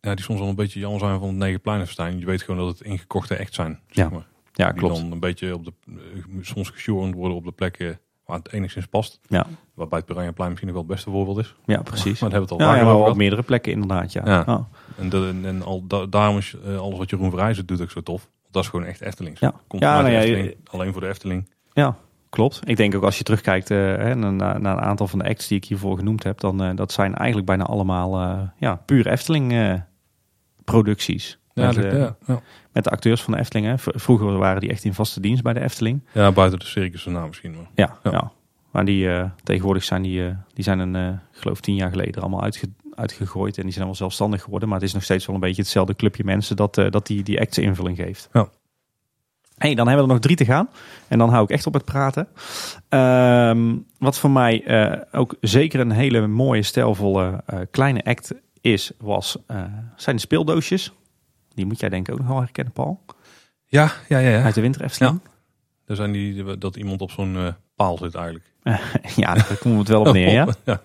Ja, 0.00 0.14
die 0.14 0.24
soms 0.24 0.38
wel 0.38 0.48
een 0.48 0.54
beetje 0.54 0.80
jammer 0.80 1.00
zijn 1.00 1.18
van 1.18 1.28
het 1.28 1.36
Negenpleinenfestijn. 1.36 2.18
Je 2.18 2.26
weet 2.26 2.42
gewoon 2.42 2.66
dat 2.66 2.78
het 2.78 2.86
ingekochte 2.86 3.34
echt 3.34 3.54
zijn. 3.54 3.78
Zeg 3.90 4.04
Ja, 4.04 4.10
maar. 4.10 4.26
Ja, 4.52 4.68
Die 4.70 4.78
klopt. 4.78 4.96
dan 5.00 5.12
een 5.12 5.20
beetje 5.20 5.54
op 5.54 5.64
de, 5.64 5.72
eh, 5.86 5.94
soms 6.40 6.68
gesjoren 6.70 7.14
worden 7.14 7.36
op 7.36 7.44
de 7.44 7.52
plekken 7.52 8.00
waar 8.24 8.38
het 8.38 8.52
enigszins 8.52 8.86
past. 8.86 9.18
Ja, 9.28 9.46
Waarbij 9.74 9.98
het 9.98 10.06
Piranhaplein 10.06 10.48
misschien 10.50 10.68
nog 10.72 10.78
wel 10.80 10.86
het 10.86 10.96
beste 10.96 11.10
voorbeeld 11.10 11.38
is. 11.38 11.54
ja 11.66 11.82
precies. 11.82 12.20
Maar 12.20 12.30
daar 12.30 12.38
hebben 12.38 12.58
we 12.58 12.64
het 12.64 12.74
al 12.74 12.84
Ja, 12.84 12.90
over 12.90 13.10
op 13.10 13.16
meerdere 13.16 13.42
plekken 13.42 13.72
inderdaad, 13.72 14.12
ja. 14.12 14.22
Ja. 14.26 14.68
En, 14.98 15.08
de, 15.08 15.26
en, 15.28 15.44
en 15.46 15.62
al, 15.62 15.86
da- 15.86 16.06
daarom 16.06 16.36
is 16.36 16.54
eh, 16.64 16.78
alles 16.78 16.98
wat 16.98 17.10
Jeroen 17.10 17.30
Verrijzen 17.30 17.66
doet 17.66 17.80
ook 17.80 17.90
zo 17.90 18.00
tof. 18.00 18.22
Want 18.42 18.52
dat 18.54 18.62
is 18.62 18.68
gewoon 18.68 18.86
echt 18.86 19.00
Eftelings. 19.00 19.40
Ja. 19.40 19.54
Komt 19.66 19.82
Ja, 19.82 20.00
nou 20.02 20.14
Efteling, 20.14 20.54
alleen 20.64 20.92
voor 20.92 21.00
de 21.00 21.08
Efteling. 21.08 21.50
Ja, 21.72 21.96
klopt. 22.30 22.60
Ik 22.64 22.76
denk 22.76 22.94
ook 22.94 23.02
als 23.02 23.18
je 23.18 23.24
terugkijkt 23.24 23.70
eh, 23.70 23.78
naar, 24.14 24.34
naar 24.34 24.76
een 24.76 24.80
aantal 24.80 25.06
van 25.06 25.18
de 25.18 25.28
acts 25.28 25.48
die 25.48 25.56
ik 25.56 25.64
hiervoor 25.64 25.96
genoemd 25.96 26.22
heb, 26.22 26.40
dan 26.40 26.62
uh, 26.62 26.76
dat 26.76 26.92
zijn 26.92 27.14
eigenlijk 27.14 27.46
bijna 27.46 27.64
allemaal 27.64 28.20
uh, 28.20 28.40
ja, 28.58 28.74
puur 28.74 29.06
Efteling 29.06 29.82
producties. 30.64 31.38
Ja, 31.52 31.66
met, 31.66 31.74
dat, 31.74 31.92
ja, 31.92 32.16
ja. 32.26 32.40
met 32.72 32.84
de 32.84 32.90
acteurs 32.90 33.22
van 33.22 33.32
de 33.32 33.38
Efteling. 33.38 33.66
Hè. 33.66 33.74
Vroeger 33.78 34.38
waren 34.38 34.60
die 34.60 34.70
echt 34.70 34.84
in 34.84 34.94
vaste 34.94 35.20
dienst 35.20 35.42
bij 35.42 35.52
de 35.52 35.60
Efteling. 35.60 36.04
Ja, 36.12 36.32
buiten 36.32 36.58
de 36.58 36.64
circus 36.64 37.04
naam 37.04 37.26
misschien. 37.26 37.54
Maar. 37.54 37.70
Ja, 37.74 37.98
ja. 38.10 38.32
Maar 38.70 38.84
die 38.84 39.08
tegenwoordig 39.42 39.84
zijn 39.84 40.02
die, 40.02 40.36
die 40.54 40.64
zijn 40.64 40.78
een, 40.78 41.20
geloof 41.30 41.60
tien 41.60 41.74
jaar 41.74 41.90
geleden 41.90 42.22
allemaal 42.22 42.42
uitge 42.42 42.68
uitgegooid. 42.94 43.56
En 43.56 43.62
die 43.62 43.72
zijn 43.72 43.84
allemaal 43.84 44.00
zelfstandig 44.00 44.42
geworden. 44.42 44.68
Maar 44.68 44.78
het 44.78 44.86
is 44.86 44.94
nog 44.94 45.02
steeds 45.02 45.26
wel 45.26 45.34
een 45.34 45.40
beetje 45.40 45.62
hetzelfde 45.62 45.96
clubje 45.96 46.24
mensen 46.24 46.56
dat, 46.56 46.74
dat 46.74 47.06
die, 47.06 47.22
die 47.22 47.40
acts 47.40 47.58
invulling 47.58 47.96
geeft. 47.96 48.28
Ja. 48.32 48.48
Hey, 49.60 49.74
dan 49.74 49.86
hebben 49.86 50.04
we 50.04 50.10
er 50.10 50.16
nog 50.16 50.24
drie 50.24 50.36
te 50.36 50.44
gaan. 50.44 50.68
En 51.08 51.18
dan 51.18 51.28
hou 51.30 51.42
ik 51.44 51.50
echt 51.50 51.66
op 51.66 51.74
het 51.74 51.84
praten. 51.84 52.28
Um, 52.88 53.86
wat 53.98 54.18
voor 54.18 54.30
mij 54.30 54.64
uh, 54.66 54.98
ook 55.12 55.36
zeker 55.40 55.80
een 55.80 55.90
hele 55.90 56.26
mooie, 56.26 56.62
stijlvolle 56.62 57.42
uh, 57.54 57.60
kleine 57.70 58.04
act 58.04 58.32
is, 58.60 58.92
was, 58.98 59.36
uh, 59.50 59.62
zijn 59.96 60.16
de 60.16 60.22
speeldoosjes. 60.22 60.92
Die 61.54 61.66
moet 61.66 61.80
jij 61.80 61.88
denk 61.88 62.08
ik 62.08 62.14
ook 62.14 62.20
nog 62.20 62.28
wel 62.28 62.38
herkennen, 62.38 62.72
Paul. 62.72 63.04
Ja, 63.64 63.92
ja, 64.08 64.18
ja. 64.18 64.30
ja. 64.30 64.42
Uit 64.42 64.54
de 64.54 64.60
winter 64.60 64.82
Efteling. 64.82 65.20
Ja. 65.24 65.30
Er 65.86 65.96
zijn 65.96 66.12
die, 66.12 66.58
dat 66.58 66.76
iemand 66.76 67.00
op 67.00 67.10
zo'n 67.10 67.36
eh, 67.36 67.46
paal 67.76 67.98
zit 67.98 68.14
eigenlijk. 68.14 68.44
ja, 69.16 69.34
daar 69.34 69.56
komen 69.56 69.72
we 69.72 69.78
het 69.78 69.88
wel 69.88 70.00
op 70.00 70.12
neer, 70.12 70.32
ja. 70.40 70.48
ja. 70.64 70.80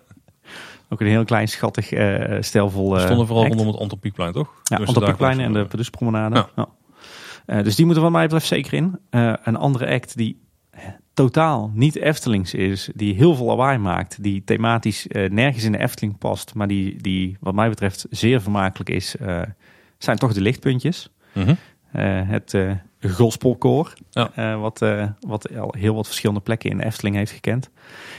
Ook 0.89 1.01
een 1.01 1.07
heel 1.07 1.25
klein, 1.25 1.47
schattig, 1.47 1.91
eh 1.91 2.37
stijlvol 2.41 2.91
We 2.91 2.97
eh, 2.97 3.03
stonden 3.05 3.27
vooral 3.27 3.45
act. 3.45 3.53
rondom 3.53 3.73
het 3.73 3.81
Antropiekplein, 3.81 4.33
toch? 4.33 4.49
Ja, 4.63 4.77
Dus 4.77 4.87
Antropiekplein 4.87 5.37
daar 5.37 5.45
en 5.45 5.69
de. 5.69 6.09
Ja. 6.09 6.49
Ja. 6.55 6.67
Eh, 7.45 7.63
dus 7.63 7.75
die 7.75 7.85
moeten 7.85 8.03
wat 8.03 8.11
mij 8.11 8.23
betreft 8.23 8.45
zeker 8.47 8.73
in. 8.73 8.99
Eh, 9.09 9.33
een 9.43 9.55
andere 9.55 9.87
act 9.93 10.17
die 10.17 10.43
totaal 11.13 11.71
niet 11.73 11.95
Eftelings 11.95 12.53
is, 12.53 12.89
die 12.95 13.15
heel 13.15 13.35
veel 13.35 13.45
lawaai 13.45 13.77
maakt, 13.77 14.23
die 14.23 14.43
thematisch 14.43 15.07
eh, 15.07 15.29
nergens 15.29 15.63
in 15.63 15.71
de 15.71 15.77
Efteling 15.79 16.17
past, 16.17 16.53
maar 16.53 16.67
die, 16.67 17.01
die 17.01 17.37
wat 17.39 17.53
mij 17.53 17.69
betreft 17.69 18.05
zeer 18.09 18.41
vermakelijk 18.41 18.89
is, 18.89 19.15
eh, 19.17 19.41
zijn 19.97 20.17
toch 20.17 20.33
de 20.33 20.41
lichtpuntjes. 20.41 21.09
Mhm. 21.33 21.53
Eh, 21.91 22.21
het 22.29 22.53
eh 22.53 22.71
gospelkoor, 23.11 23.93
Ja. 24.09 24.31
eh, 24.35 24.59
wat, 24.59 24.81
eh, 24.81 25.07
wat 25.19 25.57
al 25.57 25.75
heel 25.77 25.95
wat 25.95 26.05
verschillende 26.05 26.41
plekken 26.41 26.69
in 26.69 26.77
de 26.77 26.85
Efteling 26.85 27.15
heeft 27.15 27.31
gekend. 27.31 27.69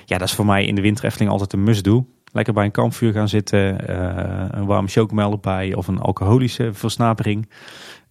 Ja, 0.04 0.18
dat 0.18 0.28
is 0.28 0.34
voor 0.34 0.46
mij 0.46 0.64
in 0.66 0.74
de 0.74 0.80
winter 0.80 1.04
Efteling 1.04 1.30
altijd 1.30 1.52
een 1.52 1.62
must-do. 1.62 2.06
Lekker 2.32 2.54
bij 2.54 2.64
een 2.64 2.70
kampvuur 2.70 3.12
gaan 3.12 3.28
zitten, 3.28 3.88
eh, 3.88 4.46
een 4.50 4.66
warme 4.66 4.88
chocomel 4.88 5.32
erbij 5.32 5.74
of 5.74 5.88
een 5.88 5.98
alcoholische 6.00 6.74
versnapering. 6.74 7.48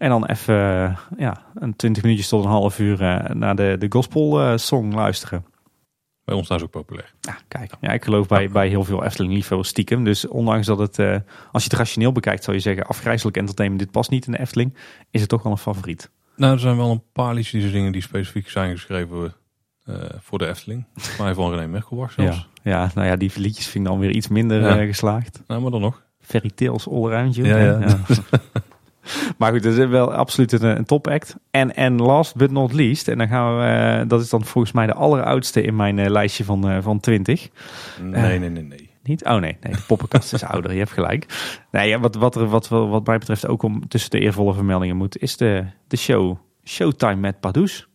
En 0.06 0.12
dan 0.12 0.26
even 0.26 0.56
ja, 1.18 1.42
een 1.56 1.76
20 1.76 2.04
minuutjes 2.04 2.28
tot 2.28 2.44
een 2.44 2.50
half 2.50 2.80
uur 2.80 3.02
eh, 3.02 3.36
naar 3.36 3.56
de, 3.56 3.76
de 3.80 3.86
gospel 3.90 4.42
eh, 4.42 4.58
song 4.58 4.94
luisteren. 4.94 5.46
Bij 6.26 6.36
ons 6.36 6.48
thuis 6.48 6.62
ook 6.64 6.70
populair. 6.70 7.14
Ja, 7.22 7.38
kijk. 7.48 7.72
Ja, 7.82 7.92
ik 7.92 8.04
geloof 8.04 8.28
bij, 8.28 8.50
bij 8.50 8.68
heel 8.68 8.84
veel 8.84 9.04
Efteling-liefhebbers 9.04 9.70
stiekem. 9.70 10.04
Dus 10.04 10.28
ondanks 10.28 10.68
dat 10.68 10.80
het, 10.80 11.00
eh, 11.00 11.16
als 11.52 11.64
je 11.64 11.70
het 11.70 11.78
rationeel 11.78 12.12
bekijkt, 12.12 12.44
zou 12.44 12.56
je 12.56 12.62
zeggen, 12.62 12.86
afgrijzelijk 12.86 13.38
entertainment, 13.38 13.84
dit 13.84 13.92
past 13.92 14.10
niet 14.10 14.26
in 14.26 14.32
de 14.32 14.40
Efteling, 14.40 14.74
is 15.12 15.22
het 15.22 15.30
toch 15.30 15.44
wel 15.44 15.52
een 15.52 15.58
favoriet. 15.58 16.10
Nou, 16.36 16.54
er 16.54 16.60
zijn 16.60 16.78
wel 16.78 16.92
een 16.92 17.04
paar 17.14 17.34
liedjes 17.34 17.62
die 17.62 17.72
zingen 17.72 17.92
die 17.92 18.02
specifiek 18.02 18.50
zijn 18.50 18.72
geschreven 18.72 19.34
voor 20.20 20.38
de 20.38 20.48
Efteling. 20.48 20.86
Mij 21.20 21.34
van 21.34 21.50
René 21.52 21.68
Merkelbach 21.68 22.12
zelfs. 22.12 22.48
Ja. 22.64 22.72
ja, 22.72 22.92
nou 22.96 23.08
ja, 23.08 23.16
die 23.16 23.32
liedjes 23.36 23.68
vind 23.68 23.86
ik 23.86 23.92
dan 23.92 24.00
weer 24.00 24.12
iets 24.12 24.28
minder 24.28 24.62
Ja. 24.62 24.86
geslaagd. 24.86 25.42
Nou, 25.48 25.62
maar 25.62 25.72
dan 25.72 25.82
nog. 25.82 26.04
Fairy 26.20 26.52
Tales 26.56 26.90
all 26.90 27.06
around 27.06 27.36
you. 27.36 27.48
Ja. 27.48 27.80
maar 29.38 29.52
goed, 29.52 29.64
dat 29.64 29.78
is 29.78 29.86
wel 29.86 30.14
absoluut 30.14 30.52
een, 30.52 30.78
een 30.78 30.86
top 30.86 31.08
act. 31.08 31.36
En, 31.52 31.76
en 31.76 31.96
last 31.96 32.36
but 32.36 32.52
not 32.52 32.74
least, 32.74 33.08
en 33.08 33.18
dan 33.18 33.28
gaan 33.28 33.58
we, 33.58 33.64
eh, 33.64 34.10
dat 34.10 34.22
is 34.22 34.30
dan 34.30 34.46
volgens 34.46 34.74
mij 34.74 34.86
de 34.86 34.94
alleroudste 34.94 35.62
in 35.62 35.76
mijn 35.76 36.00
eh, 36.00 36.10
lijstje 36.10 36.44
van, 36.44 36.70
eh, 36.70 36.78
van 36.82 37.00
20. 37.00 37.50
Nee, 38.02 38.40
nee, 38.40 38.50
nee, 38.50 38.64
nee. 38.64 38.90
Niet? 39.04 39.24
Oh 39.24 39.40
nee, 39.40 39.58
nee 39.62 39.74
de 39.74 39.84
poppenkast 39.88 40.34
is 40.34 40.44
ouder, 40.54 40.72
je 40.72 40.78
hebt 40.78 40.92
gelijk. 40.92 41.26
Nee, 41.72 41.90
ja, 41.90 42.00
wat, 42.00 42.16
wat, 42.16 42.36
er, 42.36 42.46
wat, 42.46 42.68
wat 42.68 43.06
mij 43.06 43.18
betreft 43.18 43.48
ook 43.48 43.64
om 43.64 43.88
tussen 43.88 44.12
de 44.12 44.20
eervolle 44.20 44.54
vermeldingen 44.54 44.96
moet, 44.96 45.18
is 45.18 45.38
de, 45.38 45.66
de 45.88 45.98
show 45.98 46.38
Showtime 46.64 47.16
met 47.16 47.40
Pardoes 47.40 47.88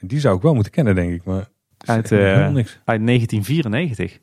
Die 0.00 0.20
zou 0.20 0.36
ik 0.36 0.42
wel 0.42 0.54
moeten 0.54 0.72
kennen, 0.72 0.94
denk 0.94 1.12
ik. 1.12 1.24
Maar 1.24 1.48
Uit, 1.86 2.12
eh, 2.12 2.44
uit 2.84 3.06
1994. 3.06 4.18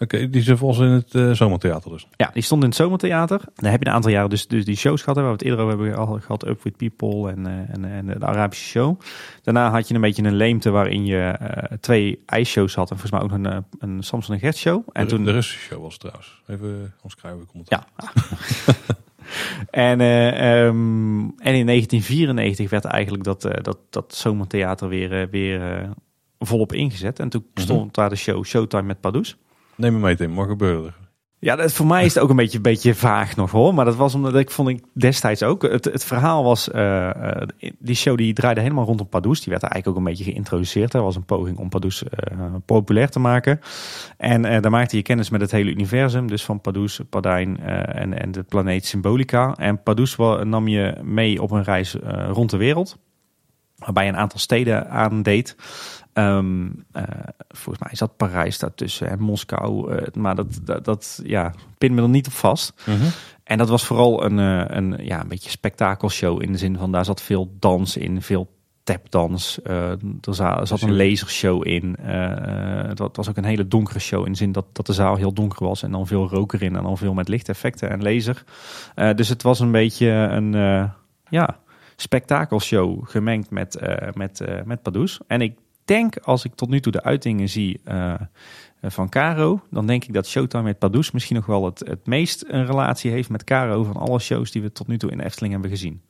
Oké, 0.00 0.30
die 0.30 0.42
zit 0.42 0.58
volgens 0.58 0.86
in 0.86 0.92
het 0.94 1.14
eh, 1.14 1.30
zomertheater 1.30 1.90
dus. 1.90 2.06
Ja, 2.16 2.30
die 2.32 2.42
stond 2.42 2.62
in 2.62 2.68
het 2.68 2.76
Zomertheater. 2.78 3.40
Daar 3.54 3.70
heb 3.70 3.82
je 3.82 3.88
een 3.88 3.94
aantal 3.94 4.10
jaren 4.10 4.30
dus, 4.30 4.46
dus 4.46 4.64
die 4.64 4.76
shows 4.76 5.00
gehad, 5.00 5.16
hè, 5.16 5.22
waar 5.22 5.30
we 5.32 5.38
het 5.38 5.46
eerder 5.46 5.64
over 5.64 5.78
hebben 5.78 5.96
al 5.96 6.20
gehad. 6.20 6.46
Up 6.46 6.62
With 6.62 6.76
People 6.76 7.30
en, 7.30 7.46
eh, 7.46 7.74
en, 7.74 7.84
en 7.84 8.06
de 8.18 8.26
Arabische 8.26 8.64
show. 8.64 9.00
Daarna 9.42 9.70
had 9.70 9.88
je 9.88 9.94
een 9.94 10.00
beetje 10.00 10.22
een 10.22 10.34
leemte 10.34 10.70
waarin 10.70 11.04
je 11.04 11.18
eh, 11.20 11.78
twee 11.80 12.22
ijsshows 12.26 12.74
had. 12.74 12.90
En 12.90 12.98
volgens 12.98 13.12
mij 13.12 13.20
ook 13.30 13.44
een, 13.44 13.64
een 13.78 14.02
Samson 14.02 14.34
en 14.34 14.40
Gert 14.40 14.56
show. 14.56 14.88
En 14.92 15.04
de, 15.04 15.10
toen, 15.14 15.24
de 15.24 15.32
Russische 15.32 15.60
show 15.60 15.82
was 15.82 15.92
het 15.92 16.00
trouwens. 16.00 16.42
Even 16.46 16.94
omschrijven. 17.02 17.46
Komt 17.46 17.68
het 17.70 17.80
Ja. 17.96 18.04
En, 19.70 20.00
eh, 20.00 20.28
ehm, 20.28 21.20
en 21.20 21.54
in 21.54 21.66
1994 21.66 22.70
werd 22.70 22.84
eigenlijk 22.84 23.24
dat, 23.24 23.42
dat, 23.62 23.78
dat 23.90 24.14
zomertheater 24.14 24.88
weer, 24.88 25.28
weer 25.30 25.88
volop 26.38 26.72
ingezet. 26.72 27.18
En 27.18 27.28
toen 27.28 27.46
Mhm. 27.54 27.62
stond 27.62 27.94
daar 27.94 28.08
de 28.08 28.16
show 28.16 28.44
Showtime 28.44 28.82
met 28.82 29.00
Pardoes. 29.00 29.36
Neem 29.78 29.92
me 29.92 29.98
mee, 29.98 30.16
Tim. 30.16 30.34
Wat 30.34 30.48
gebeurde 30.48 30.86
er? 30.86 30.94
Ja, 31.40 31.56
dat, 31.56 31.72
voor 31.72 31.86
mij 31.86 32.04
is 32.04 32.14
het 32.14 32.22
ook 32.22 32.30
een 32.30 32.36
beetje, 32.36 32.60
beetje 32.60 32.94
vaag 32.94 33.36
nog 33.36 33.50
hoor. 33.50 33.74
Maar 33.74 33.84
dat 33.84 33.96
was 33.96 34.14
omdat 34.14 34.34
ik 34.36 34.50
vond 34.50 34.68
ik 34.68 34.84
destijds 34.92 35.42
ook. 35.42 35.62
Het, 35.62 35.84
het 35.84 36.04
verhaal 36.04 36.44
was, 36.44 36.70
eh, 36.70 37.08
eh, 37.08 37.48
die 37.78 37.94
show 37.94 38.16
die 38.16 38.32
draaide 38.32 38.60
helemaal 38.60 38.84
rondom 38.84 39.08
Pardoes. 39.08 39.40
Die 39.40 39.50
werd 39.50 39.62
eigenlijk 39.62 39.92
ook 39.92 40.04
een 40.04 40.10
beetje 40.10 40.30
geïntroduceerd. 40.32 40.94
Er 40.94 41.02
was 41.02 41.16
een 41.16 41.24
poging 41.24 41.58
om 41.58 41.68
Pardoes 41.68 42.02
eh, 42.04 42.38
populair 42.64 43.08
te 43.10 43.18
maken. 43.18 43.60
En 44.16 44.42
daar 44.42 44.70
maakte 44.70 44.96
je 44.96 45.02
kennis 45.02 45.30
met 45.30 45.40
het 45.40 45.50
hele 45.50 45.70
universum. 45.70 46.26
Dus 46.26 46.44
van 46.44 46.60
Pardoes, 46.60 47.00
Pardijn 47.10 47.60
eh, 47.60 48.02
en, 48.02 48.18
en 48.20 48.30
de 48.32 48.42
planeet 48.42 48.86
Symbolica. 48.86 49.54
En 49.56 49.82
Pardoes 49.82 50.16
wa- 50.16 50.44
nam 50.44 50.68
je 50.68 50.94
mee 51.02 51.42
op 51.42 51.50
een 51.50 51.64
reis 51.64 51.96
rond 52.30 52.50
de 52.50 52.56
wereld. 52.56 52.98
Waarbij 53.78 54.04
je 54.04 54.10
een 54.10 54.16
aantal 54.16 54.38
steden 54.38 54.90
aandeed. 54.90 55.56
Ehm, 56.18 56.66
eh, 56.92 57.02
volgens 57.48 57.78
mij 57.84 57.92
is 57.92 57.98
dat 57.98 58.16
Parijs 58.16 58.58
daartussen 58.58 59.10
en 59.10 59.20
Moskou. 59.20 59.92
eh, 59.96 60.06
maar 60.14 60.34
dat, 60.34 60.60
dat, 60.62 60.84
dat 60.84 61.20
ja, 61.24 61.52
pin 61.78 61.94
me 61.94 62.02
er 62.02 62.08
niet 62.08 62.26
op 62.26 62.32
vast. 62.32 62.72
En 63.44 63.58
dat 63.58 63.68
was 63.68 63.84
vooral 63.84 64.24
een, 64.24 64.38
eh, 64.38 64.76
een, 64.76 64.96
ja, 65.04 65.20
een 65.20 65.28
beetje 65.28 65.50
spektakelshow 65.50 66.42
in 66.42 66.52
de 66.52 66.58
zin 66.58 66.76
van 66.78 66.92
daar 66.92 67.04
zat 67.04 67.22
veel 67.22 67.52
dans 67.58 67.96
in, 67.96 68.22
veel 68.22 68.56
tapdans. 68.82 69.58
Er 69.62 69.98
za- 70.20 70.64
zat 70.64 70.82
een 70.82 70.96
lasershow 70.96 71.66
in. 71.66 71.96
Het 72.88 73.16
was 73.16 73.28
ook 73.28 73.36
een 73.36 73.44
hele 73.44 73.68
donkere 73.68 73.98
show 73.98 74.26
in 74.26 74.32
de 74.32 74.38
zin 74.38 74.52
dat, 74.52 74.66
dat 74.72 74.86
de 74.86 74.92
zaal 74.92 75.16
heel 75.16 75.32
donker 75.32 75.66
was 75.66 75.82
en 75.82 75.90
dan 75.90 76.06
veel 76.06 76.28
rook 76.28 76.52
erin 76.52 76.76
en 76.76 76.82
dan 76.82 76.98
veel 76.98 77.14
met 77.14 77.28
lichteffecten 77.28 77.90
en 77.90 78.02
laser. 78.02 78.44
Dus 79.14 79.28
het 79.28 79.42
was 79.42 79.60
een 79.60 79.72
beetje 79.72 80.08
een 80.08 80.52
ja, 81.30 81.58
spektakelshow 81.96 83.08
gemengd 83.08 83.50
met, 83.50 83.80
met, 84.14 84.44
met 84.64 84.82
Pardoes. 84.82 85.20
En 85.26 85.40
ik 85.40 85.58
denk, 85.88 86.16
als 86.18 86.44
ik 86.44 86.54
tot 86.54 86.68
nu 86.68 86.80
toe 86.80 86.92
de 86.92 87.02
uitingen 87.02 87.48
zie 87.48 87.80
eh, 87.84 88.14
van 88.82 89.08
Caro, 89.08 89.60
dan 89.70 89.86
denk 89.86 90.04
ik 90.04 90.12
dat 90.12 90.26
Showtime 90.26 90.62
met 90.62 90.78
Pardoes 90.78 91.10
misschien 91.10 91.36
nog 91.36 91.46
wel 91.46 91.64
het, 91.64 91.78
het 91.78 92.06
meest 92.06 92.44
een 92.48 92.66
relatie 92.66 93.10
heeft 93.10 93.28
met 93.30 93.44
Caro 93.44 93.84
van 93.84 93.96
alle 93.96 94.18
shows 94.18 94.50
die 94.50 94.62
we 94.62 94.72
tot 94.72 94.86
nu 94.86 94.98
toe 94.98 95.10
in 95.10 95.20
Efteling 95.20 95.52
hebben 95.52 95.70
gezien. 95.70 96.00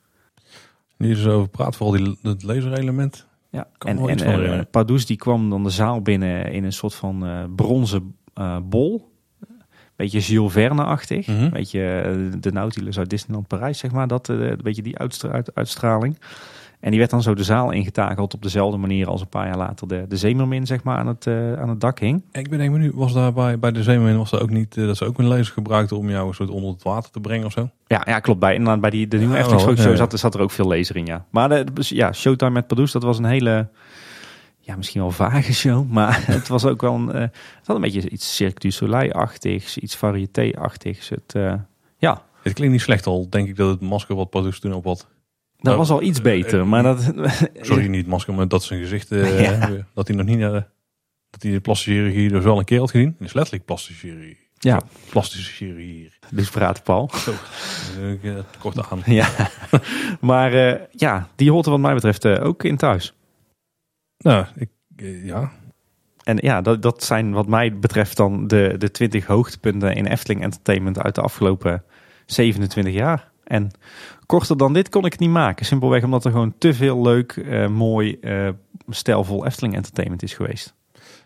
Niet 0.97 1.17
zo 1.17 1.31
over 1.31 1.49
praat, 1.49 1.77
vooral 1.77 1.97
die, 1.97 2.19
het 2.23 2.43
laserelement. 2.43 3.27
Ja, 3.51 3.69
Kan 3.79 4.09
en, 4.09 4.19
en 4.25 4.59
eh. 4.59 4.65
Pardoes 4.71 5.07
die 5.07 5.17
kwam 5.17 5.51
dan 5.51 5.63
de 5.63 5.71
zaal 5.71 6.03
binnen 6.03 6.53
in 6.53 6.65
een 6.65 6.73
soort 6.73 6.95
van 6.95 7.27
eh, 7.27 7.45
bronzen 7.57 8.17
eh, 8.35 8.57
bol. 8.63 9.17
Beetje 9.97 10.19
Jules 10.21 10.53
Verne-achtig. 10.53 11.27
Mhm. 11.27 11.51
Beetje 11.51 11.81
eh, 12.01 12.41
de 12.41 12.53
Nautilus 12.53 12.99
uit 12.99 13.11
Disneyland 13.11 13.47
Parijs, 13.47 13.79
zeg 13.79 13.91
maar. 13.91 14.09
Dat, 14.09 14.29
eh, 14.29 14.37
een 14.41 14.61
beetje 14.63 14.83
die 14.83 14.99
uitstra- 14.99 15.31
uit- 15.31 15.55
uitstraling. 15.55 16.19
En 16.81 16.91
die 16.91 16.99
werd 16.99 17.11
dan 17.11 17.23
zo 17.23 17.35
de 17.35 17.45
zaal 17.45 17.71
ingetakeld 17.71 18.35
op 18.35 18.43
dezelfde 18.43 18.77
manier 18.79 19.07
als 19.09 19.21
een 19.21 19.29
paar 19.29 19.47
jaar 19.47 19.57
later 19.57 19.89
de, 19.89 20.05
de 20.09 20.17
Zeemermin, 20.17 20.67
zeg 20.67 20.83
maar, 20.83 20.97
aan 20.99 21.07
het, 21.07 21.27
eh, 21.27 21.53
aan 21.53 21.69
het 21.69 21.81
dak 21.81 21.99
hing. 21.99 22.23
Ik 22.33 22.51
ben 22.51 22.61
even 22.61 22.81
nu 22.81 22.93
was 22.95 23.13
daar 23.13 23.33
bij, 23.33 23.59
bij 23.59 23.73
de 23.73 23.83
Zeemermin 23.83 24.17
was 24.17 24.33
er 24.33 24.43
ook 24.43 24.51
niet 24.51 24.77
eh, 24.77 24.87
dat 24.87 24.97
ze 24.97 25.05
ook 25.05 25.19
een 25.19 25.27
laser 25.27 25.53
gebruikten 25.53 25.97
om 25.97 26.11
jou 26.11 26.29
een 26.29 26.35
soort 26.35 26.51
onder 26.51 26.71
het 26.71 26.83
water 26.83 27.11
te 27.11 27.21
brengen 27.21 27.47
of 27.47 27.53
zo? 27.53 27.71
Ja, 27.87 28.03
ja 28.05 28.21
klopt. 28.21 28.41
Bij, 28.41 28.55
inderdaad, 28.55 28.81
bij 28.81 28.91
die, 28.91 29.09
de 29.09 29.19
nieuwe 29.19 29.35
Ja, 29.35 29.41
Efteling 29.41 29.65
wel, 29.67 29.75
Show 29.77 29.85
ja, 29.85 29.91
ja. 29.91 29.97
zat, 29.97 30.19
zat 30.19 30.35
er 30.35 30.41
ook 30.41 30.51
veel 30.51 30.67
laser 30.67 30.97
in, 30.97 31.07
ja. 31.07 31.25
Maar 31.31 31.49
de, 31.49 31.67
dus, 31.73 31.89
ja, 31.89 32.13
Showtime 32.13 32.51
met 32.51 32.67
Pardoes, 32.67 32.93
dat 32.93 33.03
was 33.03 33.19
een 33.19 33.25
hele... 33.25 33.69
Ja, 34.61 34.77
misschien 34.77 35.01
wel 35.01 35.11
vage 35.11 35.55
show, 35.55 35.91
maar 35.99 36.27
het 36.27 36.49
was 36.49 36.65
ook 36.65 36.81
wel 36.81 36.95
een... 36.95 37.13
eh, 37.13 37.21
het 37.21 37.67
had 37.67 37.77
een 37.77 37.83
beetje 37.83 38.09
iets 38.09 38.37
Cirque 38.37 38.59
du 38.61 38.71
Soleil-achtigs, 38.71 39.79
iets 39.79 39.97
variété-achtigs. 39.97 41.09
Het, 41.09 41.33
ja, 41.99 42.23
Het 42.43 42.53
klinkt 42.53 42.73
niet 42.73 42.83
slecht 42.83 43.07
al, 43.07 43.27
denk 43.31 43.49
ik 43.49 43.57
dat 43.57 43.71
het 43.71 43.81
masker 43.81 44.17
wat 44.17 44.31
Padus 44.31 44.61
toen 44.61 44.73
op 44.73 44.85
wat... 44.85 45.07
dat 45.59 45.67
Nou, 45.67 45.77
was 45.77 45.91
al 45.91 46.03
iets 46.03 46.21
beter, 46.21 46.67
maar 46.67 46.83
dat... 46.83 47.13
Sorry, 47.61 47.87
niet 47.87 48.07
masker, 48.07 48.35
maar 48.35 48.49
dat 48.49 48.63
zijn 48.65 48.81
gezicht... 48.81 49.11
eh, 49.13 49.41
Ja. 49.61 49.71
Dat 49.95 50.09
hij 50.09 50.17
nog 50.17 50.27
niet... 50.27 50.41
eh, 50.41 50.51
dat 51.31 51.43
hij 51.43 51.51
de 51.53 51.61
plastische 51.61 51.93
chirurgie 51.93 52.29
dus 52.29 52.45
wel 52.45 52.59
een 52.59 52.65
keer 52.65 52.79
had 52.79 52.91
gezien. 52.91 53.17
Is 53.19 53.33
letterlijk 53.33 53.65
plastische 53.65 54.07
chirurgie. 54.07 54.47
Ja, 54.59 54.81
Plastische 55.11 55.53
chirurgie. 55.53 56.13
dus 56.31 56.51
praat 56.51 56.83
Paul. 56.83 57.11
Eh, 58.23 58.35
kort 58.59 58.91
aan. 58.91 59.03
Ja, 59.05 59.29
maar 60.21 60.53
ja, 60.91 61.29
die 61.37 61.51
hoort 61.51 61.65
er 61.65 61.71
wat 61.71 61.81
mij 61.81 61.95
betreft 61.95 62.27
ook 62.27 62.65
in 62.65 62.77
thuis. 62.77 63.15
Nou, 64.19 64.47
ik, 64.57 64.69
ja. 65.25 65.53
En 66.25 66.37
ja, 66.41 66.61
dat, 66.61 66.83
dat 66.83 67.05
zijn 67.05 67.33
wat 67.33 67.47
mij 67.47 67.79
betreft 67.79 68.17
dan 68.17 68.47
de, 68.47 68.75
de 68.79 68.91
20 68.91 69.27
hoogtepunten 69.27 69.95
in 69.95 70.07
Efteling 70.07 70.43
Entertainment 70.43 70.99
uit 70.99 71.15
de 71.15 71.21
afgelopen 71.21 71.85
27 72.27 72.93
jaar. 72.95 73.31
En 73.49 73.71
korter 74.27 74.57
dan 74.57 74.73
dit 74.73 74.89
kon 74.89 75.05
ik 75.05 75.13
het 75.13 75.21
niet 75.21 75.31
maken. 75.31 75.67
Simpelweg 75.67 76.05
omdat 76.05 76.25
er 76.25 76.31
gewoon 76.31 76.55
te 76.59 76.75
veel 76.75 77.03
leuk, 77.03 77.33
eh, 77.33 77.69
mooi, 77.69 78.19
eh, 78.21 78.49
stijlvol 78.89 79.47
Efteling 79.47 79.75
Entertainment 79.75 80.23
is 80.23 80.35
geweest. 80.35 80.75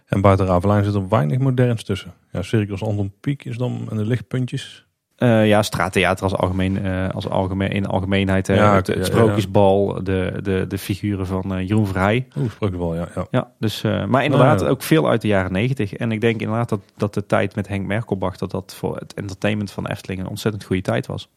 En 0.06 0.20
buiten 0.20 0.46
Ravelijn 0.46 0.84
zit 0.84 0.94
er 0.94 1.08
weinig 1.08 1.38
moderns 1.38 1.84
tussen. 1.84 2.12
Ja, 2.32 2.42
Circus 2.42 2.82
Anton 2.82 3.12
Pieck 3.20 3.44
is 3.44 3.56
dan 3.56 3.86
en 3.90 3.96
de 3.96 4.06
lichtpuntjes. 4.06 4.86
Eh, 5.16 5.46
ja, 5.46 5.62
straattheater 5.62 6.24
als 6.24 6.34
algemeen, 6.34 6.86
als 7.12 7.28
algemeen 7.28 7.70
in 7.70 7.86
algemeenheid. 7.86 8.46
Ja, 8.46 8.74
het, 8.74 8.86
ja, 8.86 9.04
sprookjesbal, 9.04 10.04
de, 10.04 10.38
de, 10.42 10.64
de 10.68 10.78
figuren 10.78 11.26
van 11.26 11.64
Jeroen 11.66 11.86
Verheij. 11.86 12.26
Oeh, 12.38 12.50
sprook 12.50 12.74
wel, 12.74 12.94
ja. 12.94 13.08
ja. 13.14 13.26
Ja, 13.30 13.50
dus, 13.58 13.82
maar 13.82 14.24
inderdaad 14.24 14.60
Nou 14.60 14.70
ook 14.70 14.82
veel 14.82 15.08
uit 15.08 15.20
de 15.20 15.28
jaren 15.28 15.52
negentig. 15.52 15.94
En 15.94 16.12
ik 16.12 16.20
denk 16.20 16.40
inderdaad 16.40 16.68
dat, 16.68 16.80
dat 16.96 17.14
de 17.14 17.26
tijd 17.26 17.54
met 17.54 17.68
Henk 17.68 17.86
Merkelbach... 17.86 18.36
dat 18.36 18.50
dat 18.50 18.74
voor 18.74 18.96
het 18.96 19.14
entertainment 19.14 19.70
van 19.70 19.86
Efteling 19.86 20.20
een 20.20 20.28
ontzettend 20.28 20.64
goede 20.64 20.82
tijd 20.82 21.06
was. 21.06 21.28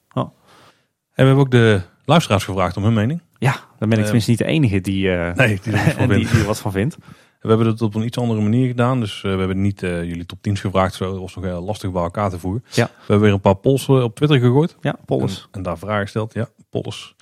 En 1.16 1.24
we 1.24 1.26
hebben 1.26 1.46
ook 1.46 1.52
de 1.52 1.82
luisteraars 2.06 2.44
gevraagd 2.44 2.78
om 2.78 2.84
hun 2.84 2.94
mening. 2.94 3.22
Ja, 3.38 3.52
dan 3.52 3.90
ben 3.90 3.92
ik 3.92 3.98
Eh, 3.98 4.04
tenminste 4.04 4.30
niet 4.30 4.40
de 4.40 4.46
enige 4.46 4.82
die, 4.82 5.12
eh, 5.12 5.36
Nee, 5.46 5.60
die 5.64 5.74
er 5.74 6.40
er 6.40 6.46
wat 6.46 6.60
van 6.60 6.72
vindt. 6.72 6.98
We 7.40 7.48
hebben 7.48 7.68
het 7.68 7.82
op 7.82 7.96
een 7.96 8.06
iets 8.06 8.18
andere 8.18 8.42
manier 8.42 8.68
gedaan. 8.68 9.00
Dus 9.00 9.24
eh, 9.24 9.32
we 9.32 9.38
hebben 9.38 9.62
niet 9.62 9.80
jullie 9.80 10.26
top 10.26 10.40
10's 10.50 10.60
gevraagd. 10.60 10.94
Zo, 10.94 11.12
dat 11.12 11.20
was 11.20 11.36
nog 11.36 11.44
heel 11.44 11.62
lastig 11.62 11.92
bij 11.92 12.02
elkaar 12.02 12.30
te 12.30 12.40
voeren. 12.40 12.64
Ja. 12.70 12.86
We 12.86 12.92
hebben 12.98 13.20
weer 13.20 13.34
een 13.34 13.40
paar 13.40 13.56
polls 13.56 13.90
op 13.90 14.16
Twitter 14.16 14.40
gegooid. 14.40 14.76
Ja, 14.82 14.96
Polles. 15.06 15.42
En, 15.42 15.48
en 15.52 15.64
daar 15.64 15.78
vragen 15.78 16.02
gesteld. 16.02 16.34
Ja, 16.34 16.48
polls. 16.70 17.16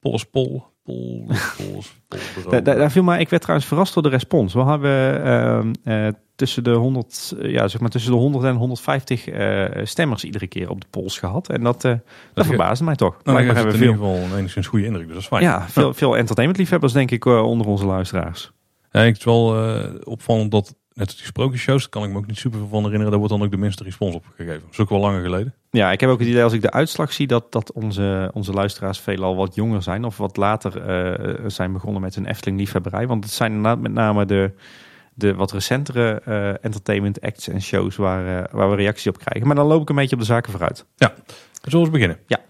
Polls, 0.00 0.24
pol. 0.24 0.64
Pol, 0.84 1.26
polls, 1.56 1.94
pol, 2.44 2.62
Daar, 2.62 2.90
viel 2.90 3.02
mij, 3.02 3.20
ik 3.20 3.28
werd 3.28 3.42
trouwens 3.42 3.68
verrast 3.68 3.94
door 3.94 4.02
de 4.02 4.08
respons. 4.08 4.54
We 4.54 4.64
hebben 4.64 5.74
eh, 5.84 6.08
tussen, 6.40 6.64
de 6.64 6.70
100, 6.72 7.34
eh, 7.40 7.50
ja, 7.50 7.68
zeg 7.68 7.80
maar 7.80 7.90
tussen 7.90 8.10
de 8.12 8.16
100 8.16 8.44
en 8.44 8.56
150 8.56 9.28
eh, 9.28 9.84
stemmers 9.84 10.24
iedere 10.24 10.46
keer 10.46 10.70
op 10.70 10.80
de 10.80 10.86
polls 10.90 11.18
gehad. 11.18 11.48
En 11.48 11.62
dat, 11.62 11.84
eh, 11.84 11.92
dat 12.34 12.44
ge- 12.44 12.50
verbaasde 12.50 12.84
mij 12.84 12.96
toch. 12.96 13.16
Nou, 13.24 13.38
in 13.38 13.46
hebben 13.46 13.66
we 13.66 13.78
ieder 13.78 13.92
geval 13.94 14.14
een 14.14 14.36
enigszins 14.36 14.66
goede 14.66 14.84
indruk. 14.84 15.04
Dus 15.04 15.14
dat 15.14 15.22
is 15.22 15.28
fijn. 15.28 15.42
veel, 15.42 15.50
ja, 15.50 15.68
veel, 15.68 15.94
veel 15.94 16.16
entertainmentliefhebbers 16.16 16.92
denk 16.92 17.10
ik 17.10 17.24
onder 17.24 17.66
onze 17.66 17.86
luisteraars. 17.86 18.52
Ja, 18.92 19.00
ik 19.02 19.14
het 19.14 19.24
wel 19.24 19.56
opvallend 20.04 20.50
dat, 20.50 20.74
net 20.92 21.06
als 21.06 21.16
die 21.16 21.26
sprookjesshows, 21.26 21.80
daar 21.80 21.90
kan 21.90 22.04
ik 22.04 22.10
me 22.10 22.16
ook 22.16 22.26
niet 22.26 22.38
super 22.38 22.58
van 22.70 22.78
herinneren. 22.82 23.10
Daar 23.10 23.18
wordt 23.18 23.34
dan 23.34 23.42
ook 23.42 23.50
de 23.50 23.56
minste 23.56 23.84
respons 23.84 24.14
op 24.14 24.24
gegeven. 24.36 24.60
Dat 24.60 24.72
is 24.72 24.78
ook 24.78 24.88
wel 24.90 25.00
langer 25.00 25.22
geleden. 25.22 25.54
Ja, 25.70 25.92
ik 25.92 26.00
heb 26.00 26.10
ook 26.10 26.18
het 26.18 26.28
idee 26.28 26.42
als 26.42 26.52
ik 26.52 26.62
de 26.62 26.70
uitslag 26.70 27.12
zie 27.12 27.26
dat, 27.26 27.52
dat 27.52 27.72
onze, 27.72 28.30
onze 28.34 28.52
luisteraars 28.52 29.00
veelal 29.00 29.36
wat 29.36 29.54
jonger 29.54 29.82
zijn. 29.82 30.04
Of 30.04 30.16
wat 30.16 30.36
later 30.36 30.72
zijn 31.50 31.72
begonnen 31.72 32.00
met 32.02 32.14
hun 32.14 32.26
Efteling 32.26 32.58
liefhebberij. 32.58 33.06
Want 33.06 33.24
het 33.24 33.32
zijn 33.32 33.52
inderdaad 33.52 33.80
met 33.80 33.92
name 33.92 34.24
de, 34.24 34.52
de 35.14 35.34
wat 35.34 35.52
recentere 35.52 36.20
eh, 36.24 36.64
entertainment 36.64 37.20
acts 37.20 37.48
en 37.48 37.62
shows 37.62 37.96
waar, 37.96 38.42
eh, 38.44 38.52
waar 38.54 38.70
we 38.70 38.76
reacties 38.76 39.06
op 39.06 39.18
krijgen. 39.18 39.46
Maar 39.46 39.56
dan 39.56 39.66
loop 39.66 39.82
ik 39.82 39.88
een 39.88 39.94
beetje 39.94 40.14
op 40.14 40.20
de 40.20 40.26
zaken 40.26 40.50
vooruit. 40.52 40.86
Zullen 41.62 41.84
we 41.86 41.92
beginnen? 41.92 42.18
Ja. 42.26 42.40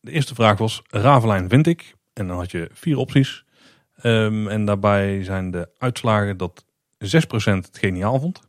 De 0.00 0.10
eerste 0.10 0.34
vraag 0.34 0.58
was 0.58 0.82
Ravelijn 0.90 1.48
vind 1.48 1.66
ik. 1.66 1.94
En 2.12 2.26
dan 2.26 2.36
had 2.36 2.50
je 2.50 2.68
vier 2.72 2.96
opties. 2.96 3.44
Ehm, 3.96 4.48
en 4.48 4.64
daarbij 4.64 5.24
zijn 5.24 5.50
de 5.50 5.68
uitslagen 5.78 6.36
dat 6.36 6.64
6% 6.98 7.66
het 7.66 7.78
geniaal 7.78 8.20
vond. 8.20 8.40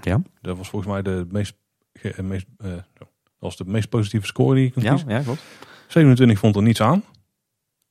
Ja, 0.00 0.22
Dat 0.40 0.56
was 0.56 0.68
volgens 0.68 0.92
mij 0.92 1.02
de 1.02 1.26
meest, 1.30 1.54
ge- 1.94 2.12
eh, 2.12 2.24
meest, 2.24 2.46
zo. 2.58 2.68
dat 2.98 3.08
was 3.38 3.56
de 3.56 3.64
meest 3.66 3.88
positieve 3.88 4.26
score 4.26 4.54
die 4.54 4.64
je 4.64 4.70
kunt 4.70 4.84
ja, 4.84 4.90
kiezen. 4.90 5.08
ja 5.10 5.20
klopt. 5.20 5.42
27 5.88 6.38
vond 6.38 6.56
er 6.56 6.62
niets 6.62 6.80
aan. 6.80 7.04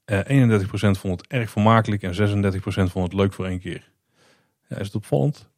Eh 0.06 0.20
31% 0.28 0.98
vond 1.00 1.22
het 1.22 1.32
erg 1.32 1.50
vermakelijk 1.50 2.04
en 2.04 2.14
36% 2.14 2.92
vond 2.92 3.06
het 3.12 3.14
leuk 3.14 3.34
voor 3.34 3.46
één 3.46 3.60
keer. 3.60 3.92
Ja, 4.72 4.78
is 4.78 4.86
het 4.86 4.96
opvallend? 4.96 5.50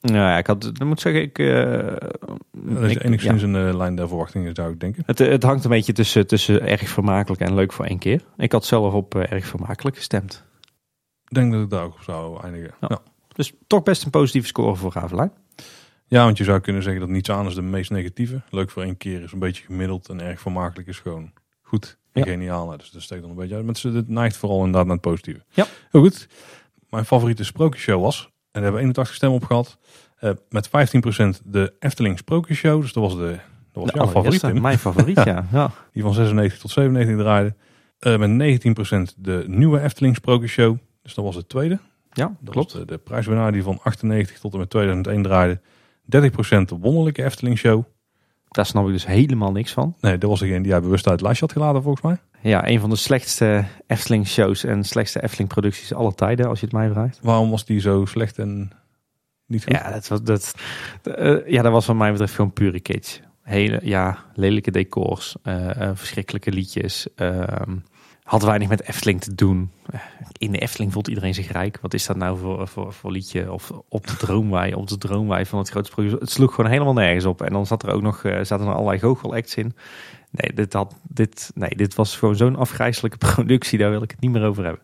Nou 0.00 0.16
ja, 0.16 0.38
ik 0.38 0.46
had, 0.46 0.70
dan 0.72 0.88
moet 0.88 1.00
zeggen, 1.00 1.22
ik, 1.22 1.38
eh, 1.38 2.08
Dat 2.52 2.82
is 2.82 2.92
ik- 2.96 3.02
enigszins 3.04 3.42
een 3.42 3.56
eh, 3.56 3.76
lijn 3.76 3.94
der 3.96 4.08
verwachtingen 4.08 4.54
zou 4.54 4.72
ik 4.72 4.80
denken. 4.80 5.02
het, 5.06 5.18
het 5.18 5.42
hangt 5.42 5.64
een 5.64 5.70
beetje 5.70 5.92
tussen, 5.92 6.26
tussen 6.26 6.66
erg 6.66 6.88
vermakelijk 6.88 7.40
en 7.42 7.54
leuk 7.54 7.72
voor 7.72 7.84
één 7.84 7.98
keer. 7.98 8.24
Ik 8.36 8.52
had 8.52 8.64
zelf 8.64 8.94
op 8.94 9.14
eh, 9.14 9.32
erg 9.32 9.46
vermakelijk 9.46 9.96
gestemd. 9.96 10.44
Ik 11.28 11.34
denk 11.34 11.52
dat 11.52 11.62
ik 11.62 11.70
daar 11.70 11.84
ook 11.84 11.94
op 11.94 12.02
zou 12.02 12.42
eindigen. 12.42 12.74
Ja. 12.80 12.86
Ja. 12.90 12.98
Dus 13.32 13.52
toch 13.66 13.82
best 13.82 14.04
een 14.04 14.10
positieve 14.10 14.46
score 14.46 14.74
voor 14.76 14.92
Ravelijn. 14.92 15.32
Ja, 16.06 16.24
want 16.24 16.38
je 16.38 16.44
zou 16.44 16.60
kunnen 16.60 16.82
zeggen 16.82 17.00
dat 17.00 17.10
niets 17.10 17.30
aan 17.30 17.46
is 17.46 17.54
de 17.54 17.62
meest 17.62 17.90
negatieve. 17.90 18.42
Leuk 18.50 18.70
voor 18.70 18.82
één 18.82 18.96
keer 18.96 19.22
is 19.22 19.32
een 19.32 19.38
beetje 19.38 19.64
gemiddeld 19.64 20.08
en 20.08 20.20
erg 20.20 20.40
vermakelijk 20.40 20.88
is 20.88 20.98
gewoon 20.98 21.32
goed 21.62 21.98
en 22.12 22.24
Ja. 22.24 22.30
geniaal. 22.30 22.76
Dus 22.76 22.90
dat 22.90 23.02
steekt 23.02 23.20
dan 23.20 23.30
een 23.30 23.36
beetje 23.36 23.54
uit. 23.54 23.64
Maar 23.64 23.92
het 23.94 24.08
neigt 24.08 24.36
vooral 24.36 24.58
inderdaad 24.58 24.84
naar 24.84 24.92
het 24.94 25.04
positieve. 25.04 25.44
Ja. 25.48 25.66
Heel 25.90 26.00
goed. 26.00 26.28
Mijn 26.90 27.04
favoriete 27.04 27.44
sprookjeshow 27.44 28.02
was, 28.02 28.30
en 28.56 28.62
daar 28.62 28.72
hebben 28.72 28.80
we 28.80 28.86
81 28.86 29.14
stemmen 29.14 29.38
op 29.38 29.44
gehad, 29.44 29.78
eh, 30.18 30.30
met 30.48 30.68
15% 30.68 31.42
de 31.44 31.72
Efteling 31.78 32.18
Sprookjeshow. 32.18 32.80
Dus 32.80 32.92
dat 32.92 33.02
was, 33.02 33.16
de, 33.16 33.26
dat 33.72 33.82
was 33.82 33.84
De 33.84 33.98
jouw 33.98 34.06
favoriet, 34.06 34.14
allereerste, 34.14 34.50
Tim. 34.50 34.60
Mijn 34.60 34.78
favoriet, 34.78 35.16
ja. 35.24 35.46
ja. 35.52 35.70
Die 35.92 36.02
van 36.02 36.14
96 36.14 36.58
tot 36.58 36.70
97 36.70 37.16
draaide. 37.24 37.54
Eh, 37.98 38.16
met 38.18 38.60
19% 39.10 39.14
de 39.16 39.44
nieuwe 39.46 39.80
Efteling 39.80 40.16
Sprookjeshow. 40.16 40.76
Dus 41.02 41.14
dat 41.14 41.24
was 41.24 41.34
de 41.34 41.46
tweede. 41.46 41.78
Ja, 42.12 42.36
Dat 42.40 42.52
klopt. 42.54 42.72
was 42.72 42.80
de, 42.80 42.86
de 42.86 42.98
prijswinnaar 42.98 43.52
die 43.52 43.62
van 43.62 43.78
98 43.82 44.38
tot 44.38 44.52
en 44.52 44.58
met 44.58 44.70
2001 44.70 45.22
draaide. 45.22 45.60
30% 45.60 46.68
de 46.68 46.76
wonderlijke 46.80 47.24
Efteling 47.24 47.58
Show. 47.58 47.84
Daar 48.56 48.66
snap 48.66 48.86
ik 48.86 48.92
dus 48.92 49.06
helemaal 49.06 49.52
niks 49.52 49.72
van. 49.72 49.94
Nee, 50.00 50.18
dat 50.18 50.30
was 50.30 50.40
degene 50.40 50.60
die 50.60 50.70
jij 50.70 50.80
bewust 50.80 51.08
uit 51.08 51.20
lijstje 51.20 51.46
had 51.46 51.54
gelaten 51.54 51.82
volgens 51.82 52.04
mij. 52.04 52.16
Ja, 52.40 52.68
een 52.68 52.80
van 52.80 52.90
de 52.90 52.96
slechtste 52.96 53.64
Efteling-shows 53.86 54.64
en 54.64 54.84
slechtste 54.84 55.22
Efteling-producties 55.22 55.94
aller 55.94 56.14
tijden, 56.14 56.48
als 56.48 56.60
je 56.60 56.66
het 56.66 56.74
mij 56.74 56.90
vraagt. 56.90 57.18
Waarom 57.22 57.50
was 57.50 57.64
die 57.64 57.80
zo 57.80 58.04
slecht 58.04 58.38
en 58.38 58.72
niet 59.46 59.64
goed? 59.64 59.72
Ja, 59.72 59.90
dat, 59.90 60.08
was, 60.08 60.22
dat, 60.22 60.54
eh, 61.02 61.48
ja, 61.48 61.62
dat 61.62 61.72
was 61.72 61.86
wat 61.86 61.96
mij 61.96 62.10
betreft 62.10 62.34
gewoon 62.34 62.52
pure 62.52 62.80
kitsch. 62.80 63.18
Hele, 63.42 63.80
ja, 63.82 64.18
lelijke 64.34 64.70
decors, 64.70 65.36
eh, 65.42 65.80
eh, 65.80 65.90
verschrikkelijke 65.94 66.52
liedjes. 66.52 67.06
ehm, 67.14 67.76
had 68.26 68.42
weinig 68.42 68.68
met 68.68 68.82
Efteling 68.82 69.20
te 69.20 69.34
doen. 69.34 69.70
In 70.38 70.52
de 70.52 70.58
Efteling 70.58 70.92
voelt 70.92 71.08
iedereen 71.08 71.34
zich 71.34 71.52
rijk. 71.52 71.78
Wat 71.80 71.94
is 71.94 72.06
dat 72.06 72.16
nou 72.16 72.38
voor, 72.38 72.68
voor, 72.68 72.92
voor 72.92 73.10
liedje? 73.10 73.52
Of 73.52 73.72
op 73.88 74.06
de 74.06 74.16
droomwei, 74.16 74.74
op 74.74 74.88
de 74.88 74.98
droomwei 74.98 75.46
van 75.46 75.58
het 75.58 75.68
grote 75.68 75.90
sprookje. 75.90 76.16
Het 76.18 76.30
sloeg 76.30 76.54
gewoon 76.54 76.70
helemaal 76.70 76.92
nergens 76.92 77.24
op. 77.24 77.42
En 77.42 77.52
dan 77.52 77.66
zat 77.66 77.82
er 77.82 77.90
ook 77.92 78.02
nog, 78.02 78.24
eh, 78.24 78.32
zaten 78.42 78.66
er 78.66 78.72
allerlei 78.74 78.98
goochelacts 78.98 79.54
in. 79.54 79.74
Nee, 80.30 80.52
dit, 80.54 80.72
had, 80.72 80.94
dit, 81.08 81.50
nee, 81.54 81.70
dit 81.70 81.94
was 81.94 82.16
gewoon 82.16 82.36
zo'n 82.36 82.56
afgrijzelijke 82.56 83.18
productie. 83.34 83.78
Daar 83.78 83.90
wil 83.90 84.02
ik 84.02 84.10
het 84.10 84.20
niet 84.20 84.30
meer 84.30 84.44
over 84.44 84.64
hebben. 84.64 84.82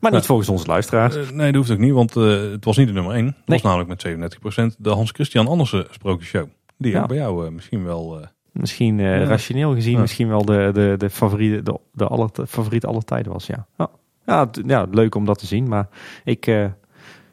Maar 0.00 0.10
niet 0.10 0.20
Ja. 0.20 0.26
volgens 0.26 0.48
onze 0.48 0.66
luisteraars. 0.66 1.16
Eh, 1.16 1.30
nee, 1.30 1.46
dat 1.46 1.54
hoeft 1.54 1.70
ook 1.70 1.84
niet, 1.84 1.92
want 1.92 2.16
eh, 2.16 2.24
het 2.50 2.64
was 2.64 2.76
niet 2.76 2.86
de 2.86 2.92
nummer 2.92 3.14
1. 3.14 3.26
Het 3.26 3.34
Nee. 3.34 3.42
was 3.46 3.62
namelijk 3.62 3.88
met 3.88 4.00
37% 4.00 4.76
de 4.78 4.90
Hans 4.90 5.10
Christian 5.10 5.46
Andersen 5.48 5.86
Sprookjeshow. 5.90 6.46
Die 6.78 6.92
Ja. 6.92 7.00
ook 7.02 7.08
bij 7.08 7.16
jou 7.16 7.50
misschien 7.50 7.84
wel... 7.84 8.26
Misschien 8.52 9.00
eh, 9.00 9.20
Ja. 9.20 9.24
rationeel 9.24 9.74
gezien, 9.74 9.92
Ja. 9.94 10.00
misschien 10.00 10.28
wel 10.28 10.44
de, 10.44 10.70
de, 10.72 10.94
de, 10.98 11.10
favoriete, 11.10 11.62
de, 11.62 11.78
de 11.92 12.06
aller, 12.06 12.30
favoriet 12.48 12.86
aller 12.86 13.04
tijden 13.04 13.32
was. 13.32 13.46
Ja, 13.46 13.66
ja. 13.78 13.90
Ja, 14.26 14.50
ja, 14.66 14.86
leuk 14.90 15.14
om 15.14 15.24
dat 15.24 15.38
te 15.38 15.46
zien. 15.46 15.68
Maar 15.68 15.88
ik 16.24 16.46
eh, 16.46 16.54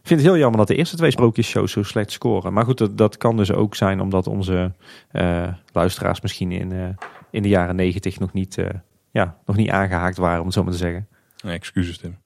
vind 0.04 0.20
het 0.20 0.30
heel 0.30 0.38
jammer 0.38 0.58
dat 0.58 0.68
de 0.68 0.76
eerste 0.76 0.96
twee 0.98 1.12
sprookjesshows 1.12 1.72
zo 1.72 1.84
slecht 1.84 2.12
scoren. 2.12 2.54
Maar 2.54 2.66
goed, 2.66 2.78
dat, 2.78 2.98
dat 2.98 3.18
kan 3.18 3.38
dus 3.38 3.52
ook 3.52 3.76
zijn 3.76 4.00
omdat 4.02 4.28
onze 4.28 4.74
eh, 5.12 5.48
luisteraars 5.74 6.22
misschien 6.22 6.52
in, 6.52 6.98
in 7.32 7.42
de 7.42 7.50
jaren 7.50 7.76
negentig 7.76 8.20
nog 8.20 8.34
niet, 8.34 8.58
ja, 9.12 9.38
nog 9.46 9.56
niet 9.56 9.70
aangehaakt 9.70 10.18
waren, 10.18 10.40
om 10.40 10.46
het 10.46 10.54
zo 10.54 10.64
maar 10.64 10.72
te 10.72 10.78
zeggen. 10.78 11.08
nee, 11.44 11.54
excuses 11.56 11.98
Tim. 11.98 12.18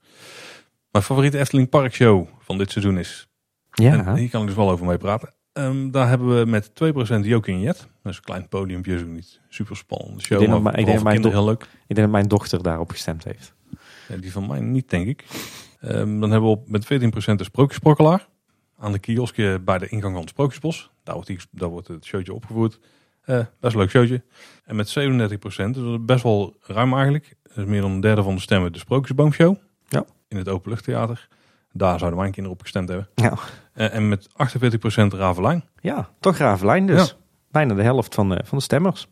Mijn 0.90 1.04
favoriete 1.04 1.38
Efteling 1.38 1.68
Parkshow 1.68 2.26
van 2.38 2.58
dit 2.58 2.70
seizoen 2.70 2.98
is... 2.98 3.28
Ja, 3.72 3.92
En 3.92 4.16
hier 4.16 4.30
kan 4.30 4.40
ik 4.40 4.46
dus 4.46 4.56
wel 4.56 4.70
over 4.70 4.86
mee 4.86 4.96
praten. 4.98 5.32
Ehm, 5.54 5.90
daar 5.90 6.08
hebben 6.08 6.38
we 6.38 6.46
met 6.46 6.74
2% 6.74 7.24
Jokin 7.24 7.60
Jet. 7.60 7.76
Dat 8.02 8.12
is 8.12 8.16
een 8.16 8.22
klein 8.24 8.48
podiumpje, 8.48 8.94
is 8.94 9.00
ook 9.02 9.06
niet 9.08 9.40
super 9.48 9.76
spannende 9.76 10.20
show. 10.22 10.32
Ik 10.42 10.48
denk 10.48 10.50
maar 10.50 10.62
dat 10.62 10.62
mijn- 10.62 10.76
ik 10.76 10.86
denk 10.86 11.02
mijn 11.02 11.32
heel 11.32 11.44
leuk. 11.44 11.62
ik 11.62 11.68
denk 11.94 11.98
dat 12.00 12.10
mijn 12.10 12.28
dochter 12.28 12.62
daarop 12.62 12.90
gestemd 12.90 13.24
heeft. 13.24 13.54
Ja, 14.08 14.16
die 14.16 14.32
van 14.32 14.46
mij 14.46 14.60
niet, 14.60 14.90
denk 14.90 15.06
ik. 15.06 15.24
Ehm, 15.80 16.20
dan 16.20 16.30
hebben 16.30 16.50
we 16.50 16.56
op, 16.56 16.68
met 16.68 16.84
14% 16.86 17.38
de 17.38 17.44
Sprookjesprokkelaar. 17.44 18.28
Aan 18.78 18.92
de 18.92 18.98
kioskje 18.98 19.60
bij 19.60 19.78
de 19.78 19.88
ingang 19.88 20.12
van 20.12 20.20
het 20.20 20.30
Sprookjesbos. 20.30 20.90
Daar 21.02 21.14
wordt, 21.14 21.28
die, 21.30 21.38
daar 21.50 21.68
wordt 21.68 21.88
het 21.88 22.04
showtje 22.04 22.32
opgevoerd. 22.34 22.78
Eh, 23.24 23.38
best 23.60 23.74
een 23.74 23.80
leuk 23.80 23.90
showtje. 23.90 24.22
En 24.64 24.76
met 24.76 24.88
37%, 24.88 25.74
dus 25.74 25.82
dat 25.82 25.92
is 25.92 26.04
best 26.04 26.22
wel 26.22 26.56
ruim 26.60 26.92
eigenlijk. 26.92 27.36
Dat 27.42 27.56
is 27.56 27.64
meer 27.64 27.80
dan 27.80 27.90
een 27.90 28.00
derde 28.00 28.22
van 28.22 28.34
de 28.34 28.40
stemmen 28.40 28.72
de 28.72 28.78
Sprookjesboomshow. 28.78 29.56
Ja. 29.88 30.04
In 30.28 30.36
het 30.36 30.48
openluchttheater. 30.48 31.28
Daar 31.76 31.98
zouden 31.98 32.20
mijn 32.20 32.32
kinderen 32.32 32.56
op 32.58 32.62
gestemd 32.62 32.88
hebben. 32.88 33.08
Ja, 33.14 33.34
Eh, 33.72 33.94
en 33.94 34.08
met 34.08 34.28
48% 34.36 35.12
Ravelijn. 35.14 35.64
ja 35.80 36.08
toch 36.20 36.36
Ravelijn 36.36 36.86
dus. 36.86 37.16
Bijna 37.50 37.74
de 37.74 37.82
helft 37.82 38.14
van 38.14 38.28
de, 38.28 38.40
van 38.44 38.58
de 38.58 38.64
stemmers. 38.64 39.06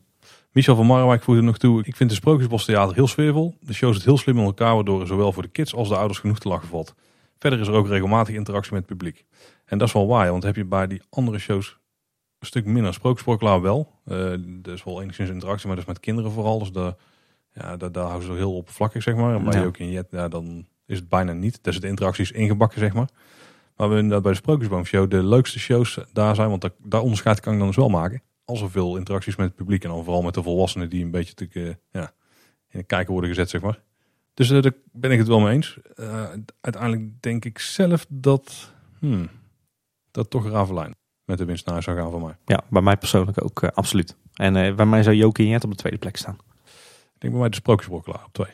Michel 0.52 0.76
van 0.76 0.86
Marwijk 0.86 1.22
voegde 1.22 1.42
nog 1.42 1.58
toe. 1.58 1.82
Ik 1.84 1.96
vind 1.96 2.10
de 2.10 2.16
Sprookjesbos 2.16 2.64
Theater 2.64 2.94
heel 2.94 3.06
sfeervol. 3.06 3.56
De 3.60 3.72
show 3.72 3.92
zit 3.94 4.04
heel 4.04 4.18
slim 4.18 4.38
in 4.38 4.44
elkaar, 4.44 4.74
waardoor 4.74 5.00
er 5.00 5.06
zowel 5.06 5.32
voor 5.32 5.42
de 5.42 5.48
kids 5.48 5.74
als 5.74 5.88
de 5.88 5.96
ouders 5.96 6.18
genoeg 6.18 6.38
te 6.38 6.48
lachen 6.48 6.68
valt. 6.68 6.94
Verder 7.38 7.60
is 7.60 7.66
er 7.66 7.74
ook 7.74 7.88
regelmatig 7.88 8.34
interactie 8.34 8.72
met 8.72 8.80
het 8.88 8.90
publiek. 8.98 9.24
En 9.64 9.78
dat 9.78 9.88
is 9.88 9.94
wel 9.94 10.06
waar, 10.06 10.30
want 10.30 10.42
heb 10.42 10.56
je 10.56 10.64
bij 10.64 10.86
die 10.86 11.02
andere 11.10 11.38
shows 11.38 11.78
een 12.38 12.46
stuk 12.46 12.64
minder. 12.64 12.94
Sprookjesprokkelaar 12.94 13.60
wel. 13.60 13.92
Eh 14.04 14.16
er 14.62 14.72
is 14.72 14.84
wel 14.84 15.02
enigszins 15.02 15.30
interactie, 15.30 15.66
maar 15.66 15.76
dat 15.76 15.84
is 15.84 15.90
met 15.92 16.00
kinderen 16.00 16.30
vooral. 16.30 16.58
Dus 16.58 16.72
daar, 16.72 16.94
ja, 17.54 17.76
daar, 17.76 17.92
daar 17.92 18.06
houden 18.06 18.28
ze 18.28 18.34
heel 18.34 18.54
oppervlakkig, 18.56 19.02
zeg 19.02 19.14
maar. 19.14 19.42
Bij 19.42 19.60
Ja. 19.60 19.64
ook 19.66 19.76
in 19.78 19.90
Jet, 19.90 20.06
ja, 20.10 20.28
dan 20.28 20.66
is 20.86 20.98
het 20.98 21.08
bijna 21.08 21.32
niet. 21.32 21.62
Daar 21.62 21.72
zitten 21.72 21.90
interacties 21.90 22.32
ingebakken, 22.32 22.78
zeg 22.78 22.92
maar. 22.92 23.08
Maar 23.76 23.88
we 23.88 23.96
inderdaad 23.96 24.22
bij 24.22 24.32
de 24.32 24.38
Sprookjesboomshow 24.38 25.10
de 25.10 25.24
leukste 25.24 25.58
shows 25.58 25.98
daar 26.12 26.34
zijn, 26.34 26.48
want 26.48 26.60
daar, 26.60 26.70
daar 26.78 27.00
onderscheid 27.00 27.40
kan 27.40 27.52
ik 27.52 27.58
dan 27.58 27.68
dus 27.68 27.76
wel 27.76 27.88
maken. 27.88 28.22
Als 28.44 28.60
er 28.60 28.70
veel 28.70 28.96
interacties 28.96 29.36
met 29.36 29.46
het 29.46 29.56
publiek 29.56 29.84
en 29.84 29.90
dan 29.90 30.04
vooral 30.04 30.22
met 30.22 30.34
de 30.34 30.42
volwassenen 30.42 30.90
die 30.90 31.04
een 31.04 31.10
beetje 31.10 31.34
te, 31.34 31.48
eh, 31.52 31.74
ja, 31.90 32.12
in 32.68 32.78
de 32.78 32.82
kijker 32.82 33.12
worden 33.12 33.30
gezet, 33.30 33.50
zeg 33.50 33.60
maar. 33.60 33.82
Dus 34.34 34.50
eh, 34.50 34.62
daar 34.62 34.72
ben 34.92 35.10
ik 35.10 35.18
het 35.18 35.28
wel 35.28 35.40
mee 35.40 35.54
eens. 35.54 35.78
Eh, 35.94 36.30
uiteindelijk 36.60 37.22
denk 37.22 37.44
ik 37.44 37.58
zelf 37.58 38.06
dat, 38.08 38.72
hmm, 38.98 39.28
dat 40.10 40.30
toch 40.30 40.48
Ravelijn 40.48 40.94
met 41.24 41.38
de 41.38 41.44
winst 41.44 41.64
naar 41.64 41.74
huis 41.74 41.86
zou 41.86 41.98
gaan 41.98 42.10
voor 42.10 42.22
mij. 42.22 42.36
Ja, 42.44 42.64
bij 42.70 42.82
mij 42.82 42.96
persoonlijk 42.96 43.44
ook 43.44 43.64
absoluut. 43.64 44.16
En 44.34 44.76
bij 44.76 44.86
mij 44.86 45.02
zou 45.02 45.16
Jokie 45.16 45.48
Jet 45.48 45.64
op 45.64 45.70
de 45.70 45.76
tweede 45.76 45.98
plek 45.98 46.16
staan. 46.16 46.38
Ik 47.14 47.20
denk 47.20 47.32
bij 47.32 47.42
mij 47.42 47.48
de 47.48 47.56
Sprookjesbrokkelaar 47.56 48.24
op 48.24 48.32
twee. 48.32 48.52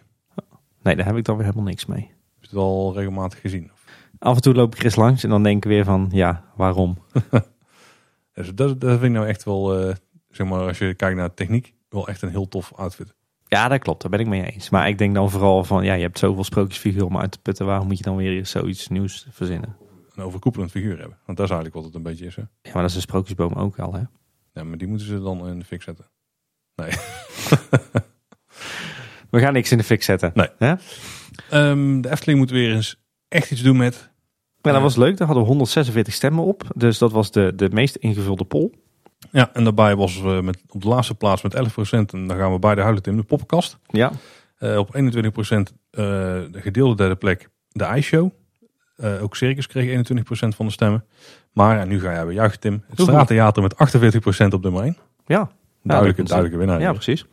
Nee, 0.83 0.97
daar 0.97 1.07
heb 1.07 1.17
ik 1.17 1.25
dan 1.25 1.37
weer 1.37 1.45
helemaal 1.45 1.67
niks 1.67 1.87
mee. 1.87 2.11
Heb 2.41 2.51
je 2.51 2.57
het 2.57 2.65
wel 2.65 2.93
regelmatig 2.95 3.41
gezien? 3.41 3.71
Af 4.19 4.37
en 4.37 4.43
toe 4.43 4.55
loop 4.55 4.73
ik 4.73 4.79
er 4.79 4.85
eens 4.85 4.97
langs 4.97 5.25
en 5.25 5.31
dan 5.31 5.43
denk 5.43 5.65
ik 5.65 5.71
weer 5.71 5.85
van, 5.85 6.09
ja, 6.13 6.45
waarom? 6.57 6.99
Dus 8.33 8.55
dat, 8.55 8.81
dat 8.81 8.91
vind 8.91 9.03
ik 9.03 9.11
nou 9.11 9.27
echt 9.27 9.45
wel, 9.45 9.79
eh, 9.79 9.95
zeg 10.31 10.47
maar, 10.47 10.61
als 10.61 10.79
je 10.79 10.95
kijkt 10.95 11.17
naar 11.17 11.29
de 11.29 11.35
techniek, 11.35 11.75
wel 11.89 12.09
echt 12.09 12.23
een 12.23 12.29
heel 12.29 12.49
tof 12.49 12.73
outfit. 12.75 13.15
Ja, 13.47 13.69
dat 13.69 13.79
klopt. 13.79 14.01
Daar 14.01 14.11
ben 14.11 14.21
ik 14.21 14.27
mee 14.27 14.53
eens. 14.53 14.71
Maar 14.71 14.89
ik 14.89 14.99
denk 14.99 15.15
dan 15.15 15.31
vooral 15.31 15.65
van, 15.65 15.85
ja, 15.85 15.95
je 15.95 16.03
hebt 16.03 16.19
zoveel 16.19 16.45
sprookjesfiguren 16.45 17.07
om 17.07 17.19
uit 17.19 17.31
te 17.31 17.39
putten. 17.39 17.67
Waarom 17.67 17.87
moet 17.87 17.99
je 17.99 18.05
dan 18.05 18.17
weer 18.17 18.47
zoiets 18.47 18.89
nieuws 18.89 19.27
verzinnen? 19.31 19.77
Een 20.15 20.23
overkoepelend 20.23 20.71
figuur 20.71 20.99
hebben. 20.99 21.19
Want 21.27 21.39
dat 21.39 21.47
is 21.47 21.55
eigenlijk 21.55 21.75
wat 21.75 21.85
het 21.85 21.95
een 21.95 22.03
beetje 22.03 22.27
is. 22.27 22.37
Hè? 22.37 22.43
Ja, 22.43 22.73
maar 22.73 22.83
dat 22.83 22.91
is 22.91 22.97
een 22.97 23.03
sprookjesboom 23.03 23.53
ook 23.53 23.79
al, 23.79 23.93
hè? 23.93 24.03
Ja, 24.53 24.65
maar 24.65 24.79
die 24.79 24.89
moeten 24.89 25.07
ze 25.07 25.21
dan 25.21 25.49
in 25.49 25.59
de 25.59 25.65
fik 25.65 25.83
zetten. 25.83 26.11
Nee. 26.75 26.91
We 29.31 29.41
gaan 29.41 29.53
niks 29.53 29.73
in 29.73 29.79
de 29.79 29.85
fik 29.85 30.03
zetten. 30.03 30.31
Nee. 30.35 30.49
Ja? 30.59 30.79
Ehm, 31.51 32.01
de 32.01 32.11
Efteling 32.11 32.39
moet 32.39 32.51
weer 32.51 32.75
eens 32.75 32.97
echt 33.29 33.51
iets 33.51 33.63
doen 33.63 33.77
met... 33.77 34.11
Maar 34.63 34.73
dat 34.73 34.83
was 34.83 34.97
leuk. 34.97 35.17
Daar 35.17 35.27
hadden 35.27 35.45
we 35.45 35.51
146 35.51 36.15
stemmen 36.15 36.45
op. 36.45 36.63
Dus 36.75 36.99
dat 36.99 37.13
was 37.13 37.31
de, 37.31 37.53
de 37.57 37.69
meest 37.73 37.97
ingevulde 37.97 38.45
poll. 38.45 38.71
Ja, 39.31 39.51
en 39.53 39.65
daarbij 39.65 39.97
was 39.97 40.21
we 40.21 40.41
met, 40.45 40.63
op 40.69 40.83
de 40.83 40.89
laatste 40.89 41.15
plaats 41.15 41.43
met 41.43 41.55
11%. 41.55 41.59
En 41.91 42.27
dan 42.27 42.37
gaan 42.37 42.53
we 42.53 42.59
bij 42.59 42.75
de 42.75 42.81
huilen 42.81 43.03
Tim, 43.03 43.17
de 43.17 43.23
poppenkast. 43.23 43.79
Ja. 43.87 44.13
Eh, 44.59 44.77
op 44.77 44.97
21% 44.97 44.99
uh, 44.99 45.05
de 45.91 46.49
gedeelde 46.53 46.95
derde 46.95 47.17
plek 47.17 47.49
de 47.69 47.85
ijsshow. 47.85 48.31
Uh, 48.97 49.23
ook 49.23 49.37
Circus 49.37 49.67
kreeg 49.67 50.09
21% 50.09 50.21
van 50.31 50.67
de 50.67 50.73
stemmen. 50.73 51.05
Maar 51.53 51.79
en 51.79 51.89
nu 51.89 52.01
ga 52.01 52.13
jij 52.13 52.27
weer 52.27 52.35
juichen 52.35 52.61
Tim. 52.61 52.85
Het 52.89 53.01
Straattheater 53.01 53.63
met 53.63 53.75
48% 54.45 54.49
op 54.49 54.63
nummer 54.63 54.83
1. 54.83 54.97
Ja. 55.27 55.51
Duidelijke, 55.83 56.23
duidelijke 56.23 56.59
winnaar. 56.59 56.81
Ja, 56.81 56.93
precies. 56.93 57.27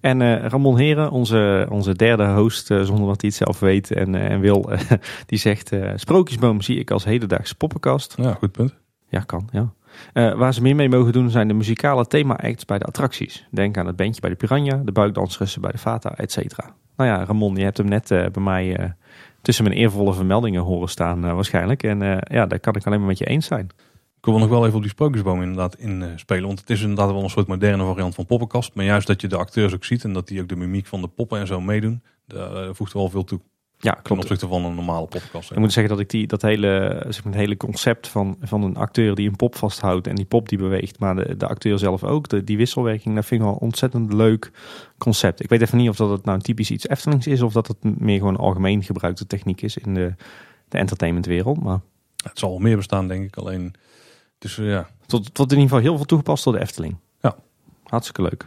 En 0.00 0.20
uh, 0.20 0.44
Ramon 0.46 0.78
Heren, 0.78 1.10
onze, 1.10 1.66
onze 1.70 1.94
derde 1.94 2.26
host, 2.26 2.70
uh, 2.70 2.82
zonder 2.82 3.06
dat 3.06 3.20
hij 3.20 3.30
het 3.30 3.38
zelf 3.38 3.60
weet 3.60 3.90
en, 3.90 4.14
uh, 4.14 4.30
en 4.30 4.40
wil, 4.40 4.70
die 5.26 5.38
zegt: 5.38 5.72
Sprookjesboom 5.94 6.60
zie 6.60 6.78
ik 6.78 6.90
als 6.90 7.04
hedendaagse 7.04 7.54
poppenkast. 7.54 8.14
Ja, 8.16 8.32
goed 8.32 8.52
punt. 8.52 8.74
Ja, 9.08 9.20
kan. 9.20 9.48
Ja. 9.52 9.72
waar 10.34 10.54
ze 10.54 10.62
meer 10.62 10.76
mee 10.76 10.88
mogen 10.88 11.12
doen 11.12 11.30
zijn 11.30 11.48
de 11.48 11.54
muzikale 11.54 12.06
thema-acts 12.06 12.64
bij 12.64 12.78
de 12.78 12.84
attracties. 12.84 13.46
Denk 13.50 13.76
aan 13.76 13.86
het 13.86 13.96
bandje 13.96 14.20
bij 14.20 14.30
de 14.30 14.36
Piranha, 14.36 14.80
de 14.84 14.92
buikdanseressen 14.92 15.60
bij 15.60 15.70
de 15.70 15.78
Fata, 15.78 16.14
et 16.16 16.32
cetera. 16.32 16.74
Nou 16.96 17.10
ja, 17.10 17.24
Ramon, 17.24 17.56
je 17.56 17.64
hebt 17.64 17.76
hem 17.76 17.88
net 17.88 18.08
bij 18.08 18.42
mij 18.42 18.94
tussen 19.42 19.64
mijn 19.64 19.76
eervolle 19.76 20.14
vermeldingen 20.14 20.62
horen 20.62 20.88
staan 20.88 21.20
waarschijnlijk. 21.20 21.82
En 21.82 21.98
ja, 22.30 22.46
daar 22.46 22.60
kan 22.60 22.74
ik 22.74 22.86
alleen 22.86 22.98
maar 22.98 23.08
met 23.08 23.18
je 23.18 23.24
eens 23.24 23.46
zijn. 23.46 23.70
Ik 24.20 24.26
wil 24.26 24.38
nog 24.38 24.48
wel 24.48 24.64
even 24.64 24.76
op 24.76 24.82
die 24.82 24.90
sprookjesboom 24.90 25.42
inderdaad 25.42 25.76
inspelen. 25.76 26.46
Want 26.46 26.60
het 26.60 26.70
is 26.70 26.80
inderdaad 26.80 27.10
wel 27.10 27.22
een 27.22 27.30
soort 27.30 27.46
moderne 27.46 27.84
variant 27.84 28.14
van 28.14 28.26
poppenkast. 28.26 28.74
Maar 28.74 28.84
juist 28.84 29.06
dat 29.06 29.20
je 29.20 29.28
de 29.28 29.36
acteurs 29.36 29.74
ook 29.74 29.84
ziet 29.84 30.04
en 30.04 30.12
dat 30.12 30.28
die 30.28 30.40
ook 30.40 30.48
de 30.48 30.56
mimiek 30.56 30.86
van 30.86 31.00
de 31.00 31.08
poppen 31.08 31.38
en 31.38 31.46
zo 31.46 31.60
meedoen. 31.60 32.02
Daar 32.26 32.74
voegt 32.74 32.92
wel 32.92 33.08
veel 33.08 33.24
toe. 33.24 33.40
Ja, 33.78 33.90
klopt. 33.90 34.06
Ten 34.06 34.18
opzichte 34.18 34.46
van 34.46 34.64
een 34.64 34.74
normale 34.74 35.06
poppenkast. 35.06 35.50
Ik 35.50 35.58
moet 35.58 35.72
zeggen 35.72 35.92
dat 35.92 36.02
ik 36.02 36.10
die, 36.10 36.26
dat 36.26 36.42
hele, 36.42 37.04
zeg 37.08 37.24
maar, 37.24 37.32
het 37.32 37.42
hele 37.42 37.56
concept 37.56 38.08
van, 38.08 38.36
van 38.40 38.62
een 38.62 38.76
acteur 38.76 39.14
die 39.14 39.28
een 39.28 39.36
pop 39.36 39.56
vasthoudt 39.56 40.06
en 40.06 40.14
die 40.14 40.24
pop 40.24 40.48
die 40.48 40.58
beweegt, 40.58 40.98
maar 40.98 41.14
de, 41.14 41.36
de 41.36 41.46
acteur 41.46 41.78
zelf 41.78 42.04
ook, 42.04 42.28
de, 42.28 42.44
die 42.44 42.56
wisselwerking, 42.56 43.14
dat 43.14 43.26
vind 43.26 43.40
ik 43.40 43.46
wel 43.46 43.56
een 43.56 43.62
ontzettend 43.62 44.12
leuk 44.12 44.50
concept. 44.98 45.42
Ik 45.42 45.48
weet 45.48 45.60
even 45.60 45.78
niet 45.78 45.88
of 45.88 45.96
dat 45.96 46.10
het 46.10 46.24
nou 46.24 46.40
typisch 46.40 46.70
iets 46.70 46.88
Eftelings 46.88 47.26
is 47.26 47.42
of 47.42 47.52
dat 47.52 47.66
het 47.66 48.00
meer 48.00 48.18
gewoon 48.18 48.36
algemeen 48.36 48.82
gebruikte 48.82 49.26
techniek 49.26 49.62
is 49.62 49.76
in 49.76 49.94
de, 49.94 50.14
de 50.68 50.78
entertainmentwereld. 50.78 51.62
Maar... 51.62 51.80
Het 52.22 52.38
zal 52.38 52.50
wel 52.50 52.58
meer 52.58 52.76
bestaan, 52.76 53.08
denk 53.08 53.24
ik. 53.24 53.36
Alleen 53.36 53.74
dus 54.40 54.56
ja. 54.56 54.88
Tot, 55.06 55.34
tot 55.34 55.52
in 55.52 55.58
ieder 55.58 55.68
geval 55.70 55.84
heel 55.88 55.96
veel 55.96 56.06
toegepast 56.06 56.44
door 56.44 56.52
de 56.52 56.60
Efteling. 56.60 56.96
Ja. 57.20 57.36
Hartstikke 57.84 58.22
leuk. 58.22 58.46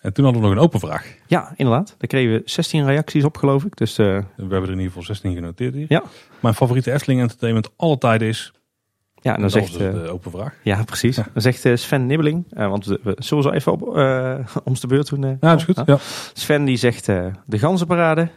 En 0.00 0.12
toen 0.12 0.24
hadden 0.24 0.42
we 0.42 0.48
nog 0.48 0.56
een 0.56 0.62
open 0.62 0.80
vraag. 0.80 1.14
Ja, 1.26 1.52
inderdaad. 1.56 1.94
Daar 1.98 2.08
kregen 2.08 2.32
we 2.32 2.42
16 2.44 2.84
reacties 2.84 3.24
op, 3.24 3.36
geloof 3.36 3.64
ik. 3.64 3.76
Dus, 3.76 3.98
uh... 3.98 4.06
We 4.06 4.22
hebben 4.36 4.62
er 4.62 4.62
in 4.62 4.70
ieder 4.70 4.86
geval 4.86 5.02
16 5.02 5.34
genoteerd 5.34 5.74
hier. 5.74 5.86
Ja. 5.88 6.02
Mijn 6.40 6.54
favoriete 6.54 6.92
Efteling 6.92 7.20
entertainment 7.20 7.70
alle 7.76 7.98
tijden 7.98 8.28
is... 8.28 8.52
Ja, 9.22 9.34
en 9.34 9.40
dan 9.40 9.50
zegt... 9.50 9.78
Dus 9.78 9.92
de 9.92 10.08
open 10.08 10.30
vraag. 10.30 10.54
Ja, 10.62 10.84
precies. 10.84 11.16
Dan 11.16 11.26
zegt 11.34 11.68
Sven 11.74 12.06
Nibbeling, 12.06 12.44
uh, 12.52 12.68
want 12.68 12.86
we, 12.86 13.00
we 13.02 13.16
zullen 13.18 13.42
zo 13.42 13.50
even 13.50 13.72
op, 13.72 13.96
uh, 13.96 14.38
om 14.64 14.74
de 14.80 14.86
beurt 14.86 15.08
doen. 15.08 15.20
ja, 15.20 15.36
dat 15.40 15.58
is 15.58 15.64
goed. 15.64 15.82
Ja. 15.86 15.98
Sven 16.32 16.64
die 16.64 16.76
zegt 16.76 17.06
de 17.06 17.58
ganzenparade, 17.58 18.28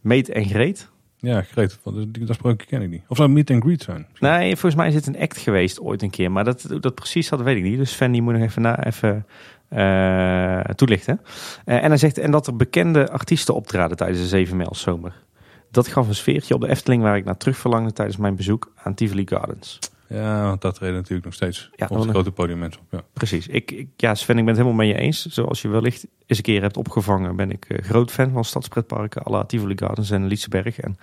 Meet 0.00 0.28
en 0.28 0.44
Greet. 0.44 0.90
Ja, 1.20 1.42
Greet, 1.42 1.78
dat 2.26 2.36
sprookje 2.36 2.66
ken 2.66 2.82
ik 2.82 2.88
niet. 2.88 3.02
Of 3.08 3.16
zou 3.16 3.28
het 3.28 3.38
meet 3.38 3.50
and 3.50 3.62
greet 3.62 3.82
zijn? 3.82 4.06
Nee, 4.18 4.50
volgens 4.50 4.74
mij 4.74 4.88
is 4.88 4.94
het 4.94 5.06
een 5.06 5.18
act 5.18 5.38
geweest 5.38 5.80
ooit 5.80 6.02
een 6.02 6.10
keer. 6.10 6.32
Maar 6.32 6.44
dat, 6.44 6.66
dat 6.80 6.94
precies 6.94 7.28
dat 7.28 7.40
weet 7.40 7.56
ik 7.56 7.62
niet. 7.62 7.78
Dus 7.78 7.98
die 7.98 8.22
moet 8.22 8.32
nog 8.32 8.42
even, 8.42 8.62
na, 8.62 8.84
even 8.84 9.26
uh, 9.70 10.60
toelichten. 10.60 11.20
Uh, 11.64 11.82
en 11.82 11.88
hij 11.88 11.96
zegt 11.96 12.18
en 12.18 12.30
dat 12.30 12.46
er 12.46 12.56
bekende 12.56 13.10
artiesten 13.10 13.54
optraden 13.54 13.96
tijdens 13.96 14.20
de 14.20 14.26
7 14.26 14.56
mijls 14.56 14.80
zomer. 14.80 15.12
Dat 15.70 15.88
gaf 15.88 16.08
een 16.08 16.14
sfeertje 16.14 16.54
op 16.54 16.60
de 16.60 16.68
Efteling 16.68 17.02
waar 17.02 17.16
ik 17.16 17.24
naar 17.24 17.36
terug 17.36 17.56
verlangde 17.56 17.92
tijdens 17.92 18.16
mijn 18.16 18.36
bezoek 18.36 18.72
aan 18.76 18.94
Tivoli 18.94 19.26
Gardens. 19.26 19.78
Ja, 20.08 20.42
want 20.42 20.60
dat 20.60 20.74
treden 20.74 20.96
natuurlijk 20.96 21.24
nog 21.24 21.34
steeds 21.34 21.70
ja, 21.76 21.86
op 21.90 21.98
het 21.98 22.08
grote 22.08 22.30
podium 22.30 22.58
mensen 22.58 22.80
op. 22.80 22.86
Ja. 22.90 23.00
Precies. 23.12 23.46
Ik, 23.46 23.70
ik, 23.70 23.88
ja, 23.96 24.14
Sven, 24.14 24.38
ik 24.38 24.44
ben 24.44 24.54
het 24.54 24.64
helemaal 24.64 24.86
met 24.86 24.96
je 24.96 25.02
eens. 25.02 25.26
Zoals 25.26 25.62
je 25.62 25.68
wellicht 25.68 26.06
eens 26.26 26.38
een 26.38 26.44
keer 26.44 26.62
hebt 26.62 26.76
opgevangen, 26.76 27.36
ben 27.36 27.50
ik 27.50 27.66
uh, 27.68 27.78
groot 27.78 28.10
fan 28.10 28.30
van 28.30 28.44
stadspretparken, 28.44 29.26
à 29.26 29.30
la 29.30 29.44
Tivoli 29.44 29.78
Gardens 29.78 30.10
en 30.10 30.26
Lietsenberg. 30.26 30.80
En, 30.80 30.96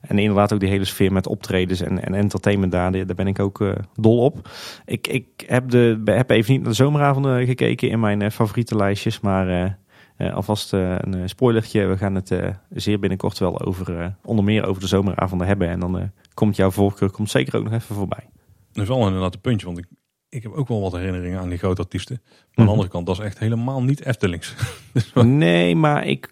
en 0.00 0.18
inderdaad 0.18 0.52
ook 0.52 0.60
die 0.60 0.68
hele 0.68 0.84
sfeer 0.84 1.12
met 1.12 1.26
optredens 1.26 1.80
en, 1.80 2.04
en 2.04 2.14
entertainment 2.14 2.72
daar, 2.72 2.92
daar 2.92 3.16
ben 3.16 3.26
ik 3.26 3.38
ook 3.38 3.60
uh, 3.60 3.72
dol 3.94 4.18
op. 4.18 4.48
Ik, 4.84 5.06
ik 5.06 5.26
heb, 5.46 5.70
de, 5.70 6.00
heb 6.04 6.30
even 6.30 6.52
niet 6.52 6.60
naar 6.60 6.70
de 6.70 6.76
zomeravonden 6.76 7.46
gekeken 7.46 7.88
in 7.88 8.00
mijn 8.00 8.20
uh, 8.20 8.30
favoriete 8.30 8.76
lijstjes, 8.76 9.20
maar... 9.20 9.74
Uh, 10.18 10.34
alvast 10.34 10.72
uh, 10.72 10.94
een 10.98 11.28
spoilertje. 11.28 11.86
We 11.86 11.96
gaan 11.96 12.14
het 12.14 12.30
uh, 12.30 12.48
zeer 12.70 12.98
binnenkort 12.98 13.38
wel 13.38 13.60
over, 13.60 14.14
onder 14.24 14.44
meer 14.44 14.66
over 14.66 14.82
de 14.82 14.88
zomeravonden 14.88 15.46
hebben. 15.46 15.68
En 15.68 15.80
dan 15.80 16.10
komt 16.34 16.56
jouw 16.56 16.70
voorkeur 16.70 17.10
komt 17.10 17.30
zeker 17.30 17.56
ook 17.56 17.64
nog 17.64 17.72
even 17.72 17.94
voorbij. 17.94 18.28
Dat 18.72 18.82
is 18.82 18.88
wel 18.88 19.06
inderdaad 19.06 19.34
een 19.34 19.40
puntje, 19.40 19.66
want 19.66 19.78
ik, 19.78 19.86
ik 20.28 20.42
heb 20.42 20.52
ook 20.52 20.68
wel 20.68 20.80
wat 20.80 20.92
herinneringen 20.92 21.40
aan 21.40 21.48
die 21.48 21.58
grote 21.58 21.82
artiesten. 21.82 22.20
Maar 22.24 22.34
aan 22.34 22.50
de 22.54 22.62
mhm. 22.62 22.70
andere 22.70 22.88
kant, 22.88 23.06
dat 23.06 23.18
is 23.18 23.24
echt 23.24 23.38
helemaal 23.38 23.82
niet 23.82 24.04
Eftelings. 24.04 24.54
dus 24.92 25.12
nee, 25.14 25.76
maar 25.76 26.06
ik, 26.06 26.28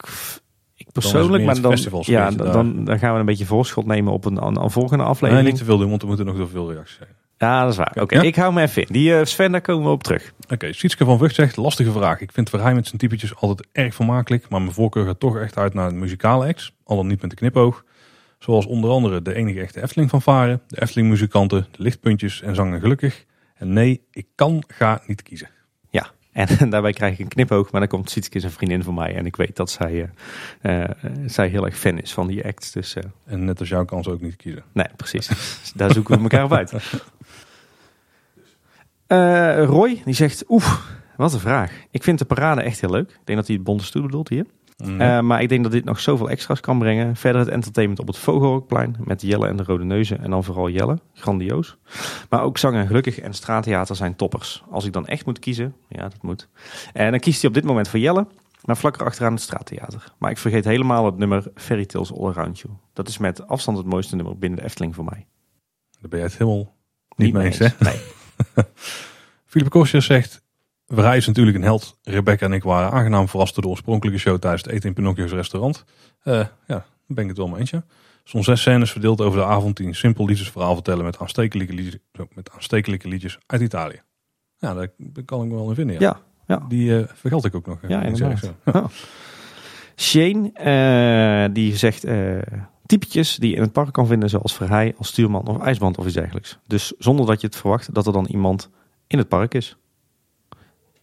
ik 0.75 0.93
persoonlijk, 0.93 1.45
maar 1.45 1.61
dan, 1.61 1.77
ja, 2.03 2.31
dan, 2.31 2.85
dan, 2.85 2.99
gaan 2.99 3.13
we 3.13 3.21
een 3.21 3.27
beetje 3.27 3.47
voorschot 3.47 3.87
nemen 3.87 4.13
op 4.13 4.25
een, 4.25 4.45
een, 4.45 4.71
volgende 4.71 5.05
aflevering. 5.05 5.43
Nee, 5.43 5.53
niet 5.53 5.61
te 5.61 5.67
veel 5.67 5.79
doen, 5.79 5.89
want 5.89 6.03
er 6.03 6.09
moeten 6.09 6.27
nog 6.27 6.51
veel 6.51 6.73
reacties 6.73 6.97
zijn. 6.97 7.09
Ja, 7.41 7.63
dat 7.63 7.71
is 7.71 7.77
waar. 7.77 7.97
Oké, 8.01 8.21
ik 8.21 8.37
hou 8.37 8.53
me 8.53 8.63
even 8.63 8.83
in. 8.83 8.89
Die 8.91 9.11
uh, 9.11 9.25
Sven, 9.25 9.53
daar 9.53 9.61
komen 9.61 9.85
we 9.85 9.91
op 9.91 10.03
terug. 10.03 10.33
Oké, 10.43 10.55
okay, 10.55 10.73
Sietske 10.73 11.05
van 11.05 11.19
Vught 11.19 11.35
zegt, 11.35 11.57
lastige 11.57 11.93
vraag. 11.93 12.21
Ik 12.21 12.33
vind 12.33 12.51
Verheij 12.51 12.75
met 12.75 12.87
zijn 12.87 12.99
typetjes 12.99 13.37
altijd 13.37 13.69
erg 13.73 13.95
vermakelijk, 13.95 14.49
maar 14.49 14.61
mijn 14.61 14.73
voorkeur 14.73 15.07
gaat 15.07 15.21
toch 15.21 15.39
echt 15.39 15.57
uit 15.57 15.75
naar 15.75 15.89
een 15.89 15.99
muzikale 15.99 16.47
ex. 16.47 16.73
Al 16.85 16.97
dan 16.97 17.07
niet 17.07 17.21
met 17.21 17.31
de 17.31 17.37
knipoog. 17.37 17.85
Zoals 18.41 18.67
onder 18.67 18.91
andere 18.91 19.23
de 19.23 19.35
enige 19.35 19.61
echte 19.61 19.83
Efteling 19.83 20.11
van 20.11 20.23
Varen, 20.23 20.61
de 20.67 20.83
Efteling 20.83 21.09
muzikanten, 21.09 21.67
de 21.71 21.83
lichtpuntjes 21.83 22.43
en 22.43 22.55
zangen 22.55 22.81
gelukkig. 22.81 23.25
En 23.55 23.73
nee, 23.73 24.07
ik 24.11 24.27
kan, 24.35 24.65
ga 24.67 25.03
niet 25.07 25.23
kiezen. 25.23 25.49
Ja, 25.91 26.11
en 26.33 26.47
daarbij 26.71 26.93
krijg 26.93 27.13
ik 27.13 27.19
een 27.19 27.29
knipoog, 27.29 27.71
maar 27.71 27.81
dan 27.81 27.91
komt 27.91 28.11
Sietske 28.11 28.43
een 28.43 28.51
vriendin 28.51 28.83
van 28.83 28.95
mij. 28.95 29.15
En 29.15 29.27
ik 29.27 29.37
weet 29.37 29.57
dat 29.57 29.71
zij, 29.71 30.11
uh, 30.63 30.85
zij 31.27 31.49
heel 31.49 31.65
erg 31.67 31.79
fan 31.79 31.99
is 31.99 32.13
van 32.13 32.27
die 32.27 32.45
acts. 32.45 32.73
Dus, 32.73 32.97
uh... 32.97 33.03
En 33.25 33.45
net 33.45 33.61
als 33.61 33.69
jou 33.69 33.85
kan 33.85 34.03
ze 34.03 34.11
ook 34.11 34.21
niet 34.21 34.37
kiezen. 34.37 34.65
Nee, 34.73 34.89
precies. 34.97 35.31
Daar 35.77 35.93
zoeken 35.93 36.17
we 36.17 36.23
elkaar 36.23 36.45
op 36.45 36.53
uit. 36.53 36.73
Roy, 39.67 40.03
die 40.05 40.15
zegt, 40.15 40.45
oeh, 40.49 40.81
wat 41.17 41.33
een 41.33 41.41
vraag. 41.41 41.73
Ik 41.91 42.03
vind 42.03 42.19
de 42.19 42.25
parade 42.25 42.63
echt 42.63 42.81
heel 42.81 42.91
leuk. 42.91 43.11
Ik 43.11 43.21
denk 43.25 43.39
dat 43.39 43.47
hij 43.47 43.57
het 43.57 43.65
bonte 43.65 43.85
stoel 43.85 44.03
bedoelt 44.03 44.29
hier. 44.29 44.47
Mm. 44.85 45.01
Uh, 45.01 45.21
maar 45.21 45.43
ik 45.43 45.49
denk 45.49 45.63
dat 45.63 45.73
dit 45.73 45.85
nog 45.85 46.01
zoveel 46.01 46.31
extra's 46.31 46.61
kan 46.61 46.79
brengen. 46.79 47.17
Verder 47.17 47.41
het 47.41 47.51
entertainment 47.51 48.01
op 48.01 48.07
het 48.07 48.19
Vogelhoekplein 48.19 48.97
met 49.05 49.23
Jelle 49.23 49.47
en 49.47 49.57
de 49.57 49.63
Rode 49.63 49.85
Neuzen. 49.85 50.21
En 50.21 50.31
dan 50.31 50.45
vooral 50.45 50.71
Jelle, 50.71 50.99
grandioos. 51.15 51.77
Maar 52.29 52.43
ook 52.43 52.59
Zang 52.59 52.77
en 52.77 52.87
Gelukkig 52.87 53.19
en 53.19 53.35
Straattheater 53.35 53.97
zijn 53.97 54.17
toppers. 54.17 54.65
Als 54.71 54.85
ik 54.85 54.93
dan 54.93 55.07
echt 55.07 55.27
moet 55.27 55.39
kiezen, 55.39 55.75
ja 55.89 56.03
dat 56.03 56.23
moet. 56.23 56.49
En 56.93 57.11
dan 57.11 57.21
kiest 57.21 57.41
hij 57.41 57.49
op 57.49 57.55
dit 57.55 57.65
moment 57.65 57.89
voor 57.89 57.99
Jelle. 57.99 58.27
Maar 58.65 58.77
vlak 58.77 59.01
erachteraan 59.01 59.33
het 59.33 59.43
Straattheater. 59.43 60.13
Maar 60.19 60.31
ik 60.31 60.39
vergeet 60.39 60.65
helemaal 60.65 61.05
het 61.05 61.17
nummer 61.17 61.51
Fairy 61.55 61.87
Tales 61.87 62.13
All 62.13 62.29
Around 62.29 62.59
You. 62.59 62.75
Dat 62.93 63.09
is 63.09 63.19
met 63.19 63.47
afstand 63.47 63.79
het 63.79 63.87
mooiste 63.87 64.17
nummer 64.17 64.39
binnen 64.39 64.59
de 64.59 64.65
Efteling 64.65 64.95
voor 64.95 65.05
mij. 65.05 65.27
Daar 66.01 66.11
ben 66.11 66.19
je 66.19 66.25
het 66.25 66.37
helemaal 66.37 66.77
niet, 67.17 67.33
mee 67.33 67.47
eens, 67.47 67.59
hè? 67.59 67.69
Nee. 67.79 68.01
Philippe 69.51 69.73
Kostjes 69.73 70.07
zegt... 70.07 70.43
Vrij 70.93 71.17
is 71.17 71.27
natuurlijk 71.27 71.57
een 71.57 71.63
held. 71.63 71.99
Rebecca 72.03 72.47
en 72.47 72.53
ik 72.53 72.63
waren 72.63 72.91
aangenaam 72.91 73.29
verrast 73.29 73.55
door 73.55 73.63
de 73.63 73.69
oorspronkelijke 73.69 74.21
show 74.21 74.39
tijdens 74.39 74.63
het 74.63 74.73
eten 74.73 74.89
in 74.89 74.95
Pinocchio's 74.95 75.33
restaurant. 75.33 75.85
Uh, 76.25 76.35
ja, 76.35 76.51
daar 76.67 76.85
ben 77.07 77.23
ik 77.23 77.29
het 77.29 77.39
wel 77.39 77.49
mee 77.49 77.61
eens. 77.61 77.73
Zo'n 78.25 78.45
zes 78.45 78.61
scènes 78.61 78.91
verdeeld 78.91 79.21
over 79.21 79.39
de 79.39 79.45
avond 79.45 79.77
die 79.77 79.87
een 79.87 79.95
simpel 79.95 80.27
liefdesverhaal 80.27 80.75
vertellen 80.75 81.05
met 81.05 81.19
aanstekelijke, 81.19 81.73
liedjes, 81.73 81.97
met 82.35 82.51
aanstekelijke 82.51 83.09
liedjes 83.09 83.39
uit 83.47 83.61
Italië. 83.61 84.03
Ja, 84.59 84.75
daar, 84.75 84.89
kan 85.25 85.43
ik 85.43 85.49
me 85.49 85.55
wel 85.55 85.69
in 85.69 85.75
vinden. 85.75 86.01
Ja, 86.01 86.01
ja. 86.01 86.21
ja. 86.47 86.67
Die 86.69 86.91
uh, 86.91 87.05
vergeld 87.15 87.45
ik 87.45 87.55
ook 87.55 87.67
nog. 87.67 87.79
Ja, 87.89 88.03
inderdaad. 88.03 88.53
Ja. 88.65 88.87
Shane, 89.97 90.51
uh, 91.49 91.55
die 91.55 91.77
zegt 91.77 92.07
typetjes 92.87 93.37
die 93.37 93.51
je 93.51 93.57
in 93.57 93.63
het 93.63 93.73
park 93.73 93.93
kan 93.93 94.07
vinden, 94.07 94.29
zoals 94.29 94.55
Verheij 94.55 94.95
als 94.99 95.09
stuurman 95.09 95.47
of 95.47 95.63
ijsband 95.63 95.99
of 95.99 96.05
iets 96.05 96.15
dergelijks. 96.15 96.59
Dus 96.67 96.93
zonder 96.99 97.27
dat 97.27 97.41
je 97.41 97.47
het 97.47 97.57
verwacht 97.57 97.95
dat 97.95 98.07
er 98.07 98.13
dan 98.13 98.27
iemand 98.27 98.71
in 99.07 99.19
het 99.19 99.29
park 99.29 99.55
is. 99.55 99.77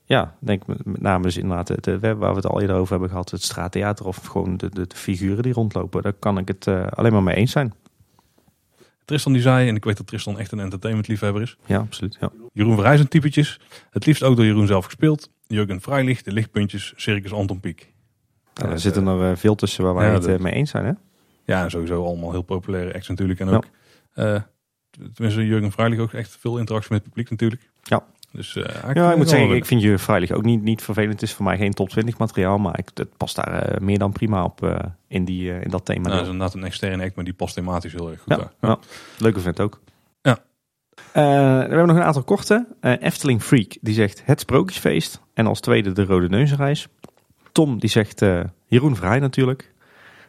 Ja, 0.07 0.35
denk 0.39 0.67
met 0.67 1.01
name 1.01 1.23
dus 1.23 1.37
inderdaad 1.37 1.67
het, 1.67 1.85
het, 1.85 2.01
waar 2.01 2.17
we 2.17 2.25
het 2.25 2.45
al 2.45 2.61
eerder 2.61 2.75
over 2.75 2.91
hebben 2.91 3.09
gehad, 3.09 3.31
het 3.31 3.43
straattheater 3.43 4.05
of 4.05 4.25
gewoon 4.25 4.57
de, 4.57 4.69
de, 4.69 4.87
figuren 4.95 5.43
die 5.43 5.53
rondlopen. 5.53 6.01
Daar 6.01 6.13
kan 6.13 6.37
ik 6.37 6.47
het 6.47 6.65
uh, 6.67 6.87
alleen 6.87 7.11
maar 7.11 7.23
mee 7.23 7.35
eens 7.35 7.51
zijn. 7.51 7.73
Tristan 9.05 9.33
die 9.33 9.41
zei, 9.41 9.67
en 9.67 9.75
ik 9.75 9.83
weet 9.83 9.97
dat 9.97 10.07
Tristan 10.07 10.39
echt 10.39 10.51
een 10.51 10.59
entertainment 10.59 11.07
liefhebber 11.07 11.41
is. 11.41 11.57
Ja, 11.65 11.77
absoluut. 11.77 12.17
Ja. 12.19 12.31
Jeroen 12.53 12.75
Verrijzen 12.75 13.07
typetjes. 13.09 13.59
Het 13.89 14.05
liefst 14.05 14.23
ook 14.23 14.35
door 14.35 14.45
Jeroen 14.45 14.67
zelf 14.67 14.85
gespeeld. 14.85 15.29
Jurgen 15.47 15.81
Freilich, 15.81 16.21
de 16.21 16.31
lichtpuntjes, 16.31 16.93
Circus 16.95 17.33
Anton 17.33 17.59
Pieck. 17.59 17.93
Nou, 18.53 18.67
er 18.67 18.75
Eh, 18.75 18.81
zitten 18.81 19.07
er 19.07 19.31
eh, 19.31 19.37
veel 19.37 19.55
tussen 19.55 19.83
waar 19.83 19.93
wij 19.93 20.07
ja, 20.07 20.13
het 20.13 20.25
eh, 20.25 20.37
mee 20.37 20.53
eens 20.53 20.69
zijn. 20.69 20.85
Hè? 20.85 20.91
Ja, 21.45 21.69
sowieso 21.69 22.05
allemaal 22.05 22.31
heel 22.31 22.41
populaire 22.41 22.93
acts 22.93 23.07
natuurlijk. 23.07 23.39
En 23.39 23.47
Ja. 23.47 23.55
ook, 23.55 23.65
eh, 24.13 24.41
tenminste, 25.13 25.45
Jurgen 25.45 25.71
Freilich 25.71 25.99
ook 25.99 26.13
echt 26.13 26.37
veel 26.39 26.57
interactie 26.57 26.91
met 26.93 27.01
het 27.01 27.09
publiek 27.09 27.29
natuurlijk. 27.29 27.69
Ja. 27.83 28.05
Dus, 28.37 28.55
eh, 28.55 28.93
Ja, 28.93 29.11
ik 29.11 29.17
moet 29.17 29.29
zeggen, 29.29 29.55
ik 29.55 29.65
vind 29.65 29.81
je 29.81 29.97
veilig 29.97 30.31
ook 30.31 30.43
niet, 30.43 30.61
niet 30.61 30.81
vervelend. 30.81 31.13
Het 31.13 31.21
is 31.21 31.33
voor 31.33 31.45
mij 31.45 31.57
geen 31.57 31.73
top 31.73 31.89
20 31.89 32.17
materiaal, 32.17 32.57
maar 32.57 32.79
ik, 32.79 32.89
het 32.93 33.17
past 33.17 33.35
daar 33.35 33.61
eh, 33.61 33.79
meer 33.79 33.97
dan 33.99 34.11
prima 34.11 34.43
op 34.43 34.63
eh, 34.63 34.79
in, 35.07 35.25
die, 35.25 35.59
in 35.59 35.69
dat 35.69 35.85
thema. 35.85 36.01
Nou, 36.01 36.13
dat 36.13 36.21
is 36.21 36.31
inderdaad 36.31 36.53
een 36.55 36.63
externe 36.63 37.03
act, 37.03 37.15
maar 37.15 37.25
die 37.25 37.33
past 37.33 37.53
thematisch 37.55 37.93
heel 37.93 38.09
erg 38.09 38.19
goed 38.21 38.35
Ja, 38.35 38.37
daar. 38.37 38.51
ja. 38.61 38.79
Leuke 39.19 39.39
vent 39.39 39.59
ook. 39.59 39.79
Ja. 40.21 40.37
Eh, 41.11 41.23
we 41.23 41.29
hebben 41.67 41.87
nog 41.87 41.95
een 41.95 42.03
aantal 42.03 42.23
korte. 42.23 42.67
Eh, 42.79 42.93
Efteling 43.01 43.41
Freak, 43.41 43.77
die 43.81 43.93
zegt 43.93 44.21
het 44.25 44.39
Sprookjesfeest. 44.39 45.21
En 45.33 45.47
als 45.47 45.59
tweede 45.59 45.91
de 45.91 46.05
Rode 46.05 46.29
Neuzenreis. 46.29 46.87
Tom, 47.51 47.79
die 47.79 47.89
zegt 47.89 48.21
eh, 48.21 48.39
Jeroen 48.65 48.95
Verheij 48.95 49.19
natuurlijk. 49.19 49.73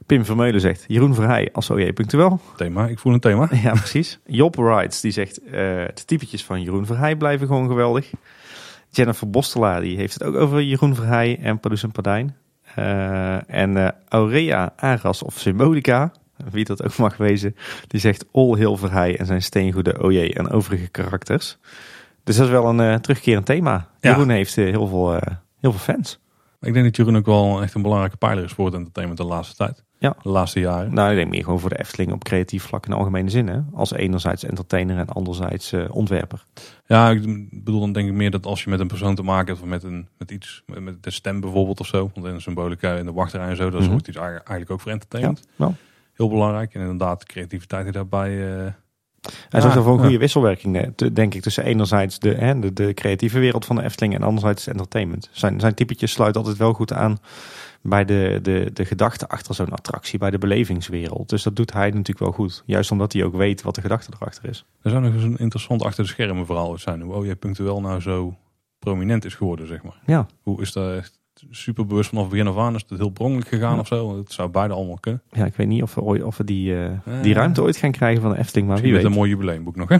Pim 0.08 0.24
Vermeulen 0.24 0.60
zegt 0.60 0.84
Jeroen 0.86 1.14
Verheij 1.14 1.48
als 1.52 1.70
OJ 1.70 1.92
punctueel. 1.92 2.40
Thema, 2.56 2.86
ik 2.86 2.98
voel 2.98 3.12
een 3.12 3.20
thema. 3.20 3.48
Ja, 3.62 3.70
precies. 3.72 4.18
Job 4.26 4.54
Rides, 4.54 5.00
die 5.00 5.10
zegt 5.10 5.44
eh, 5.44 5.52
de 5.94 6.02
typetjes 6.06 6.44
van 6.44 6.62
Jeroen 6.62 6.86
Verheij 6.86 7.16
blijven 7.16 7.46
gewoon 7.46 7.68
geweldig. 7.68 8.10
Jennifer 8.90 9.30
Bostelaar, 9.30 9.80
die 9.80 9.96
heeft 9.96 10.14
het 10.14 10.22
ook 10.22 10.34
over 10.34 10.62
Jeroen 10.62 10.94
Verheij 10.94 11.38
en 11.42 11.60
Pardoes 11.60 11.82
en 11.82 11.92
Pardijn. 11.92 12.36
Eh, 12.74 13.54
en 13.54 13.76
eh, 13.76 13.88
Aurea 14.08 14.72
Aras 14.76 15.22
of 15.22 15.38
Symbolica, 15.38 16.12
wie 16.50 16.64
dat 16.64 16.84
ook 16.84 16.96
mag 16.96 17.16
wezen, 17.16 17.56
die 17.86 18.00
zegt 18.00 18.24
all 18.32 18.56
heel 18.56 18.76
Verheij 18.76 19.18
en 19.18 19.26
zijn 19.26 19.42
steengoede 19.42 20.02
OJ 20.02 20.30
en 20.36 20.50
overige 20.50 20.88
karakters. 20.88 21.58
Dus 22.24 22.36
dat 22.36 22.46
is 22.46 22.52
wel 22.52 22.78
een 22.78 23.00
terugkerend 23.00 23.46
thema. 23.46 23.88
Ja. 24.00 24.10
Jeroen 24.10 24.28
heeft 24.28 24.54
heel, 24.54 24.86
veel, 24.86 25.12
heel 25.60 25.72
veel 25.72 25.94
fans. 25.94 26.18
Ik 26.60 26.72
denk 26.72 26.84
dat 26.84 26.96
Jeroen 26.96 27.16
ook 27.16 27.26
wel 27.26 27.62
echt 27.62 27.74
een 27.74 27.82
belangrijke 27.82 28.16
pijler 28.16 28.44
is 28.44 28.52
voor 28.52 28.66
het 28.66 28.74
entertainment 28.74 29.20
de 29.20 29.26
laatste 29.26 29.56
tijd. 29.56 29.86
Ja. 30.00 30.16
De 30.22 30.28
laatste 30.28 30.60
jaren. 30.60 30.94
Nou, 30.94 31.10
ik 31.10 31.16
denk 31.16 31.30
meer 31.30 31.44
gewoon 31.44 31.60
voor 31.60 31.68
de 31.68 31.78
Efteling 31.78 32.12
op 32.12 32.24
creatief 32.24 32.62
vlak 32.64 32.84
in 32.84 32.90
de 32.90 32.96
algemene 32.96 33.30
zin. 33.30 33.48
Hè? 33.48 33.58
Als 33.74 33.92
enerzijds 33.92 34.44
entertainer 34.44 34.98
en 34.98 35.08
anderzijds 35.08 35.72
eh, 35.72 35.84
ontwerper. 35.90 36.44
Ja, 36.86 37.10
ik 37.10 37.22
bedoel 37.64 37.80
dan 37.80 37.92
denk 37.92 38.08
ik 38.08 38.14
meer 38.14 38.30
dat 38.30 38.46
als 38.46 38.64
je 38.64 38.70
met 38.70 38.80
een 38.80 38.86
persoon 38.86 39.14
te 39.14 39.22
maken 39.22 39.46
hebt 39.46 39.60
of 39.60 39.68
met, 39.68 39.82
een, 39.82 40.08
met 40.18 40.30
iets, 40.30 40.62
met- 40.66 41.02
de 41.02 41.10
stem 41.10 41.40
bijvoorbeeld 41.40 41.80
of 41.80 41.86
zo. 41.86 42.10
Want 42.14 42.26
in 42.26 42.34
de 42.34 42.40
symbolica 42.40 42.96
en 42.96 43.04
de 43.06 43.12
wachterij 43.12 43.48
en 43.48 43.56
zo, 43.56 43.70
dat 43.70 43.80
is 43.80 43.86
Mhm. 43.86 43.96
ook 43.96 44.06
iets 44.06 44.16
eigenlijk 44.16 44.70
ook 44.70 44.80
voor 44.80 44.92
entertainment. 44.92 45.46
wel. 45.56 45.74
Heel 46.14 46.28
belangrijk. 46.28 46.74
En 46.74 46.80
inderdaad, 46.80 47.24
creativiteit 47.24 47.84
die 47.84 47.92
daarbij... 47.92 48.56
eh, 48.56 48.72
Hij 49.48 49.60
zorgt 49.60 49.76
er 49.76 49.82
voor 49.82 49.92
een 49.92 49.98
ja. 49.98 50.04
goede 50.04 50.18
wisselwerking, 50.18 50.94
denk 51.12 51.34
ik, 51.34 51.42
tussen 51.42 51.64
enerzijds 51.64 52.18
de, 52.18 52.34
hè, 52.34 52.58
de, 52.58 52.72
de 52.72 52.94
creatieve 52.94 53.38
wereld 53.38 53.64
van 53.64 53.76
de 53.76 53.82
Efteling 53.82 54.14
en 54.14 54.22
anderzijds 54.22 54.66
entertainment. 54.66 55.28
Zijn, 55.32 55.60
zijn 55.60 55.74
typetjes 55.74 56.12
sluiten 56.12 56.40
altijd 56.40 56.58
wel 56.58 56.72
goed 56.72 56.92
aan 56.92 57.18
bij 57.82 58.04
de, 58.04 58.38
de, 58.42 58.70
de 58.72 58.84
gedachte 58.84 59.28
achter 59.28 59.54
zo'n 59.54 59.68
attractie, 59.72 60.18
bij 60.18 60.30
de 60.30 60.38
belevingswereld. 60.38 61.28
Dus 61.28 61.42
dat 61.42 61.56
doet 61.56 61.72
hij 61.72 61.86
natuurlijk 61.86 62.18
wel 62.18 62.32
goed. 62.32 62.62
Juist 62.66 62.90
omdat 62.90 63.12
hij 63.12 63.24
ook 63.24 63.34
weet 63.36 63.62
wat 63.62 63.74
de 63.74 63.80
gedachte 63.80 64.12
erachter 64.20 64.48
is. 64.48 64.64
er 64.82 64.90
zou 64.90 65.02
nog 65.02 65.14
eens 65.14 65.22
een 65.22 65.36
interessant 65.38 65.82
achter 65.82 66.04
de 66.04 66.10
schermen 66.10 66.46
verhaal 66.46 66.78
zijn. 66.78 67.00
Hoe 67.00 67.14
OJ 67.14 67.34
Punctueel 67.36 67.80
nou 67.80 68.00
zo 68.00 68.36
prominent 68.78 69.24
is 69.24 69.34
geworden, 69.34 69.66
zeg 69.66 69.82
maar. 69.82 70.00
Ja, 70.06 70.26
Hoe 70.42 70.60
is 70.60 70.72
dat 70.72 70.96
echt 70.96 71.18
super 71.50 71.86
bewust 71.86 72.08
vanaf 72.08 72.24
het 72.24 72.32
begin 72.32 72.46
af 72.48 72.56
aan? 72.58 72.74
Is 72.74 72.84
het 72.88 72.98
heel 72.98 73.10
brongelijk 73.10 73.48
gegaan 73.48 73.74
Ja. 73.74 73.80
of 73.80 73.86
zo? 73.86 74.16
Het 74.16 74.32
zou 74.32 74.48
beide 74.48 74.74
allemaal 74.74 74.98
kunnen. 75.00 75.22
ja 75.30 75.44
ik 75.44 75.54
weet 75.54 75.66
niet 75.68 75.82
of 75.82 75.94
we, 75.94 76.00
ooit- 76.00 76.22
of 76.22 76.36
we 76.36 76.44
die, 76.44 76.82
eh, 76.84 76.90
die 77.22 77.34
ruimte 77.34 77.62
ooit 77.62 77.76
gaan 77.76 77.90
krijgen 77.92 78.22
van 78.22 78.30
de 78.30 78.38
Efteling, 78.38 78.66
maar 78.66 78.76
Misschien 78.76 78.94
wie 78.94 79.02
weet. 79.04 79.12
een 79.12 79.18
mooi 79.18 79.30
jubileumboek 79.30 79.76
nog, 79.76 79.88
hè? 79.88 79.96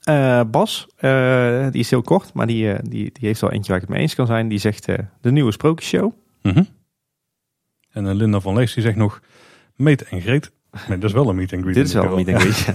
Eh, 0.00 0.40
Bas, 0.50 0.86
eh, 0.96 1.66
die 1.70 1.80
is 1.80 1.90
heel 1.90 2.02
kort, 2.02 2.32
maar 2.34 2.46
die, 2.46 2.72
die, 2.82 2.90
die 3.12 3.26
heeft 3.28 3.40
wel 3.40 3.50
eentje 3.52 3.72
waar 3.72 3.80
ik 3.80 3.86
het 3.86 3.92
mee 3.94 4.02
eens 4.02 4.14
kan 4.14 4.26
zijn. 4.26 4.48
Die 4.48 4.58
zegt 4.58 4.86
de 5.20 5.30
nieuwe 5.32 5.52
Sprookjesshow. 5.52 6.12
Mhm. 6.42 6.62
En 7.90 8.06
eh, 8.06 8.14
Linda 8.14 8.40
van 8.40 8.54
Lees 8.54 8.74
die 8.74 8.82
zegt 8.82 8.96
nog... 8.96 9.20
Meet 9.76 10.02
en 10.02 10.20
greet. 10.20 10.52
Nee, 10.88 10.98
dat 10.98 11.08
is 11.08 11.12
wel 11.16 11.28
een 11.28 11.36
meet 11.36 11.52
and 11.52 11.62
greet. 11.62 11.74
Dit 11.74 11.86
is 11.86 11.92
wel 11.92 12.04
een 12.04 12.24
meet 12.24 12.28
and 12.28 12.40
greet. 12.42 12.66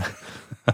Een 0.66 0.74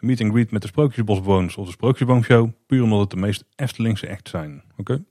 meet 0.08 0.20
and 0.20 0.32
greet 0.32 0.50
met 0.50 0.62
de 0.62 0.68
Sprookjesbosbewoners 0.68 1.56
op 1.56 1.64
de 1.66 1.70
Sprookjesboomshow. 1.72 2.50
Puur 2.66 2.82
omdat 2.82 3.00
het 3.00 3.10
de 3.10 3.16
meest 3.16 3.44
Eftelingse 3.56 4.06
echt 4.06 4.28
zijn. 4.28 4.62
Oké? 4.76 5.04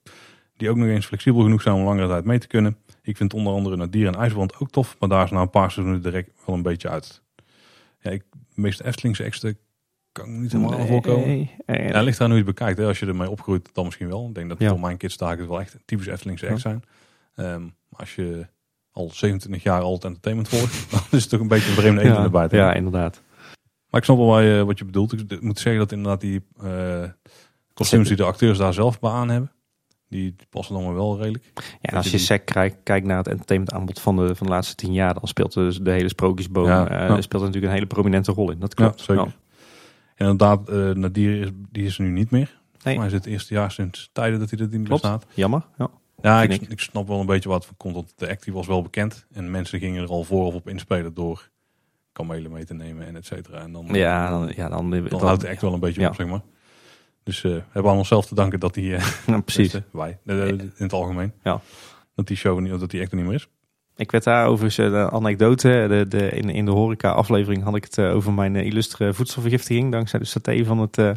Die 0.58 0.70
ook 0.70 0.76
nog 0.76 0.88
eens 0.88 1.06
flexibel 1.06 1.42
genoeg 1.44 1.62
zijn 1.62 1.76
om 1.76 1.84
langere 1.84 2.08
tijd 2.08 2.26
mee 2.26 2.38
te 2.40 2.48
kunnen. 2.48 2.78
Ik 3.02 3.18
vind 3.18 3.34
onder 3.34 3.54
andere 3.54 3.76
Nadier 3.76 4.08
en 4.08 4.16
IJsbrand 4.16 4.60
ook 4.60 4.70
tof. 4.70 4.96
Maar 5.00 5.10
daar 5.10 5.24
is 5.26 5.32
na 5.32 5.42
een 5.42 5.50
paar 5.50 5.72
seizoenen 5.72 6.04
direct 6.04 6.32
wel 6.46 6.56
een 6.56 6.62
beetje 6.62 6.90
uit. 6.90 7.22
Ja, 8.00 8.12
ik, 8.12 8.24
de 8.32 8.62
meest 8.62 8.80
Eftelingse 8.82 9.24
echten 9.24 9.58
kan 10.12 10.26
ik 10.26 10.32
niet 10.32 10.52
helemaal 10.52 10.86
voorkomen. 10.88 11.28
Nee, 11.28 11.56
Ja, 11.66 11.74
het 11.74 12.04
ligt 12.04 12.18
hoe 12.18 12.28
je 12.28 12.34
het 12.36 12.46
bekijkt. 12.46 12.78
Hè. 12.78 12.86
Als 12.86 13.00
je 13.00 13.06
ermee 13.06 13.30
opgroeit, 13.30 13.70
dan 13.74 13.86
misschien 13.86 14.08
wel. 14.08 14.28
Ik 14.28 14.36
denk 14.36 14.50
dat 14.50 14.60
Ja. 14.60 14.70
voor 14.70 14.80
mijn 14.80 14.98
kids 14.98 15.18
daar 15.18 15.38
het 15.38 15.48
wel 15.48 15.60
echt 15.60 15.78
typisch 15.86 16.08
Eftelingse 16.08 16.46
Ja. 16.46 16.52
echt 16.52 16.62
zijn. 16.62 16.84
Maar 17.90 18.00
als 18.00 18.16
je 18.16 18.48
al 18.92 19.10
27 19.14 19.64
jaar 19.64 19.82
al 19.82 19.94
het 19.94 20.04
entertainment 20.04 20.50
volgt, 20.50 20.86
dan 20.92 21.02
is 21.12 21.22
het 21.22 21.30
toch 21.30 21.40
een 21.40 21.48
beetje 21.48 21.70
een 21.70 21.76
vreemde 21.76 22.02
eend 22.02 22.18
in 22.18 22.24
de 22.24 22.30
bijt. 22.30 22.52
hè. 22.52 22.58
ja, 22.58 22.74
inderdaad. 22.74 23.22
Maar 23.90 24.00
ik 24.00 24.06
snap 24.06 24.18
wel 24.18 24.26
waar 24.28 24.44
je, 24.44 24.66
wat 24.66 24.80
je 24.80 24.86
bedoelt. 24.86 25.32
Ik 25.32 25.42
moet 25.42 25.60
zeggen 25.60 25.82
dat 25.82 25.92
inderdaad 25.92 26.22
die 26.22 26.42
kostuums 27.74 28.08
die 28.08 28.18
de 28.18 28.24
acteurs 28.24 28.58
daar 28.58 28.74
zelf 28.74 29.00
bij 29.00 29.12
aan 29.12 29.30
hebben, 29.30 29.52
die 30.08 30.36
passen 30.50 30.76
dan 30.76 30.94
wel 30.94 31.18
redelijk. 31.18 31.52
Ja, 31.56 31.62
en 31.82 31.96
als 31.98 32.12
je 32.12 32.18
sec 32.18 32.46
kijkt, 32.46 32.78
kijkt 32.84 33.06
naar 33.08 33.18
het 33.18 33.28
entertainment 33.28 33.74
aanbod 33.74 34.00
van 34.02 34.16
de, 34.16 34.36
van 34.36 34.48
de 34.48 34.54
laatste 34.54 34.76
tien 34.76 34.94
jaar, 34.94 35.14
dan 35.14 35.28
speelt 35.28 35.54
dus 35.54 35.78
de 35.78 35.92
hele 35.92 36.10
sprookjesboom 36.10 36.66
Ja, 36.68 36.88
ja. 37.08 37.22
speelt 37.22 37.42
natuurlijk 37.44 37.66
een 37.72 37.78
hele 37.78 37.86
prominente 37.88 38.32
rol 38.32 38.52
in. 38.52 38.60
Dat 38.60 38.74
klopt. 38.74 39.00
Ja, 39.00 39.06
zeker. 39.06 39.24
En 40.16 40.28
inderdaad, 40.28 40.70
eh 40.70 40.90
Nadir 40.90 41.42
is, 41.42 41.50
die 41.72 41.86
is 41.86 41.98
er 41.98 42.04
nu 42.04 42.10
niet 42.12 42.32
meer. 42.32 42.60
Nee. 42.84 42.94
Maar 42.94 43.04
hij 43.04 43.14
zit 43.14 43.24
het 43.24 43.34
eerste 43.34 43.54
jaar 43.54 43.72
sinds 43.72 44.10
tijden 44.14 44.40
dat 44.40 44.50
hij 44.50 44.60
er 44.60 44.66
niet 44.66 44.78
meer 44.78 44.86
Klopt. 44.88 45.02
staat. 45.02 45.26
Jammer. 45.34 45.66
Ja. 45.78 45.90
Ja, 46.22 46.42
ik, 46.44 46.52
ik. 46.52 46.62
ik 46.70 46.80
snap 46.80 47.08
wel 47.08 47.20
een 47.20 47.26
beetje 47.26 47.50
wat 47.50 47.66
van 47.66 47.78
komt. 47.78 47.94
Want 47.94 48.14
de 48.16 48.30
act 48.30 48.44
die 48.44 48.54
was 48.54 48.68
wel 48.68 48.82
bekend. 48.82 49.26
En 49.34 49.52
mensen 49.52 49.80
gingen 49.80 50.04
er 50.04 50.10
al 50.10 50.24
vooraf 50.24 50.54
op 50.54 50.70
inspelen 50.70 51.14
door 51.14 51.50
kamelen 52.12 52.52
mee 52.52 52.66
te 52.66 52.74
nemen 52.74 53.08
en 53.08 53.16
et 53.16 53.26
cetera. 53.26 53.60
En 53.60 53.72
dan, 53.72 53.86
Ja, 53.92 54.30
dan, 54.30 54.52
ja, 54.56 54.70
dan, 54.70 54.90
dan, 54.90 55.08
dan- 55.08 55.20
houdt 55.22 55.42
de 55.42 55.50
act 55.50 55.62
wel 55.62 55.74
een 55.74 55.80
beetje 55.80 56.02
ja. 56.02 56.08
op, 56.08 56.16
zeg 56.16 56.28
maar. 56.28 56.42
Dus 57.24 57.44
eh, 57.44 57.52
we 57.52 57.64
hebben 57.72 57.92
aan 57.92 57.98
onszelf 57.98 58.26
te 58.26 58.36
danken 58.36 58.60
dat 58.60 58.74
die, 58.74 58.96
eh, 58.96 59.38
precies. 59.46 59.76
wij, 59.92 60.18
eh, 60.26 60.48
in 60.48 60.72
het 60.78 60.94
algemeen, 60.94 61.34
Ja. 61.44 61.62
dat 62.16 62.28
die 62.28 62.38
show 62.38 62.60
niet, 62.60 62.80
dat 62.80 62.90
die 62.92 63.02
act 63.02 63.12
er 63.12 63.18
niet 63.18 63.26
meer 63.26 63.36
is. 63.36 63.48
Ik 63.96 64.12
werd 64.12 64.24
daar 64.24 64.48
overigens 64.48 64.78
eh, 64.88 64.92
de 64.92 65.12
anekdote. 65.12 65.86
De, 65.90 66.06
de, 66.08 66.30
in, 66.30 66.50
in 66.50 66.66
de 66.66 66.72
horeca-aflevering 66.72 67.64
had 67.64 67.76
ik 67.76 67.84
het 67.84 67.98
eh, 67.98 68.16
over 68.16 68.34
mijn 68.34 68.56
eh, 68.56 68.66
illustre 68.66 69.14
voedselvergiftiging. 69.14 69.92
Dankzij 69.92 70.20
de 70.20 70.26
saté 70.26 70.66
van 70.66 70.80
het 70.80 70.98
eh 70.98 71.12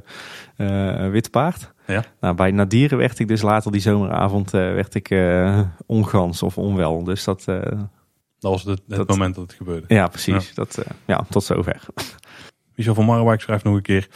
eh, 1.05 1.11
Witte 1.11 1.31
Paard. 1.31 1.72
Ja. 1.87 2.05
Nou, 2.21 2.35
bij 2.35 2.51
Nadieren 2.51 2.99
werd 2.99 3.19
ik 3.19 3.29
dus 3.29 3.43
later 3.43 3.73
die 3.73 3.81
zomeravond 3.81 4.55
eh, 4.55 4.61
werd 4.61 4.95
ik, 4.95 5.11
eh, 5.11 5.61
ongans 5.87 6.43
of 6.43 6.59
onwel. 6.59 7.05
Dus 7.05 7.25
dat, 7.25 7.45
eh, 7.49 7.61
Dat 8.39 8.51
was 8.51 8.63
het, 8.63 8.83
het 8.89 8.97
Dat- 8.97 9.09
moment 9.09 9.35
dat 9.35 9.45
het 9.45 9.53
gebeurde. 9.57 9.95
ja, 9.95 10.07
precies. 10.09 10.55
Dat, 10.55 10.85
ja, 11.07 11.25
tot 11.31 11.45
zover. 11.45 11.83
Michel 12.77 12.95
van 12.95 13.05
Marwijk 13.05 13.41
schrijft 13.41 13.65
nog 13.65 13.75
een 13.75 13.83
keer. 13.83 14.09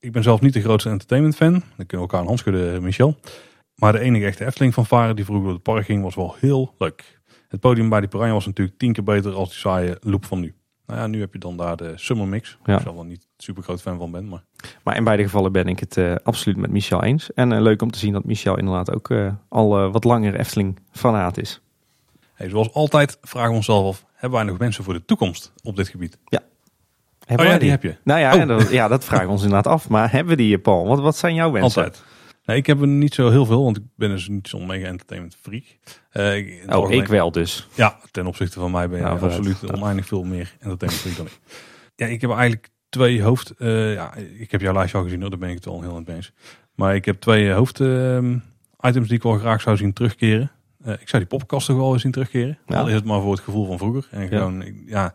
Ik 0.00 0.12
ben 0.12 0.22
zelf 0.22 0.40
niet 0.40 0.52
de 0.52 0.60
grootste 0.60 0.90
entertainment 0.90 1.36
fan. 1.36 1.52
Dan 1.52 1.62
kunnen 1.86 1.86
we 1.86 1.96
elkaar 1.98 2.20
een 2.20 2.26
hand 2.26 2.38
schudden, 2.38 2.82
Michel. 2.82 3.16
Maar 3.74 3.92
de 3.92 3.98
enige 4.00 4.24
echte 4.26 4.44
Efteling 4.46 4.74
van 4.74 4.86
Varen 4.86 5.16
die 5.16 5.24
vroeger 5.24 5.44
door 5.46 5.54
het 5.54 5.62
park 5.62 5.84
ging 5.84 6.02
was 6.02 6.14
wel 6.14 6.36
heel 6.40 6.74
leuk. 6.78 7.20
Het 7.48 7.60
podium 7.60 7.88
bij 7.88 8.00
die 8.00 8.08
Piranha 8.08 8.32
was 8.32 8.46
natuurlijk 8.46 8.78
tien 8.78 8.92
keer 8.92 9.04
beter 9.04 9.32
als 9.34 9.48
die 9.48 9.58
saaie 9.58 9.96
loop 10.00 10.24
van 10.24 10.40
nu. 10.40 10.54
Nou 10.86 11.00
ja, 11.00 11.06
nu 11.06 11.20
heb 11.20 11.32
je 11.32 11.38
dan 11.38 11.56
daar 11.56 11.76
de 11.76 11.92
Summer 11.96 12.28
Mix. 12.28 12.58
Ja. 12.64 12.74
Ik 12.76 12.82
zelf 12.82 12.94
wel 12.94 13.04
niet 13.04 13.26
super 13.38 13.62
groot 13.62 13.82
fan 13.82 13.98
van 13.98 14.10
ben. 14.10 14.28
Maar 14.28 14.42
Maar 14.82 14.96
in 14.96 15.04
beide 15.04 15.22
gevallen 15.22 15.52
ben 15.52 15.66
ik 15.66 15.80
het 15.80 15.96
eh, 15.96 16.14
absoluut 16.22 16.56
met 16.58 16.70
Michel 16.70 17.02
eens. 17.02 17.32
En 17.32 17.52
eh, 17.52 17.60
leuk 17.60 17.82
om 17.82 17.90
te 17.90 17.98
zien 17.98 18.12
dat 18.12 18.24
Michel 18.24 18.58
inderdaad 18.58 18.92
ook 18.94 19.10
eh, 19.10 19.32
al 19.48 19.90
wat 19.90 20.04
langer 20.04 20.34
Efteling-fanaat 20.38 21.38
is. 21.38 21.60
hey, 22.34 22.48
zoals 22.48 22.72
altijd 22.72 23.18
vragen 23.22 23.50
we 23.50 23.56
onszelf 23.56 23.86
af. 23.86 24.04
Hebben 24.14 24.38
wij 24.38 24.48
nog 24.48 24.58
mensen 24.58 24.84
voor 24.84 24.92
de 24.94 25.04
toekomst 25.04 25.52
op 25.62 25.76
dit 25.76 25.88
gebied? 25.88 26.18
Hebben 27.26 27.46
oh 27.46 27.52
ja, 27.52 27.58
die 27.58 27.70
heb 27.70 27.82
je. 27.82 27.96
Nou 28.04 28.20
ja, 28.20 28.34
Oh. 28.42 28.46
dat, 28.48 28.70
ja, 28.70 28.88
dat 28.88 29.04
vragen 29.04 29.26
we 29.26 29.32
ons 29.32 29.42
inderdaad 29.42 29.72
af. 29.72 29.88
Maar 29.88 30.10
hebben 30.10 30.36
we 30.36 30.42
die, 30.42 30.58
Paul? 30.58 30.86
Wat, 30.86 31.00
wat 31.00 31.16
zijn 31.16 31.34
jouw 31.34 31.50
wensen? 31.50 31.82
Altijd. 31.84 32.04
Nee, 32.46 32.56
ik 32.56 32.66
heb 32.66 32.80
er 32.80 32.86
niet 32.86 33.14
zo 33.14 33.30
heel 33.30 33.46
veel, 33.46 33.64
want 33.64 33.76
ik 33.76 33.82
ben 33.96 34.08
dus 34.10 34.28
niet 34.28 34.48
zo'n 34.48 34.66
mega 34.66 34.86
entertainment 34.86 35.36
freak. 35.40 35.64
Eh, 36.10 36.36
ik- 36.36 36.62
Oh, 36.66 36.72
algemeen- 36.74 37.00
ik 37.02 37.08
wel 37.08 37.30
dus. 37.30 37.68
Ja, 37.74 37.98
ten 38.10 38.26
opzichte 38.26 38.60
van 38.60 38.70
mij 38.70 38.88
ben 38.88 38.98
je 38.98 39.04
Nou, 39.04 39.20
absoluut 39.20 39.70
oneindig 39.76 40.06
veel 40.06 40.22
meer 40.24 40.54
entertainment 40.58 41.02
freak 41.02 41.16
dan 41.16 41.26
ik. 41.26 41.38
Ja, 41.96 42.06
ik 42.06 42.20
heb 42.20 42.30
eigenlijk 42.30 42.68
twee 42.88 43.22
hoofd... 43.22 43.50
eh, 43.50 43.92
ja, 43.94 44.14
ik 44.14 44.50
heb 44.50 44.60
jouw 44.60 44.72
lijstje 44.72 44.98
al 44.98 45.04
gezien, 45.04 45.20
hoor, 45.20 45.30
daar 45.30 45.38
ben 45.38 45.48
ik 45.48 45.54
het 45.54 45.66
al 45.66 45.80
heel 45.82 45.96
aan 45.96 46.04
eens. 46.06 46.32
Maar 46.74 46.94
ik 46.94 47.04
heb 47.04 47.20
twee 47.20 47.50
hoofd 47.50 47.80
ehm, 47.80 48.38
items 48.80 49.08
die 49.08 49.16
ik 49.16 49.22
wel 49.22 49.38
graag 49.38 49.60
zou 49.60 49.76
zien 49.76 49.92
terugkeren. 49.92 50.50
Eh, 50.84 50.92
ik 50.92 51.08
zou 51.08 51.18
die 51.22 51.26
poppenkast 51.26 51.66
toch 51.66 51.76
wel 51.76 51.92
eens 51.92 52.02
zien 52.02 52.12
terugkeren. 52.12 52.58
Ja. 52.66 52.78
Al 52.80 52.88
is 52.88 52.94
het 52.94 53.04
maar 53.04 53.20
voor 53.20 53.32
het 53.32 53.40
gevoel 53.40 53.66
van 53.66 53.78
vroeger. 53.78 54.08
En 54.10 54.28
gewoon, 54.28 54.62
ik- 54.62 54.82
ja, 54.86 55.14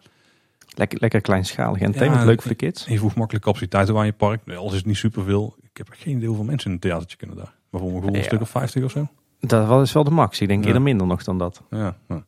Lekker, 0.75 0.99
lekker 1.01 1.21
kleinschalig 1.21 1.79
entertainment. 1.81 2.21
Ja, 2.21 2.27
leuk 2.29 2.41
voor 2.41 2.51
de 2.51 2.57
kids. 2.57 2.85
je 2.85 2.97
voegt 2.97 3.15
makkelijk 3.15 3.45
capaciteiten 3.45 3.97
aan 3.97 4.05
je 4.05 4.11
park. 4.13 4.41
Al 4.55 4.69
is 4.69 4.75
het 4.75 4.85
niet 4.85 4.97
superveel. 4.97 5.55
Ik 5.71 5.77
heb 5.77 5.87
geen 5.91 6.15
idee 6.15 6.27
hoeveel 6.27 6.45
mensen 6.45 6.67
in 6.67 6.73
een 6.75 6.79
theatertje 6.81 7.17
kunnen 7.17 7.37
daar. 7.37 7.53
Maar 7.69 7.81
voor 7.81 8.03
een 8.07 8.13
Ja. 8.13 8.21
stuk 8.23 8.41
of 8.41 8.49
50 8.49 8.83
of 8.83 8.91
zo. 8.91 9.07
Dat 9.39 9.67
was 9.67 9.91
wel 9.91 10.03
de 10.03 10.11
max. 10.11 10.41
Ik 10.41 10.47
denk 10.47 10.61
Ja. 10.61 10.67
eerder 10.67 10.81
minder 10.81 11.07
nog 11.07 11.23
dan 11.23 11.37
dat. 11.37 11.61
Ja, 11.69 11.97
ja. 12.07 12.25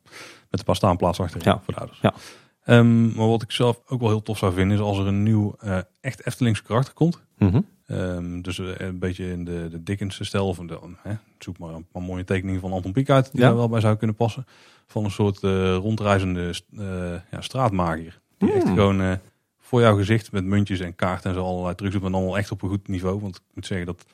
met 0.50 0.58
een 0.62 0.64
paar 0.64 0.76
staanplaatsen 0.76 1.24
achterin 1.24 1.48
Ja. 1.52 1.60
voor 1.64 1.74
de 1.74 1.80
ouders. 1.80 2.00
Ja. 2.02 2.14
Ehm, 2.64 3.14
maar 3.14 3.28
wat 3.28 3.42
ik 3.42 3.50
zelf 3.50 3.80
ook 3.86 4.00
wel 4.00 4.08
heel 4.08 4.22
tof 4.22 4.38
zou 4.38 4.52
vinden 4.52 4.76
is 4.76 4.82
als 4.82 4.98
er 4.98 5.06
een 5.06 5.22
nieuw 5.22 5.54
eh, 5.58 5.78
echt 6.00 6.26
Eftelings 6.26 6.62
karakter 6.62 6.94
komt. 6.94 7.22
Mhm. 7.38 7.60
Ehm, 7.86 8.40
dus 8.40 8.58
eh, 8.58 8.66
een 8.78 8.98
beetje 8.98 9.30
in 9.30 9.44
de, 9.44 9.68
de 9.70 9.82
Dickens-stijl. 9.82 10.46
Of 10.46 10.56
de, 10.58 10.78
hè, 11.02 11.14
zoek 11.38 11.58
maar 11.58 11.74
een 11.74 11.86
mooie 12.02 12.24
tekeningen 12.24 12.60
van 12.60 12.72
Anton 12.72 12.92
Pieck 12.92 13.10
uit. 13.10 13.32
Die 13.32 13.40
daar 13.40 13.56
wel 13.56 13.68
bij 13.68 13.80
zou 13.80 13.96
kunnen 13.96 14.16
passen. 14.16 14.44
Van 14.86 15.04
een 15.04 15.10
soort 15.10 15.42
eh, 15.42 15.74
rondreizende 15.76 16.54
ja, 17.30 17.40
straatmagier. 17.40 18.20
Die 18.38 18.52
echt 18.52 18.62
Hmm. 18.64 18.74
gewoon 18.74 19.18
voor 19.64 19.80
jouw 19.80 19.96
gezicht 19.96 20.32
met 20.32 20.44
muntjes 20.44 20.80
en 20.80 20.94
kaarten 20.94 21.30
en 21.30 21.36
zo 21.36 21.44
allerlei 21.44 21.74
trucs. 21.74 21.98
Maar 21.98 22.10
dan 22.10 22.24
wel 22.24 22.38
echt 22.38 22.50
op 22.50 22.62
een 22.62 22.68
goed 22.68 22.88
niveau. 22.88 23.20
Want 23.20 23.36
ik 23.36 23.42
moet 23.54 23.66
zeggen 23.66 23.86
dat... 23.86 24.04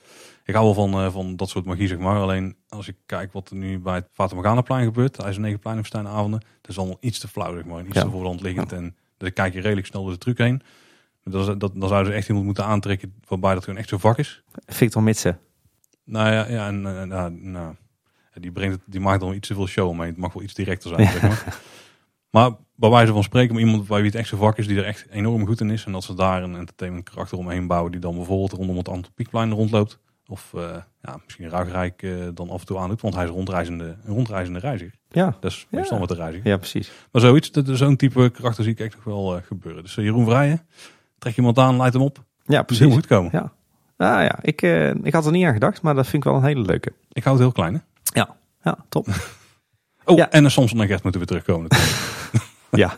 Ik 0.45 0.55
hou 0.55 0.65
wel 0.75 0.75
van, 0.89 1.05
eh, 1.05 1.13
van 1.13 1.37
dat 1.37 1.49
soort 1.49 1.65
magie, 1.65 1.89
zeg 1.89 1.99
maar. 1.99 2.17
Alleen 2.17 2.57
als 2.69 2.89
ik 2.89 2.97
kijk 3.07 3.33
wat 3.33 3.51
er 3.51 3.57
nu 3.57 3.79
bij 3.79 3.95
het 3.95 4.09
Fata 4.13 4.35
Morgana-plein 4.35 4.85
gebeurt. 4.85 5.17
Hij 5.17 5.31
is 5.31 5.37
een 5.37 5.43
negenplein 5.43 5.85
en 5.93 6.07
avonden. 6.07 6.41
Dat 6.61 6.71
is 6.71 6.79
allemaal 6.79 6.97
iets 7.01 7.19
te 7.19 7.29
flauw, 7.29 7.55
zeg 7.55 7.65
maar. 7.65 7.85
Iets 7.85 7.95
Ja. 7.95 8.03
te 8.03 8.11
voor 8.11 8.21
de 8.21 8.27
hand 8.27 8.41
liggend. 8.41 8.73
En 8.73 8.97
daar 9.17 9.31
kijk 9.31 9.53
je 9.55 9.61
redelijk 9.61 9.87
snel 9.87 10.03
door 10.03 10.13
de 10.13 10.19
truc 10.19 10.39
heen. 10.39 10.63
Dat, 11.25 11.61
dat, 11.61 11.73
dan 11.75 11.89
zouden 11.89 12.13
ze 12.13 12.19
echt 12.19 12.29
iemand 12.29 12.47
moeten 12.47 12.65
aantrekken 12.65 13.15
waarbij 13.29 13.55
dat 13.55 13.65
gewoon 13.65 13.79
echt 13.79 13.89
zo'n 13.89 14.01
vak 14.01 14.19
is. 14.19 14.43
Victor 14.67 15.03
Mitsen. 15.03 15.39
Nou 16.05 16.31
ja, 16.33 16.49
ja 16.49 16.67
en, 16.67 16.87
eh, 16.87 17.03
nou, 17.03 17.31
nou, 17.33 17.75
die, 18.35 18.53
brengt 18.53 18.75
het, 18.75 18.83
die 18.87 19.01
maakt 19.01 19.21
dan 19.21 19.35
iets 19.35 19.49
te 19.49 19.55
veel 19.55 19.67
show 19.67 19.89
omheen. 19.89 20.09
Het 20.09 20.19
mag 20.19 20.33
wel 20.33 20.43
iets 20.43 20.55
directer 20.55 20.89
zijn, 20.89 21.09
zeg 21.09 21.23
maar. 21.23 21.59
Maar 22.31 22.51
bij 22.77 22.91
wijze 22.91 23.13
van 23.13 23.23
spreken, 23.23 23.55
maar 23.55 23.63
iemand 23.63 23.87
bij 23.89 23.97
wie 23.97 24.07
het 24.11 24.15
echt 24.19 24.29
zijn 24.29 24.41
vak 24.41 24.59
is, 24.59 24.67
die 24.67 24.79
er 24.79 24.85
echt 24.85 25.07
enorm 25.11 25.47
goed 25.47 25.61
in 25.61 25.71
is. 25.71 25.85
En 25.85 25.93
dat 25.93 26.05
ze 26.05 26.15
daar 26.15 26.43
een 26.43 26.57
entertainment 26.57 27.11
karakter 27.11 27.39
omheen 27.39 27.67
bouwen, 27.67 27.93
die 27.93 28.01
dan 28.01 28.15
bijvoorbeeld 28.17 28.53
rondom 28.53 28.77
het 28.77 28.89
Anton 28.89 29.13
Pieckplein 29.15 29.53
rondloopt. 29.53 29.99
Of 30.27 30.53
eh, 30.55 30.63
ja, 31.03 31.17
misschien 31.25 31.49
Ruigrijk 31.49 32.03
eh 32.03 32.13
dan 32.35 32.51
af 32.51 32.61
en 32.61 32.67
toe 32.67 32.79
aandoet, 32.79 33.01
want 33.01 33.15
hij 33.15 33.25
is 33.25 33.31
rondreizende, 33.31 33.85
een 34.05 34.15
rondreizende 34.15 34.59
reiziger. 34.59 34.95
Ja, 35.09 35.37
Dat 35.41 35.51
is 35.51 35.67
Ja. 35.71 35.79
meestal 35.79 35.99
met 35.99 36.09
de 36.09 36.15
reiziger. 36.15 36.47
ja, 36.49 36.57
precies. 36.57 36.91
Maar 37.13 37.23
zoiets, 37.23 37.51
zo'n 37.65 37.97
type 37.97 38.31
karakter 38.31 38.65
zie 38.65 38.73
ik 38.73 38.81
echt 38.81 38.95
nog 38.95 39.05
wel 39.05 39.37
eh, 39.37 39.43
gebeuren. 39.47 39.83
Dus 39.83 39.95
Jeroen 39.95 40.25
Vrijen, 40.25 40.67
trek 41.19 41.37
iemand 41.37 41.59
aan, 41.59 41.77
leid 41.77 41.93
hem 41.93 42.03
op. 42.03 42.17
Ja, 42.45 42.55
heel 42.55 42.65
precies. 42.65 42.93
goed 42.93 43.07
komen. 43.07 43.31
Ja. 43.33 43.53
Ah 43.97 44.23
ja, 44.23 44.39
ik, 44.43 44.63
ik 45.03 45.13
had 45.13 45.27
er 45.27 45.33
niet 45.33 45.47
aan 45.47 45.53
gedacht, 45.53 45.83
maar 45.83 45.95
dat 45.95 46.07
vind 46.07 46.25
ik 46.25 46.31
wel 46.31 46.39
een 46.39 46.47
hele 46.47 46.61
leuke. 46.65 46.93
Ik 47.13 47.25
hou 47.25 47.37
het 47.37 47.45
heel 47.45 47.55
klein, 47.55 47.75
hè? 47.75 47.81
Ja, 48.21 48.37
ja 48.63 48.77
top. 48.89 49.07
Oh, 50.11 50.17
Ja. 50.17 50.31
en 50.31 50.45
een 50.45 50.51
Samson 50.51 50.81
en 50.81 50.87
Gert 50.87 51.03
moeten 51.03 51.21
weer 51.21 51.29
terugkomen 51.29 51.69
natuurlijk. 51.69 52.45
ja. 52.71 52.95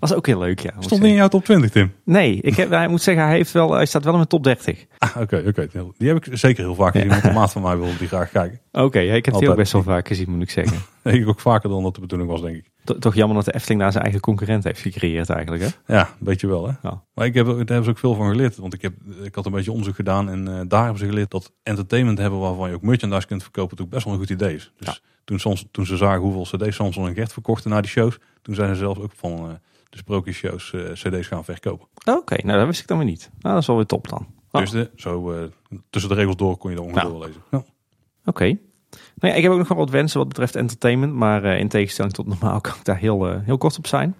Was 0.00 0.14
ook 0.14 0.26
heel 0.26 0.38
leuk, 0.38 0.60
ja. 0.60 0.70
Stond 0.78 1.00
niet 1.00 1.10
in 1.10 1.16
jouw 1.16 1.28
top 1.28 1.44
20, 1.44 1.70
Tim? 1.70 1.92
Nee, 2.04 2.40
ik 2.40 2.56
heb, 2.56 2.70
hij 2.70 2.88
moet 2.88 3.02
zeggen, 3.02 3.24
hij, 3.24 3.36
heeft 3.36 3.52
wel, 3.52 3.72
hij 3.72 3.86
staat 3.86 4.02
wel 4.02 4.10
in 4.12 4.18
mijn 4.18 4.28
top 4.30 4.44
30. 4.44 4.84
Ah, 4.98 5.16
oké, 5.20 5.42
oké. 5.46 5.68
Die 5.98 6.08
heb 6.08 6.26
ik 6.26 6.38
zeker 6.38 6.64
heel 6.64 6.74
vaak 6.74 6.92
gezien, 6.92 7.08
want 7.08 7.22
de 7.22 7.30
maat 7.32 7.52
van 7.52 7.62
mij 7.62 7.76
wilde 7.76 7.96
die 7.96 8.08
graag 8.08 8.30
kijken. 8.30 8.60
Oké, 8.72 8.98
ik 9.00 9.12
heb 9.12 9.22
die 9.24 9.32
Altijd. 9.32 9.50
ook 9.50 9.56
best 9.56 9.72
wel 9.72 9.82
vaak 9.82 10.08
gezien, 10.08 10.30
moet 10.30 10.42
ik 10.42 10.50
zeggen. 10.50 10.78
Ik 11.02 11.28
ook 11.28 11.40
vaker 11.40 11.68
dan 11.68 11.82
dat 11.82 11.94
de 11.94 12.00
bedoeling 12.00 12.30
was, 12.30 12.40
denk 12.40 12.56
ik. 12.56 12.70
To- 12.84 12.98
Toch 12.98 13.14
jammer 13.14 13.36
dat 13.36 13.44
de 13.44 13.54
Efteling 13.54 13.80
daar 13.80 13.90
zijn 13.92 14.02
eigen 14.04 14.20
concurrent 14.22 14.64
heeft 14.64 14.80
gecreëerd 14.80 15.30
eigenlijk, 15.30 15.62
hè? 15.62 15.94
Ja, 15.94 16.00
een 16.00 16.14
beetje 16.24 16.46
wel, 16.46 16.66
hè? 16.66 16.72
Ja. 16.82 17.02
Maar 17.14 17.26
ik 17.26 17.34
heb, 17.34 17.46
daar 17.46 17.56
hebben 17.56 17.84
ze 17.84 17.90
ook 17.90 17.98
veel 17.98 18.14
van 18.14 18.28
geleerd. 18.28 18.56
Want 18.56 18.74
ik, 18.74 18.82
heb, 18.82 18.92
ik 19.22 19.34
had 19.34 19.46
een 19.46 19.52
beetje 19.52 19.70
onderzoek 19.70 19.94
gedaan 19.94 20.28
en 20.30 20.48
eh, 20.48 20.60
daar 20.68 20.82
hebben 20.82 20.98
ze 21.00 21.06
geleerd 21.06 21.30
dat 21.30 21.52
entertainment 21.62 22.18
hebben 22.18 22.38
waarvan 22.38 22.68
je 22.68 22.74
ook 22.74 22.82
merchandise 22.82 23.26
kunt 23.26 23.42
verkopen, 23.42 23.80
ook 23.80 23.88
best 23.90 24.04
wel 24.04 24.12
een 24.12 24.18
goed 24.18 24.30
idee 24.30 24.54
is. 24.54 24.72
Dus 24.78 25.02
toen, 25.24 25.38
soms, 25.38 25.66
toen 25.70 25.86
ze 25.86 25.96
zagen 25.96 26.20
hoeveel 26.20 26.58
cd's 26.58 26.76
Samson 26.76 27.08
en 27.08 27.14
Gert 27.14 27.32
verkochten 27.32 27.70
na 27.70 27.80
die 27.80 27.90
shows, 27.90 28.18
toen 28.42 28.54
zijn 28.54 28.68
ze 28.68 28.80
zelfs 28.80 29.00
ook 29.00 29.12
van 29.16 29.32
eh, 29.32 29.54
de 29.90 29.96
sprookjesshows 29.96 30.72
eh, 30.72 30.92
cd's 30.92 31.26
gaan 31.26 31.44
verkopen. 31.44 31.88
Oké, 32.04 32.36
nou 32.46 32.58
dat 32.58 32.66
wist 32.66 32.80
ik 32.80 32.86
dan 32.86 32.98
weer 32.98 33.06
niet. 33.06 33.30
Nou, 33.38 33.54
dat 33.54 33.62
is 33.62 33.66
wel 33.66 33.76
weer 33.76 33.86
top 33.86 34.08
dan. 34.08 34.26
Oh, 34.50 34.60
Dus 34.60 34.70
de, 34.70 34.90
zo 34.96 35.32
eh, 35.32 35.44
tussen 35.90 36.10
de 36.10 36.16
regels 36.16 36.36
door 36.36 36.56
kon 36.56 36.70
je 36.70 36.76
dat 36.76 36.84
ongeveer 36.84 37.10
wel 37.10 37.26
lezen. 37.26 37.42
Ja. 37.50 37.64
Oké. 38.24 38.44
Nou 39.14 39.32
ja, 39.32 39.34
ik 39.34 39.42
heb 39.42 39.52
ook 39.52 39.58
nog 39.58 39.68
wel 39.68 39.78
wat 39.78 39.90
wensen 39.90 40.18
wat 40.18 40.28
betreft 40.28 40.56
entertainment, 40.56 41.12
maar 41.12 41.44
in 41.44 41.68
tegenstelling 41.68 42.14
tot 42.14 42.26
normaal 42.26 42.60
kan 42.60 42.74
ik 42.74 42.84
daar 42.84 42.98
heel, 42.98 43.40
heel 43.40 43.58
kort 43.58 43.78
op 43.78 43.86
zijn. 43.86 44.14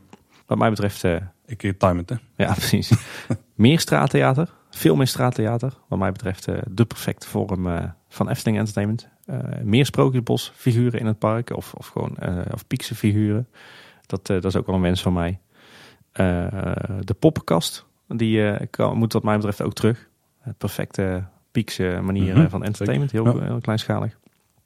Wat 0.46 0.58
mij 0.58 0.70
betreft, 0.70 1.04
Ik 1.46 1.56
keer 1.56 1.76
time 1.76 2.00
het, 2.00 2.10
hè? 2.10 2.44
ja 2.44 2.52
precies, 2.64 2.92
meer 3.54 3.80
straattheater, 3.80 4.54
veel 4.70 4.96
meer 4.96 5.06
straattheater. 5.06 5.72
Wat 5.88 5.98
mij 5.98 6.12
betreft 6.12 6.48
de 6.70 6.84
perfecte 6.84 7.28
vorm 7.28 7.94
van 8.14 8.28
Efteling 8.28 8.58
Entertainment. 8.58 9.08
Eh, 9.26 9.38
meer 9.62 9.86
sprookjesbos 9.86 10.52
figuren 10.54 11.00
in 11.00 11.06
het 11.06 11.18
park 11.18 11.56
of, 11.56 11.74
of 11.74 11.86
gewoon 11.86 12.16
eh 12.16 12.38
of 12.52 12.66
piekse 12.66 12.94
figuren. 12.94 13.48
Dat, 14.06 14.20
eh, 14.28 14.34
dat 14.36 14.44
is 14.44 14.56
ook 14.56 14.66
wel 14.66 14.74
een 14.74 14.80
wens 14.80 15.02
van 15.02 15.12
mij. 15.12 15.38
De 17.00 17.14
poppenkast, 17.18 17.86
die 18.08 18.66
kan, 18.66 18.96
moet 18.98 19.12
wat 19.12 19.22
mij 19.22 19.36
betreft 19.36 19.62
ook 19.62 19.74
terug. 19.74 20.08
Perfecte 20.58 21.24
piekse 21.52 21.98
manier 22.02 22.36
Mhm, 22.36 22.48
van 22.48 22.64
entertainment, 22.64 23.12
heel, 23.12 23.36
Ja. 23.38 23.44
heel 23.44 23.60
kleinschalig. 23.60 24.18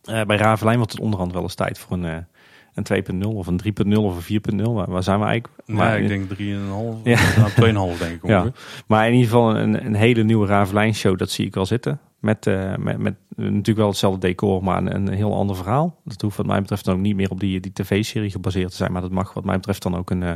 Bij 0.03 0.37
Ravelijn 0.37 0.77
wordt 0.77 0.93
het 0.93 1.01
onderhand 1.01 1.33
wel 1.33 1.43
eens 1.43 1.55
tijd 1.55 1.79
voor 1.79 1.97
een, 1.97 2.27
een 2.75 2.83
2.0 2.83 3.29
of 3.37 3.47
een 3.47 3.57
3.0 3.57 4.05
of 4.05 4.17
een 4.17 4.23
4.0. 4.23 4.75
Waar, 4.75 4.91
waar 4.91 5.03
zijn 5.03 5.19
we 5.21 5.25
eigenlijk? 5.25 5.63
Maar, 5.67 6.01
ik 6.01 6.09
denk 6.09 6.29
3,5, 6.29 7.01
Ja. 7.05 7.21
nou 7.37 7.51
2,5 7.95 7.99
denk 7.99 8.23
ik 8.23 8.29
Ja. 8.29 8.53
maar 8.87 9.07
in 9.07 9.13
ieder 9.13 9.29
geval 9.31 9.57
een, 9.57 9.85
een 9.87 9.95
hele 9.95 10.23
nieuwe 10.23 10.47
Ravelijn 10.47 10.95
show, 10.95 11.19
dat 11.19 11.31
zie 11.31 11.47
ik 11.47 11.55
wel 11.55 11.67
zitten. 11.67 12.01
Met, 12.19 12.47
eh, 12.47 12.77
met, 12.77 12.99
met 12.99 13.15
natuurlijk 13.37 13.79
wel 13.79 13.89
hetzelfde 13.89 14.21
decor, 14.21 14.65
maar 14.65 14.79
een, 14.79 14.95
een 14.95 15.09
heel 15.09 15.35
ander 15.35 15.57
verhaal. 15.57 16.01
Dat 16.05 16.21
hoeft 16.21 16.37
wat 16.37 16.47
mij 16.47 16.61
betreft 16.61 16.85
dan 16.85 16.95
ook 16.95 17.01
niet 17.01 17.17
meer 17.17 17.31
op 17.31 17.41
die, 17.41 17.61
die 17.61 17.73
tv-serie 17.73 18.31
gebaseerd 18.31 18.71
te 18.71 18.77
zijn. 18.77 18.93
Maar 18.93 19.03
dat 19.03 19.11
mag 19.11 19.33
wat 19.33 19.45
mij 19.45 19.57
betreft 19.57 19.83
dan 19.83 19.97
ook 19.97 20.11
een, 20.11 20.23
eh, 20.23 20.33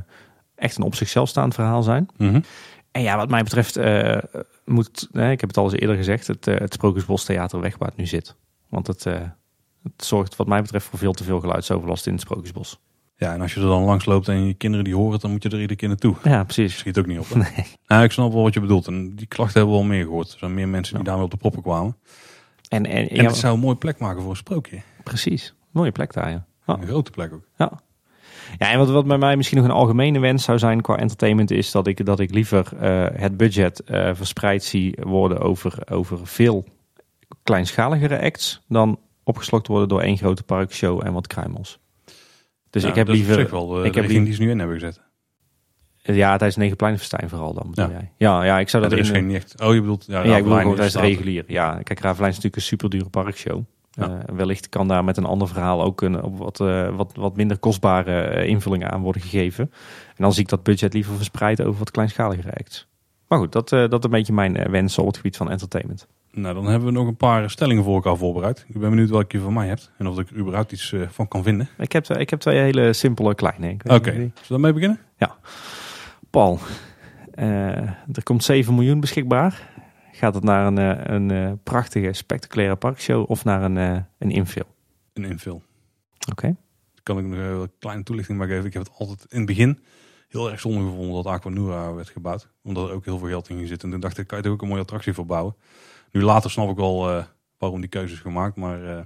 echt 0.55 0.77
een 0.77 0.85
op 0.85 0.95
zichzelf 0.95 1.29
staand 1.29 1.55
verhaal 1.55 1.83
zijn. 1.83 2.09
Mhm. 2.17 2.41
En 2.91 3.03
ja, 3.03 3.17
wat 3.17 3.31
mij 3.31 3.43
betreft 3.43 3.77
eh, 3.77 4.19
moet, 4.65 5.09
ik 5.13 5.41
heb 5.41 5.49
het 5.49 5.57
al 5.57 5.65
eens 5.65 5.81
eerder 5.81 5.97
gezegd, 5.97 6.27
het, 6.27 6.45
het 6.45 6.73
Sprookjesbos 6.73 7.25
Theater 7.25 7.61
weg 7.61 7.79
waar 7.79 7.89
het 7.89 7.97
nu 7.97 8.07
zit. 8.07 8.37
Want 8.69 8.87
het, 8.87 9.05
het 9.83 10.05
zorgt 10.05 10.37
wat 10.37 10.47
mij 10.47 10.63
betreft 10.63 10.87
voor 10.87 10.99
veel 10.99 11.13
te 11.13 11.25
veel 11.25 11.41
geluidsoverlast 11.41 12.07
in 12.07 12.13
het 12.13 12.23
Sprookjesbos. 12.23 12.81
Ja, 13.23 13.33
en 13.33 13.41
als 13.41 13.55
je 13.55 13.61
er 13.61 13.67
dan 13.67 13.83
langs 13.83 14.05
loopt 14.05 14.29
en 14.29 14.47
je 14.47 14.55
kinderen 14.55 14.85
die 14.85 14.95
horen 14.95 15.13
het, 15.13 15.21
dan 15.21 15.31
moet 15.31 15.43
je 15.43 15.49
er 15.49 15.61
iedere 15.61 15.77
keer 15.77 15.89
naartoe. 15.89 16.15
Ja, 16.23 16.45
precies. 16.45 16.79
Schiet 16.79 16.99
ook 16.99 17.07
niet 17.07 17.19
op. 17.19 17.27
Nee. 17.35 17.67
Nou, 17.87 18.05
ik 18.05 18.13
snap 18.13 18.33
wel 18.33 18.43
wat 18.43 18.55
je 18.55 18.61
bedoelt. 18.61 18.87
En 18.87 19.15
die 19.17 19.27
klachten 19.27 19.57
hebben 19.59 19.75
we 19.77 19.83
al 19.83 19.89
meer 19.89 20.05
gehoord. 20.05 20.33
Er 20.33 20.39
zijn 20.39 20.55
meer 20.55 20.69
mensen 20.69 20.95
die 20.95 21.03
Ja. 21.03 21.09
daarmee 21.09 21.25
op 21.25 21.31
de 21.31 21.37
proppen 21.37 21.63
kwamen. 21.63 21.97
En, 22.69 22.87
en, 22.87 23.09
En 23.09 23.17
ja, 23.17 23.25
het 23.25 23.37
zou 23.37 23.55
een 23.55 23.61
mooie 23.61 23.77
plek 23.77 23.99
maken 23.99 24.21
voor 24.23 24.31
een 24.31 24.37
sprookje. 24.37 24.81
precies. 25.05 25.55
Mooie 25.71 25.93
plek 25.93 26.13
daar, 26.13 26.31
ja. 26.31 26.47
Een 26.67 26.87
grote 26.87 27.11
plek 27.11 27.33
ook. 27.33 27.45
Ja. 27.57 27.73
Ja, 28.59 28.71
en 28.71 28.79
wat, 28.79 28.91
wat 28.91 29.07
bij 29.07 29.19
mij 29.19 29.37
misschien 29.37 29.59
nog 29.59 29.67
een 29.67 29.73
algemene 29.75 30.19
wens 30.19 30.45
zou 30.45 30.59
zijn 30.59 30.81
qua 30.81 30.97
entertainment 30.97 31.51
is 31.51 31.71
dat 31.71 31.87
ik, 31.87 32.07
dat 32.07 32.21
ik 32.21 32.31
liever 32.35 32.77
eh, 32.81 33.07
het 33.21 33.37
budget 33.37 33.81
eh, 33.81 34.11
verspreid 34.15 34.65
zie 34.65 34.97
worden 35.03 35.39
over, 35.41 35.79
over 35.91 36.27
veel 36.27 36.65
kleinschaligere 37.43 38.21
acts 38.23 38.61
dan 38.69 38.99
opgeslokt 39.25 39.67
worden 39.67 39.89
door 39.89 40.01
één 40.01 40.17
grote 40.17 40.43
parkshow 40.43 41.01
en 41.07 41.13
wat 41.13 41.27
kruimels. 41.27 41.79
Dus 42.73 42.83
Ja, 42.83 42.89
ik 42.89 42.95
heb 42.95 43.07
dat 43.07 43.17
liever, 43.17 43.51
wel 43.51 43.85
ik 43.85 43.95
heb 43.95 44.09
die 44.09 44.33
ze 44.33 44.43
nu 44.43 44.51
in 44.51 44.59
hebben 44.59 44.79
gezet. 44.79 45.01
ja, 45.97 46.29
tijdens 46.37 46.57
Negenpleinenfestijn 46.57 47.29
vooral 47.29 47.55
dan 47.55 47.71
bedoel 47.71 47.85
Ja. 47.85 47.91
jij. 47.93 48.11
Ja, 48.17 48.45
ja, 48.45 48.59
ik 48.59 48.69
zou 48.69 48.83
Ja, 48.83 48.89
dat 48.89 48.99
er 48.99 49.05
is 49.05 49.11
in, 49.11 49.15
geen 49.15 49.35
echt... 49.35 49.61
Oh, 49.61 49.75
je 49.75 49.81
bedoelt... 49.81 50.05
Ja, 50.07 50.23
ja, 50.23 50.37
ik 50.37 50.43
bedoel 50.43 50.59
gewoon 50.59 50.75
tijdens 50.75 50.97
regulier. 50.97 51.45
Ja, 51.47 51.81
kijk, 51.83 52.01
Ravelijn 52.01 52.31
is 52.31 52.37
natuurlijk 52.37 52.57
een 52.57 52.63
super 52.69 52.91
dure 52.91 53.09
parkshow. 53.09 53.63
Ja. 53.91 54.09
Eh, 54.09 54.35
wellicht 54.35 54.69
kan 54.69 54.89
daar 54.89 55.05
met 55.05 55.17
een 55.17 55.25
ander 55.25 55.49
verhaal 55.49 55.83
ook 55.83 56.01
een 56.01 56.23
op 56.23 56.39
wat, 56.39 56.61
eh, 56.61 56.97
wat, 56.97 57.13
wat 57.15 57.37
minder 57.37 57.59
kostbare 57.59 58.21
eh, 58.21 58.49
invullingen 58.49 58.91
aan 58.91 59.01
worden 59.03 59.23
gegeven. 59.23 59.71
En 60.09 60.23
dan 60.23 60.33
zie 60.33 60.43
ik 60.43 60.49
dat 60.49 60.63
budget 60.63 60.93
liever 60.93 61.15
verspreid 61.17 61.63
over 61.63 61.79
wat 61.79 61.91
kleinschaligere 61.91 62.53
acts. 62.53 62.87
Maar 63.29 63.39
goed, 63.39 63.53
dat, 63.53 63.73
eh, 63.73 63.79
dat 63.81 63.99
is 63.99 64.05
een 64.05 64.11
beetje 64.11 64.33
mijn 64.33 64.57
eh, 64.57 64.71
wens 64.71 64.99
op 64.99 65.07
het 65.07 65.17
gebied 65.17 65.37
van 65.37 65.51
entertainment. 65.51 66.07
Nou, 66.35 66.55
dan 66.55 66.67
hebben 66.67 66.89
we 66.89 66.95
nog 66.95 67.07
een 67.07 67.17
paar 67.17 67.51
stellingen 67.51 67.85
voor 67.85 67.95
elkaar 67.95 68.17
voorbereid. 68.17 68.65
Ik 68.69 68.81
ben 68.81 68.91
benieuwd 68.91 69.11
welke 69.11 69.37
je 69.37 69.43
van 69.43 69.53
mij 69.53 69.69
hebt. 69.69 69.91
En 69.99 70.07
of 70.07 70.19
ik 70.19 70.31
er 70.31 70.37
überhaupt 70.37 70.73
iets 70.73 70.93
eh, 70.93 71.09
van 71.09 71.29
kan 71.29 71.43
vinden. 71.43 71.69
Ik 71.79 71.93
heb, 71.93 72.09
ik 72.09 72.31
heb 72.31 72.41
twee 72.41 72.59
hele 72.59 72.93
simpele 72.93 73.35
kleine. 73.35 73.73
Oké, 73.73 74.11
zullen 74.11 74.33
we 74.35 74.49
daarmee 74.49 74.73
beginnen? 74.73 75.01
Paul, 76.31 76.59
eh, 77.35 77.77
er 78.13 78.23
komt 78.23 78.45
7 78.45 78.75
miljoen 78.75 79.01
beschikbaar. 79.01 79.71
Gaat 80.13 80.35
het 80.35 80.45
naar 80.45 80.67
een, 80.67 80.79
eh, 80.79 81.15
een 81.15 81.61
prachtige, 81.63 82.13
spectaculaire 82.13 82.77
parkshow 82.77 83.31
of 83.31 83.45
naar 83.45 83.63
een, 83.63 83.77
een 84.19 84.31
infill? 84.31 84.67
Een 85.13 85.25
invul. 85.25 85.63
Oké. 86.31 86.57
Kan 87.03 87.19
ik 87.19 87.25
nog 87.25 87.39
een 87.39 87.71
kleine 87.79 88.03
toelichting 88.03 88.39
bij 88.39 88.47
geven. 88.47 88.65
Ik 88.65 88.73
heb 88.73 88.83
het 88.83 88.93
altijd 88.99 89.27
in 89.29 89.39
het 89.39 89.47
begin 89.47 89.79
heel 90.29 90.51
erg 90.51 90.61
zonde 90.61 90.91
gevonden 90.91 91.15
dat 91.23 91.27
Aquanura 91.27 91.95
werd 91.95 92.09
gebouwd. 92.09 92.49
Omdat 92.63 92.89
er 92.89 92.95
ook 92.95 93.05
heel 93.05 93.19
veel 93.19 93.29
geld 93.29 93.49
in 93.49 93.67
zit. 93.67 93.83
En 93.83 93.91
toen 93.91 94.01
dacht 94.01 94.19
ik, 94.19 94.27
kan 94.27 94.39
je 94.39 94.45
er 94.45 94.51
ook 94.51 94.63
een 94.63 94.69
mooie 94.69 94.81
attractie 94.81 95.13
voor 95.13 95.27
bouwen. 95.27 95.55
Nu 96.13 96.23
later 96.23 96.51
snap 96.51 96.71
ik 96.71 96.77
wel 96.77 97.11
eh, 97.11 97.25
waarom 97.59 97.81
die 97.81 97.91
keuze 97.91 98.15
is 98.15 98.21
gemaakt. 98.21 98.57
Maar 98.57 98.85
eh 98.97 99.01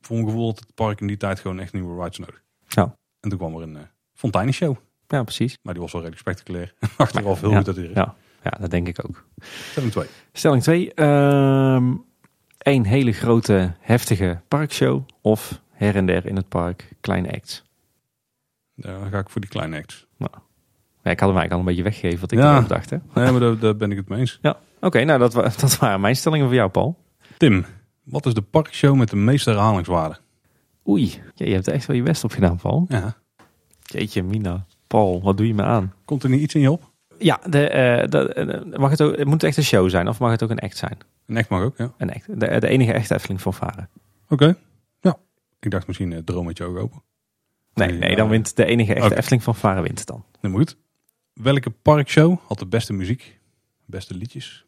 voor 0.00 0.16
mijn 0.16 0.28
gevoel 0.28 0.46
had 0.46 0.58
het 0.58 0.74
park 0.74 1.00
in 1.00 1.06
die 1.06 1.16
tijd 1.16 1.40
gewoon 1.40 1.60
echt 1.60 1.72
nieuwe 1.72 2.02
rides 2.02 2.18
nodig. 2.18 2.42
Ja. 2.68 2.82
En 3.20 3.28
toen 3.30 3.38
kwam 3.38 3.54
er 3.56 3.62
een 3.62 3.74
uh, 3.74 3.80
fonteinenshow. 4.14 4.76
Ja, 5.08 5.22
precies. 5.22 5.58
Maar 5.62 5.72
die 5.74 5.82
was 5.82 5.92
wel 5.92 6.02
redelijk 6.02 6.28
spectaculair. 6.28 6.74
Achteraf 6.96 7.40
heel 7.40 7.50
Ja. 7.50 7.56
goed 7.56 7.64
dat 7.66 7.74
hij 7.76 7.84
er 7.84 7.90
is. 7.90 7.96
Ja. 7.96 8.14
Ja, 8.42 8.50
dat 8.60 8.70
denk 8.70 8.88
ik 8.88 9.04
ook. 9.08 9.24
Stelling 9.70 9.92
2. 9.92 10.06
Stelling 10.32 10.62
2. 10.62 10.92
een 12.58 12.84
hele 12.86 13.12
grote, 13.12 13.74
heftige 13.80 14.40
parkshow 14.48 15.02
of 15.20 15.60
her 15.72 15.96
en 15.96 16.06
der 16.06 16.26
in 16.26 16.36
het 16.36 16.48
park 16.48 16.88
kleine 17.00 17.32
acts. 17.32 17.62
Ja, 18.74 18.98
dan 18.98 19.10
ga 19.10 19.18
ik 19.18 19.28
voor 19.30 19.40
die 19.40 19.50
kleine 19.50 19.76
acts. 19.76 20.06
Ja, 20.18 21.10
ik 21.10 21.20
had 21.20 21.28
hem 21.28 21.38
eigenlijk 21.38 21.52
al 21.52 21.58
een 21.58 21.64
beetje 21.64 21.82
weggegeven 21.82 22.20
wat 22.20 22.32
ik 22.32 22.38
Ja. 22.38 22.60
dacht. 22.60 22.90
Hè? 22.90 22.96
Nee, 23.14 23.30
maar 23.30 23.40
daar, 23.46 23.58
daar 23.58 23.76
ben 23.76 23.90
ik 23.90 23.96
het 23.96 24.08
mee 24.08 24.18
eens. 24.18 24.38
Ja, 24.42 24.58
oké. 24.80 25.04
nou, 25.04 25.18
dat, 25.18 25.32
wa- 25.32 25.52
dat 25.60 25.78
waren 25.78 26.00
mijn 26.00 26.16
stellingen 26.16 26.46
voor 26.46 26.54
jou, 26.54 26.70
Paul. 26.70 26.98
Tim, 27.36 27.64
wat 28.02 28.26
is 28.26 28.34
de 28.34 28.42
parkshow 28.42 28.96
met 28.96 29.10
de 29.10 29.16
meeste 29.16 29.50
herhalingswaarde? 29.50 30.16
Oei, 30.88 31.22
ja, 31.34 31.46
je 31.46 31.52
hebt 31.52 31.66
er 31.66 31.72
echt 31.72 31.86
wel 31.86 31.96
je 31.96 32.02
best 32.02 32.24
op 32.24 32.30
gedaan, 32.32 32.56
Paul. 32.56 32.84
Ja. 32.88 33.16
Jeetje, 33.82 34.22
Mina. 34.22 34.66
Paul, 34.86 35.22
wat 35.22 35.36
doe 35.36 35.46
je 35.46 35.54
me 35.54 35.62
aan? 35.62 35.94
Komt 36.04 36.22
er 36.22 36.30
niet 36.30 36.40
iets 36.40 36.54
in 36.54 36.60
je 36.60 36.70
op? 36.70 36.90
Ja, 37.18 37.40
de, 37.48 37.68
eh, 37.68 38.08
de, 38.08 38.32
eh, 38.32 38.78
mag 38.78 38.90
het, 38.90 39.02
ook, 39.02 39.16
het 39.16 39.26
moet 39.26 39.42
echt 39.42 39.56
een 39.56 39.62
show 39.64 39.90
zijn 39.90 40.08
of 40.08 40.18
mag 40.18 40.30
het 40.30 40.42
ook 40.42 40.50
een 40.50 40.58
act 40.58 40.76
zijn? 40.76 40.98
Een 41.26 41.36
echt 41.36 41.48
mag 41.48 41.62
ook, 41.62 41.76
ja. 41.76 41.92
Een 41.98 42.12
act. 42.14 42.26
De, 42.40 42.60
de 42.60 42.68
enige 42.68 42.92
echte 42.92 43.14
Efteling 43.14 43.40
fanfare. 43.40 43.88
Oké. 44.28 44.56
Ja. 45.00 45.16
Ik 45.60 45.70
dacht 45.70 45.86
misschien 45.86 46.10
uh, 46.10 46.18
droom 46.18 46.46
met 46.46 46.58
je 46.58 46.64
ogen 46.64 46.80
open. 46.80 47.02
Nee, 47.74 47.92
Nee, 47.92 48.16
dan 48.16 48.28
wint 48.28 48.56
de 48.56 48.64
enige 48.64 48.94
echte. 48.94 49.16
Efteling 49.16 49.42
fanfare 49.42 49.80
wint 49.82 50.06
dan. 50.06 50.24
Dat 50.40 50.50
moet. 50.50 50.76
Welke 51.32 51.70
parkshow 51.70 52.38
had 52.46 52.58
de 52.58 52.66
beste 52.66 52.92
muziek? 52.92 53.38
Beste 53.84 54.14
liedjes? 54.14 54.66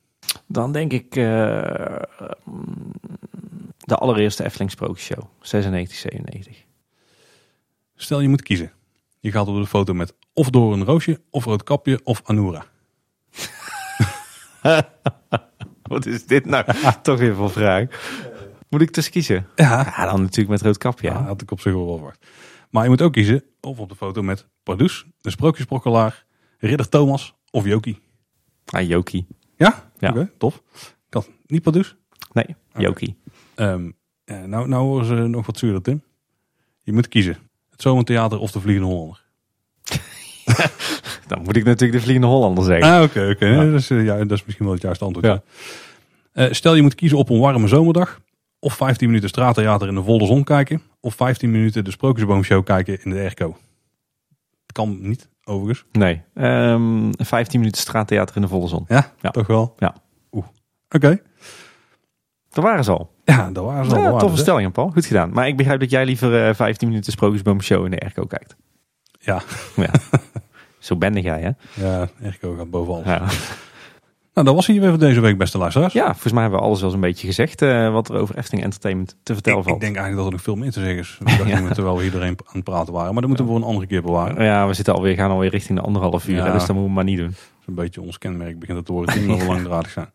Dan 0.52 0.72
denk 0.72 0.92
ik 0.92 1.16
eh, 1.16 2.02
de 3.78 3.94
allereerste 3.94 4.44
Efteling 4.44 4.70
Sprookjeshow, 4.70 5.24
96, 5.40 5.96
97. 5.96 6.64
Stel 7.94 8.20
je 8.20 8.28
moet 8.28 8.42
kiezen. 8.42 8.72
Je 9.20 9.30
gaat 9.30 9.48
op 9.48 9.56
de 9.56 9.66
foto 9.66 9.94
met 9.94 10.14
of 10.32 10.50
door 10.50 10.72
een 10.72 10.84
roosje, 10.84 11.20
of 11.30 11.44
rood 11.44 11.62
kapje, 11.62 12.00
of 12.04 12.22
Anura. 12.24 12.64
Wat 15.82 16.06
is 16.06 16.26
dit 16.26 16.44
nou? 16.44 16.64
Toch 17.02 17.18
weer 17.18 17.34
voor 17.34 17.50
vraag. 17.50 17.86
Moet 18.68 18.80
ik 18.80 18.94
dus 18.94 19.10
kiezen? 19.10 19.46
Ja. 19.54 19.92
Ja, 19.96 20.04
dan 20.04 20.20
natuurlijk 20.20 20.48
met 20.48 20.62
rood 20.62 20.78
kapje. 20.78 21.08
Ja, 21.08 21.22
had 21.22 21.42
ik 21.42 21.50
op 21.50 21.60
zich 21.60 21.72
wel 21.72 21.86
wel 21.86 21.96
verwacht. 21.96 22.26
Maar 22.70 22.82
je 22.82 22.88
moet 22.88 23.02
ook 23.02 23.12
kiezen 23.12 23.44
of 23.60 23.78
op 23.78 23.88
de 23.88 23.96
foto 23.96 24.22
met 24.22 24.46
Pardoes, 24.62 25.06
de 25.20 25.30
sprookjesbrokkelaar, 25.30 26.24
Ridder 26.58 26.88
Thomas 26.88 27.34
of 27.50 27.64
Jokie. 27.64 27.98
Ah, 28.64 28.88
Jokie. 28.88 29.26
Ja? 29.60 29.90
Ja. 29.98 30.10
Oké, 30.10 30.30
tof. 30.38 30.62
Kan 31.08 31.24
niet 31.46 31.62
Pardoes? 31.62 31.96
Nee, 32.32 32.56
Jokie. 32.78 33.16
Ehm, 33.54 33.90
eh, 34.24 34.42
nou, 34.42 34.68
nou 34.68 34.82
horen 34.82 35.06
ze 35.06 35.14
nog 35.14 35.46
wat 35.46 35.58
zuurder, 35.58 35.82
Tim. 35.82 36.02
Je 36.82 36.92
moet 36.92 37.08
kiezen. 37.08 37.38
Het 37.70 37.82
Zomertheater 37.82 38.38
of 38.38 38.50
de 38.50 38.60
Vliegende 38.60 38.88
Hollander. 38.88 39.24
Dan 41.28 41.42
moet 41.42 41.56
ik 41.56 41.64
natuurlijk 41.64 41.92
de 41.92 42.00
Vliegende 42.00 42.26
Hollander 42.26 42.64
zeggen. 42.64 42.92
Ah, 42.92 43.02
oké, 43.02 43.30
oké. 43.30 43.46
Ja. 43.46 43.64
Dat, 43.64 43.80
is, 43.80 43.90
eh, 43.90 44.04
ja, 44.04 44.16
dat 44.16 44.38
is 44.38 44.44
misschien 44.44 44.64
wel 44.64 44.74
het 44.74 44.82
juiste 44.82 45.04
antwoord. 45.04 45.26
Ja. 45.26 45.42
Eh, 46.32 46.52
stel 46.52 46.74
je 46.74 46.82
moet 46.82 46.94
kiezen 46.94 47.18
op 47.18 47.28
een 47.28 47.40
warme 47.40 47.68
zomerdag. 47.68 48.20
Of 48.58 48.74
15 48.74 49.06
minuten 49.06 49.28
straattheater 49.28 49.88
in 49.88 49.94
de 49.94 50.02
volle 50.02 50.26
zon 50.26 50.44
kijken. 50.44 50.82
Of 51.00 51.14
15 51.14 51.50
minuten 51.50 51.84
de 51.84 51.90
Sprookjesboomshow 51.90 52.64
kijken 52.64 52.98
in 53.02 53.10
de 53.10 53.16
airco. 53.16 53.56
Het 54.62 54.72
kan 54.72 54.98
niet, 55.00 55.28
overigens. 55.44 55.84
Nee, 55.92 56.22
ehm 56.34 57.10
15 57.16 57.58
minuten 57.58 57.80
straattheater 57.80 58.36
in 58.36 58.42
de 58.42 58.48
volle 58.48 58.68
zon. 58.68 58.84
Ja, 58.88 59.12
Ja. 59.20 59.30
toch 59.30 59.46
wel? 59.46 59.74
Ja. 59.78 59.94
Oeh. 60.32 60.44
Oké. 60.90 61.20
Daar 62.48 62.64
waren 62.64 62.84
ze 62.84 62.90
al. 62.90 63.14
Ja, 63.24 63.50
dat 63.50 63.64
waren 63.64 63.84
ze 63.84 63.94
al. 63.96 64.02
Ja, 64.02 64.10
dat 64.10 64.20
toffe 64.20 64.36
ze. 64.36 64.42
stellingen, 64.42 64.72
Paul. 64.72 64.90
Goed 64.90 65.06
gedaan. 65.06 65.30
Maar 65.32 65.46
ik 65.48 65.56
begrijp 65.56 65.80
dat 65.80 65.90
jij 65.90 66.04
liever 66.04 66.48
eh 66.48 66.54
15 66.54 66.88
minuten 66.88 67.12
Sprookjesboom 67.12 67.60
Show 67.62 67.84
in 67.84 67.90
de 67.90 68.00
airco 68.00 68.24
kijkt. 68.26 68.56
Ja, 69.18 69.42
Ja. 69.76 69.90
Zo 70.78 70.96
ben 70.96 71.20
jij, 71.20 71.40
hè? 71.40 71.84
ja, 71.86 72.08
airco 72.22 72.54
gaat 72.56 72.70
boven 72.70 72.94
alles. 72.94 73.06
Ja. 73.06 73.26
Nou, 74.34 74.46
dat 74.46 74.54
was 74.54 74.66
hier 74.66 74.80
weer 74.80 74.88
voor 74.90 74.98
deze 74.98 75.20
week, 75.20 75.38
beste 75.38 75.58
luisteraars. 75.58 75.92
ja, 75.92 76.04
volgens 76.10 76.32
mij 76.32 76.42
hebben 76.42 76.60
we 76.60 76.66
alles 76.66 76.80
wel 76.80 76.90
zo'n 76.90 77.00
beetje 77.00 77.26
gezegd 77.26 77.62
eh, 77.62 77.92
wat 77.92 78.08
er 78.08 78.16
over 78.16 78.38
Efteling 78.38 78.64
Entertainment 78.64 79.16
te 79.22 79.32
vertellen 79.32 79.58
ik, 79.58 79.64
valt. 79.64 79.76
ik 79.76 79.82
denk 79.82 79.96
eigenlijk 79.96 80.16
dat 80.16 80.26
er 80.26 80.32
nog 80.32 80.42
veel 80.42 80.62
meer 80.64 80.72
te 80.72 80.80
zeggen 80.80 80.98
is. 80.98 81.18
Terwijl 81.74 81.96
we 81.98 82.04
iedereen 82.04 82.28
aan 82.46 82.54
het 82.54 82.64
praten 82.64 82.92
waren. 82.92 83.12
Maar 83.12 83.20
dat 83.20 83.28
moeten 83.28 83.44
we 83.46 83.50
voor 83.52 83.60
een 83.60 83.66
andere 83.66 83.86
keer 83.86 84.02
bewaren. 84.02 84.44
Ja, 84.44 84.66
we 84.66 84.74
zitten 84.74 84.94
alweer, 84.94 85.14
gaan 85.14 85.30
alweer 85.30 85.50
richting 85.50 85.78
de 85.78 85.84
anderhalf 85.84 86.28
uur, 86.28 86.36
Ja. 86.36 86.52
dus 86.52 86.66
dat 86.66 86.68
moeten 86.68 86.84
we 86.84 86.90
maar 86.90 87.04
niet 87.04 87.16
doen. 87.18 87.26
Dat 87.26 87.36
is 87.60 87.66
een 87.66 87.74
beetje 87.74 88.00
ons 88.00 88.18
kenmerk. 88.18 88.58
Begint 88.58 88.76
het 88.76 88.86
te 88.86 88.92
worden. 88.92 89.14
Tien 89.18 89.36
we 89.38 89.44
langdradig 89.44 89.90
zijn. 89.90 90.10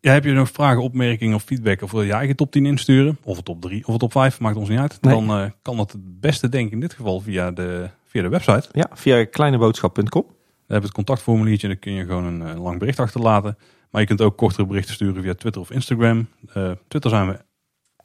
Ja, 0.00 0.12
heb 0.12 0.24
je 0.24 0.32
nog 0.32 0.50
vragen, 0.50 0.82
opmerkingen 0.82 1.34
of 1.34 1.42
feedback? 1.42 1.82
Of 1.82 1.90
wil 1.90 2.02
je 2.02 2.12
eigen 2.12 2.36
top 2.36 2.50
10 2.52 2.66
insturen? 2.66 3.18
Of 3.24 3.36
een 3.36 3.42
top 3.42 3.60
3 3.60 3.86
of 3.86 3.92
een 3.92 3.98
top 3.98 4.12
5, 4.12 4.40
maakt 4.40 4.56
ons 4.56 4.68
niet 4.68 4.78
uit. 4.78 4.98
Nee. 5.00 5.14
Dan 5.14 5.30
eh, 5.38 5.50
kan 5.62 5.76
dat 5.76 5.92
het 5.92 6.20
beste 6.20 6.48
denk 6.48 6.66
ik 6.66 6.72
in 6.72 6.80
dit 6.80 6.92
geval 6.94 7.20
via 7.20 7.50
de, 7.50 7.88
via 8.06 8.22
de 8.22 8.28
website. 8.28 8.68
Ja, 8.72 8.86
via 8.92 9.24
kleineboodschap.com. 9.24 10.24
Daar 10.72 10.80
heb 10.80 10.90
je 10.90 10.96
het 10.96 11.06
contactformuliertje 11.06 11.68
en 11.68 11.72
dan 11.72 11.82
kun 11.82 11.92
je 11.92 12.04
gewoon 12.04 12.24
een, 12.24 12.48
eh, 12.48 12.62
lang 12.62 12.78
bericht 12.78 12.98
achterlaten. 12.98 13.58
Maar 13.90 14.00
je 14.00 14.06
kunt 14.06 14.20
ook 14.20 14.36
kortere 14.36 14.66
berichten 14.66 14.94
sturen 14.94 15.22
via 15.22 15.34
Twitter 15.34 15.60
of 15.60 15.70
Instagram. 15.70 16.28
Eh, 16.52 16.70
Twitter 16.88 17.10
zijn 17.10 17.28
we 17.28 17.38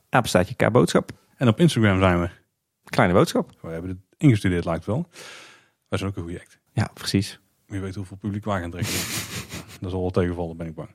Apenstaatje 0.10 0.56
K-boodschap. 0.56 1.11
en 1.38 1.48
op 1.48 1.60
Instagram 1.60 1.99
zijn 1.99 2.22
we. 2.22 2.30
Kleine 2.84 3.14
boodschap. 3.14 3.52
We 3.61 3.69
hebben 3.69 3.89
het 3.89 3.99
ingestudeerd 4.18 4.65
lijkt 4.65 4.85
wel. 4.85 5.07
Wij 5.88 5.98
zijn 5.99 6.10
ook 6.10 6.18
een 6.18 6.23
goede 6.23 6.39
act. 6.39 6.60
Ja, 6.73 6.89
precies. 6.94 7.39
Wie 7.65 7.80
weet 7.80 7.95
hoeveel 7.95 8.18
publiek 8.18 8.45
wij 8.45 8.60
gaan 8.61 8.72
trekken. 8.72 8.94
dat 9.81 9.91
zal 9.91 10.02
wel 10.02 10.10
tegenvallen, 10.10 10.57
ben 10.57 10.68
ik 10.68 10.76
bang. 10.76 10.89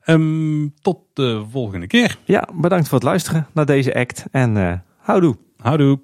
Ehm, 0.00 0.68
tot 0.80 0.98
de 1.12 1.44
volgende 1.50 1.86
keer. 1.86 2.18
Ja, 2.24 2.48
bedankt 2.54 2.88
voor 2.88 2.98
het 2.98 3.06
luisteren 3.06 3.46
naar 3.52 3.66
deze 3.66 3.94
act. 3.94 4.24
En 4.30 4.56
eh 4.56 4.78
houdoe. 4.96 5.36
Houdoe. 5.56 6.00